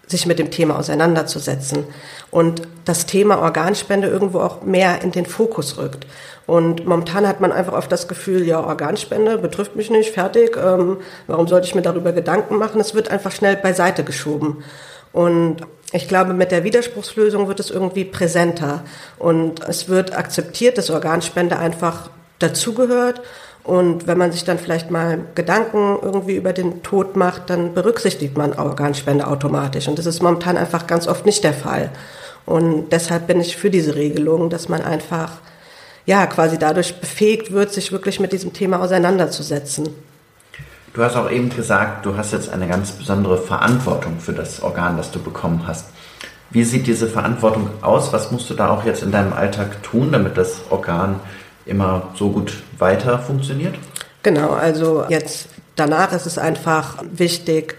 sich 0.06 0.26
mit 0.26 0.38
dem 0.38 0.50
Thema 0.50 0.78
auseinanderzusetzen 0.78 1.84
und 2.30 2.62
das 2.84 3.06
Thema 3.06 3.38
Organspende 3.38 4.08
irgendwo 4.08 4.40
auch 4.40 4.62
mehr 4.62 5.02
in 5.02 5.12
den 5.12 5.26
Fokus 5.26 5.78
rückt. 5.78 6.06
Und 6.46 6.86
momentan 6.86 7.26
hat 7.26 7.40
man 7.40 7.52
einfach 7.52 7.72
oft 7.72 7.90
das 7.90 8.06
Gefühl, 8.06 8.44
ja, 8.46 8.60
Organspende 8.60 9.38
betrifft 9.38 9.76
mich 9.76 9.90
nicht, 9.90 10.12
fertig, 10.12 10.56
ähm, 10.56 10.98
warum 11.26 11.48
sollte 11.48 11.66
ich 11.66 11.74
mir 11.74 11.82
darüber 11.82 12.12
Gedanken 12.12 12.56
machen? 12.56 12.80
Es 12.80 12.94
wird 12.94 13.10
einfach 13.10 13.32
schnell 13.32 13.56
beiseite 13.56 14.04
geschoben. 14.04 14.62
Und 15.12 15.58
ich 15.92 16.08
glaube, 16.08 16.34
mit 16.34 16.50
der 16.50 16.64
Widerspruchslösung 16.64 17.48
wird 17.48 17.60
es 17.60 17.70
irgendwie 17.70 18.04
präsenter 18.04 18.82
und 19.18 19.62
es 19.66 19.88
wird 19.88 20.16
akzeptiert, 20.16 20.76
dass 20.76 20.90
Organspende 20.90 21.56
einfach 21.56 22.10
dazugehört. 22.40 23.22
Und 23.64 24.06
wenn 24.06 24.18
man 24.18 24.30
sich 24.30 24.44
dann 24.44 24.58
vielleicht 24.58 24.90
mal 24.90 25.20
Gedanken 25.34 25.98
irgendwie 26.02 26.36
über 26.36 26.52
den 26.52 26.82
Tod 26.82 27.16
macht, 27.16 27.48
dann 27.48 27.72
berücksichtigt 27.72 28.36
man 28.36 28.52
Organspende 28.52 29.26
automatisch. 29.26 29.88
Und 29.88 29.98
das 29.98 30.04
ist 30.04 30.22
momentan 30.22 30.58
einfach 30.58 30.86
ganz 30.86 31.08
oft 31.08 31.24
nicht 31.24 31.42
der 31.42 31.54
Fall. 31.54 31.90
Und 32.44 32.90
deshalb 32.90 33.26
bin 33.26 33.40
ich 33.40 33.56
für 33.56 33.70
diese 33.70 33.94
Regelung, 33.94 34.50
dass 34.50 34.68
man 34.68 34.82
einfach, 34.82 35.38
ja, 36.04 36.26
quasi 36.26 36.58
dadurch 36.58 37.00
befähigt 37.00 37.52
wird, 37.52 37.72
sich 37.72 37.90
wirklich 37.90 38.20
mit 38.20 38.32
diesem 38.32 38.52
Thema 38.52 38.80
auseinanderzusetzen. 38.80 39.88
Du 40.92 41.02
hast 41.02 41.16
auch 41.16 41.30
eben 41.30 41.48
gesagt, 41.48 42.04
du 42.04 42.18
hast 42.18 42.32
jetzt 42.32 42.50
eine 42.50 42.68
ganz 42.68 42.92
besondere 42.92 43.38
Verantwortung 43.38 44.20
für 44.20 44.34
das 44.34 44.62
Organ, 44.62 44.98
das 44.98 45.10
du 45.10 45.20
bekommen 45.20 45.66
hast. 45.66 45.86
Wie 46.50 46.64
sieht 46.64 46.86
diese 46.86 47.08
Verantwortung 47.08 47.70
aus? 47.80 48.12
Was 48.12 48.30
musst 48.30 48.48
du 48.50 48.54
da 48.54 48.68
auch 48.68 48.84
jetzt 48.84 49.02
in 49.02 49.10
deinem 49.10 49.32
Alltag 49.32 49.82
tun, 49.82 50.12
damit 50.12 50.36
das 50.36 50.60
Organ 50.70 51.18
immer 51.66 52.10
so 52.16 52.30
gut 52.30 52.62
weiter 52.78 53.18
funktioniert? 53.18 53.74
Genau, 54.22 54.50
also 54.50 55.04
jetzt 55.08 55.48
danach 55.76 56.12
ist 56.12 56.26
es 56.26 56.38
einfach 56.38 57.02
wichtig, 57.12 57.76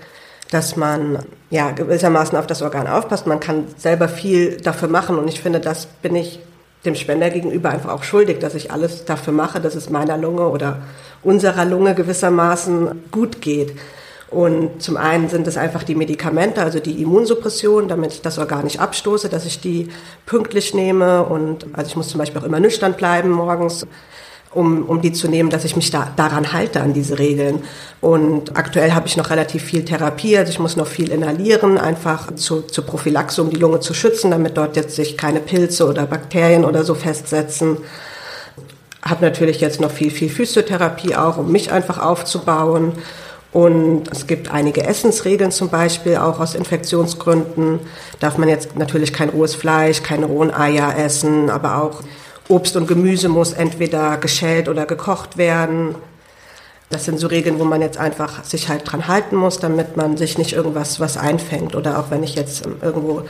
dass 0.51 0.75
man 0.75 1.19
ja 1.49 1.71
gewissermaßen 1.71 2.37
auf 2.37 2.47
das 2.47 2.61
Organ 2.61 2.87
aufpasst. 2.87 3.27
Man 3.27 3.39
kann 3.39 3.65
selber 3.77 4.07
viel 4.07 4.57
dafür 4.57 4.87
machen 4.87 5.17
und 5.17 5.27
ich 5.27 5.41
finde, 5.41 5.59
das 5.59 5.87
bin 5.87 6.15
ich 6.15 6.39
dem 6.85 6.95
Spender 6.95 7.29
gegenüber 7.31 7.71
einfach 7.71 7.91
auch 7.91 8.03
schuldig, 8.03 8.39
dass 8.39 8.53
ich 8.53 8.71
alles 8.71 9.05
dafür 9.05 9.33
mache, 9.33 9.59
dass 9.59 9.75
es 9.75 9.89
meiner 9.89 10.17
Lunge 10.17 10.47
oder 10.49 10.77
unserer 11.23 11.65
Lunge 11.65 11.95
gewissermaßen 11.95 13.05
gut 13.11 13.41
geht. 13.41 13.75
Und 14.35 14.81
zum 14.83 14.97
einen 14.97 15.29
sind 15.29 15.47
es 15.47 15.55
einfach 15.55 15.83
die 15.83 15.95
Medikamente, 15.95 16.61
also 16.61 16.81
die 16.81 17.01
Immunsuppression, 17.01 17.87
damit 17.87 18.11
ich 18.11 18.21
das 18.21 18.37
Organ 18.37 18.65
nicht 18.65 18.81
abstoße, 18.81 19.29
dass 19.29 19.45
ich 19.45 19.61
die 19.61 19.87
pünktlich 20.25 20.73
nehme. 20.73 21.23
Und 21.23 21.65
also 21.71 21.87
ich 21.87 21.95
muss 21.95 22.09
zum 22.09 22.19
Beispiel 22.19 22.41
auch 22.41 22.45
immer 22.45 22.59
nüchtern 22.59 22.95
bleiben 22.95 23.31
morgens, 23.31 23.87
um, 24.53 24.83
um 24.89 25.01
die 25.01 25.13
zu 25.13 25.29
nehmen, 25.29 25.49
dass 25.49 25.63
ich 25.63 25.77
mich 25.77 25.89
da, 25.89 26.11
daran 26.17 26.51
halte, 26.51 26.81
an 26.81 26.91
diese 26.91 27.17
Regeln. 27.17 27.63
Und 28.01 28.57
aktuell 28.57 28.91
habe 28.91 29.07
ich 29.07 29.15
noch 29.15 29.29
relativ 29.29 29.63
viel 29.63 29.85
Therapie, 29.85 30.37
also 30.37 30.51
ich 30.51 30.59
muss 30.59 30.75
noch 30.75 30.87
viel 30.87 31.13
inhalieren, 31.13 31.77
einfach 31.77 32.35
zu, 32.35 32.63
zur 32.63 32.85
Prophylaxe, 32.85 33.41
um 33.41 33.49
die 33.49 33.55
Lunge 33.55 33.79
zu 33.79 33.93
schützen, 33.93 34.31
damit 34.31 34.57
dort 34.57 34.75
jetzt 34.75 34.97
sich 34.97 35.17
keine 35.17 35.39
Pilze 35.39 35.87
oder 35.87 36.05
Bakterien 36.05 36.65
oder 36.65 36.83
so 36.83 36.93
festsetzen. 36.93 37.77
habe 39.01 39.23
natürlich 39.23 39.61
jetzt 39.61 39.79
noch 39.79 39.91
viel, 39.91 40.11
viel 40.11 40.29
Physiotherapie 40.29 41.15
auch, 41.15 41.37
um 41.37 41.53
mich 41.53 41.71
einfach 41.71 41.99
aufzubauen. 41.99 42.91
Und 43.55 44.11
es 44.11 44.27
gibt 44.27 44.51
einige 44.51 44.85
Essensregeln 44.85 45.49
zum 45.49 45.69
Beispiel, 45.69 46.17
auch 46.17 46.41
aus 46.41 46.55
Infektionsgründen. 46.55 47.79
Darf 48.19 48.37
man 48.37 48.49
jetzt 48.49 48.75
natürlich 48.75 49.13
kein 49.13 49.29
rohes 49.29 49.55
Fleisch, 49.55 50.03
keine 50.03 50.25
rohen 50.25 50.53
Eier 50.53 50.97
essen, 50.97 51.49
aber 51.49 51.81
auch 51.81 52.01
Obst 52.49 52.75
und 52.75 52.85
Gemüse 52.85 53.29
muss 53.29 53.53
entweder 53.53 54.17
geschält 54.17 54.67
oder 54.67 54.85
gekocht 54.85 55.37
werden. 55.37 55.95
Das 56.89 57.05
sind 57.05 57.17
so 57.17 57.27
Regeln, 57.27 57.57
wo 57.57 57.63
man 57.63 57.81
jetzt 57.81 57.97
einfach 57.97 58.43
sich 58.43 58.67
halt 58.67 58.91
dran 58.91 59.07
halten 59.07 59.37
muss, 59.37 59.57
damit 59.57 59.95
man 59.95 60.17
sich 60.17 60.37
nicht 60.37 60.51
irgendwas 60.51 60.99
was 60.99 61.15
einfängt. 61.15 61.75
Oder 61.75 61.97
auch 61.97 62.11
wenn 62.11 62.23
ich 62.23 62.35
jetzt 62.35 62.67
irgendwo 62.81 63.23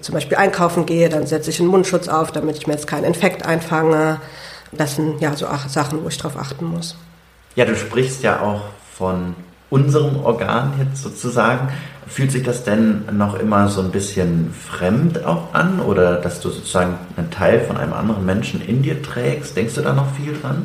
zum 0.00 0.14
Beispiel 0.14 0.38
einkaufen 0.38 0.86
gehe, 0.86 1.10
dann 1.10 1.26
setze 1.26 1.50
ich 1.50 1.60
einen 1.60 1.68
Mundschutz 1.68 2.08
auf, 2.08 2.32
damit 2.32 2.56
ich 2.56 2.66
mir 2.66 2.72
jetzt 2.72 2.86
keinen 2.86 3.04
Infekt 3.04 3.44
einfange. 3.44 4.18
Das 4.72 4.96
sind 4.96 5.20
ja 5.20 5.36
so 5.36 5.46
Sachen, 5.68 6.02
wo 6.02 6.08
ich 6.08 6.16
drauf 6.16 6.38
achten 6.38 6.64
muss. 6.64 6.96
Ja, 7.54 7.66
du 7.66 7.76
sprichst 7.76 8.22
ja 8.22 8.40
auch 8.40 8.62
von 8.96 9.36
unserem 9.70 10.24
Organ 10.24 10.72
jetzt 10.78 11.02
sozusagen. 11.02 11.68
Fühlt 12.06 12.32
sich 12.32 12.42
das 12.42 12.64
denn 12.64 13.04
noch 13.12 13.38
immer 13.38 13.68
so 13.68 13.82
ein 13.82 13.90
bisschen 13.90 14.52
fremd 14.52 15.24
auch 15.26 15.52
an 15.52 15.80
oder 15.80 16.16
dass 16.16 16.40
du 16.40 16.48
sozusagen 16.48 16.94
einen 17.16 17.30
Teil 17.30 17.60
von 17.60 17.76
einem 17.76 17.92
anderen 17.92 18.24
Menschen 18.24 18.66
in 18.66 18.82
dir 18.82 19.02
trägst? 19.02 19.56
Denkst 19.56 19.74
du 19.74 19.82
da 19.82 19.92
noch 19.92 20.14
viel 20.14 20.34
dran? 20.40 20.64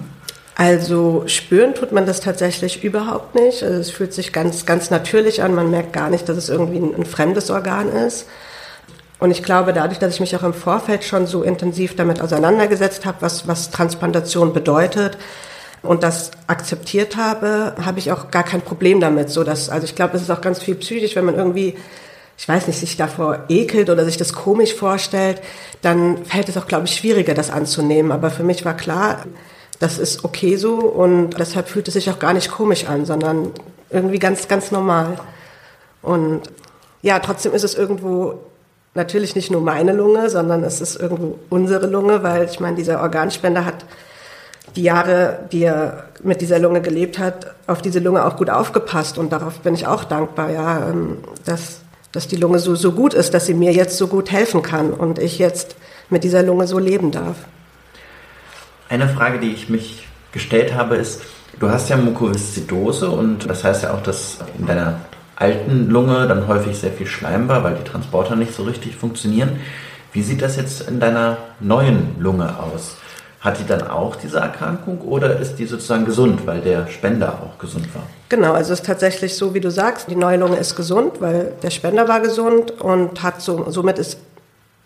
Also 0.56 1.24
spüren 1.26 1.74
tut 1.74 1.92
man 1.92 2.06
das 2.06 2.22
tatsächlich 2.22 2.84
überhaupt 2.84 3.36
nicht. 3.36 3.64
Also 3.64 3.80
es 3.80 3.90
fühlt 3.90 4.14
sich 4.14 4.32
ganz, 4.32 4.66
ganz 4.66 4.90
natürlich 4.90 5.42
an. 5.42 5.56
Man 5.56 5.72
merkt 5.72 5.94
gar 5.94 6.10
nicht, 6.10 6.30
dass 6.30 6.38
es 6.38 6.50
irgendwie 6.50 6.78
ein, 6.78 6.96
ein 6.96 7.06
fremdes 7.06 7.50
Organ 7.50 7.90
ist. 7.90 8.28
Und 9.20 9.32
ich 9.32 9.42
glaube, 9.42 9.74
dadurch, 9.74 10.00
dass 10.00 10.16
ich 10.16 10.20
mich 10.20 10.36
auch 10.36 10.44
im 10.44 10.54
Vorfeld 10.54 11.04
schon 11.04 11.28
so 11.28 11.44
intensiv 11.44 11.96
damit 11.96 12.22
auseinandergesetzt 12.22 13.06
habe, 13.06 13.18
was, 13.22 13.48
was 13.48 13.72
Transplantation 13.72 14.54
bedeutet, 14.54 15.18
und 15.84 16.02
das 16.02 16.32
akzeptiert 16.48 17.18
habe, 17.18 17.76
habe 17.84 18.00
ich 18.00 18.12
auch 18.12 18.32
gar 18.32 18.44
kein 18.44 18.62
Problem 18.62 19.00
damit. 19.02 19.30
So 19.30 19.44
dass, 19.44 19.70
also 19.70 19.86
ich 19.86 19.96
glaube, 19.96 20.16
es 20.16 20.24
ist 20.24 20.32
auch 20.32 20.42
ganz 20.42 20.62
viel 20.62 20.76
psychisch, 20.76 21.16
wenn 21.16 21.26
man 21.26 21.36
irgendwie, 21.36 21.76
ich 22.38 22.48
weiß 22.48 22.68
nicht, 22.68 22.80
sich 22.80 22.96
davor 22.98 23.44
ekelt 23.50 23.90
oder 23.90 24.06
sich 24.06 24.18
das 24.18 24.34
komisch 24.34 24.74
vorstellt, 24.74 25.42
dann 25.82 26.26
fällt 26.26 26.50
es 26.50 26.58
auch, 26.58 26.68
glaube 26.68 26.86
ich, 26.86 26.96
schwieriger, 26.96 27.34
das 27.34 27.52
anzunehmen. 27.52 28.12
Aber 28.14 28.32
für 28.32 28.44
mich 28.44 28.64
war 28.64 28.76
klar, 28.76 29.26
das 29.80 30.00
ist 30.00 30.24
okay 30.24 30.56
so 30.56 30.76
und 30.76 31.32
deshalb 31.38 31.68
fühlt 31.68 31.90
es 31.90 31.96
sich 31.96 32.10
auch 32.10 32.20
gar 32.20 32.34
nicht 32.34 32.50
komisch 32.50 32.86
an, 32.88 33.06
sondern 33.06 33.52
irgendwie 33.90 34.20
ganz, 34.20 34.48
ganz 34.48 34.72
normal. 34.72 35.18
Und 36.02 36.42
ja, 37.02 37.20
trotzdem 37.20 37.54
ist 37.54 37.66
es 37.66 37.76
irgendwo 37.76 38.40
natürlich 38.94 39.36
nicht 39.36 39.52
nur 39.52 39.62
meine 39.62 39.92
Lunge, 39.92 40.30
sondern 40.30 40.64
es 40.64 40.80
ist 40.80 40.96
irgendwo 40.96 41.40
unsere 41.50 41.88
Lunge, 41.88 42.24
weil 42.24 42.46
ich 42.46 42.62
meine, 42.62 42.78
dieser 42.78 43.02
Organspender 43.02 43.66
hat 43.66 43.84
die 44.76 44.84
Jahre, 44.84 45.40
die 45.52 45.64
er 45.64 46.06
mit 46.24 46.42
dieser 46.42 46.60
Lunge 46.60 46.82
gelebt 46.82 47.20
hat, 47.20 47.54
auf 47.68 47.82
diese 47.82 48.00
Lunge 48.00 48.26
auch 48.26 48.38
gut 48.38 48.50
aufgepasst 48.50 49.18
und 49.18 49.32
darauf 49.32 49.60
bin 49.60 49.74
ich 49.74 49.88
auch 49.88 50.04
dankbar, 50.04 50.50
ja, 50.52 50.90
ähm, 50.90 51.18
dass, 51.46 51.82
dass 52.12 52.28
die 52.28 52.38
Lunge 52.38 52.60
so, 52.60 52.76
so 52.76 52.92
gut 52.94 53.14
ist, 53.14 53.34
dass 53.34 53.46
sie 53.46 53.54
mir 53.54 53.72
jetzt 53.74 53.98
so 53.98 54.08
gut 54.08 54.32
helfen 54.32 54.62
kann 54.62 54.92
und 54.92 55.20
ich 55.20 55.38
jetzt 55.38 55.76
mit 56.10 56.24
dieser 56.24 56.44
Lunge 56.44 56.68
so 56.68 56.80
leben 56.80 57.12
darf. 57.12 57.36
Eine 58.90 59.10
Frage, 59.10 59.40
die 59.40 59.52
ich 59.52 59.70
mich 59.70 60.08
gestellt 60.32 60.74
habe, 60.74 60.96
ist, 60.96 61.22
du 61.60 61.70
hast 61.70 61.90
ja 61.90 61.98
Mukoviszidose 61.98 63.10
und 63.10 63.50
das 63.50 63.64
heißt 63.64 63.84
ja 63.84 63.94
auch, 63.94 64.04
dass 64.04 64.40
in 64.58 64.66
deiner 64.66 65.02
alten 65.36 65.90
Lunge 65.90 66.28
dann 66.28 66.48
häufig 66.48 66.78
sehr 66.78 66.92
viel 66.92 67.08
Schleim 67.08 67.48
war, 67.48 67.64
weil 67.64 67.76
die 67.76 67.84
Transporter 67.84 68.36
nicht 68.36 68.54
so 68.54 68.64
richtig 68.64 68.96
funktionieren. 68.96 69.60
Wie 70.12 70.22
sieht 70.22 70.42
das 70.42 70.58
jetzt 70.58 70.88
in 70.88 71.00
deiner 71.00 71.38
neuen 71.60 72.16
Lunge 72.20 72.60
aus? 72.60 72.98
Hat 73.44 73.60
die 73.60 73.66
dann 73.66 73.86
auch 73.86 74.16
diese 74.16 74.38
Erkrankung 74.38 75.02
oder 75.02 75.38
ist 75.38 75.58
die 75.58 75.66
sozusagen 75.66 76.06
gesund, 76.06 76.48
weil 76.48 76.62
der 76.62 76.88
Spender 76.88 77.40
auch 77.44 77.60
gesund 77.60 77.94
war? 77.94 78.04
Genau, 78.30 78.54
also 78.54 78.72
es 78.72 78.80
ist 78.80 78.86
tatsächlich 78.86 79.36
so, 79.36 79.54
wie 79.54 79.60
du 79.60 79.70
sagst, 79.70 80.10
die 80.10 80.16
neue 80.16 80.38
Lunge 80.38 80.56
ist 80.56 80.78
gesund, 80.78 81.20
weil 81.20 81.52
der 81.62 81.70
Spender 81.70 82.08
war 82.08 82.22
gesund 82.22 82.80
und 82.80 83.22
hat 83.22 83.42
so, 83.42 83.70
somit 83.70 84.00
ist, 84.00 84.18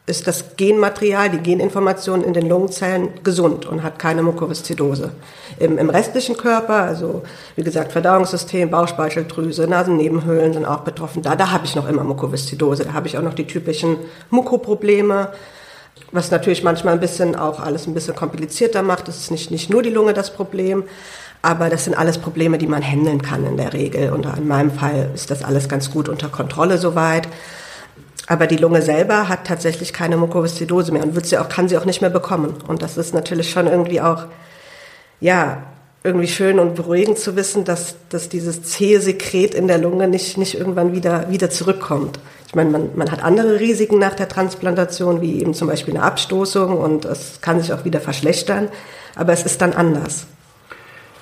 ist 0.08 0.26
das 0.26 0.56
Genmaterial, 0.58 1.30
die 1.30 1.38
Geninformation 1.38 2.24
in 2.24 2.34
den 2.34 2.50
Lungenzellen 2.50 3.10
gesund 3.24 3.68
und 3.68 3.84
hat 3.84 4.00
keine 4.00 4.24
Mukoviszidose. 4.24 5.12
Im, 5.60 5.78
Im 5.78 5.92
restlichen 5.92 6.36
Körper, 6.36 6.78
also 6.78 7.22
wie 7.56 7.64
gesagt, 7.64 7.92
Verdauungssystem, 7.92 8.72
Bauchspeicheldrüse, 8.72 9.68
Nasennebenhöhlen 9.68 10.54
sind 10.54 10.66
auch 10.66 10.80
betroffen. 10.80 11.22
Da, 11.22 11.36
da 11.36 11.52
habe 11.52 11.66
ich 11.66 11.76
noch 11.76 11.88
immer 11.88 12.04
Mukoviszidose, 12.04 12.86
da 12.86 12.94
habe 12.94 13.06
ich 13.06 13.20
auch 13.20 13.24
noch 13.24 13.36
die 13.36 13.46
typischen 13.46 13.98
Mukoprobleme 14.32 15.30
was 16.12 16.32
natürlich 16.32 16.64
manchmal 16.64 16.94
ein 16.94 17.00
bisschen 17.00 17.36
auch 17.36 17.60
alles 17.60 17.88
ein 17.88 17.94
bisschen 17.94 18.16
komplizierter 18.16 18.82
macht. 18.82 19.08
Das 19.08 19.18
ist 19.18 19.32
nicht, 19.32 19.52
nicht 19.52 19.70
nur 19.70 19.84
die 19.84 19.90
Lunge 19.90 20.14
das 20.14 20.34
Problem, 20.34 20.84
aber 21.42 21.70
das 21.70 21.86
sind 21.86 21.96
alles 21.96 22.18
Probleme, 22.18 22.58
die 22.58 22.68
man 22.68 22.82
handeln 22.82 23.22
kann 23.22 23.46
in 23.46 23.58
der 23.58 23.74
Regel. 23.74 24.12
Und 24.12 24.26
in 24.26 24.48
meinem 24.48 24.72
Fall 24.72 25.12
ist 25.14 25.32
das 25.32 25.44
alles 25.44 25.70
ganz 25.70 25.92
gut 25.92 26.10
unter 26.10 26.30
Kontrolle 26.30 26.78
soweit. 26.78 27.28
Aber 28.28 28.48
die 28.48 28.58
Lunge 28.58 28.82
selber 28.82 29.30
hat 29.30 29.48
tatsächlich 29.48 29.94
keine 29.94 30.18
Mukoviszidose 30.18 30.92
mehr 30.92 31.04
und 31.04 31.16
wird 31.16 31.26
sie 31.26 31.38
auch, 31.38 31.48
kann 31.48 31.70
sie 31.70 31.78
auch 31.78 31.86
nicht 31.86 32.02
mehr 32.02 32.10
bekommen. 32.10 32.56
Und 32.68 32.82
das 32.82 32.98
ist 32.98 33.14
natürlich 33.14 33.50
schon 33.50 33.68
irgendwie 33.68 34.02
auch, 34.02 34.26
ja, 35.22 35.64
irgendwie 36.04 36.28
schön 36.28 36.60
und 36.60 36.76
beruhigend 36.76 37.18
zu 37.18 37.36
wissen, 37.36 37.66
dass, 37.66 37.96
dass 38.10 38.30
dieses 38.30 38.64
zähe 38.64 39.02
Sekret 39.02 39.54
in 39.54 39.68
der 39.68 39.78
Lunge 39.78 40.08
nicht, 40.08 40.38
nicht 40.38 40.58
irgendwann 40.58 40.94
wieder, 40.94 41.30
wieder 41.30 41.50
zurückkommt. 41.50 42.20
Meine, 42.58 42.72
man, 42.72 42.90
man 42.96 43.12
hat 43.12 43.24
andere 43.24 43.60
Risiken 43.60 44.00
nach 44.00 44.16
der 44.16 44.28
Transplantation, 44.28 45.22
wie 45.22 45.40
eben 45.40 45.54
zum 45.54 45.68
Beispiel 45.68 45.94
eine 45.96 46.04
Abstoßung 46.04 46.76
und 46.76 47.06
es 47.06 47.40
kann 47.40 47.62
sich 47.62 47.72
auch 47.72 47.86
wieder 47.86 48.02
verschlechtern, 48.02 48.70
aber 49.16 49.32
es 49.32 49.44
ist 49.44 49.62
dann 49.62 49.74
anders. 49.74 50.26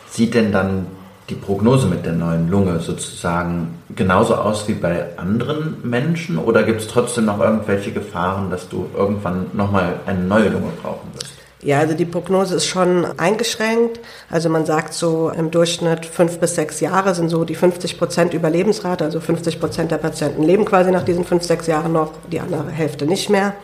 Sieht 0.09 0.33
denn 0.33 0.53
dann 0.53 0.87
die 1.27 1.35
Prognose 1.35 1.87
mit 1.87 2.05
der 2.05 2.13
neuen 2.13 2.49
Lunge 2.49 2.79
sozusagen 2.79 3.79
genauso 3.93 4.35
aus 4.35 4.65
wie 4.69 4.75
bei 4.75 5.17
anderen 5.17 5.75
Menschen 5.83 6.37
oder 6.37 6.63
gibt 6.63 6.79
es 6.79 6.87
trotzdem 6.87 7.25
noch 7.25 7.41
irgendwelche 7.41 7.91
Gefahren, 7.91 8.49
dass 8.49 8.69
du 8.69 8.87
irgendwann 8.95 9.47
nochmal 9.51 9.99
eine 10.05 10.21
neue 10.21 10.47
Lunge 10.47 10.71
brauchen 10.81 11.09
wirst? 11.15 11.33
Ja, 11.65 11.79
also 11.79 11.95
die 11.95 12.05
Prognose 12.05 12.57
ist 12.57 12.67
schon 12.67 13.05
eingeschränkt. 13.17 13.99
Also 14.29 14.49
man 14.49 14.67
sagt 14.67 14.93
so 14.93 15.31
im 15.31 15.49
Durchschnitt 15.49 16.05
fünf 16.05 16.37
bis 16.37 16.53
sechs 16.53 16.79
Jahre 16.79 17.15
sind 17.15 17.29
so 17.29 17.43
die 17.43 17.55
50 17.55 17.97
Prozent 17.97 18.35
Überlebensrate. 18.35 19.03
Also 19.03 19.19
50 19.19 19.59
Prozent 19.59 19.89
der 19.89 19.97
Patienten 19.97 20.43
leben 20.43 20.63
quasi 20.65 20.91
nach 20.91 21.03
diesen 21.03 21.25
fünf, 21.25 21.41
sechs 21.43 21.65
Jahren 21.65 21.91
noch, 21.91 22.11
die 22.31 22.39
andere 22.39 22.69
Hälfte 22.69 23.07
nicht 23.07 23.31
mehr. 23.31 23.55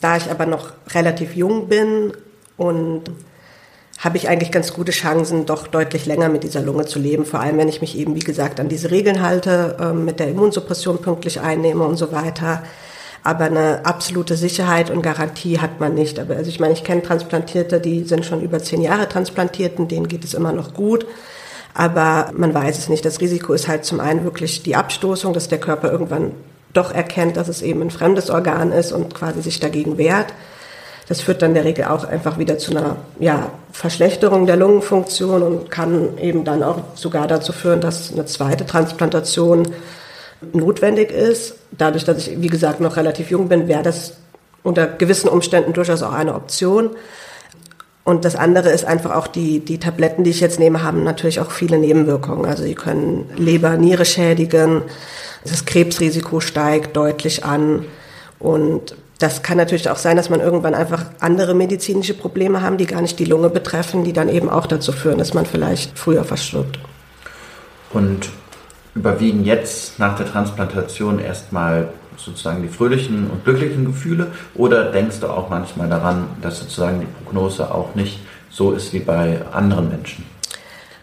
Da 0.00 0.16
ich 0.16 0.28
aber 0.32 0.46
noch 0.46 0.72
relativ 0.94 1.36
jung 1.36 1.68
bin 1.68 2.12
und 2.56 3.04
habe 4.00 4.16
ich 4.16 4.28
eigentlich 4.28 4.50
ganz 4.50 4.72
gute 4.72 4.90
Chancen, 4.90 5.46
doch 5.46 5.68
deutlich 5.68 6.06
länger 6.06 6.28
mit 6.28 6.42
dieser 6.42 6.60
Lunge 6.60 6.86
zu 6.86 6.98
leben. 6.98 7.24
Vor 7.24 7.38
allem, 7.38 7.56
wenn 7.56 7.68
ich 7.68 7.80
mich 7.80 7.96
eben, 7.96 8.16
wie 8.16 8.20
gesagt, 8.20 8.58
an 8.58 8.68
diese 8.68 8.90
Regeln 8.90 9.22
halte, 9.22 9.76
äh, 9.80 9.92
mit 9.92 10.18
der 10.18 10.28
Immunsuppression 10.28 10.98
pünktlich 10.98 11.40
einnehme 11.40 11.84
und 11.84 11.98
so 11.98 12.10
weiter. 12.10 12.64
Aber 13.26 13.46
eine 13.46 13.84
absolute 13.84 14.36
Sicherheit 14.36 14.88
und 14.88 15.02
Garantie 15.02 15.58
hat 15.58 15.80
man 15.80 15.94
nicht. 15.94 16.20
Aber 16.20 16.36
also 16.36 16.48
ich 16.48 16.60
meine, 16.60 16.74
ich 16.74 16.84
kenne 16.84 17.02
Transplantierte, 17.02 17.80
die 17.80 18.04
sind 18.04 18.24
schon 18.24 18.40
über 18.40 18.60
zehn 18.60 18.80
Jahre 18.80 19.08
transplantiert 19.08 19.80
und 19.80 19.90
denen 19.90 20.06
geht 20.06 20.22
es 20.22 20.32
immer 20.32 20.52
noch 20.52 20.74
gut. 20.74 21.04
Aber 21.74 22.30
man 22.36 22.54
weiß 22.54 22.78
es 22.78 22.88
nicht. 22.88 23.04
Das 23.04 23.20
Risiko 23.20 23.52
ist 23.52 23.66
halt 23.66 23.84
zum 23.84 23.98
einen 23.98 24.22
wirklich 24.22 24.62
die 24.62 24.76
Abstoßung, 24.76 25.32
dass 25.32 25.48
der 25.48 25.58
Körper 25.58 25.90
irgendwann 25.90 26.34
doch 26.72 26.92
erkennt, 26.92 27.36
dass 27.36 27.48
es 27.48 27.62
eben 27.62 27.82
ein 27.82 27.90
fremdes 27.90 28.30
Organ 28.30 28.70
ist 28.70 28.92
und 28.92 29.12
quasi 29.12 29.42
sich 29.42 29.58
dagegen 29.58 29.98
wehrt. 29.98 30.32
Das 31.08 31.20
führt 31.20 31.42
dann 31.42 31.50
in 31.50 31.54
der 31.56 31.64
Regel 31.64 31.86
auch 31.86 32.04
einfach 32.04 32.38
wieder 32.38 32.58
zu 32.58 32.70
einer 32.70 32.94
ja, 33.18 33.50
Verschlechterung 33.72 34.46
der 34.46 34.56
Lungenfunktion 34.56 35.42
und 35.42 35.68
kann 35.68 36.16
eben 36.18 36.44
dann 36.44 36.62
auch 36.62 36.78
sogar 36.94 37.26
dazu 37.26 37.52
führen, 37.52 37.80
dass 37.80 38.12
eine 38.12 38.26
zweite 38.26 38.66
Transplantation 38.66 39.66
notwendig 40.54 41.10
ist. 41.10 41.54
Dadurch, 41.72 42.04
dass 42.04 42.26
ich, 42.26 42.40
wie 42.40 42.48
gesagt, 42.48 42.80
noch 42.80 42.96
relativ 42.96 43.30
jung 43.30 43.48
bin, 43.48 43.68
wäre 43.68 43.82
das 43.82 44.14
unter 44.62 44.86
gewissen 44.86 45.28
Umständen 45.28 45.72
durchaus 45.72 46.02
auch 46.02 46.12
eine 46.12 46.34
Option. 46.34 46.90
Und 48.04 48.24
das 48.24 48.36
andere 48.36 48.70
ist 48.70 48.84
einfach 48.84 49.14
auch 49.16 49.26
die, 49.26 49.60
die 49.60 49.78
Tabletten, 49.78 50.22
die 50.22 50.30
ich 50.30 50.40
jetzt 50.40 50.60
nehme, 50.60 50.82
haben 50.82 51.02
natürlich 51.02 51.40
auch 51.40 51.50
viele 51.50 51.78
Nebenwirkungen. 51.78 52.46
Also 52.46 52.62
sie 52.62 52.74
können 52.74 53.28
Leber, 53.36 53.76
Niere 53.76 54.04
schädigen, 54.04 54.82
das 55.44 55.64
Krebsrisiko 55.64 56.40
steigt 56.40 56.96
deutlich 56.96 57.44
an. 57.44 57.84
Und 58.38 58.96
das 59.18 59.42
kann 59.42 59.56
natürlich 59.56 59.88
auch 59.90 59.96
sein, 59.96 60.16
dass 60.16 60.30
man 60.30 60.40
irgendwann 60.40 60.74
einfach 60.74 61.06
andere 61.20 61.54
medizinische 61.54 62.14
Probleme 62.14 62.62
haben, 62.62 62.76
die 62.76 62.86
gar 62.86 63.00
nicht 63.00 63.18
die 63.18 63.24
Lunge 63.24 63.50
betreffen, 63.50 64.04
die 64.04 64.12
dann 64.12 64.28
eben 64.28 64.50
auch 64.50 64.66
dazu 64.66 64.92
führen, 64.92 65.18
dass 65.18 65.34
man 65.34 65.46
vielleicht 65.46 65.98
früher 65.98 66.24
verstirbt. 66.24 66.78
Und 67.92 68.30
überwiegen 68.96 69.44
jetzt 69.44 69.98
nach 69.98 70.16
der 70.16 70.26
Transplantation 70.26 71.20
erstmal 71.20 71.88
sozusagen 72.16 72.62
die 72.62 72.68
fröhlichen 72.68 73.30
und 73.30 73.44
glücklichen 73.44 73.84
Gefühle 73.84 74.28
oder 74.54 74.90
denkst 74.90 75.20
du 75.20 75.28
auch 75.28 75.50
manchmal 75.50 75.88
daran, 75.88 76.26
dass 76.40 76.60
sozusagen 76.60 77.00
die 77.00 77.06
Prognose 77.06 77.72
auch 77.72 77.94
nicht 77.94 78.20
so 78.50 78.72
ist 78.72 78.92
wie 78.94 79.00
bei 79.00 79.38
anderen 79.52 79.90
Menschen? 79.90 80.24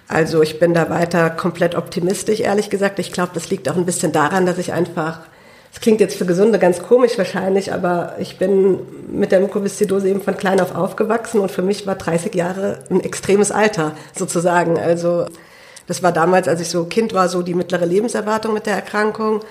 Also 0.07 0.41
ich 0.41 0.59
bin 0.59 0.73
da 0.73 0.89
weiter 0.89 1.29
komplett 1.29 1.75
optimistisch, 1.75 2.39
ehrlich 2.39 2.69
gesagt. 2.69 2.99
Ich 2.99 3.11
glaube, 3.13 3.31
das 3.33 3.49
liegt 3.49 3.69
auch 3.69 3.77
ein 3.77 3.85
bisschen 3.85 4.11
daran, 4.11 4.45
dass 4.45 4.57
ich 4.57 4.73
einfach 4.73 5.19
das 5.73 5.81
klingt 5.81 5.99
jetzt 6.01 6.15
für 6.15 6.25
Gesunde 6.27 6.59
ganz 6.59 6.83
komisch 6.83 7.17
wahrscheinlich, 7.17 7.73
aber 7.73 8.13
ich 8.19 8.37
bin 8.37 8.79
mit 9.11 9.31
der 9.31 9.39
Mukoviszidose 9.39 10.07
eben 10.07 10.21
von 10.21 10.37
klein 10.37 10.61
auf 10.61 10.75
aufgewachsen 10.75 11.41
und 11.41 11.49
für 11.49 11.63
mich 11.63 11.87
war 11.87 11.95
30 11.95 12.35
Jahre 12.35 12.77
ein 12.91 12.99
extremes 12.99 13.51
Alter 13.51 13.93
sozusagen. 14.15 14.77
Also 14.77 15.25
das 15.87 16.03
war 16.03 16.11
damals, 16.11 16.47
als 16.47 16.61
ich 16.61 16.69
so 16.69 16.85
Kind 16.85 17.13
war, 17.13 17.29
so 17.29 17.41
die 17.41 17.53
mittlere 17.53 17.85
Lebenserwartung 17.85 18.53
mit 18.53 18.65
der 18.65 18.75
Erkrankung. 18.75 19.41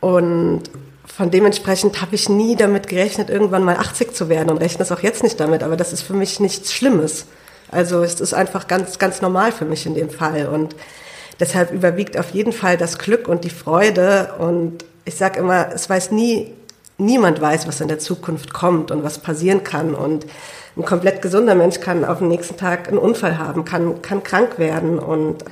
Und 0.00 0.62
von 1.06 1.30
dementsprechend 1.30 2.00
habe 2.00 2.14
ich 2.14 2.28
nie 2.28 2.56
damit 2.56 2.88
gerechnet, 2.88 3.30
irgendwann 3.30 3.62
mal 3.62 3.76
80 3.76 4.14
zu 4.14 4.28
werden 4.28 4.50
und 4.50 4.58
rechne 4.58 4.82
es 4.82 4.92
auch 4.92 5.00
jetzt 5.00 5.22
nicht 5.22 5.38
damit. 5.38 5.62
Aber 5.62 5.76
das 5.76 5.92
ist 5.92 6.02
für 6.02 6.14
mich 6.14 6.40
nichts 6.40 6.72
Schlimmes. 6.72 7.26
Also 7.70 8.02
es 8.02 8.20
ist 8.20 8.34
einfach 8.34 8.66
ganz, 8.66 8.98
ganz 8.98 9.20
normal 9.20 9.52
für 9.52 9.64
mich 9.64 9.86
in 9.86 9.94
dem 9.94 10.10
Fall. 10.10 10.46
Und 10.46 10.74
deshalb 11.38 11.72
überwiegt 11.72 12.18
auf 12.18 12.30
jeden 12.30 12.52
Fall 12.52 12.76
das 12.76 12.98
Glück 12.98 13.28
und 13.28 13.44
die 13.44 13.50
Freude. 13.50 14.34
Und 14.38 14.84
ich 15.04 15.16
sage 15.16 15.40
immer, 15.40 15.68
es 15.72 15.88
weiß 15.88 16.10
nie, 16.10 16.52
niemand 17.00 17.40
weiß, 17.40 17.66
was 17.66 17.80
in 17.80 17.88
der 17.88 17.98
Zukunft 17.98 18.52
kommt 18.52 18.90
und 18.90 19.02
was 19.02 19.18
passieren 19.18 19.64
kann. 19.64 19.94
Und 19.94 20.26
ein 20.76 20.84
komplett 20.84 21.22
gesunder 21.22 21.54
Mensch 21.54 21.80
kann 21.80 22.04
auf 22.04 22.18
den 22.18 22.28
nächsten 22.28 22.56
Tag 22.56 22.88
einen 22.88 22.98
Unfall 22.98 23.38
haben, 23.38 23.64
kann, 23.64 24.02
kann 24.02 24.22
krank 24.22 24.58
werden. 24.58 24.98
Und 24.98 25.44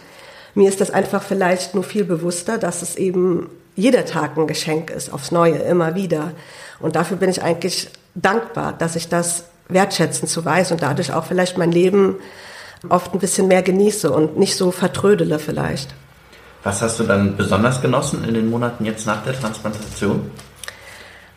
mir 0.54 0.68
ist 0.68 0.80
das 0.80 0.90
einfach 0.90 1.22
vielleicht 1.22 1.74
nur 1.74 1.84
viel 1.84 2.04
bewusster, 2.04 2.58
dass 2.58 2.82
es 2.82 2.96
eben 2.96 3.48
jeder 3.74 4.04
Tag 4.04 4.36
ein 4.36 4.46
Geschenk 4.46 4.90
ist, 4.90 5.12
aufs 5.12 5.30
Neue, 5.30 5.56
immer 5.58 5.94
wieder. 5.94 6.32
Und 6.80 6.96
dafür 6.96 7.16
bin 7.16 7.30
ich 7.30 7.42
eigentlich 7.42 7.88
dankbar, 8.14 8.72
dass 8.72 8.96
ich 8.96 9.08
das 9.08 9.44
wertschätzen 9.68 10.26
zu 10.26 10.44
weiß 10.44 10.72
und 10.72 10.82
dadurch 10.82 11.12
auch 11.12 11.24
vielleicht 11.24 11.58
mein 11.58 11.72
Leben 11.72 12.16
oft 12.88 13.12
ein 13.12 13.18
bisschen 13.18 13.48
mehr 13.48 13.62
genieße 13.62 14.10
und 14.10 14.38
nicht 14.38 14.56
so 14.56 14.70
vertrödele 14.70 15.38
vielleicht. 15.38 15.94
Was 16.64 16.82
hast 16.82 16.98
du 16.98 17.04
dann 17.04 17.36
besonders 17.36 17.80
genossen 17.80 18.24
in 18.24 18.34
den 18.34 18.50
Monaten 18.50 18.84
jetzt 18.84 19.06
nach 19.06 19.22
der 19.24 19.38
Transplantation? 19.38 20.30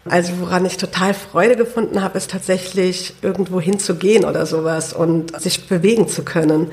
Also 0.10 0.40
woran 0.40 0.66
ich 0.66 0.78
total 0.78 1.14
Freude 1.14 1.56
gefunden 1.56 2.02
habe, 2.02 2.18
ist 2.18 2.32
tatsächlich 2.32 3.14
irgendwo 3.22 3.62
hinzugehen 3.62 4.26
oder 4.26 4.46
sowas 4.48 4.94
und 4.94 5.40
sich 5.40 5.68
bewegen 5.68 6.08
zu 6.08 6.24
können. 6.24 6.72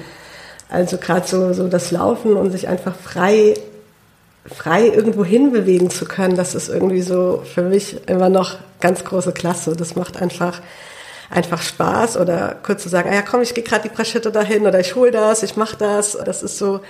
Also 0.71 0.97
gerade 0.97 1.27
so, 1.27 1.53
so 1.53 1.69
das 1.69 1.91
Laufen 1.91 2.37
und 2.37 2.51
sich 2.51 2.69
einfach 2.69 2.95
frei, 2.95 3.55
frei 4.47 4.87
irgendwo 4.87 5.25
hinbewegen 5.25 5.91
zu 5.91 6.07
können, 6.07 6.37
das 6.37 6.55
ist 6.55 6.69
irgendwie 6.71 7.03
so 7.03 7.43
für 7.55 7.63
mich 7.63 8.09
immer 8.09 8.31
noch 8.31 8.57
ganz 8.81 9.05
große 9.05 9.33
Klasse. 9.33 9.77
Das 9.77 9.95
macht 9.95 10.21
einfach 10.21 10.63
einfach 11.31 11.61
Spaß 11.61 12.17
oder 12.17 12.57
kurz 12.63 12.83
zu 12.83 12.89
sagen, 12.89 13.11
ah 13.11 13.15
ja 13.15 13.23
komm, 13.23 13.43
ich 13.43 13.53
gehe 13.53 13.63
gerade 13.63 13.87
die 13.87 13.95
Praschette 13.95 14.33
dahin 14.33 14.67
oder 14.67 14.81
ich 14.81 14.95
hole 14.95 15.11
das, 15.11 15.43
ich 15.43 15.57
mache 15.57 15.77
das. 15.77 16.17
Das 16.25 16.43
ist 16.43 16.57
so 16.57 16.81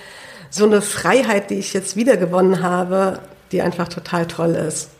so 0.50 0.64
eine 0.64 0.82
Freiheit, 0.82 1.50
die 1.50 1.56
ich 1.56 1.74
jetzt 1.74 1.96
wiedergewonnen 1.96 2.62
habe, 2.62 3.18
die 3.50 3.60
einfach 3.60 3.88
total 3.88 4.26
toll 4.26 4.54
ist 4.54 4.90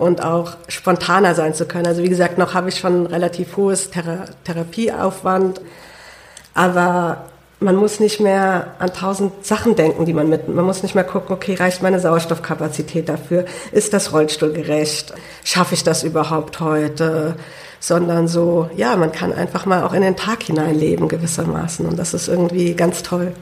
und 0.00 0.24
auch 0.24 0.56
spontaner 0.68 1.34
sein 1.34 1.54
zu 1.54 1.66
können. 1.66 1.86
Also 1.86 2.02
wie 2.02 2.08
gesagt, 2.08 2.38
noch 2.38 2.54
habe 2.54 2.70
ich 2.70 2.78
schon 2.78 3.06
relativ 3.06 3.56
hohes 3.56 3.90
Thera 3.90 4.24
Therapieaufwand, 4.44 5.60
aber 6.54 7.24
man 7.60 7.76
muss 7.76 8.00
nicht 8.00 8.18
mehr 8.18 8.68
an 8.78 8.94
tausend 8.94 9.44
Sachen 9.44 9.76
denken, 9.76 10.06
die 10.06 10.14
man 10.14 10.30
mit, 10.30 10.48
man 10.48 10.64
muss 10.64 10.82
nicht 10.82 10.94
mehr 10.94 11.04
gucken, 11.04 11.36
okay, 11.36 11.54
reicht 11.54 11.82
meine 11.82 12.00
Sauerstoffkapazität 12.00 13.10
dafür? 13.10 13.44
Ist 13.72 13.92
das 13.92 14.14
Rollstuhlgerecht? 14.14 15.12
Schaffe 15.44 15.74
ich 15.74 15.84
das 15.84 16.02
überhaupt 16.02 16.60
heute? 16.60 17.36
Sondern 17.78 18.26
so, 18.26 18.70
ja, 18.76 18.96
man 18.96 19.12
kann 19.12 19.34
einfach 19.34 19.66
mal 19.66 19.84
auch 19.84 19.92
in 19.92 20.00
den 20.00 20.16
Tag 20.16 20.42
hineinleben 20.42 21.08
gewissermaßen 21.08 21.84
und 21.86 21.98
das 21.98 22.14
ist 22.14 22.28
irgendwie 22.28 22.74
ganz 22.74 23.02
toll. 23.02 23.32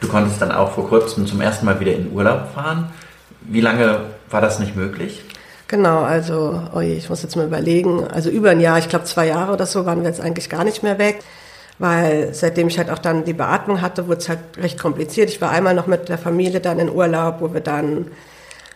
Du 0.00 0.06
konntest 0.06 0.40
dann 0.40 0.52
auch 0.52 0.72
vor 0.72 0.88
kurzem 0.88 1.26
zum 1.26 1.40
ersten 1.40 1.66
Mal 1.66 1.80
wieder 1.80 1.92
in 1.92 2.12
Urlaub 2.12 2.54
fahren. 2.54 2.92
Wie 3.40 3.60
lange 3.60 4.02
war 4.30 4.40
das 4.40 4.60
nicht 4.60 4.76
möglich? 4.76 5.24
Genau, 5.68 6.00
also, 6.00 6.62
oh 6.74 6.80
je, 6.80 6.94
ich 6.94 7.10
muss 7.10 7.22
jetzt 7.22 7.36
mal 7.36 7.46
überlegen. 7.46 8.02
Also 8.08 8.30
über 8.30 8.50
ein 8.50 8.60
Jahr, 8.60 8.78
ich 8.78 8.88
glaube 8.88 9.04
zwei 9.04 9.26
Jahre 9.26 9.52
oder 9.52 9.66
so, 9.66 9.84
waren 9.84 10.00
wir 10.00 10.08
jetzt 10.08 10.20
eigentlich 10.20 10.48
gar 10.48 10.64
nicht 10.64 10.82
mehr 10.82 10.98
weg. 10.98 11.20
Weil 11.78 12.32
seitdem 12.34 12.68
ich 12.68 12.78
halt 12.78 12.90
auch 12.90 12.98
dann 12.98 13.24
die 13.24 13.34
Beatmung 13.34 13.82
hatte, 13.82 14.08
wurde 14.08 14.20
es 14.20 14.28
halt 14.30 14.40
recht 14.56 14.80
kompliziert. 14.80 15.28
Ich 15.28 15.40
war 15.42 15.50
einmal 15.50 15.74
noch 15.74 15.86
mit 15.86 16.08
der 16.08 16.18
Familie 16.18 16.60
dann 16.60 16.78
in 16.78 16.90
Urlaub, 16.90 17.36
wo 17.40 17.52
wir 17.52 17.60
dann 17.60 18.06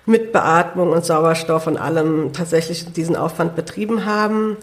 mit 0.05 0.33
Beatmung 0.33 0.91
und 0.91 1.05
Sauerstoff 1.05 1.67
und 1.67 1.79
allem 1.79 2.33
tatsächlich 2.35 2.93
diesen 2.93 3.17
Aufwand 3.17 3.57
betrieben 3.57 4.05
haben. 4.05 4.59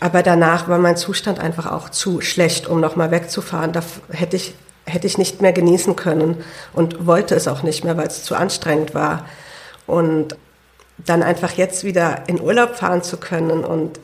Aber 0.00 0.22
danach 0.22 0.68
war 0.68 0.78
mein 0.78 0.96
Zustand 0.98 1.40
einfach 1.40 1.66
auch 1.66 1.88
zu 1.88 2.20
schlecht, 2.20 2.68
um 2.68 2.80
nochmal 2.80 3.10
wegzufahren. 3.10 3.72
Da 3.72 3.80
hätte 4.10 4.36
ich, 4.36 4.54
hätte 4.84 5.06
ich 5.06 5.16
nicht 5.16 5.40
mehr 5.40 5.52
genießen 5.52 5.96
können 5.96 6.44
und 6.74 7.06
wollte 7.06 7.34
es 7.34 7.48
auch 7.48 7.62
nicht 7.62 7.84
mehr, 7.84 7.96
weil 7.96 8.08
es 8.08 8.22
zu 8.22 8.36
anstrengend 8.36 8.94
war. 8.94 9.24
Und 9.86 10.36
dann 10.98 11.22
einfach 11.22 11.52
jetzt 11.52 11.84
wieder 11.84 12.24
in 12.26 12.40
Urlaub 12.40 12.76
fahren 12.76 13.02
zu 13.02 13.16
können 13.16 13.64
und 13.64 14.00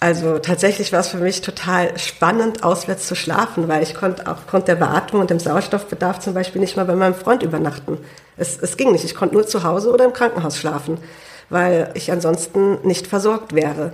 also 0.00 0.38
tatsächlich 0.38 0.92
war 0.92 1.00
es 1.00 1.08
für 1.08 1.16
mich 1.16 1.40
total 1.40 1.98
spannend, 1.98 2.62
auswärts 2.62 3.08
zu 3.08 3.16
schlafen, 3.16 3.66
weil 3.66 3.82
ich 3.82 3.94
konnte 3.96 4.28
aufgrund 4.28 4.68
der 4.68 4.76
Beatmung 4.76 5.22
und 5.22 5.30
dem 5.30 5.40
Sauerstoffbedarf 5.40 6.20
zum 6.20 6.34
Beispiel 6.34 6.60
nicht 6.60 6.76
mal 6.76 6.84
bei 6.84 6.94
meinem 6.94 7.16
Freund 7.16 7.42
übernachten. 7.42 7.98
Es, 8.36 8.56
es 8.60 8.76
ging 8.76 8.92
nicht. 8.92 9.04
Ich 9.04 9.16
konnte 9.16 9.34
nur 9.34 9.46
zu 9.46 9.64
Hause 9.64 9.90
oder 9.90 10.04
im 10.04 10.12
Krankenhaus 10.12 10.56
schlafen, 10.56 10.98
weil 11.50 11.90
ich 11.94 12.12
ansonsten 12.12 12.78
nicht 12.86 13.08
versorgt 13.08 13.54
wäre. 13.54 13.90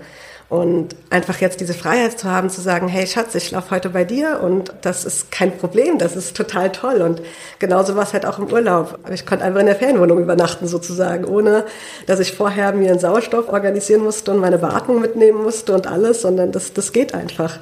Und 0.51 0.95
einfach 1.09 1.40
jetzt 1.40 1.61
diese 1.61 1.74
Freiheit 1.74 2.18
zu 2.18 2.30
haben, 2.30 2.51
zu 2.51 2.61
sagen, 2.61 2.86
hey 2.86 3.07
Schatz, 3.07 3.34
ich 3.34 3.49
schlafe 3.49 3.70
heute 3.70 3.90
bei 3.90 4.05
dir 4.05 4.40
und 4.42 4.72
das 4.82 5.05
ist 5.05 5.32
kein 5.32 5.57
Problem, 5.57 5.99
das 5.99 6.16
ist 6.16 6.36
total 6.36 6.70
toll. 6.70 7.01
Und 7.01 7.22
genauso 7.59 7.97
war 7.97 8.03
es 8.03 8.12
halt 8.12 8.26
auch 8.26 8.38
im 8.38 8.53
Urlaub. 8.53 8.99
Ich 9.11 9.24
konnte 9.24 9.45
einfach 9.45 9.61
in 9.61 9.66
der 9.66 9.76
Ferienwohnung 9.76 10.20
übernachten 10.20 10.66
sozusagen, 10.66 11.24
ohne 11.24 11.64
dass 12.07 12.20
ich 12.20 12.32
vorher 12.32 12.72
mir 12.72 12.90
einen 12.90 13.01
Sauerstoff 13.01 13.49
organisieren 13.49 14.03
musste 14.03 14.32
und 14.32 14.38
meine 14.38 14.59
Beatmung 14.59 15.01
mitnehmen 15.01 15.42
musste 15.42 15.72
und 15.72 15.86
alles, 15.86 16.20
sondern 16.20 16.53
das, 16.53 16.72
das 16.74 16.92
geht 16.92 17.14
einfach. 17.14 17.59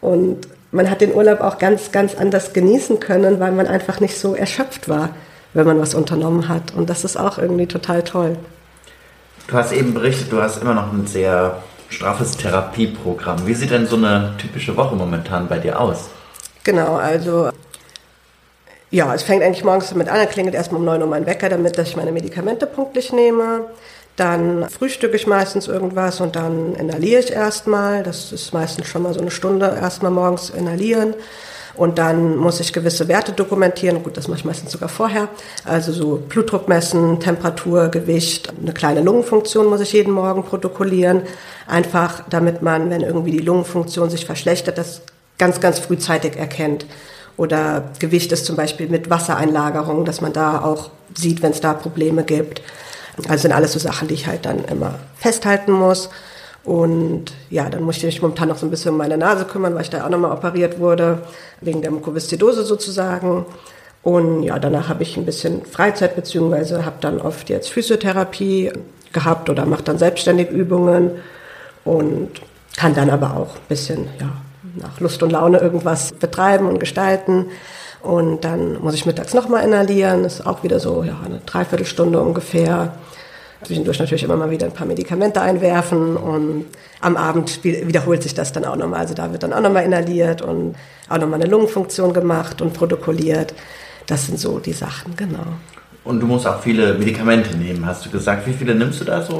Und 0.00 0.46
man 0.70 0.88
hat 0.90 1.00
den 1.00 1.14
Urlaub 1.14 1.40
auch 1.40 1.58
ganz, 1.58 1.92
ganz 1.92 2.14
anders 2.14 2.52
genießen 2.52 2.98
können, 3.00 3.40
weil 3.40 3.52
man 3.52 3.66
einfach 3.66 4.00
nicht 4.00 4.18
so 4.18 4.34
erschöpft 4.34 4.88
war, 4.88 5.10
wenn 5.54 5.66
man 5.66 5.80
was 5.80 5.94
unternommen 5.94 6.48
hat. 6.48 6.72
Und 6.74 6.88
das 6.88 7.04
ist 7.04 7.18
auch 7.18 7.38
irgendwie 7.38 7.66
total 7.66 8.02
toll. 8.02 8.36
Du 9.48 9.54
hast 9.54 9.72
eben 9.72 9.92
berichtet, 9.92 10.32
du 10.32 10.40
hast 10.40 10.62
immer 10.62 10.74
noch 10.74 10.92
ein 10.92 11.06
sehr 11.06 11.62
straffes 11.92 12.36
Therapieprogramm. 12.36 13.46
Wie 13.46 13.54
sieht 13.54 13.70
denn 13.70 13.86
so 13.86 13.96
eine 13.96 14.34
typische 14.38 14.76
Woche 14.76 14.96
momentan 14.96 15.48
bei 15.48 15.58
dir 15.58 15.78
aus? 15.78 16.10
Genau, 16.64 16.96
also 16.96 17.50
ja, 18.90 19.14
es 19.14 19.22
fängt 19.22 19.42
eigentlich 19.42 19.64
morgens 19.64 19.88
damit 19.88 20.08
an, 20.08 20.16
da 20.16 20.26
klingelt 20.26 20.54
erstmal 20.54 20.80
um 20.80 20.84
9 20.84 21.00
Uhr 21.00 21.08
mein 21.08 21.26
Wecker, 21.26 21.48
damit 21.48 21.78
dass 21.78 21.88
ich 21.88 21.96
meine 21.96 22.12
Medikamente 22.12 22.66
punktlich 22.66 23.12
nehme. 23.12 23.66
Dann 24.16 24.68
frühstücke 24.68 25.16
ich 25.16 25.26
meistens 25.26 25.68
irgendwas 25.68 26.20
und 26.20 26.36
dann 26.36 26.74
inhaliere 26.74 27.20
ich 27.20 27.32
erstmal. 27.32 28.02
Das 28.02 28.32
ist 28.32 28.52
meistens 28.52 28.86
schon 28.86 29.02
mal 29.02 29.14
so 29.14 29.20
eine 29.20 29.30
Stunde 29.30 29.66
erstmal 29.80 30.10
morgens 30.10 30.50
inhalieren. 30.50 31.14
Und 31.74 31.98
dann 31.98 32.36
muss 32.36 32.60
ich 32.60 32.72
gewisse 32.72 33.08
Werte 33.08 33.32
dokumentieren. 33.32 34.02
Gut, 34.02 34.16
das 34.16 34.28
mache 34.28 34.40
ich 34.40 34.44
meistens 34.44 34.72
sogar 34.72 34.88
vorher. 34.88 35.28
Also 35.64 35.92
so 35.92 36.22
Blutdruck 36.28 36.68
messen, 36.68 37.18
Temperatur, 37.20 37.88
Gewicht, 37.88 38.52
eine 38.60 38.72
kleine 38.72 39.00
Lungenfunktion 39.00 39.66
muss 39.66 39.80
ich 39.80 39.92
jeden 39.92 40.12
Morgen 40.12 40.44
protokollieren. 40.44 41.22
Einfach 41.66 42.24
damit 42.28 42.62
man, 42.62 42.90
wenn 42.90 43.00
irgendwie 43.00 43.30
die 43.30 43.38
Lungenfunktion 43.38 44.10
sich 44.10 44.26
verschlechtert, 44.26 44.76
das 44.76 45.02
ganz, 45.38 45.60
ganz 45.60 45.78
frühzeitig 45.78 46.36
erkennt. 46.36 46.86
Oder 47.36 47.84
Gewicht 47.98 48.30
ist 48.32 48.44
zum 48.44 48.56
Beispiel 48.56 48.88
mit 48.88 49.08
Wassereinlagerung, 49.08 50.04
dass 50.04 50.20
man 50.20 50.32
da 50.32 50.62
auch 50.62 50.90
sieht, 51.14 51.42
wenn 51.42 51.52
es 51.52 51.60
da 51.60 51.72
Probleme 51.72 52.24
gibt. 52.24 52.60
Also 53.28 53.42
sind 53.42 53.52
alles 53.52 53.72
so 53.72 53.78
Sachen, 53.78 54.08
die 54.08 54.14
ich 54.14 54.26
halt 54.26 54.44
dann 54.44 54.64
immer 54.66 54.98
festhalten 55.16 55.72
muss. 55.72 56.10
Und 56.64 57.32
ja, 57.50 57.68
dann 57.68 57.82
musste 57.82 58.06
ich 58.06 58.14
mich 58.14 58.22
momentan 58.22 58.48
noch 58.48 58.56
so 58.56 58.66
ein 58.66 58.70
bisschen 58.70 58.92
um 58.92 58.98
meine 58.98 59.16
Nase 59.18 59.44
kümmern, 59.44 59.74
weil 59.74 59.82
ich 59.82 59.90
da 59.90 60.04
auch 60.04 60.10
nochmal 60.10 60.32
operiert 60.32 60.78
wurde, 60.78 61.22
wegen 61.60 61.82
der 61.82 61.90
Mukoviszidose 61.90 62.64
sozusagen. 62.64 63.46
Und 64.02 64.42
ja, 64.42 64.58
danach 64.58 64.88
habe 64.88 65.02
ich 65.02 65.16
ein 65.16 65.24
bisschen 65.24 65.64
Freizeit, 65.64 66.14
beziehungsweise 66.14 66.84
habe 66.84 66.96
dann 67.00 67.20
oft 67.20 67.48
jetzt 67.48 67.68
Physiotherapie 67.70 68.72
gehabt 69.12 69.50
oder 69.50 69.66
mache 69.66 69.82
dann 69.82 69.98
selbstständig 69.98 70.50
Übungen 70.50 71.12
und 71.84 72.30
kann 72.76 72.94
dann 72.94 73.10
aber 73.10 73.36
auch 73.36 73.56
ein 73.56 73.68
bisschen, 73.68 74.08
ja, 74.20 74.28
nach 74.76 75.00
Lust 75.00 75.22
und 75.22 75.30
Laune 75.30 75.58
irgendwas 75.58 76.12
betreiben 76.12 76.66
und 76.66 76.78
gestalten. 76.80 77.46
Und 78.02 78.44
dann 78.44 78.80
muss 78.82 78.94
ich 78.94 79.06
mittags 79.06 79.34
nochmal 79.34 79.64
inhalieren, 79.64 80.24
ist 80.24 80.44
auch 80.46 80.62
wieder 80.62 80.80
so, 80.80 81.04
ja, 81.04 81.16
eine 81.24 81.40
Dreiviertelstunde 81.46 82.20
ungefähr 82.20 82.94
zwischendurch 83.64 83.98
natürlich 83.98 84.22
immer 84.24 84.36
mal 84.36 84.50
wieder 84.50 84.66
ein 84.66 84.72
paar 84.72 84.86
Medikamente 84.86 85.40
einwerfen 85.40 86.16
und 86.16 86.66
am 87.00 87.16
Abend 87.16 87.62
wiederholt 87.64 88.22
sich 88.22 88.34
das 88.34 88.52
dann 88.52 88.64
auch 88.64 88.76
nochmal. 88.76 89.00
Also 89.00 89.14
da 89.14 89.32
wird 89.32 89.42
dann 89.42 89.52
auch 89.52 89.60
nochmal 89.60 89.84
inhaliert 89.84 90.42
und 90.42 90.74
auch 91.08 91.18
nochmal 91.18 91.40
eine 91.40 91.50
Lungenfunktion 91.50 92.12
gemacht 92.12 92.62
und 92.62 92.72
protokolliert. 92.72 93.54
Das 94.06 94.26
sind 94.26 94.38
so 94.38 94.58
die 94.58 94.72
Sachen, 94.72 95.16
genau. 95.16 95.46
Und 96.04 96.20
du 96.20 96.26
musst 96.26 96.46
auch 96.46 96.60
viele 96.60 96.94
Medikamente 96.94 97.56
nehmen, 97.56 97.86
hast 97.86 98.04
du 98.04 98.10
gesagt. 98.10 98.46
Wie 98.46 98.52
viele 98.52 98.74
nimmst 98.74 99.00
du 99.00 99.04
da 99.04 99.22
so? 99.22 99.38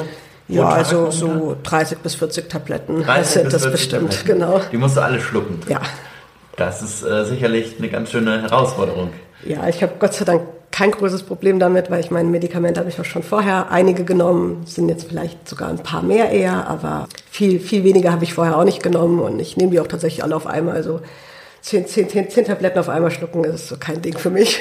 Ja, 0.49 0.69
also 0.69 1.11
so 1.11 1.57
30 1.63 1.99
bis 1.99 2.15
40 2.15 2.49
Tabletten 2.49 3.03
30 3.03 3.27
sind 3.43 3.53
das 3.53 3.71
bestimmt, 3.71 4.13
Tabletten. 4.13 4.41
genau. 4.41 4.61
Die 4.71 4.77
musst 4.77 4.97
du 4.97 5.01
alle 5.01 5.21
schlucken. 5.21 5.61
Ja. 5.69 5.81
Das 6.57 6.83
ist 6.83 7.03
äh, 7.03 7.25
sicherlich 7.25 7.77
eine 7.79 7.89
ganz 7.89 8.11
schöne 8.11 8.43
Herausforderung. 8.43 9.11
Ja, 9.45 9.67
ich 9.69 9.83
habe 9.83 9.95
Gott 9.99 10.15
sei 10.15 10.25
Dank 10.25 10.43
kein 10.73 10.91
großes 10.91 11.23
Problem 11.23 11.61
damit, 11.61 11.91
weil 11.91 12.01
ich 12.01 12.11
meine, 12.11 12.29
Medikamente 12.29 12.81
habe 12.81 12.91
ich 12.91 12.99
auch 12.99 13.05
schon 13.05 13.23
vorher 13.23 13.71
einige 13.71 14.05
genommen, 14.05 14.65
sind 14.67 14.89
jetzt 14.89 15.07
vielleicht 15.09 15.49
sogar 15.49 15.69
ein 15.69 15.79
paar 15.79 16.03
mehr 16.03 16.31
eher, 16.31 16.67
aber 16.67 17.07
viel, 17.31 17.61
viel 17.61 17.85
weniger 17.85 18.11
habe 18.11 18.25
ich 18.25 18.35
vorher 18.35 18.59
auch 18.59 18.65
nicht 18.65 18.83
genommen 18.83 19.21
und 19.21 19.39
ich 19.39 19.57
nehme 19.57 19.71
die 19.71 19.81
auch 19.81 19.87
tatsächlich 19.87 20.25
alle 20.25 20.35
auf 20.35 20.47
einmal. 20.47 20.75
Also 20.75 21.01
zehn, 21.61 21.87
zehn, 21.87 22.09
zehn, 22.09 22.29
zehn 22.31 22.47
Tabletten 22.47 22.79
auf 22.79 22.89
einmal 22.89 23.11
schlucken 23.11 23.45
ist 23.45 23.69
so 23.69 23.77
kein 23.79 24.01
Ding 24.01 24.17
für 24.17 24.31
mich. 24.31 24.61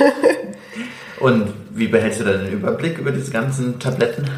und 1.22 1.54
wie 1.72 1.88
behältst 1.88 2.20
du 2.20 2.26
da 2.26 2.34
den 2.34 2.52
Überblick 2.52 2.98
über 2.98 3.12
diese 3.12 3.32
ganzen 3.32 3.80
Tabletten? 3.80 4.30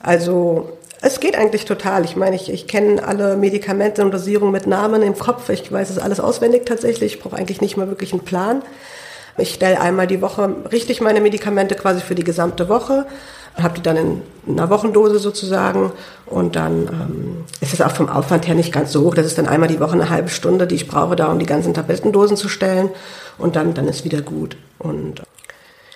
Also 0.00 0.76
es 1.00 1.20
geht 1.20 1.36
eigentlich 1.36 1.64
total. 1.64 2.04
Ich 2.04 2.16
meine, 2.16 2.34
ich, 2.34 2.52
ich 2.52 2.66
kenne 2.66 3.06
alle 3.06 3.36
Medikamente 3.36 4.02
und 4.02 4.12
Dosierungen 4.12 4.52
mit 4.52 4.66
Namen 4.66 5.02
im 5.02 5.16
Kopf. 5.16 5.48
Ich 5.48 5.70
weiß 5.70 5.90
es 5.90 5.98
alles 5.98 6.18
auswendig 6.18 6.66
tatsächlich. 6.66 7.14
Ich 7.14 7.20
brauche 7.20 7.36
eigentlich 7.36 7.60
nicht 7.60 7.76
mal 7.76 7.88
wirklich 7.88 8.12
einen 8.12 8.24
Plan. 8.24 8.62
Ich 9.38 9.54
stelle 9.54 9.80
einmal 9.80 10.06
die 10.06 10.22
Woche 10.22 10.48
richtig 10.72 11.00
meine 11.00 11.20
Medikamente 11.20 11.74
quasi 11.74 12.00
für 12.00 12.14
die 12.14 12.24
gesamte 12.24 12.68
Woche, 12.68 13.06
habe 13.54 13.74
die 13.74 13.82
dann 13.82 13.96
in 13.96 14.22
einer 14.48 14.70
Wochendose 14.70 15.18
sozusagen 15.18 15.92
und 16.26 16.56
dann 16.56 16.88
ähm, 16.88 17.44
ist 17.60 17.72
es 17.72 17.80
auch 17.80 17.90
vom 17.90 18.08
Aufwand 18.08 18.46
her 18.46 18.54
nicht 18.54 18.72
ganz 18.72 18.92
so 18.92 19.02
hoch. 19.02 19.14
Das 19.14 19.26
ist 19.26 19.38
dann 19.38 19.46
einmal 19.46 19.68
die 19.68 19.80
Woche 19.80 19.92
eine 19.92 20.10
halbe 20.10 20.28
Stunde, 20.28 20.66
die 20.66 20.74
ich 20.74 20.88
brauche, 20.88 21.16
da 21.16 21.26
um 21.26 21.38
die 21.38 21.46
ganzen 21.46 21.74
Tablettendosen 21.74 22.36
zu 22.36 22.48
stellen 22.48 22.90
und 23.38 23.56
dann, 23.56 23.74
dann 23.74 23.88
ist 23.88 24.04
wieder 24.04 24.22
gut. 24.22 24.56
Und 24.78 25.22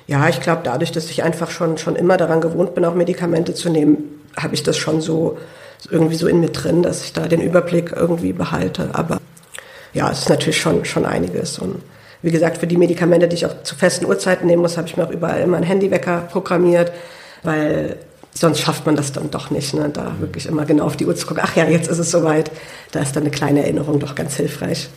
ja, 0.06 0.28
ich 0.28 0.40
glaube, 0.40 0.62
dadurch, 0.64 0.92
dass 0.92 1.10
ich 1.10 1.22
einfach 1.22 1.50
schon, 1.50 1.78
schon 1.78 1.96
immer 1.96 2.16
daran 2.16 2.40
gewohnt 2.40 2.74
bin, 2.74 2.84
auch 2.84 2.94
Medikamente 2.94 3.54
zu 3.54 3.68
nehmen, 3.68 4.20
habe 4.36 4.54
ich 4.54 4.62
das 4.62 4.76
schon 4.76 5.00
so 5.00 5.38
irgendwie 5.90 6.16
so 6.16 6.26
in 6.26 6.40
mir 6.40 6.50
drin, 6.50 6.82
dass 6.82 7.04
ich 7.04 7.12
da 7.12 7.26
den 7.26 7.40
Überblick 7.40 7.92
irgendwie 7.94 8.32
behalte. 8.32 8.90
Aber 8.92 9.20
ja, 9.92 10.10
es 10.10 10.20
ist 10.20 10.28
natürlich 10.28 10.60
schon, 10.60 10.84
schon 10.84 11.06
einiges. 11.06 11.58
Und 11.58 11.82
wie 12.22 12.30
gesagt, 12.30 12.58
für 12.58 12.66
die 12.66 12.76
Medikamente, 12.76 13.28
die 13.28 13.36
ich 13.36 13.46
auch 13.46 13.62
zu 13.62 13.74
festen 13.74 14.04
Uhrzeiten 14.06 14.46
nehmen 14.46 14.62
muss, 14.62 14.76
habe 14.76 14.88
ich 14.88 14.96
mir 14.96 15.04
auch 15.04 15.10
überall 15.10 15.40
immer 15.40 15.56
einen 15.56 15.66
Handywecker 15.66 16.28
programmiert, 16.30 16.92
weil 17.42 17.96
sonst 18.34 18.60
schafft 18.60 18.86
man 18.86 18.96
das 18.96 19.12
dann 19.12 19.30
doch 19.30 19.50
nicht, 19.50 19.74
ne? 19.74 19.90
da 19.92 20.12
wirklich 20.20 20.46
immer 20.46 20.64
genau 20.64 20.84
auf 20.84 20.96
die 20.96 21.06
Uhr 21.06 21.16
zu 21.16 21.26
gucken. 21.26 21.42
Ach 21.44 21.56
ja, 21.56 21.64
jetzt 21.64 21.88
ist 21.88 21.98
es 21.98 22.10
soweit. 22.10 22.50
Da 22.92 23.00
ist 23.00 23.16
dann 23.16 23.22
eine 23.22 23.30
kleine 23.30 23.62
Erinnerung 23.62 23.98
doch 23.98 24.14
ganz 24.14 24.36
hilfreich. 24.36 24.88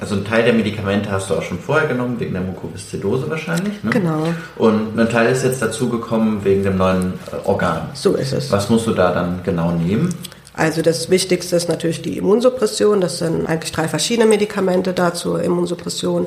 Also 0.00 0.14
einen 0.14 0.24
Teil 0.24 0.44
der 0.44 0.54
Medikamente 0.54 1.10
hast 1.10 1.28
du 1.28 1.34
auch 1.34 1.42
schon 1.42 1.58
vorher 1.58 1.86
genommen, 1.86 2.18
wegen 2.18 2.32
der 2.32 2.40
Mukoviszidose 2.40 3.28
wahrscheinlich. 3.28 3.84
Ne? 3.84 3.90
Genau. 3.90 4.28
Und 4.56 4.98
ein 4.98 5.10
Teil 5.10 5.30
ist 5.30 5.44
jetzt 5.44 5.60
dazugekommen 5.60 6.42
wegen 6.42 6.62
dem 6.62 6.78
neuen 6.78 7.14
äh, 7.30 7.46
Organ. 7.46 7.90
So 7.92 8.14
ist 8.14 8.32
es. 8.32 8.50
Was 8.50 8.70
musst 8.70 8.86
du 8.86 8.92
da 8.92 9.12
dann 9.12 9.40
genau 9.44 9.72
nehmen? 9.72 10.14
Also 10.54 10.80
das 10.80 11.10
Wichtigste 11.10 11.54
ist 11.56 11.68
natürlich 11.68 12.00
die 12.00 12.16
Immunsuppression. 12.16 13.02
Das 13.02 13.18
sind 13.18 13.46
eigentlich 13.46 13.72
drei 13.72 13.88
verschiedene 13.88 14.26
Medikamente 14.26 14.94
da 14.94 15.12
zur 15.12 15.42
Immunsuppression. 15.42 16.26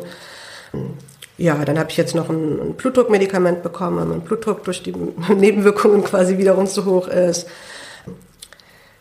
Ja, 1.38 1.65
dann 1.65 1.80
habe 1.80 1.89
ich 1.89 1.97
jetzt 1.97 2.13
noch 2.13 2.30
ein, 2.30 2.59
ein 2.59 2.74
Blutdruckmedikament 2.74 3.63
bekommen, 3.63 3.97
weil 3.97 4.05
mein 4.05 4.21
Blutdruck 4.21 4.63
durch 4.63 4.84
die 4.84 4.93
Nebenwirkungen 5.36 6.03
quasi 6.03 6.38
wiederum 6.38 6.67
zu 6.67 6.86
hoch 6.86 7.07
ist. 7.07 7.47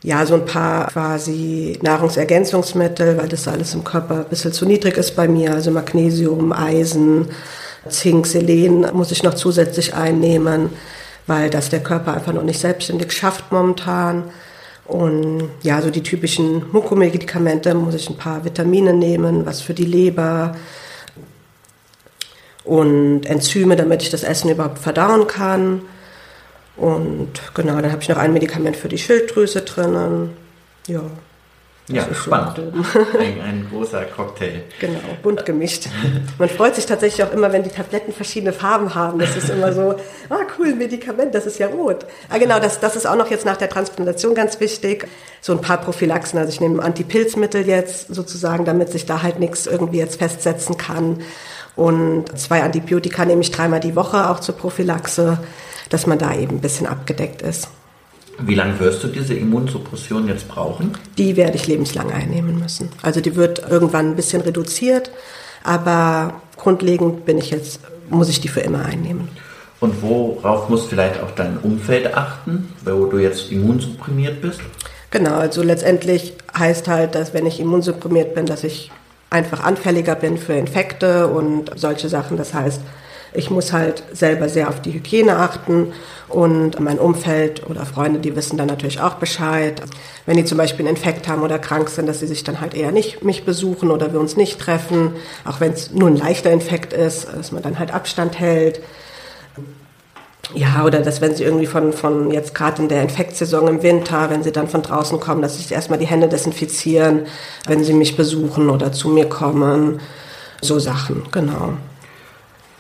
Ja, 0.03 0.27
so 0.27 0.35
ein 0.35 0.45
paar 0.45 0.89
quasi 0.89 1.79
Nahrungsergänzungsmittel, 1.83 3.19
weil 3.19 3.29
das 3.29 3.47
alles 3.47 3.75
im 3.75 3.85
Körper 3.85 4.17
ein 4.17 4.29
bisschen 4.29 4.53
zu 4.53 4.67
niedrig 4.67 4.97
ist 4.97 5.15
bei 5.15 5.29
mir. 5.29 5.53
Also 5.53 5.71
Magnesium, 5.71 6.53
Eisen, 6.53 7.29
Zink, 7.89 8.27
Selen 8.27 8.87
muss 8.95 9.13
ich 9.13 9.23
noch 9.23 9.35
zusätzlich 9.35 9.95
einnehmen, 9.95 10.71
weil 11.29 11.51
das 11.51 11.69
der 11.69 11.81
Körper 11.81 12.15
einfach 12.15 12.33
noch 12.33 12.43
nicht 12.43 12.59
selbstständig 12.59 13.13
schafft 13.13 13.53
momentan. 13.53 14.25
Und 14.87 15.51
ja, 15.63 15.81
so 15.81 15.91
die 15.91 16.03
typischen 16.03 16.65
Mukomedikamente 16.73 17.73
muss 17.75 17.95
ich 17.95 18.11
ein 18.11 18.17
paar 18.17 18.45
Vitamine 18.45 18.93
nehmen, 18.93 19.47
was 19.47 19.61
für 19.61 19.75
die 19.75 19.85
Leber, 19.85 20.57
und 22.65 23.25
Enzyme, 23.27 23.77
damit 23.77 24.03
ich 24.03 24.11
das 24.11 24.23
Essen 24.23 24.51
überhaupt 24.51 24.79
verdauen 24.79 25.27
kann. 25.27 25.83
Und 26.77 27.31
genau, 27.55 27.81
dann 27.81 27.93
habe 27.93 28.03
ich 28.03 28.09
noch 28.09 28.17
ein 28.17 28.33
Medikament 28.33 28.77
für 28.77 28.89
die 28.89 28.99
Schilddrüse 28.99 29.63
drinnen. 29.63 30.37
Ja. 30.87 31.03
Ja, 31.89 32.07
spannend. 32.15 32.59
ein, 33.19 33.41
ein, 33.41 33.67
großer 33.69 34.05
Cocktail. 34.05 34.63
Genau, 34.79 35.01
bunt 35.21 35.45
gemischt. 35.45 35.89
Man 36.39 36.49
freut 36.49 36.77
sich 36.77 36.87
tatsächlich 36.87 37.27
auch 37.27 37.33
immer, 37.33 37.53
wenn 37.53 37.65
die 37.65 37.71
Tabletten 37.71 38.13
verschiedene 38.13 38.53
Farben 38.53 38.95
haben. 38.95 39.19
Das 39.19 39.37
ist 39.37 39.51
immer 39.51 39.73
so, 39.73 39.97
ah 40.29 40.39
cool, 40.59 40.75
Medikament, 40.75 41.35
das 41.35 41.45
ist 41.45 41.59
ja 41.59 41.67
rot. 41.67 42.07
Ah 42.31 42.39
genau, 42.39 42.61
das, 42.61 42.79
das 42.79 42.95
ist 42.95 43.05
auch 43.05 43.17
noch 43.17 43.31
jetzt 43.31 43.45
nach 43.45 43.57
der 43.57 43.69
Transplantation 43.69 44.35
ganz 44.35 44.61
wichtig. 44.61 45.09
So 45.41 45.53
ein 45.53 45.61
paar 45.61 45.79
Prophylaxen, 45.79 46.39
also 46.39 46.51
ich 46.51 46.61
nehme 46.61 46.81
Antipilzmittel 46.81 47.67
jetzt 47.67 48.15
sozusagen, 48.15 48.65
damit 48.65 48.91
sich 48.91 49.05
da 49.05 49.23
halt 49.23 49.41
nichts 49.41 49.67
irgendwie 49.67 49.99
jetzt 49.99 50.19
festsetzen 50.19 50.77
kann. 50.77 51.21
Und 51.77 52.27
zwei 52.39 52.63
Antibiotika 52.63 53.25
nehme 53.25 53.41
ich 53.41 53.51
dreimal 53.51 53.81
die 53.81 53.97
Woche 53.97 54.29
auch 54.31 54.41
zur 54.41 54.57
Prophylaxe, 54.57 55.39
dass 55.89 56.07
man 56.07 56.19
da 56.19 56.35
eben 56.35 56.57
ein 56.57 56.61
bisschen 56.61 56.87
abgedeckt 56.87 57.43
ist. 57.43 57.69
Wie 58.39 58.55
lange 58.55 58.79
wirst 58.81 59.05
du 59.05 59.09
diese 59.09 59.35
Immunsuppression 59.35 60.27
jetzt 60.27 60.49
brauchen? 60.49 60.93
Die 61.19 61.37
werde 61.37 61.57
ich 61.57 61.67
lebenslang 61.67 62.11
einnehmen 62.11 62.59
müssen. 62.59 62.89
Also 63.03 63.21
die 63.21 63.37
wird 63.37 63.63
irgendwann 63.71 64.11
ein 64.11 64.17
bisschen 64.17 64.43
reduziert, 64.43 65.11
aber 65.63 66.41
grundlegend 66.57 67.25
bin 67.25 67.39
ich 67.39 67.51
jetzt, 67.51 67.81
muss 68.09 68.29
ich 68.29 68.41
die 68.41 68.49
für 68.49 68.61
immer 68.61 68.85
einnehmen. 68.85 69.29
Und 69.81 70.01
worauf 70.01 70.69
muss 70.69 70.87
vielleicht 70.87 71.21
auch 71.21 71.33
dein 71.33 71.59
Umfeld 71.59 72.15
achten, 72.15 72.73
wo 72.85 73.07
du 73.07 73.19
jetzt 73.19 73.51
immunsupprimiert 73.51 74.41
bist? 74.41 74.61
Genau, 75.11 75.35
also 75.35 75.63
letztendlich 75.63 76.35
heißt 76.57 76.89
halt, 76.89 77.15
dass 77.15 77.35
wenn 77.35 77.47
ich 77.47 77.61
immunsupprimiert 77.61 78.35
bin, 78.35 78.47
dass 78.47 78.65
ich 78.65 78.91
einfach 79.33 79.65
anfälliger 79.65 80.15
bin 80.15 80.39
für 80.39 80.55
Infekte 80.55 81.29
und 81.29 81.71
solche 81.75 82.09
Sachen. 82.09 82.37
Das 82.37 82.55
heißt, 82.55 82.81
ich 83.35 83.51
muss 83.51 83.73
halt 83.73 84.03
selber 84.13 84.49
sehr 84.49 84.69
auf 84.69 84.83
die 84.83 84.93
Hygiene 84.93 85.37
achten 85.37 85.93
und 86.29 86.79
mein 86.81 86.99
Umfeld 86.99 87.69
oder 87.69 87.87
Freunde, 87.87 88.21
die 88.21 88.37
wissen 88.37 88.59
dann 88.59 88.69
natürlich 88.69 89.01
auch 89.01 89.15
Bescheid. 89.15 89.81
Wenn 90.27 90.37
die 90.37 90.45
zum 90.45 90.59
Beispiel 90.59 90.87
einen 90.87 90.97
Infekt 90.97 91.29
haben 91.29 91.43
oder 91.43 91.59
krank 91.59 91.89
sind, 91.89 92.07
dass 92.07 92.21
sie 92.21 92.27
sich 92.27 92.45
dann 92.45 92.61
halt 92.61 92.75
eher 92.75 92.93
nicht 92.93 93.25
mich 93.25 93.45
besuchen 93.45 93.91
oder 93.91 94.13
wir 94.13 94.21
uns 94.21 94.37
nicht 94.37 94.61
treffen, 94.61 95.15
auch 95.45 95.61
wenn 95.61 95.73
es 95.73 95.93
nur 95.93 96.09
ein 96.09 96.17
leichter 96.17 96.51
Infekt 96.51 96.93
ist, 96.93 97.27
dass 97.35 97.53
man 97.53 97.63
dann 97.63 97.79
halt 97.79 97.93
Abstand 97.93 98.39
hält. 98.39 98.81
Ja, 100.55 100.85
oder 100.85 101.01
dass 101.01 101.21
wenn 101.21 101.35
sie 101.35 101.45
irgendwie 101.45 101.67
von, 101.67 101.93
von 101.93 102.31
jetzt 102.31 102.55
gerade 102.55 102.83
in 102.83 102.89
der 102.89 103.03
Infektsaison 103.03 103.69
im 103.69 103.83
Winter, 103.83 104.29
wenn 104.29 104.43
sie 104.43 104.53
dann 104.53 104.69
von 104.69 104.83
draußen 104.83 105.19
kommen, 105.21 105.41
dass 105.41 105.57
sich 105.57 105.71
erstmal 105.71 105.99
die 105.99 106.07
Hände 106.07 106.29
desinfizieren, 106.29 107.27
wenn 107.67 107.85
sie 107.85 107.93
mich 107.95 108.17
besuchen 108.17 108.69
oder 108.69 108.93
zu 108.93 109.09
mir 109.09 109.29
kommen. 109.29 110.01
So 110.61 110.79
Sachen, 110.79 111.25
genau. 111.31 111.75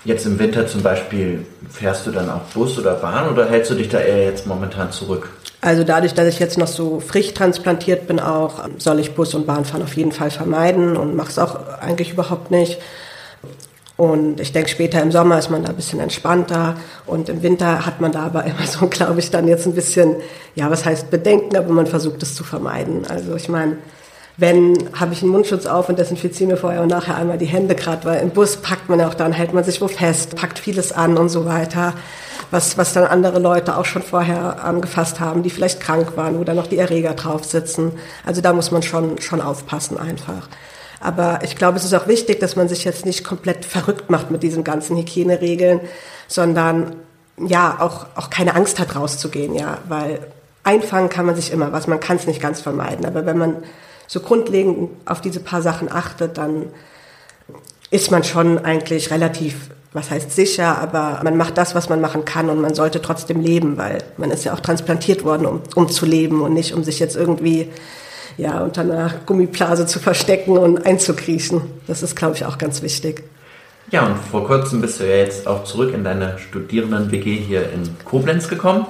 Jetzt 0.05 0.27
im 0.27 0.39
Winter 0.39 0.67
zum 0.67 0.83
Beispiel, 0.83 1.47
fährst 1.71 2.07
du 2.07 2.11
dann 2.11 2.29
auch 2.29 2.43
Bus 2.53 2.79
oder 2.79 2.95
Bahn 2.95 3.29
oder 3.29 3.49
hältst 3.49 3.71
du 3.71 3.75
dich 3.75 3.89
da 3.89 4.01
eher 4.01 4.25
jetzt 4.25 4.47
momentan 4.47 4.91
zurück? 4.91 5.31
Also 5.61 5.85
dadurch, 5.85 6.13
dass 6.13 6.27
ich 6.27 6.41
jetzt 6.41 6.59
noch 6.59 6.67
so 6.67 6.99
frisch 6.99 7.35
transplantiert 7.35 8.09
bin 8.09 8.19
auch, 8.19 8.69
soll 8.79 8.99
ich 8.99 9.15
Bus 9.15 9.33
und 9.35 9.47
Bahn 9.47 9.65
fahren 9.65 9.83
auf 9.83 9.97
jeden 9.97 10.11
Fall 10.11 10.33
vermeiden 10.33 10.97
und 10.97 11.15
mache 11.15 11.31
es 11.31 11.39
auch 11.39 11.57
eigentlich 11.81 12.11
überhaupt 12.11 12.51
nicht. 12.51 12.81
Und 14.03 14.41
ich 14.41 14.51
denke, 14.51 14.69
später 14.69 15.01
im 15.01 15.13
Sommer 15.13 15.39
ist 15.39 15.49
man 15.49 15.63
da 15.63 15.69
ein 15.69 15.77
bisschen 15.77 16.01
entspannter 16.01 16.75
und 17.07 17.29
im 17.29 17.41
Winter 17.45 17.87
hat 17.87 18.01
man 18.01 18.11
da 18.11 18.25
aber 18.25 18.43
immer 18.43 18.67
so, 18.67 18.87
glaube 18.91 19.21
ich, 19.21 19.31
dann 19.31 19.47
jetzt 19.47 19.65
ein 19.65 19.77
bisschen, 19.77 20.17
ja, 20.57 20.69
was 20.73 20.85
heißt 20.85 21.09
Bedenken, 21.09 21.57
aber 21.57 21.73
man 21.73 21.87
versucht 21.87 22.21
es 22.25 22.35
zu 22.35 22.43
vermeiden. 22.43 23.07
Also 23.09 23.37
ich 23.37 23.49
meine, 23.49 23.77
wenn, 24.37 24.77
habe 24.99 25.13
ich 25.13 25.23
einen 25.23 25.31
Mundschutz 25.31 25.67
auf 25.67 25.89
und 25.89 26.01
desinfiziere 26.01 26.51
mir 26.51 26.57
vorher 26.57 26.83
und 26.83 26.89
nachher 26.89 27.15
einmal 27.15 27.39
die 27.39 27.47
Hände 27.47 27.77
gerade, 27.77 28.05
weil 28.05 28.21
im 28.23 28.31
Bus 28.31 28.57
packt 28.57 28.89
man 28.89 28.99
ja 28.99 29.07
auch 29.07 29.15
dann, 29.15 29.31
hält 29.31 29.55
man 29.55 29.63
sich 29.63 29.81
wo 29.81 29.87
fest, 29.87 30.35
packt 30.35 30.59
vieles 30.59 30.91
an 30.91 31.17
und 31.17 31.29
so 31.29 31.45
weiter, 31.45 31.95
was, 32.51 32.77
was 32.77 32.93
dann 32.95 33.05
andere 33.05 33.39
Leute 33.39 33.77
auch 33.77 33.85
schon 33.85 34.03
vorher 34.03 34.65
angefasst 34.65 35.21
haben, 35.21 35.45
die 35.45 35.51
vielleicht 35.51 35.79
krank 35.79 36.17
waren, 36.17 36.45
dann 36.45 36.57
noch 36.57 36.67
die 36.67 36.79
Erreger 36.79 37.15
drauf 37.15 37.45
sitzen. 37.45 37.93
Also 38.27 38.41
da 38.41 38.53
muss 38.53 38.73
man 38.73 38.83
schon, 38.83 39.21
schon 39.21 39.41
aufpassen 39.41 39.97
einfach. 39.97 40.49
Aber 41.03 41.41
ich 41.43 41.57
glaube, 41.57 41.79
es 41.79 41.85
ist 41.85 41.95
auch 41.95 42.07
wichtig, 42.07 42.39
dass 42.41 42.55
man 42.55 42.69
sich 42.69 42.85
jetzt 42.85 43.05
nicht 43.05 43.25
komplett 43.25 43.65
verrückt 43.65 44.09
macht 44.09 44.31
mit 44.31 44.43
diesen 44.43 44.63
ganzen 44.63 44.97
Hygieneregeln, 44.97 45.81
sondern 46.29 46.97
ja, 47.39 47.77
auch, 47.81 48.07
auch 48.15 48.31
keine 48.31 48.55
Angst 48.55 48.79
hat, 48.79 48.95
rauszugehen, 48.95 49.55
ja, 49.55 49.79
weil 49.89 50.21
einfangen 50.63 51.09
kann 51.09 51.27
man 51.27 51.35
sich 51.35 51.53
immer 51.53 51.73
was, 51.73 51.87
man 51.89 51.99
kann 51.99 52.17
es 52.17 52.27
nicht 52.27 52.41
ganz 52.41 52.61
vermeiden. 52.61 53.05
Aber 53.05 53.27
wenn 53.27 53.37
man 53.37 53.57
so 54.07 54.21
grundlegend 54.21 54.91
auf 55.05 55.21
diese 55.21 55.41
paar 55.41 55.63
Sachen 55.63 55.91
achtet, 55.91 56.39
dann 56.39 56.67
ist 57.91 58.11
man 58.11 58.23
schon 58.23 58.65
eigentlich 58.65 59.11
relativ, 59.11 59.71
was 59.93 60.11
heißt 60.11 60.31
sicher, 60.31 60.79
aber 60.79 61.21
man 61.25 61.37
macht 61.37 61.59
das, 61.59 61.75
was 61.75 61.89
man 61.89 62.01
machen 62.01 62.25
kann 62.25 62.49
und 62.49 62.61
man 62.61 62.75
sollte 62.75 63.03
trotzdem 63.03 63.41
leben, 63.41 63.77
weil 63.77 64.05
man 64.19 64.31
ist 64.31 64.45
ja 64.45 64.55
auch 64.55 64.61
transplantiert 64.61 65.25
worden, 65.25 65.47
um, 65.47 65.63
um 65.75 65.89
zu 65.89 66.07
leben 66.07 66.43
und 66.43 66.55
nicht, 66.55 66.75
um 66.75 66.85
sich 66.85 67.01
jetzt 67.01 67.17
irgendwie 67.17 67.71
ja, 68.37 68.61
unter 68.61 68.83
einer 68.83 69.13
Gummiblase 69.27 69.87
zu 69.87 69.99
verstecken 69.99 70.57
und 70.57 70.87
einzukriechen. 70.87 71.63
Das 71.87 72.03
ist, 72.03 72.17
glaube 72.17 72.37
ich, 72.37 72.45
auch 72.45 72.59
ganz 72.59 72.83
wichtig. 72.83 73.25
Ja, 73.91 74.07
und 74.07 74.17
vor 74.17 74.47
kurzem 74.47 74.81
bist 74.81 75.01
du 75.01 75.05
ja 75.05 75.17
jetzt 75.17 75.47
auch 75.47 75.65
zurück 75.65 75.93
in 75.93 76.05
deine 76.05 76.39
Studierenden-WG 76.39 77.37
hier 77.37 77.71
in 77.73 77.97
Koblenz 78.05 78.49
gekommen. 78.49 78.87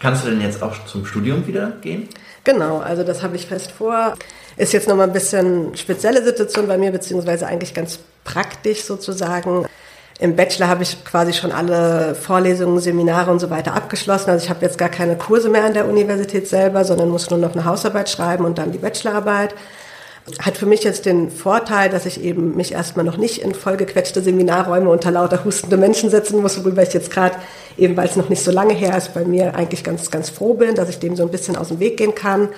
Kannst 0.00 0.24
du 0.24 0.30
denn 0.30 0.40
jetzt 0.40 0.62
auch 0.62 0.86
zum 0.86 1.04
Studium 1.06 1.46
wieder 1.46 1.72
gehen? 1.82 2.08
Genau, 2.42 2.78
also 2.78 3.04
das 3.04 3.22
habe 3.22 3.36
ich 3.36 3.46
fest 3.46 3.70
vor. 3.70 4.14
Ist 4.56 4.72
jetzt 4.72 4.88
nochmal 4.88 5.06
ein 5.06 5.12
bisschen 5.12 5.76
spezielle 5.76 6.24
Situation 6.24 6.66
bei 6.66 6.78
mir, 6.78 6.90
beziehungsweise 6.90 7.46
eigentlich 7.46 7.74
ganz 7.74 8.00
praktisch 8.24 8.82
sozusagen. 8.82 9.66
Im 10.20 10.36
Bachelor 10.36 10.68
habe 10.68 10.82
ich 10.82 11.02
quasi 11.02 11.32
schon 11.32 11.50
alle 11.50 12.14
Vorlesungen, 12.14 12.78
Seminare 12.78 13.30
und 13.30 13.38
so 13.38 13.48
weiter 13.48 13.74
abgeschlossen. 13.74 14.28
Also 14.28 14.44
ich 14.44 14.50
habe 14.50 14.64
jetzt 14.64 14.76
gar 14.76 14.90
keine 14.90 15.16
Kurse 15.16 15.48
mehr 15.48 15.64
an 15.64 15.72
der 15.72 15.88
Universität 15.88 16.46
selber, 16.46 16.84
sondern 16.84 17.08
muss 17.08 17.30
nur 17.30 17.38
noch 17.38 17.54
eine 17.54 17.64
Hausarbeit 17.64 18.10
schreiben 18.10 18.44
und 18.44 18.58
dann 18.58 18.70
die 18.70 18.78
Bachelorarbeit. 18.78 19.54
Hat 20.38 20.58
für 20.58 20.66
mich 20.66 20.84
jetzt 20.84 21.06
den 21.06 21.30
Vorteil, 21.30 21.88
dass 21.88 22.04
ich 22.04 22.22
eben 22.22 22.54
mich 22.54 22.72
erstmal 22.72 23.06
noch 23.06 23.16
nicht 23.16 23.38
in 23.38 23.54
vollgequetschte 23.54 24.20
Seminarräume 24.20 24.90
unter 24.90 25.10
lauter 25.10 25.42
hustende 25.42 25.78
Menschen 25.78 26.10
setzen 26.10 26.42
muss, 26.42 26.62
worüber 26.62 26.82
ich 26.82 26.92
jetzt 26.92 27.10
gerade, 27.10 27.36
eben 27.78 27.96
weil 27.96 28.06
es 28.06 28.16
noch 28.16 28.28
nicht 28.28 28.44
so 28.44 28.50
lange 28.50 28.74
her 28.74 28.94
ist, 28.98 29.14
bei 29.14 29.24
mir 29.24 29.54
eigentlich 29.54 29.84
ganz, 29.84 30.10
ganz 30.10 30.28
froh 30.28 30.52
bin, 30.52 30.74
dass 30.74 30.90
ich 30.90 30.98
dem 30.98 31.16
so 31.16 31.22
ein 31.22 31.30
bisschen 31.30 31.56
aus 31.56 31.68
dem 31.68 31.80
Weg 31.80 31.96
gehen 31.96 32.14
kann. 32.14 32.50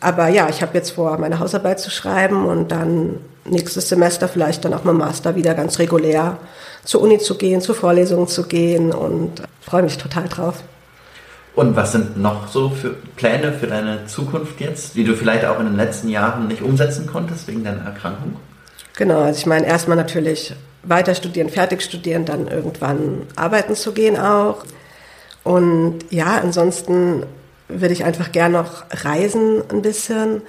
Aber 0.00 0.28
ja, 0.28 0.50
ich 0.50 0.60
habe 0.60 0.76
jetzt 0.76 0.90
vor, 0.90 1.16
meine 1.16 1.38
Hausarbeit 1.38 1.80
zu 1.80 1.90
schreiben 1.90 2.44
und 2.44 2.70
dann 2.70 3.20
nächstes 3.50 3.88
Semester 3.88 4.28
vielleicht 4.28 4.64
dann 4.64 4.74
auch 4.74 4.84
mit 4.84 4.94
Master 4.94 5.36
wieder 5.36 5.54
ganz 5.54 5.78
regulär 5.78 6.38
zur 6.84 7.02
Uni 7.02 7.18
zu 7.18 7.36
gehen, 7.36 7.60
zu 7.60 7.74
Vorlesungen 7.74 8.28
zu 8.28 8.44
gehen 8.44 8.92
und 8.92 9.42
freue 9.60 9.82
mich 9.82 9.98
total 9.98 10.28
drauf. 10.28 10.62
Und 11.54 11.74
was 11.74 11.92
sind 11.92 12.18
noch 12.18 12.48
so 12.48 12.68
für 12.68 12.90
Pläne 13.16 13.52
für 13.52 13.66
deine 13.66 14.04
Zukunft 14.06 14.60
jetzt, 14.60 14.94
die 14.94 15.04
du 15.04 15.14
vielleicht 15.14 15.46
auch 15.46 15.58
in 15.58 15.66
den 15.66 15.76
letzten 15.76 16.10
Jahren 16.10 16.48
nicht 16.48 16.60
umsetzen 16.60 17.06
konntest 17.06 17.48
wegen 17.48 17.64
deiner 17.64 17.82
Erkrankung? 17.82 18.36
Genau, 18.94 19.20
also 19.20 19.38
ich 19.38 19.46
meine 19.46 19.66
erstmal 19.66 19.96
natürlich 19.96 20.54
weiter 20.82 21.14
studieren, 21.14 21.48
fertig 21.48 21.82
studieren, 21.82 22.26
dann 22.26 22.48
irgendwann 22.48 23.22
arbeiten 23.36 23.74
zu 23.74 23.92
gehen 23.92 24.18
auch. 24.18 24.64
Und 25.44 26.00
ja, 26.10 26.40
ansonsten 26.42 27.24
würde 27.68 27.94
ich 27.94 28.04
einfach 28.04 28.32
gern 28.32 28.52
noch 28.52 28.84
reisen 28.90 29.62
ein 29.70 29.82
bisschen. 29.82 30.42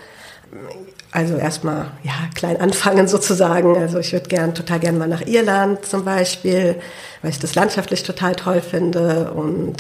Also 1.12 1.36
erstmal 1.36 1.92
ja 2.04 2.14
klein 2.36 2.60
anfangen 2.60 3.08
sozusagen. 3.08 3.78
Also 3.78 4.00
ich 4.00 4.12
würde 4.14 4.28
gern 4.28 4.54
total 4.54 4.80
gern 4.80 4.98
mal 4.98 5.08
nach 5.08 5.22
Irland 5.22 5.86
zum 5.86 6.04
Beispiel, 6.04 6.76
weil 7.22 7.32
ich 7.32 7.40
das 7.40 7.56
landschaftlich 7.56 8.04
total 8.04 8.36
toll 8.36 8.62
finde 8.62 9.32
und 9.32 9.78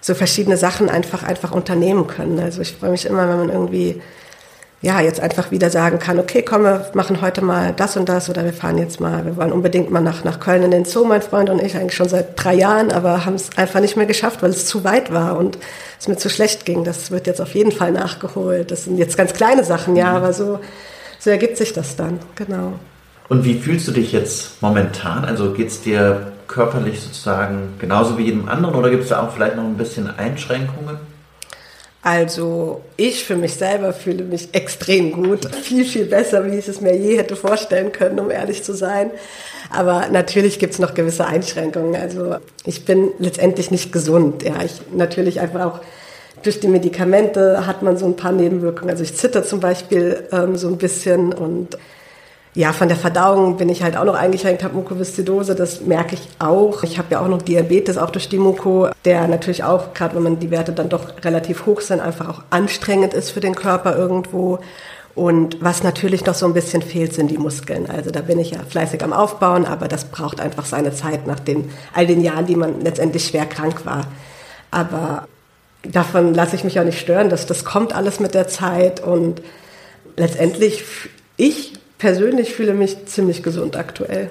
so 0.00 0.14
verschiedene 0.14 0.56
Sachen 0.56 0.88
einfach 0.88 1.22
einfach 1.22 1.52
unternehmen 1.52 2.06
können. 2.06 2.38
Also 2.40 2.60
ich 2.60 2.72
freue 2.72 2.90
mich 2.90 3.06
immer, 3.06 3.28
wenn 3.28 3.38
man 3.38 3.50
irgendwie 3.50 4.00
ja, 4.80 5.00
jetzt 5.00 5.18
einfach 5.18 5.50
wieder 5.50 5.70
sagen 5.70 5.98
kann, 5.98 6.20
okay, 6.20 6.42
komm, 6.42 6.62
wir 6.62 6.86
machen 6.94 7.20
heute 7.20 7.42
mal 7.42 7.72
das 7.76 7.96
und 7.96 8.08
das 8.08 8.30
oder 8.30 8.44
wir 8.44 8.52
fahren 8.52 8.78
jetzt 8.78 9.00
mal, 9.00 9.24
wir 9.24 9.36
wollen 9.36 9.50
unbedingt 9.50 9.90
mal 9.90 10.00
nach, 10.00 10.22
nach 10.22 10.38
Köln 10.38 10.62
in 10.62 10.70
den 10.70 10.84
Zoo, 10.84 11.04
mein 11.04 11.20
Freund 11.20 11.50
und 11.50 11.60
ich, 11.60 11.76
eigentlich 11.76 11.96
schon 11.96 12.08
seit 12.08 12.42
drei 12.42 12.54
Jahren, 12.54 12.92
aber 12.92 13.24
haben 13.24 13.34
es 13.34 13.50
einfach 13.56 13.80
nicht 13.80 13.96
mehr 13.96 14.06
geschafft, 14.06 14.40
weil 14.40 14.50
es 14.50 14.66
zu 14.66 14.84
weit 14.84 15.12
war 15.12 15.36
und 15.36 15.58
es 15.98 16.06
mir 16.06 16.16
zu 16.16 16.30
schlecht 16.30 16.64
ging. 16.64 16.84
Das 16.84 17.10
wird 17.10 17.26
jetzt 17.26 17.40
auf 17.40 17.54
jeden 17.54 17.72
Fall 17.72 17.90
nachgeholt. 17.90 18.70
Das 18.70 18.84
sind 18.84 18.98
jetzt 18.98 19.16
ganz 19.16 19.32
kleine 19.32 19.64
Sachen, 19.64 19.96
ja, 19.96 20.10
mhm. 20.10 20.16
aber 20.16 20.32
so, 20.32 20.60
so 21.18 21.30
ergibt 21.30 21.56
sich 21.56 21.72
das 21.72 21.96
dann, 21.96 22.20
genau. 22.36 22.74
Und 23.28 23.44
wie 23.44 23.58
fühlst 23.58 23.88
du 23.88 23.92
dich 23.92 24.12
jetzt 24.12 24.62
momentan? 24.62 25.24
Also 25.24 25.52
geht 25.52 25.68
es 25.68 25.82
dir 25.82 26.32
körperlich 26.46 27.00
sozusagen 27.00 27.74
genauso 27.80 28.16
wie 28.16 28.22
jedem 28.22 28.48
anderen 28.48 28.76
oder 28.76 28.90
gibt 28.90 29.02
es 29.02 29.08
da 29.08 29.22
auch 29.22 29.32
vielleicht 29.32 29.56
noch 29.56 29.64
ein 29.64 29.76
bisschen 29.76 30.08
Einschränkungen? 30.18 30.98
Also 32.08 32.80
ich 32.96 33.22
für 33.22 33.36
mich 33.36 33.52
selber 33.52 33.92
fühle 33.92 34.24
mich 34.24 34.48
extrem 34.52 35.12
gut, 35.12 35.54
viel, 35.56 35.84
viel 35.84 36.06
besser, 36.06 36.50
wie 36.50 36.56
ich 36.56 36.66
es 36.66 36.80
mir 36.80 36.96
je 36.96 37.18
hätte 37.18 37.36
vorstellen 37.36 37.92
können, 37.92 38.18
um 38.18 38.30
ehrlich 38.30 38.64
zu 38.64 38.72
sein. 38.72 39.10
Aber 39.70 40.08
natürlich 40.10 40.58
gibt 40.58 40.72
es 40.72 40.78
noch 40.78 40.94
gewisse 40.94 41.26
Einschränkungen. 41.26 41.94
Also 42.00 42.36
ich 42.64 42.86
bin 42.86 43.10
letztendlich 43.18 43.70
nicht 43.70 43.92
gesund. 43.92 44.42
Ja, 44.42 44.62
ich 44.64 44.80
natürlich 44.90 45.40
einfach 45.40 45.66
auch 45.66 45.80
durch 46.42 46.60
die 46.60 46.68
Medikamente 46.68 47.66
hat 47.66 47.82
man 47.82 47.98
so 47.98 48.06
ein 48.06 48.16
paar 48.16 48.32
Nebenwirkungen. 48.32 48.88
Also 48.88 49.02
ich 49.02 49.14
zitter 49.14 49.44
zum 49.44 49.60
Beispiel 49.60 50.26
ähm, 50.32 50.56
so 50.56 50.68
ein 50.68 50.78
bisschen 50.78 51.34
und 51.34 51.76
ja, 52.58 52.72
von 52.72 52.88
der 52.88 52.96
Verdauung 52.96 53.56
bin 53.56 53.68
ich 53.68 53.84
halt 53.84 53.96
auch 53.96 54.04
noch 54.04 54.16
eingeschränkt, 54.16 54.64
habe 54.64 54.74
Mukoviszidose, 54.74 55.54
das 55.54 55.82
merke 55.82 56.16
ich 56.16 56.28
auch. 56.40 56.82
Ich 56.82 56.98
habe 56.98 57.12
ja 57.12 57.20
auch 57.20 57.28
noch 57.28 57.40
Diabetes, 57.40 57.96
auch 57.96 58.10
durch 58.10 58.28
die 58.28 58.38
Muko, 58.38 58.88
der 59.04 59.28
natürlich 59.28 59.62
auch, 59.62 59.94
gerade 59.94 60.16
wenn 60.16 60.24
man 60.24 60.40
die 60.40 60.50
Werte 60.50 60.72
dann 60.72 60.88
doch 60.88 61.24
relativ 61.24 61.66
hoch 61.66 61.80
sind, 61.80 62.00
einfach 62.00 62.28
auch 62.28 62.42
anstrengend 62.50 63.14
ist 63.14 63.30
für 63.30 63.38
den 63.38 63.54
Körper 63.54 63.96
irgendwo. 63.96 64.58
Und 65.14 65.62
was 65.62 65.84
natürlich 65.84 66.26
noch 66.26 66.34
so 66.34 66.46
ein 66.46 66.52
bisschen 66.52 66.82
fehlt, 66.82 67.14
sind 67.14 67.30
die 67.30 67.38
Muskeln. 67.38 67.88
Also 67.88 68.10
da 68.10 68.22
bin 68.22 68.40
ich 68.40 68.50
ja 68.50 68.58
fleißig 68.68 69.04
am 69.04 69.12
Aufbauen, 69.12 69.64
aber 69.64 69.86
das 69.86 70.06
braucht 70.06 70.40
einfach 70.40 70.66
seine 70.66 70.92
Zeit 70.92 71.28
nach 71.28 71.38
den, 71.38 71.70
all 71.94 72.08
den 72.08 72.22
Jahren, 72.22 72.46
die 72.46 72.56
man 72.56 72.80
letztendlich 72.80 73.24
schwer 73.28 73.46
krank 73.46 73.86
war. 73.86 74.08
Aber 74.72 75.28
davon 75.84 76.34
lasse 76.34 76.56
ich 76.56 76.64
mich 76.64 76.80
auch 76.80 76.84
nicht 76.84 76.98
stören, 76.98 77.30
dass 77.30 77.46
das 77.46 77.64
kommt 77.64 77.94
alles 77.94 78.18
mit 78.18 78.34
der 78.34 78.48
Zeit 78.48 78.98
und 78.98 79.42
letztendlich 80.16 80.82
ich 81.36 81.74
persönlich 81.98 82.54
fühle 82.54 82.74
mich 82.74 83.06
ziemlich 83.06 83.42
gesund 83.42 83.76
aktuell. 83.76 84.30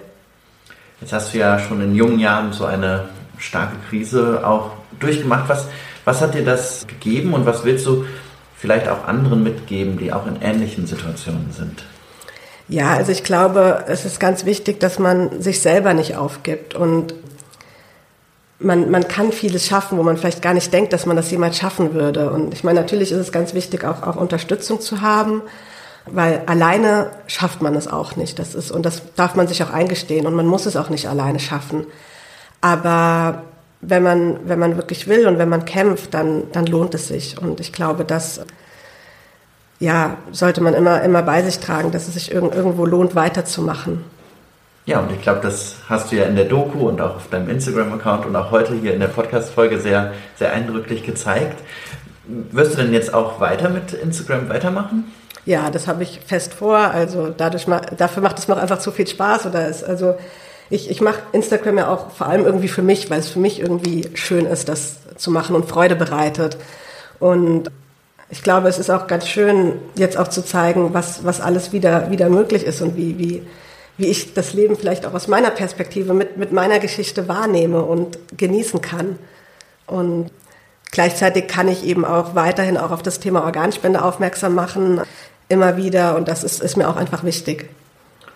Jetzt 1.02 1.14
hast 1.14 1.34
du 1.34 1.38
ja 1.38 1.60
schon 1.60 1.82
in 1.82 1.94
jungen 1.94 2.20
Jahren 2.20 2.54
so 2.54 2.66
eine 2.66 3.10
starke 3.38 3.76
Krise 3.90 4.46
auch 4.46 4.72
durchgemacht. 5.00 5.48
Was, 5.48 5.68
was 6.06 6.22
hat 6.22 6.34
dir 6.34 6.44
das 6.44 6.88
gegeben 6.88 7.34
und 7.34 7.46
was 7.46 7.64
willst 7.66 7.86
du 7.86 8.06
vielleicht 8.56 8.88
auch 8.88 9.06
anderen 9.06 9.44
mitgeben, 9.44 9.98
die 9.98 10.12
auch 10.12 10.26
in 10.26 10.42
ähnlichen 10.42 10.88
Situationen 10.88 11.52
sind? 11.52 11.84
Ja, 12.70 12.96
also 12.96 13.12
ich 13.12 13.24
glaube, 13.24 13.86
es 13.88 14.04
ist 14.06 14.20
ganz 14.20 14.44
wichtig, 14.46 14.80
dass 14.80 15.00
man 15.00 15.42
sich 15.42 15.62
selber 15.62 15.94
nicht 15.94 16.16
aufgibt 16.18 16.74
und 16.74 17.14
man, 18.60 18.90
man 18.90 19.08
kann 19.08 19.32
vieles 19.32 19.68
schaffen, 19.68 20.00
wo 20.00 20.04
man 20.04 20.18
vielleicht 20.18 20.42
gar 20.42 20.56
nicht 20.56 20.74
denkt, 20.74 20.92
dass 20.92 21.06
man 21.06 21.16
das 21.16 21.30
jemals 21.30 21.58
schaffen 21.58 21.94
würde. 21.94 22.32
Und 22.32 22.56
ich 22.56 22.64
meine, 22.64 22.82
natürlich 22.82 23.12
ist 23.12 23.20
es 23.20 23.32
ganz 23.32 23.54
wichtig, 23.54 23.84
auch, 23.86 24.02
auch 24.02 24.16
Unterstützung 24.16 24.82
zu 24.82 25.02
haben 25.02 25.44
weil 26.12 26.44
alleine 26.46 27.12
schafft 27.28 27.62
man 27.62 27.76
es 27.76 27.88
auch 27.88 28.16
nicht. 28.16 28.40
Das 28.40 28.56
ist, 28.56 28.72
und 28.72 28.86
das 28.86 29.02
darf 29.16 29.36
man 29.36 29.48
sich 29.48 29.64
auch 29.64 29.72
eingestehen 29.72 30.26
und 30.26 30.34
man 30.34 30.48
muss 30.48 30.66
es 30.66 30.76
auch 30.76 30.90
nicht 30.90 31.08
alleine 31.08 31.40
schaffen. 31.40 31.86
Aber 32.62 33.44
wenn 33.82 34.04
man, 34.04 34.40
wenn 34.46 34.60
man 34.60 34.76
wirklich 34.78 35.08
will 35.08 35.28
und 35.28 35.38
wenn 35.38 35.50
man 35.50 35.66
kämpft, 35.66 36.14
dann, 36.14 36.44
dann 36.52 36.66
lohnt 36.66 36.94
es 36.96 37.08
sich. 37.08 37.40
Und 37.40 37.60
ich 37.60 37.74
glaube, 37.74 38.06
das, 38.06 38.42
ja, 39.80 40.18
sollte 40.32 40.62
man 40.62 40.74
immer, 40.74 41.02
immer 41.04 41.22
bei 41.22 41.42
sich 41.44 41.60
tragen, 41.60 41.92
dass 41.92 42.08
es 42.08 42.16
sich 42.16 42.32
irgendwo 42.32 42.86
lohnt, 42.86 43.16
weiterzumachen. 43.16 44.04
Ja, 44.86 45.02
und 45.02 45.12
ich 45.12 45.22
glaube, 45.22 45.42
das 45.42 45.76
hast 45.90 46.12
du 46.12 46.16
ja 46.16 46.24
in 46.24 46.36
der 46.36 46.46
Doku 46.46 46.88
und 46.88 47.02
auch 47.02 47.18
auf 47.18 47.30
deinem 47.30 47.50
Instagram-Account 47.50 48.26
und 48.26 48.36
auch 48.36 48.52
heute 48.52 48.74
hier 48.74 48.94
in 48.94 49.02
der 49.02 49.10
Podcast-Folge 49.10 49.80
sehr, 49.80 50.14
sehr 50.38 50.54
eindrücklich 50.54 51.04
gezeigt. 51.04 51.62
Wirst 52.26 52.74
du 52.74 52.78
denn 52.78 52.94
jetzt 52.94 53.14
auch 53.14 53.40
weiter 53.40 53.70
mit 53.70 53.94
Instagram 53.94 54.50
weitermachen? 54.50 55.12
Ja, 55.48 55.72
das 55.72 55.88
habe 55.88 56.04
ich 56.04 56.20
fest 56.20 56.54
vor. 56.54 56.78
Also 56.78 57.30
dadurch, 57.30 57.68
dafür 57.96 58.22
macht 58.22 58.38
es 58.38 58.50
mir 58.50 58.58
einfach 58.58 58.80
zu 58.80 58.92
viel 58.92 59.08
Spaß. 59.08 59.46
Oder 59.46 59.70
ist, 59.70 59.82
also 59.82 60.16
ich, 60.70 60.92
ich 60.92 61.00
mache 61.00 61.22
Instagram 61.32 61.78
ja 61.78 61.90
auch 61.90 62.12
vor 62.12 62.28
allem 62.28 62.46
irgendwie 62.46 62.68
für 62.68 62.82
mich, 62.82 63.10
weil 63.10 63.22
es 63.22 63.30
für 63.30 63.40
mich 63.40 63.62
irgendwie 63.62 64.10
schön 64.14 64.46
ist, 64.46 64.68
das 64.68 64.98
zu 65.16 65.32
machen 65.32 65.56
und 65.56 65.70
Freude 65.70 65.96
bereitet. 65.96 66.58
Und 67.20 67.72
ich 68.30 68.44
glaube, 68.44 68.68
es 68.68 68.78
ist 68.78 68.90
auch 68.90 69.08
ganz 69.08 69.26
schön, 69.26 69.80
jetzt 69.96 70.18
auch 70.18 70.28
zu 70.28 70.44
zeigen, 70.44 70.94
was, 70.94 71.24
was 71.24 71.40
alles 71.40 71.72
wieder, 71.72 72.12
wieder 72.12 72.28
möglich 72.28 72.66
ist 72.66 72.82
und 72.82 72.98
wie, 72.98 73.18
wie, 73.18 73.48
wie 73.96 74.08
ich 74.08 74.34
das 74.34 74.52
Leben 74.52 74.76
vielleicht 74.76 75.06
auch 75.06 75.14
aus 75.14 75.30
meiner 75.30 75.52
Perspektive 75.52 76.14
mit, 76.14 76.36
mit 76.36 76.52
meiner 76.52 76.80
Geschichte 76.80 77.30
wahrnehme 77.30 77.84
und 77.84 78.20
genießen 78.36 78.82
kann. 78.82 79.18
Und 79.86 80.30
gleichzeitig 80.92 81.48
kann 81.48 81.70
ich 81.70 81.86
eben 81.86 82.04
auch 82.04 82.36
weiterhin 82.36 82.76
auch 82.76 82.92
auf 82.92 83.02
das 83.02 83.22
Thema 83.22 83.46
Organspende 83.46 84.04
aufmerksam 84.04 84.54
machen 84.54 85.00
immer 85.50 85.78
wieder 85.78 86.16
und 86.16 86.28
das 86.28 86.44
ist, 86.44 86.62
ist 86.62 86.78
mir 86.78 86.88
auch 86.88 86.96
einfach 86.96 87.24
wichtig. 87.24 87.70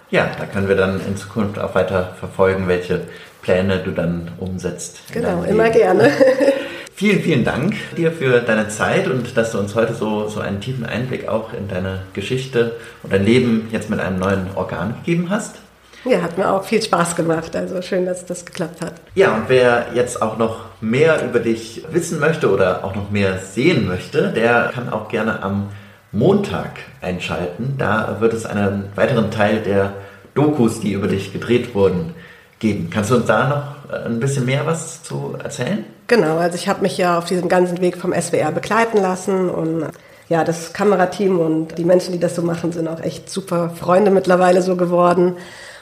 Ja, 0.09 0.29
da 0.37 0.45
können 0.45 0.67
wir 0.67 0.75
dann 0.75 0.99
in 1.05 1.15
Zukunft 1.15 1.57
auch 1.57 1.73
weiter 1.73 2.15
verfolgen, 2.19 2.67
welche 2.67 3.01
Pläne 3.41 3.79
du 3.79 3.91
dann 3.91 4.31
umsetzt. 4.39 4.99
Genau, 5.11 5.43
immer 5.43 5.69
gerne. 5.69 6.11
vielen, 6.95 7.21
vielen 7.21 7.43
Dank 7.43 7.75
dir 7.95 8.11
für 8.11 8.41
deine 8.41 8.67
Zeit 8.67 9.07
und 9.07 9.35
dass 9.37 9.51
du 9.51 9.59
uns 9.59 9.73
heute 9.73 9.93
so, 9.93 10.27
so 10.27 10.39
einen 10.39 10.59
tiefen 10.59 10.85
Einblick 10.85 11.27
auch 11.27 11.53
in 11.53 11.67
deine 11.67 12.03
Geschichte 12.13 12.75
und 13.03 13.13
dein 13.13 13.25
Leben 13.25 13.69
jetzt 13.71 13.89
mit 13.89 13.99
einem 13.99 14.19
neuen 14.19 14.47
Organ 14.55 14.95
gegeben 15.03 15.29
hast. 15.29 15.55
Ja, 16.03 16.21
hat 16.21 16.37
mir 16.37 16.49
auch 16.49 16.63
viel 16.63 16.81
Spaß 16.81 17.15
gemacht. 17.15 17.55
Also 17.55 17.81
schön, 17.81 18.05
dass 18.05 18.25
das 18.25 18.45
geklappt 18.45 18.81
hat. 18.81 18.93
Ja, 19.15 19.35
und 19.35 19.43
wer 19.47 19.87
jetzt 19.93 20.21
auch 20.21 20.37
noch 20.37 20.65
mehr 20.81 21.23
über 21.23 21.39
dich 21.39 21.83
wissen 21.91 22.19
möchte 22.19 22.51
oder 22.51 22.83
auch 22.83 22.95
noch 22.95 23.11
mehr 23.11 23.37
sehen 23.37 23.87
möchte, 23.87 24.29
der 24.29 24.71
kann 24.73 24.89
auch 24.89 25.09
gerne 25.09 25.43
am 25.43 25.69
Montag 26.11 26.71
einschalten. 27.01 27.75
Da 27.77 28.17
wird 28.19 28.33
es 28.33 28.45
einen 28.45 28.89
weiteren 28.95 29.31
Teil 29.31 29.61
der 29.61 29.93
Dokus, 30.33 30.79
die 30.79 30.93
über 30.93 31.07
dich 31.07 31.33
gedreht 31.33 31.73
wurden, 31.75 32.13
geben. 32.59 32.89
Kannst 32.89 33.11
du 33.11 33.15
uns 33.15 33.25
da 33.25 33.47
noch 33.47 33.93
äh, 33.93 34.05
ein 34.05 34.19
bisschen 34.19 34.45
mehr 34.45 34.65
was 34.65 35.03
zu 35.03 35.35
erzählen? 35.41 35.85
Genau, 36.07 36.37
also 36.37 36.55
ich 36.55 36.67
habe 36.67 36.81
mich 36.81 36.97
ja 36.97 37.17
auf 37.17 37.25
diesem 37.25 37.49
ganzen 37.49 37.81
Weg 37.81 37.97
vom 37.97 38.13
SWR 38.13 38.51
begleiten 38.51 38.97
lassen 38.97 39.49
und 39.49 39.85
ja, 40.29 40.43
das 40.43 40.71
Kamerateam 40.71 41.39
und 41.39 41.77
die 41.77 41.83
Menschen, 41.83 42.13
die 42.13 42.19
das 42.19 42.35
so 42.35 42.41
machen, 42.41 42.71
sind 42.71 42.87
auch 42.87 43.01
echt 43.01 43.29
super 43.29 43.69
Freunde 43.69 44.11
mittlerweile 44.11 44.61
so 44.61 44.77
geworden. 44.77 45.35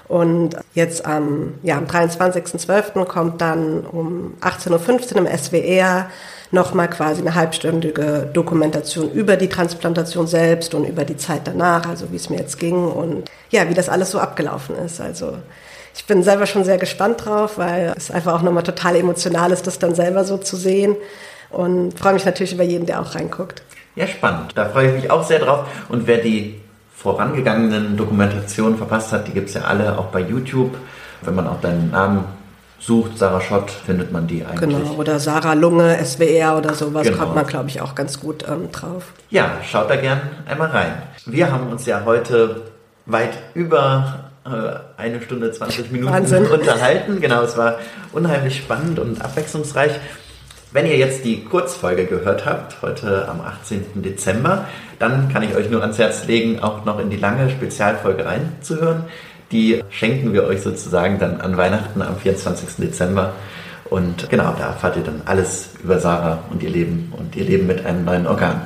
Und 0.09 0.55
jetzt 0.73 1.05
am, 1.05 1.53
ja, 1.61 1.77
am 1.77 1.85
23.12. 1.85 3.05
kommt 3.05 3.41
dann 3.41 3.85
um 3.85 4.33
18.15 4.41 5.13
Uhr 5.13 5.17
im 5.19 5.37
SWR 5.37 6.09
nochmal 6.49 6.89
quasi 6.89 7.21
eine 7.21 7.35
halbstündige 7.35 8.27
Dokumentation 8.33 9.11
über 9.11 9.35
die 9.35 9.49
Transplantation 9.49 10.25
selbst 10.25 10.73
und 10.73 10.85
über 10.85 11.05
die 11.05 11.15
Zeit 11.15 11.41
danach, 11.45 11.87
also 11.87 12.11
wie 12.11 12.15
es 12.15 12.31
mir 12.31 12.37
jetzt 12.37 12.57
ging 12.57 12.87
und 12.87 13.29
ja, 13.51 13.69
wie 13.69 13.75
das 13.75 13.87
alles 13.87 14.09
so 14.09 14.19
abgelaufen 14.19 14.75
ist. 14.77 14.99
Also 14.99 15.37
ich 15.93 16.05
bin 16.05 16.23
selber 16.23 16.47
schon 16.47 16.63
sehr 16.63 16.79
gespannt 16.79 17.23
drauf, 17.25 17.59
weil 17.59 17.93
es 17.95 18.09
einfach 18.09 18.33
auch 18.33 18.41
nochmal 18.41 18.63
total 18.63 18.95
emotional 18.95 19.51
ist, 19.51 19.67
das 19.67 19.77
dann 19.77 19.93
selber 19.93 20.23
so 20.23 20.37
zu 20.37 20.55
sehen. 20.55 20.95
Und 21.51 21.99
freue 21.99 22.13
mich 22.13 22.25
natürlich 22.25 22.53
über 22.53 22.63
jeden, 22.63 22.87
der 22.87 22.99
auch 22.99 23.13
reinguckt. 23.13 23.61
Ja, 23.95 24.07
spannend. 24.07 24.53
Da 24.55 24.69
freue 24.69 24.87
ich 24.87 25.03
mich 25.03 25.11
auch 25.11 25.23
sehr 25.23 25.39
drauf. 25.39 25.67
Und 25.87 26.07
wer 26.07 26.17
die 26.17 26.61
vorangegangenen 27.01 27.95
Dokumentationen 27.95 28.77
verpasst 28.77 29.13
hat, 29.13 29.27
die 29.27 29.31
gibt 29.31 29.47
es 29.47 29.55
ja 29.55 29.61
alle 29.61 29.97
auch 29.97 30.07
bei 30.07 30.19
YouTube. 30.19 30.75
Wenn 31.21 31.35
man 31.35 31.47
auch 31.47 31.61
deinen 31.61 31.91
Namen 31.91 32.25
sucht, 32.77 33.17
Sarah 33.17 33.39
Schott, 33.39 33.71
findet 33.71 34.11
man 34.11 34.27
die 34.27 34.45
eigentlich. 34.45 34.69
Genau, 34.69 34.93
oder 34.95 35.19
Sarah 35.19 35.53
Lunge, 35.53 35.97
SWR 36.03 36.57
oder 36.57 36.73
sowas, 36.73 37.07
genau. 37.07 37.17
kommt 37.17 37.35
man, 37.35 37.47
glaube 37.47 37.69
ich, 37.69 37.81
auch 37.81 37.95
ganz 37.95 38.19
gut 38.19 38.45
ähm, 38.49 38.71
drauf. 38.71 39.13
Ja, 39.29 39.51
schaut 39.69 39.89
da 39.89 39.95
gern 39.95 40.19
einmal 40.45 40.69
rein. 40.69 40.93
Wir 41.25 41.51
haben 41.51 41.67
uns 41.67 41.85
ja 41.85 42.03
heute 42.03 42.63
weit 43.05 43.37
über 43.53 44.31
äh, 44.45 45.01
eine 45.01 45.21
Stunde 45.21 45.51
20 45.51 45.91
Minuten 45.91 46.11
Wahnsinn. 46.11 46.47
unterhalten. 46.51 47.21
Genau, 47.21 47.43
es 47.43 47.57
war 47.57 47.75
unheimlich 48.11 48.57
spannend 48.57 48.99
und 48.99 49.21
abwechslungsreich. 49.21 49.91
Wenn 50.71 50.85
ihr 50.85 50.97
jetzt 50.97 51.25
die 51.25 51.43
Kurzfolge 51.43 52.05
gehört 52.05 52.45
habt, 52.45 52.83
heute 52.83 53.27
am 53.27 53.41
18. 53.41 54.03
Dezember, 54.03 54.65
dann 54.99 55.27
kann 55.29 55.41
ich 55.41 55.55
euch 55.55 55.67
nur 55.71 55.81
ans 55.81 55.97
Herz 55.97 56.27
legen, 56.27 56.59
auch 56.59 56.85
noch 56.85 56.99
in 56.99 57.09
die 57.09 57.17
lange 57.17 57.49
Spezialfolge 57.49 58.23
reinzuhören. 58.23 59.05
Die 59.51 59.83
schenken 59.89 60.31
wir 60.31 60.43
euch 60.43 60.61
sozusagen 60.61 61.17
dann 61.17 61.41
an 61.41 61.57
Weihnachten 61.57 62.03
am 62.03 62.17
24. 62.17 62.75
Dezember. 62.77 63.33
Und 63.89 64.29
genau, 64.29 64.53
da 64.59 64.67
erfahrt 64.67 64.97
ihr 64.97 65.03
dann 65.03 65.23
alles 65.25 65.71
über 65.83 65.99
Sarah 65.99 66.43
und 66.51 66.61
ihr 66.61 66.69
Leben 66.69 67.13
und 67.17 67.35
ihr 67.35 67.45
Leben 67.45 67.65
mit 67.65 67.83
einem 67.83 68.05
neuen 68.05 68.27
Organ. 68.27 68.61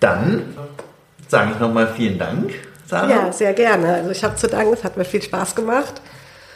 Dann 0.00 0.42
sage 1.28 1.52
ich 1.54 1.60
nochmal 1.60 1.86
vielen 1.96 2.18
Dank, 2.18 2.50
Sarah. 2.84 3.08
Ja, 3.08 3.32
sehr 3.32 3.52
gerne. 3.52 3.94
Also 3.94 4.10
ich 4.10 4.24
habe 4.24 4.34
zu 4.34 4.48
danken, 4.48 4.72
es 4.74 4.82
hat 4.82 4.96
mir 4.96 5.04
viel 5.04 5.22
Spaß 5.22 5.54
gemacht. 5.54 6.02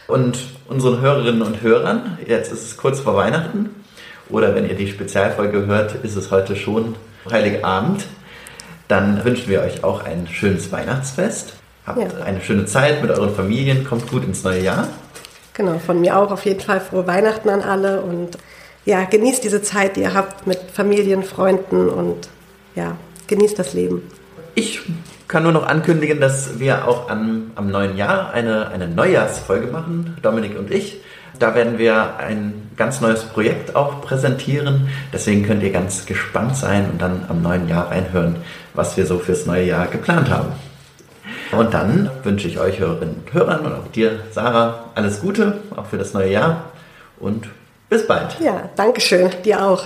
Und 0.08 0.38
unseren 0.66 1.00
Hörerinnen 1.00 1.42
und 1.42 1.62
Hörern, 1.62 2.18
jetzt 2.26 2.50
ist 2.50 2.64
es 2.64 2.76
kurz 2.76 2.98
vor 2.98 3.14
Weihnachten. 3.14 3.77
Oder 4.30 4.55
wenn 4.55 4.68
ihr 4.68 4.74
die 4.74 4.88
Spezialfolge 4.88 5.66
hört, 5.66 6.05
ist 6.05 6.16
es 6.16 6.30
heute 6.30 6.56
schon 6.56 6.96
Heiligabend. 7.30 8.06
Dann 8.88 9.24
wünschen 9.24 9.48
wir 9.48 9.62
euch 9.62 9.84
auch 9.84 10.05
ein 10.05 10.26
schönes 10.30 10.72
Weihnachtsfest. 10.72 11.55
Habt 11.86 12.00
ja. 12.00 12.24
eine 12.24 12.40
schöne 12.40 12.66
Zeit 12.66 13.02
mit 13.02 13.10
euren 13.10 13.34
Familien, 13.34 13.84
kommt 13.84 14.10
gut 14.10 14.24
ins 14.24 14.44
neue 14.44 14.60
Jahr. 14.60 14.88
Genau, 15.55 15.78
von 15.78 16.00
mir 16.00 16.16
auch 16.16 16.30
auf 16.30 16.44
jeden 16.44 16.60
Fall 16.60 16.80
frohe 16.80 17.06
Weihnachten 17.06 17.48
an 17.48 17.62
alle 17.62 18.00
und 18.02 18.38
ja, 18.84 19.05
genießt 19.05 19.42
diese 19.42 19.60
Zeit, 19.62 19.96
die 19.96 20.02
ihr 20.02 20.14
habt 20.14 20.46
mit 20.46 20.59
Familien, 20.72 21.22
Freunden 21.22 21.88
und 21.88 22.28
ja, 22.74 22.96
genießt 23.26 23.59
das 23.59 23.74
Leben. 23.74 24.02
Ich 24.55 24.80
kann 25.26 25.42
nur 25.42 25.52
noch 25.52 25.66
ankündigen, 25.66 26.20
dass 26.20 26.59
wir 26.59 26.88
auch 26.88 27.10
an, 27.10 27.50
am 27.55 27.70
neuen 27.70 27.96
Jahr 27.96 28.32
eine, 28.32 28.68
eine 28.68 28.88
Neujahrsfolge 28.88 29.66
machen, 29.66 30.16
Dominik 30.22 30.59
und 30.59 30.70
ich. 30.70 31.00
Da 31.39 31.55
werden 31.55 31.78
wir 31.78 32.16
ein 32.19 32.70
ganz 32.77 33.01
neues 33.01 33.24
Projekt 33.24 33.77
auch 33.77 34.01
präsentieren. 34.01 34.89
Deswegen 35.12 35.44
könnt 35.44 35.62
ihr 35.62 35.70
ganz 35.70 36.06
gespannt 36.06 36.56
sein 36.56 36.90
und 36.90 37.01
dann 37.01 37.27
am 37.28 37.43
neuen 37.43 37.69
Jahr 37.69 37.90
reinhören, 37.90 38.36
was 38.74 38.97
wir 38.97 39.06
so 39.06 39.19
fürs 39.19 39.47
neue 39.47 39.65
Jahr 39.65 39.86
geplant 39.86 40.31
haben. 40.31 40.52
Und 41.52 41.73
dann 41.74 42.10
wünsche 42.24 42.48
ich 42.48 42.59
euch 42.59 42.78
Hörerinnen 42.78 43.23
und 43.24 43.32
Hörern 43.32 43.65
und 43.65 43.73
auch 43.73 43.89
dir, 43.89 44.20
Sarah, 44.32 44.90
alles 44.94 45.20
Gute, 45.20 45.59
auch 45.77 45.86
für 45.86 45.98
das 45.98 46.12
neue 46.12 46.32
Jahr. 46.32 46.65
Und 47.19 47.48
bis 47.89 48.06
bald. 48.06 48.39
Ja, 48.40 48.69
danke 48.77 49.01
schön. 49.01 49.31
Dir 49.44 49.65
auch. 49.65 49.85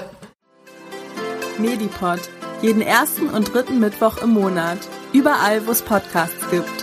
Medipod. 1.59 2.20
Jeden 2.62 2.83
ersten 2.83 3.29
und 3.29 3.53
dritten 3.53 3.79
Mittwoch 3.81 4.23
im 4.23 4.31
Monat. 4.31 4.79
Überall, 5.12 5.66
wo 5.66 5.73
es 5.73 5.83
Podcasts 5.83 6.49
gibt. 6.51 6.81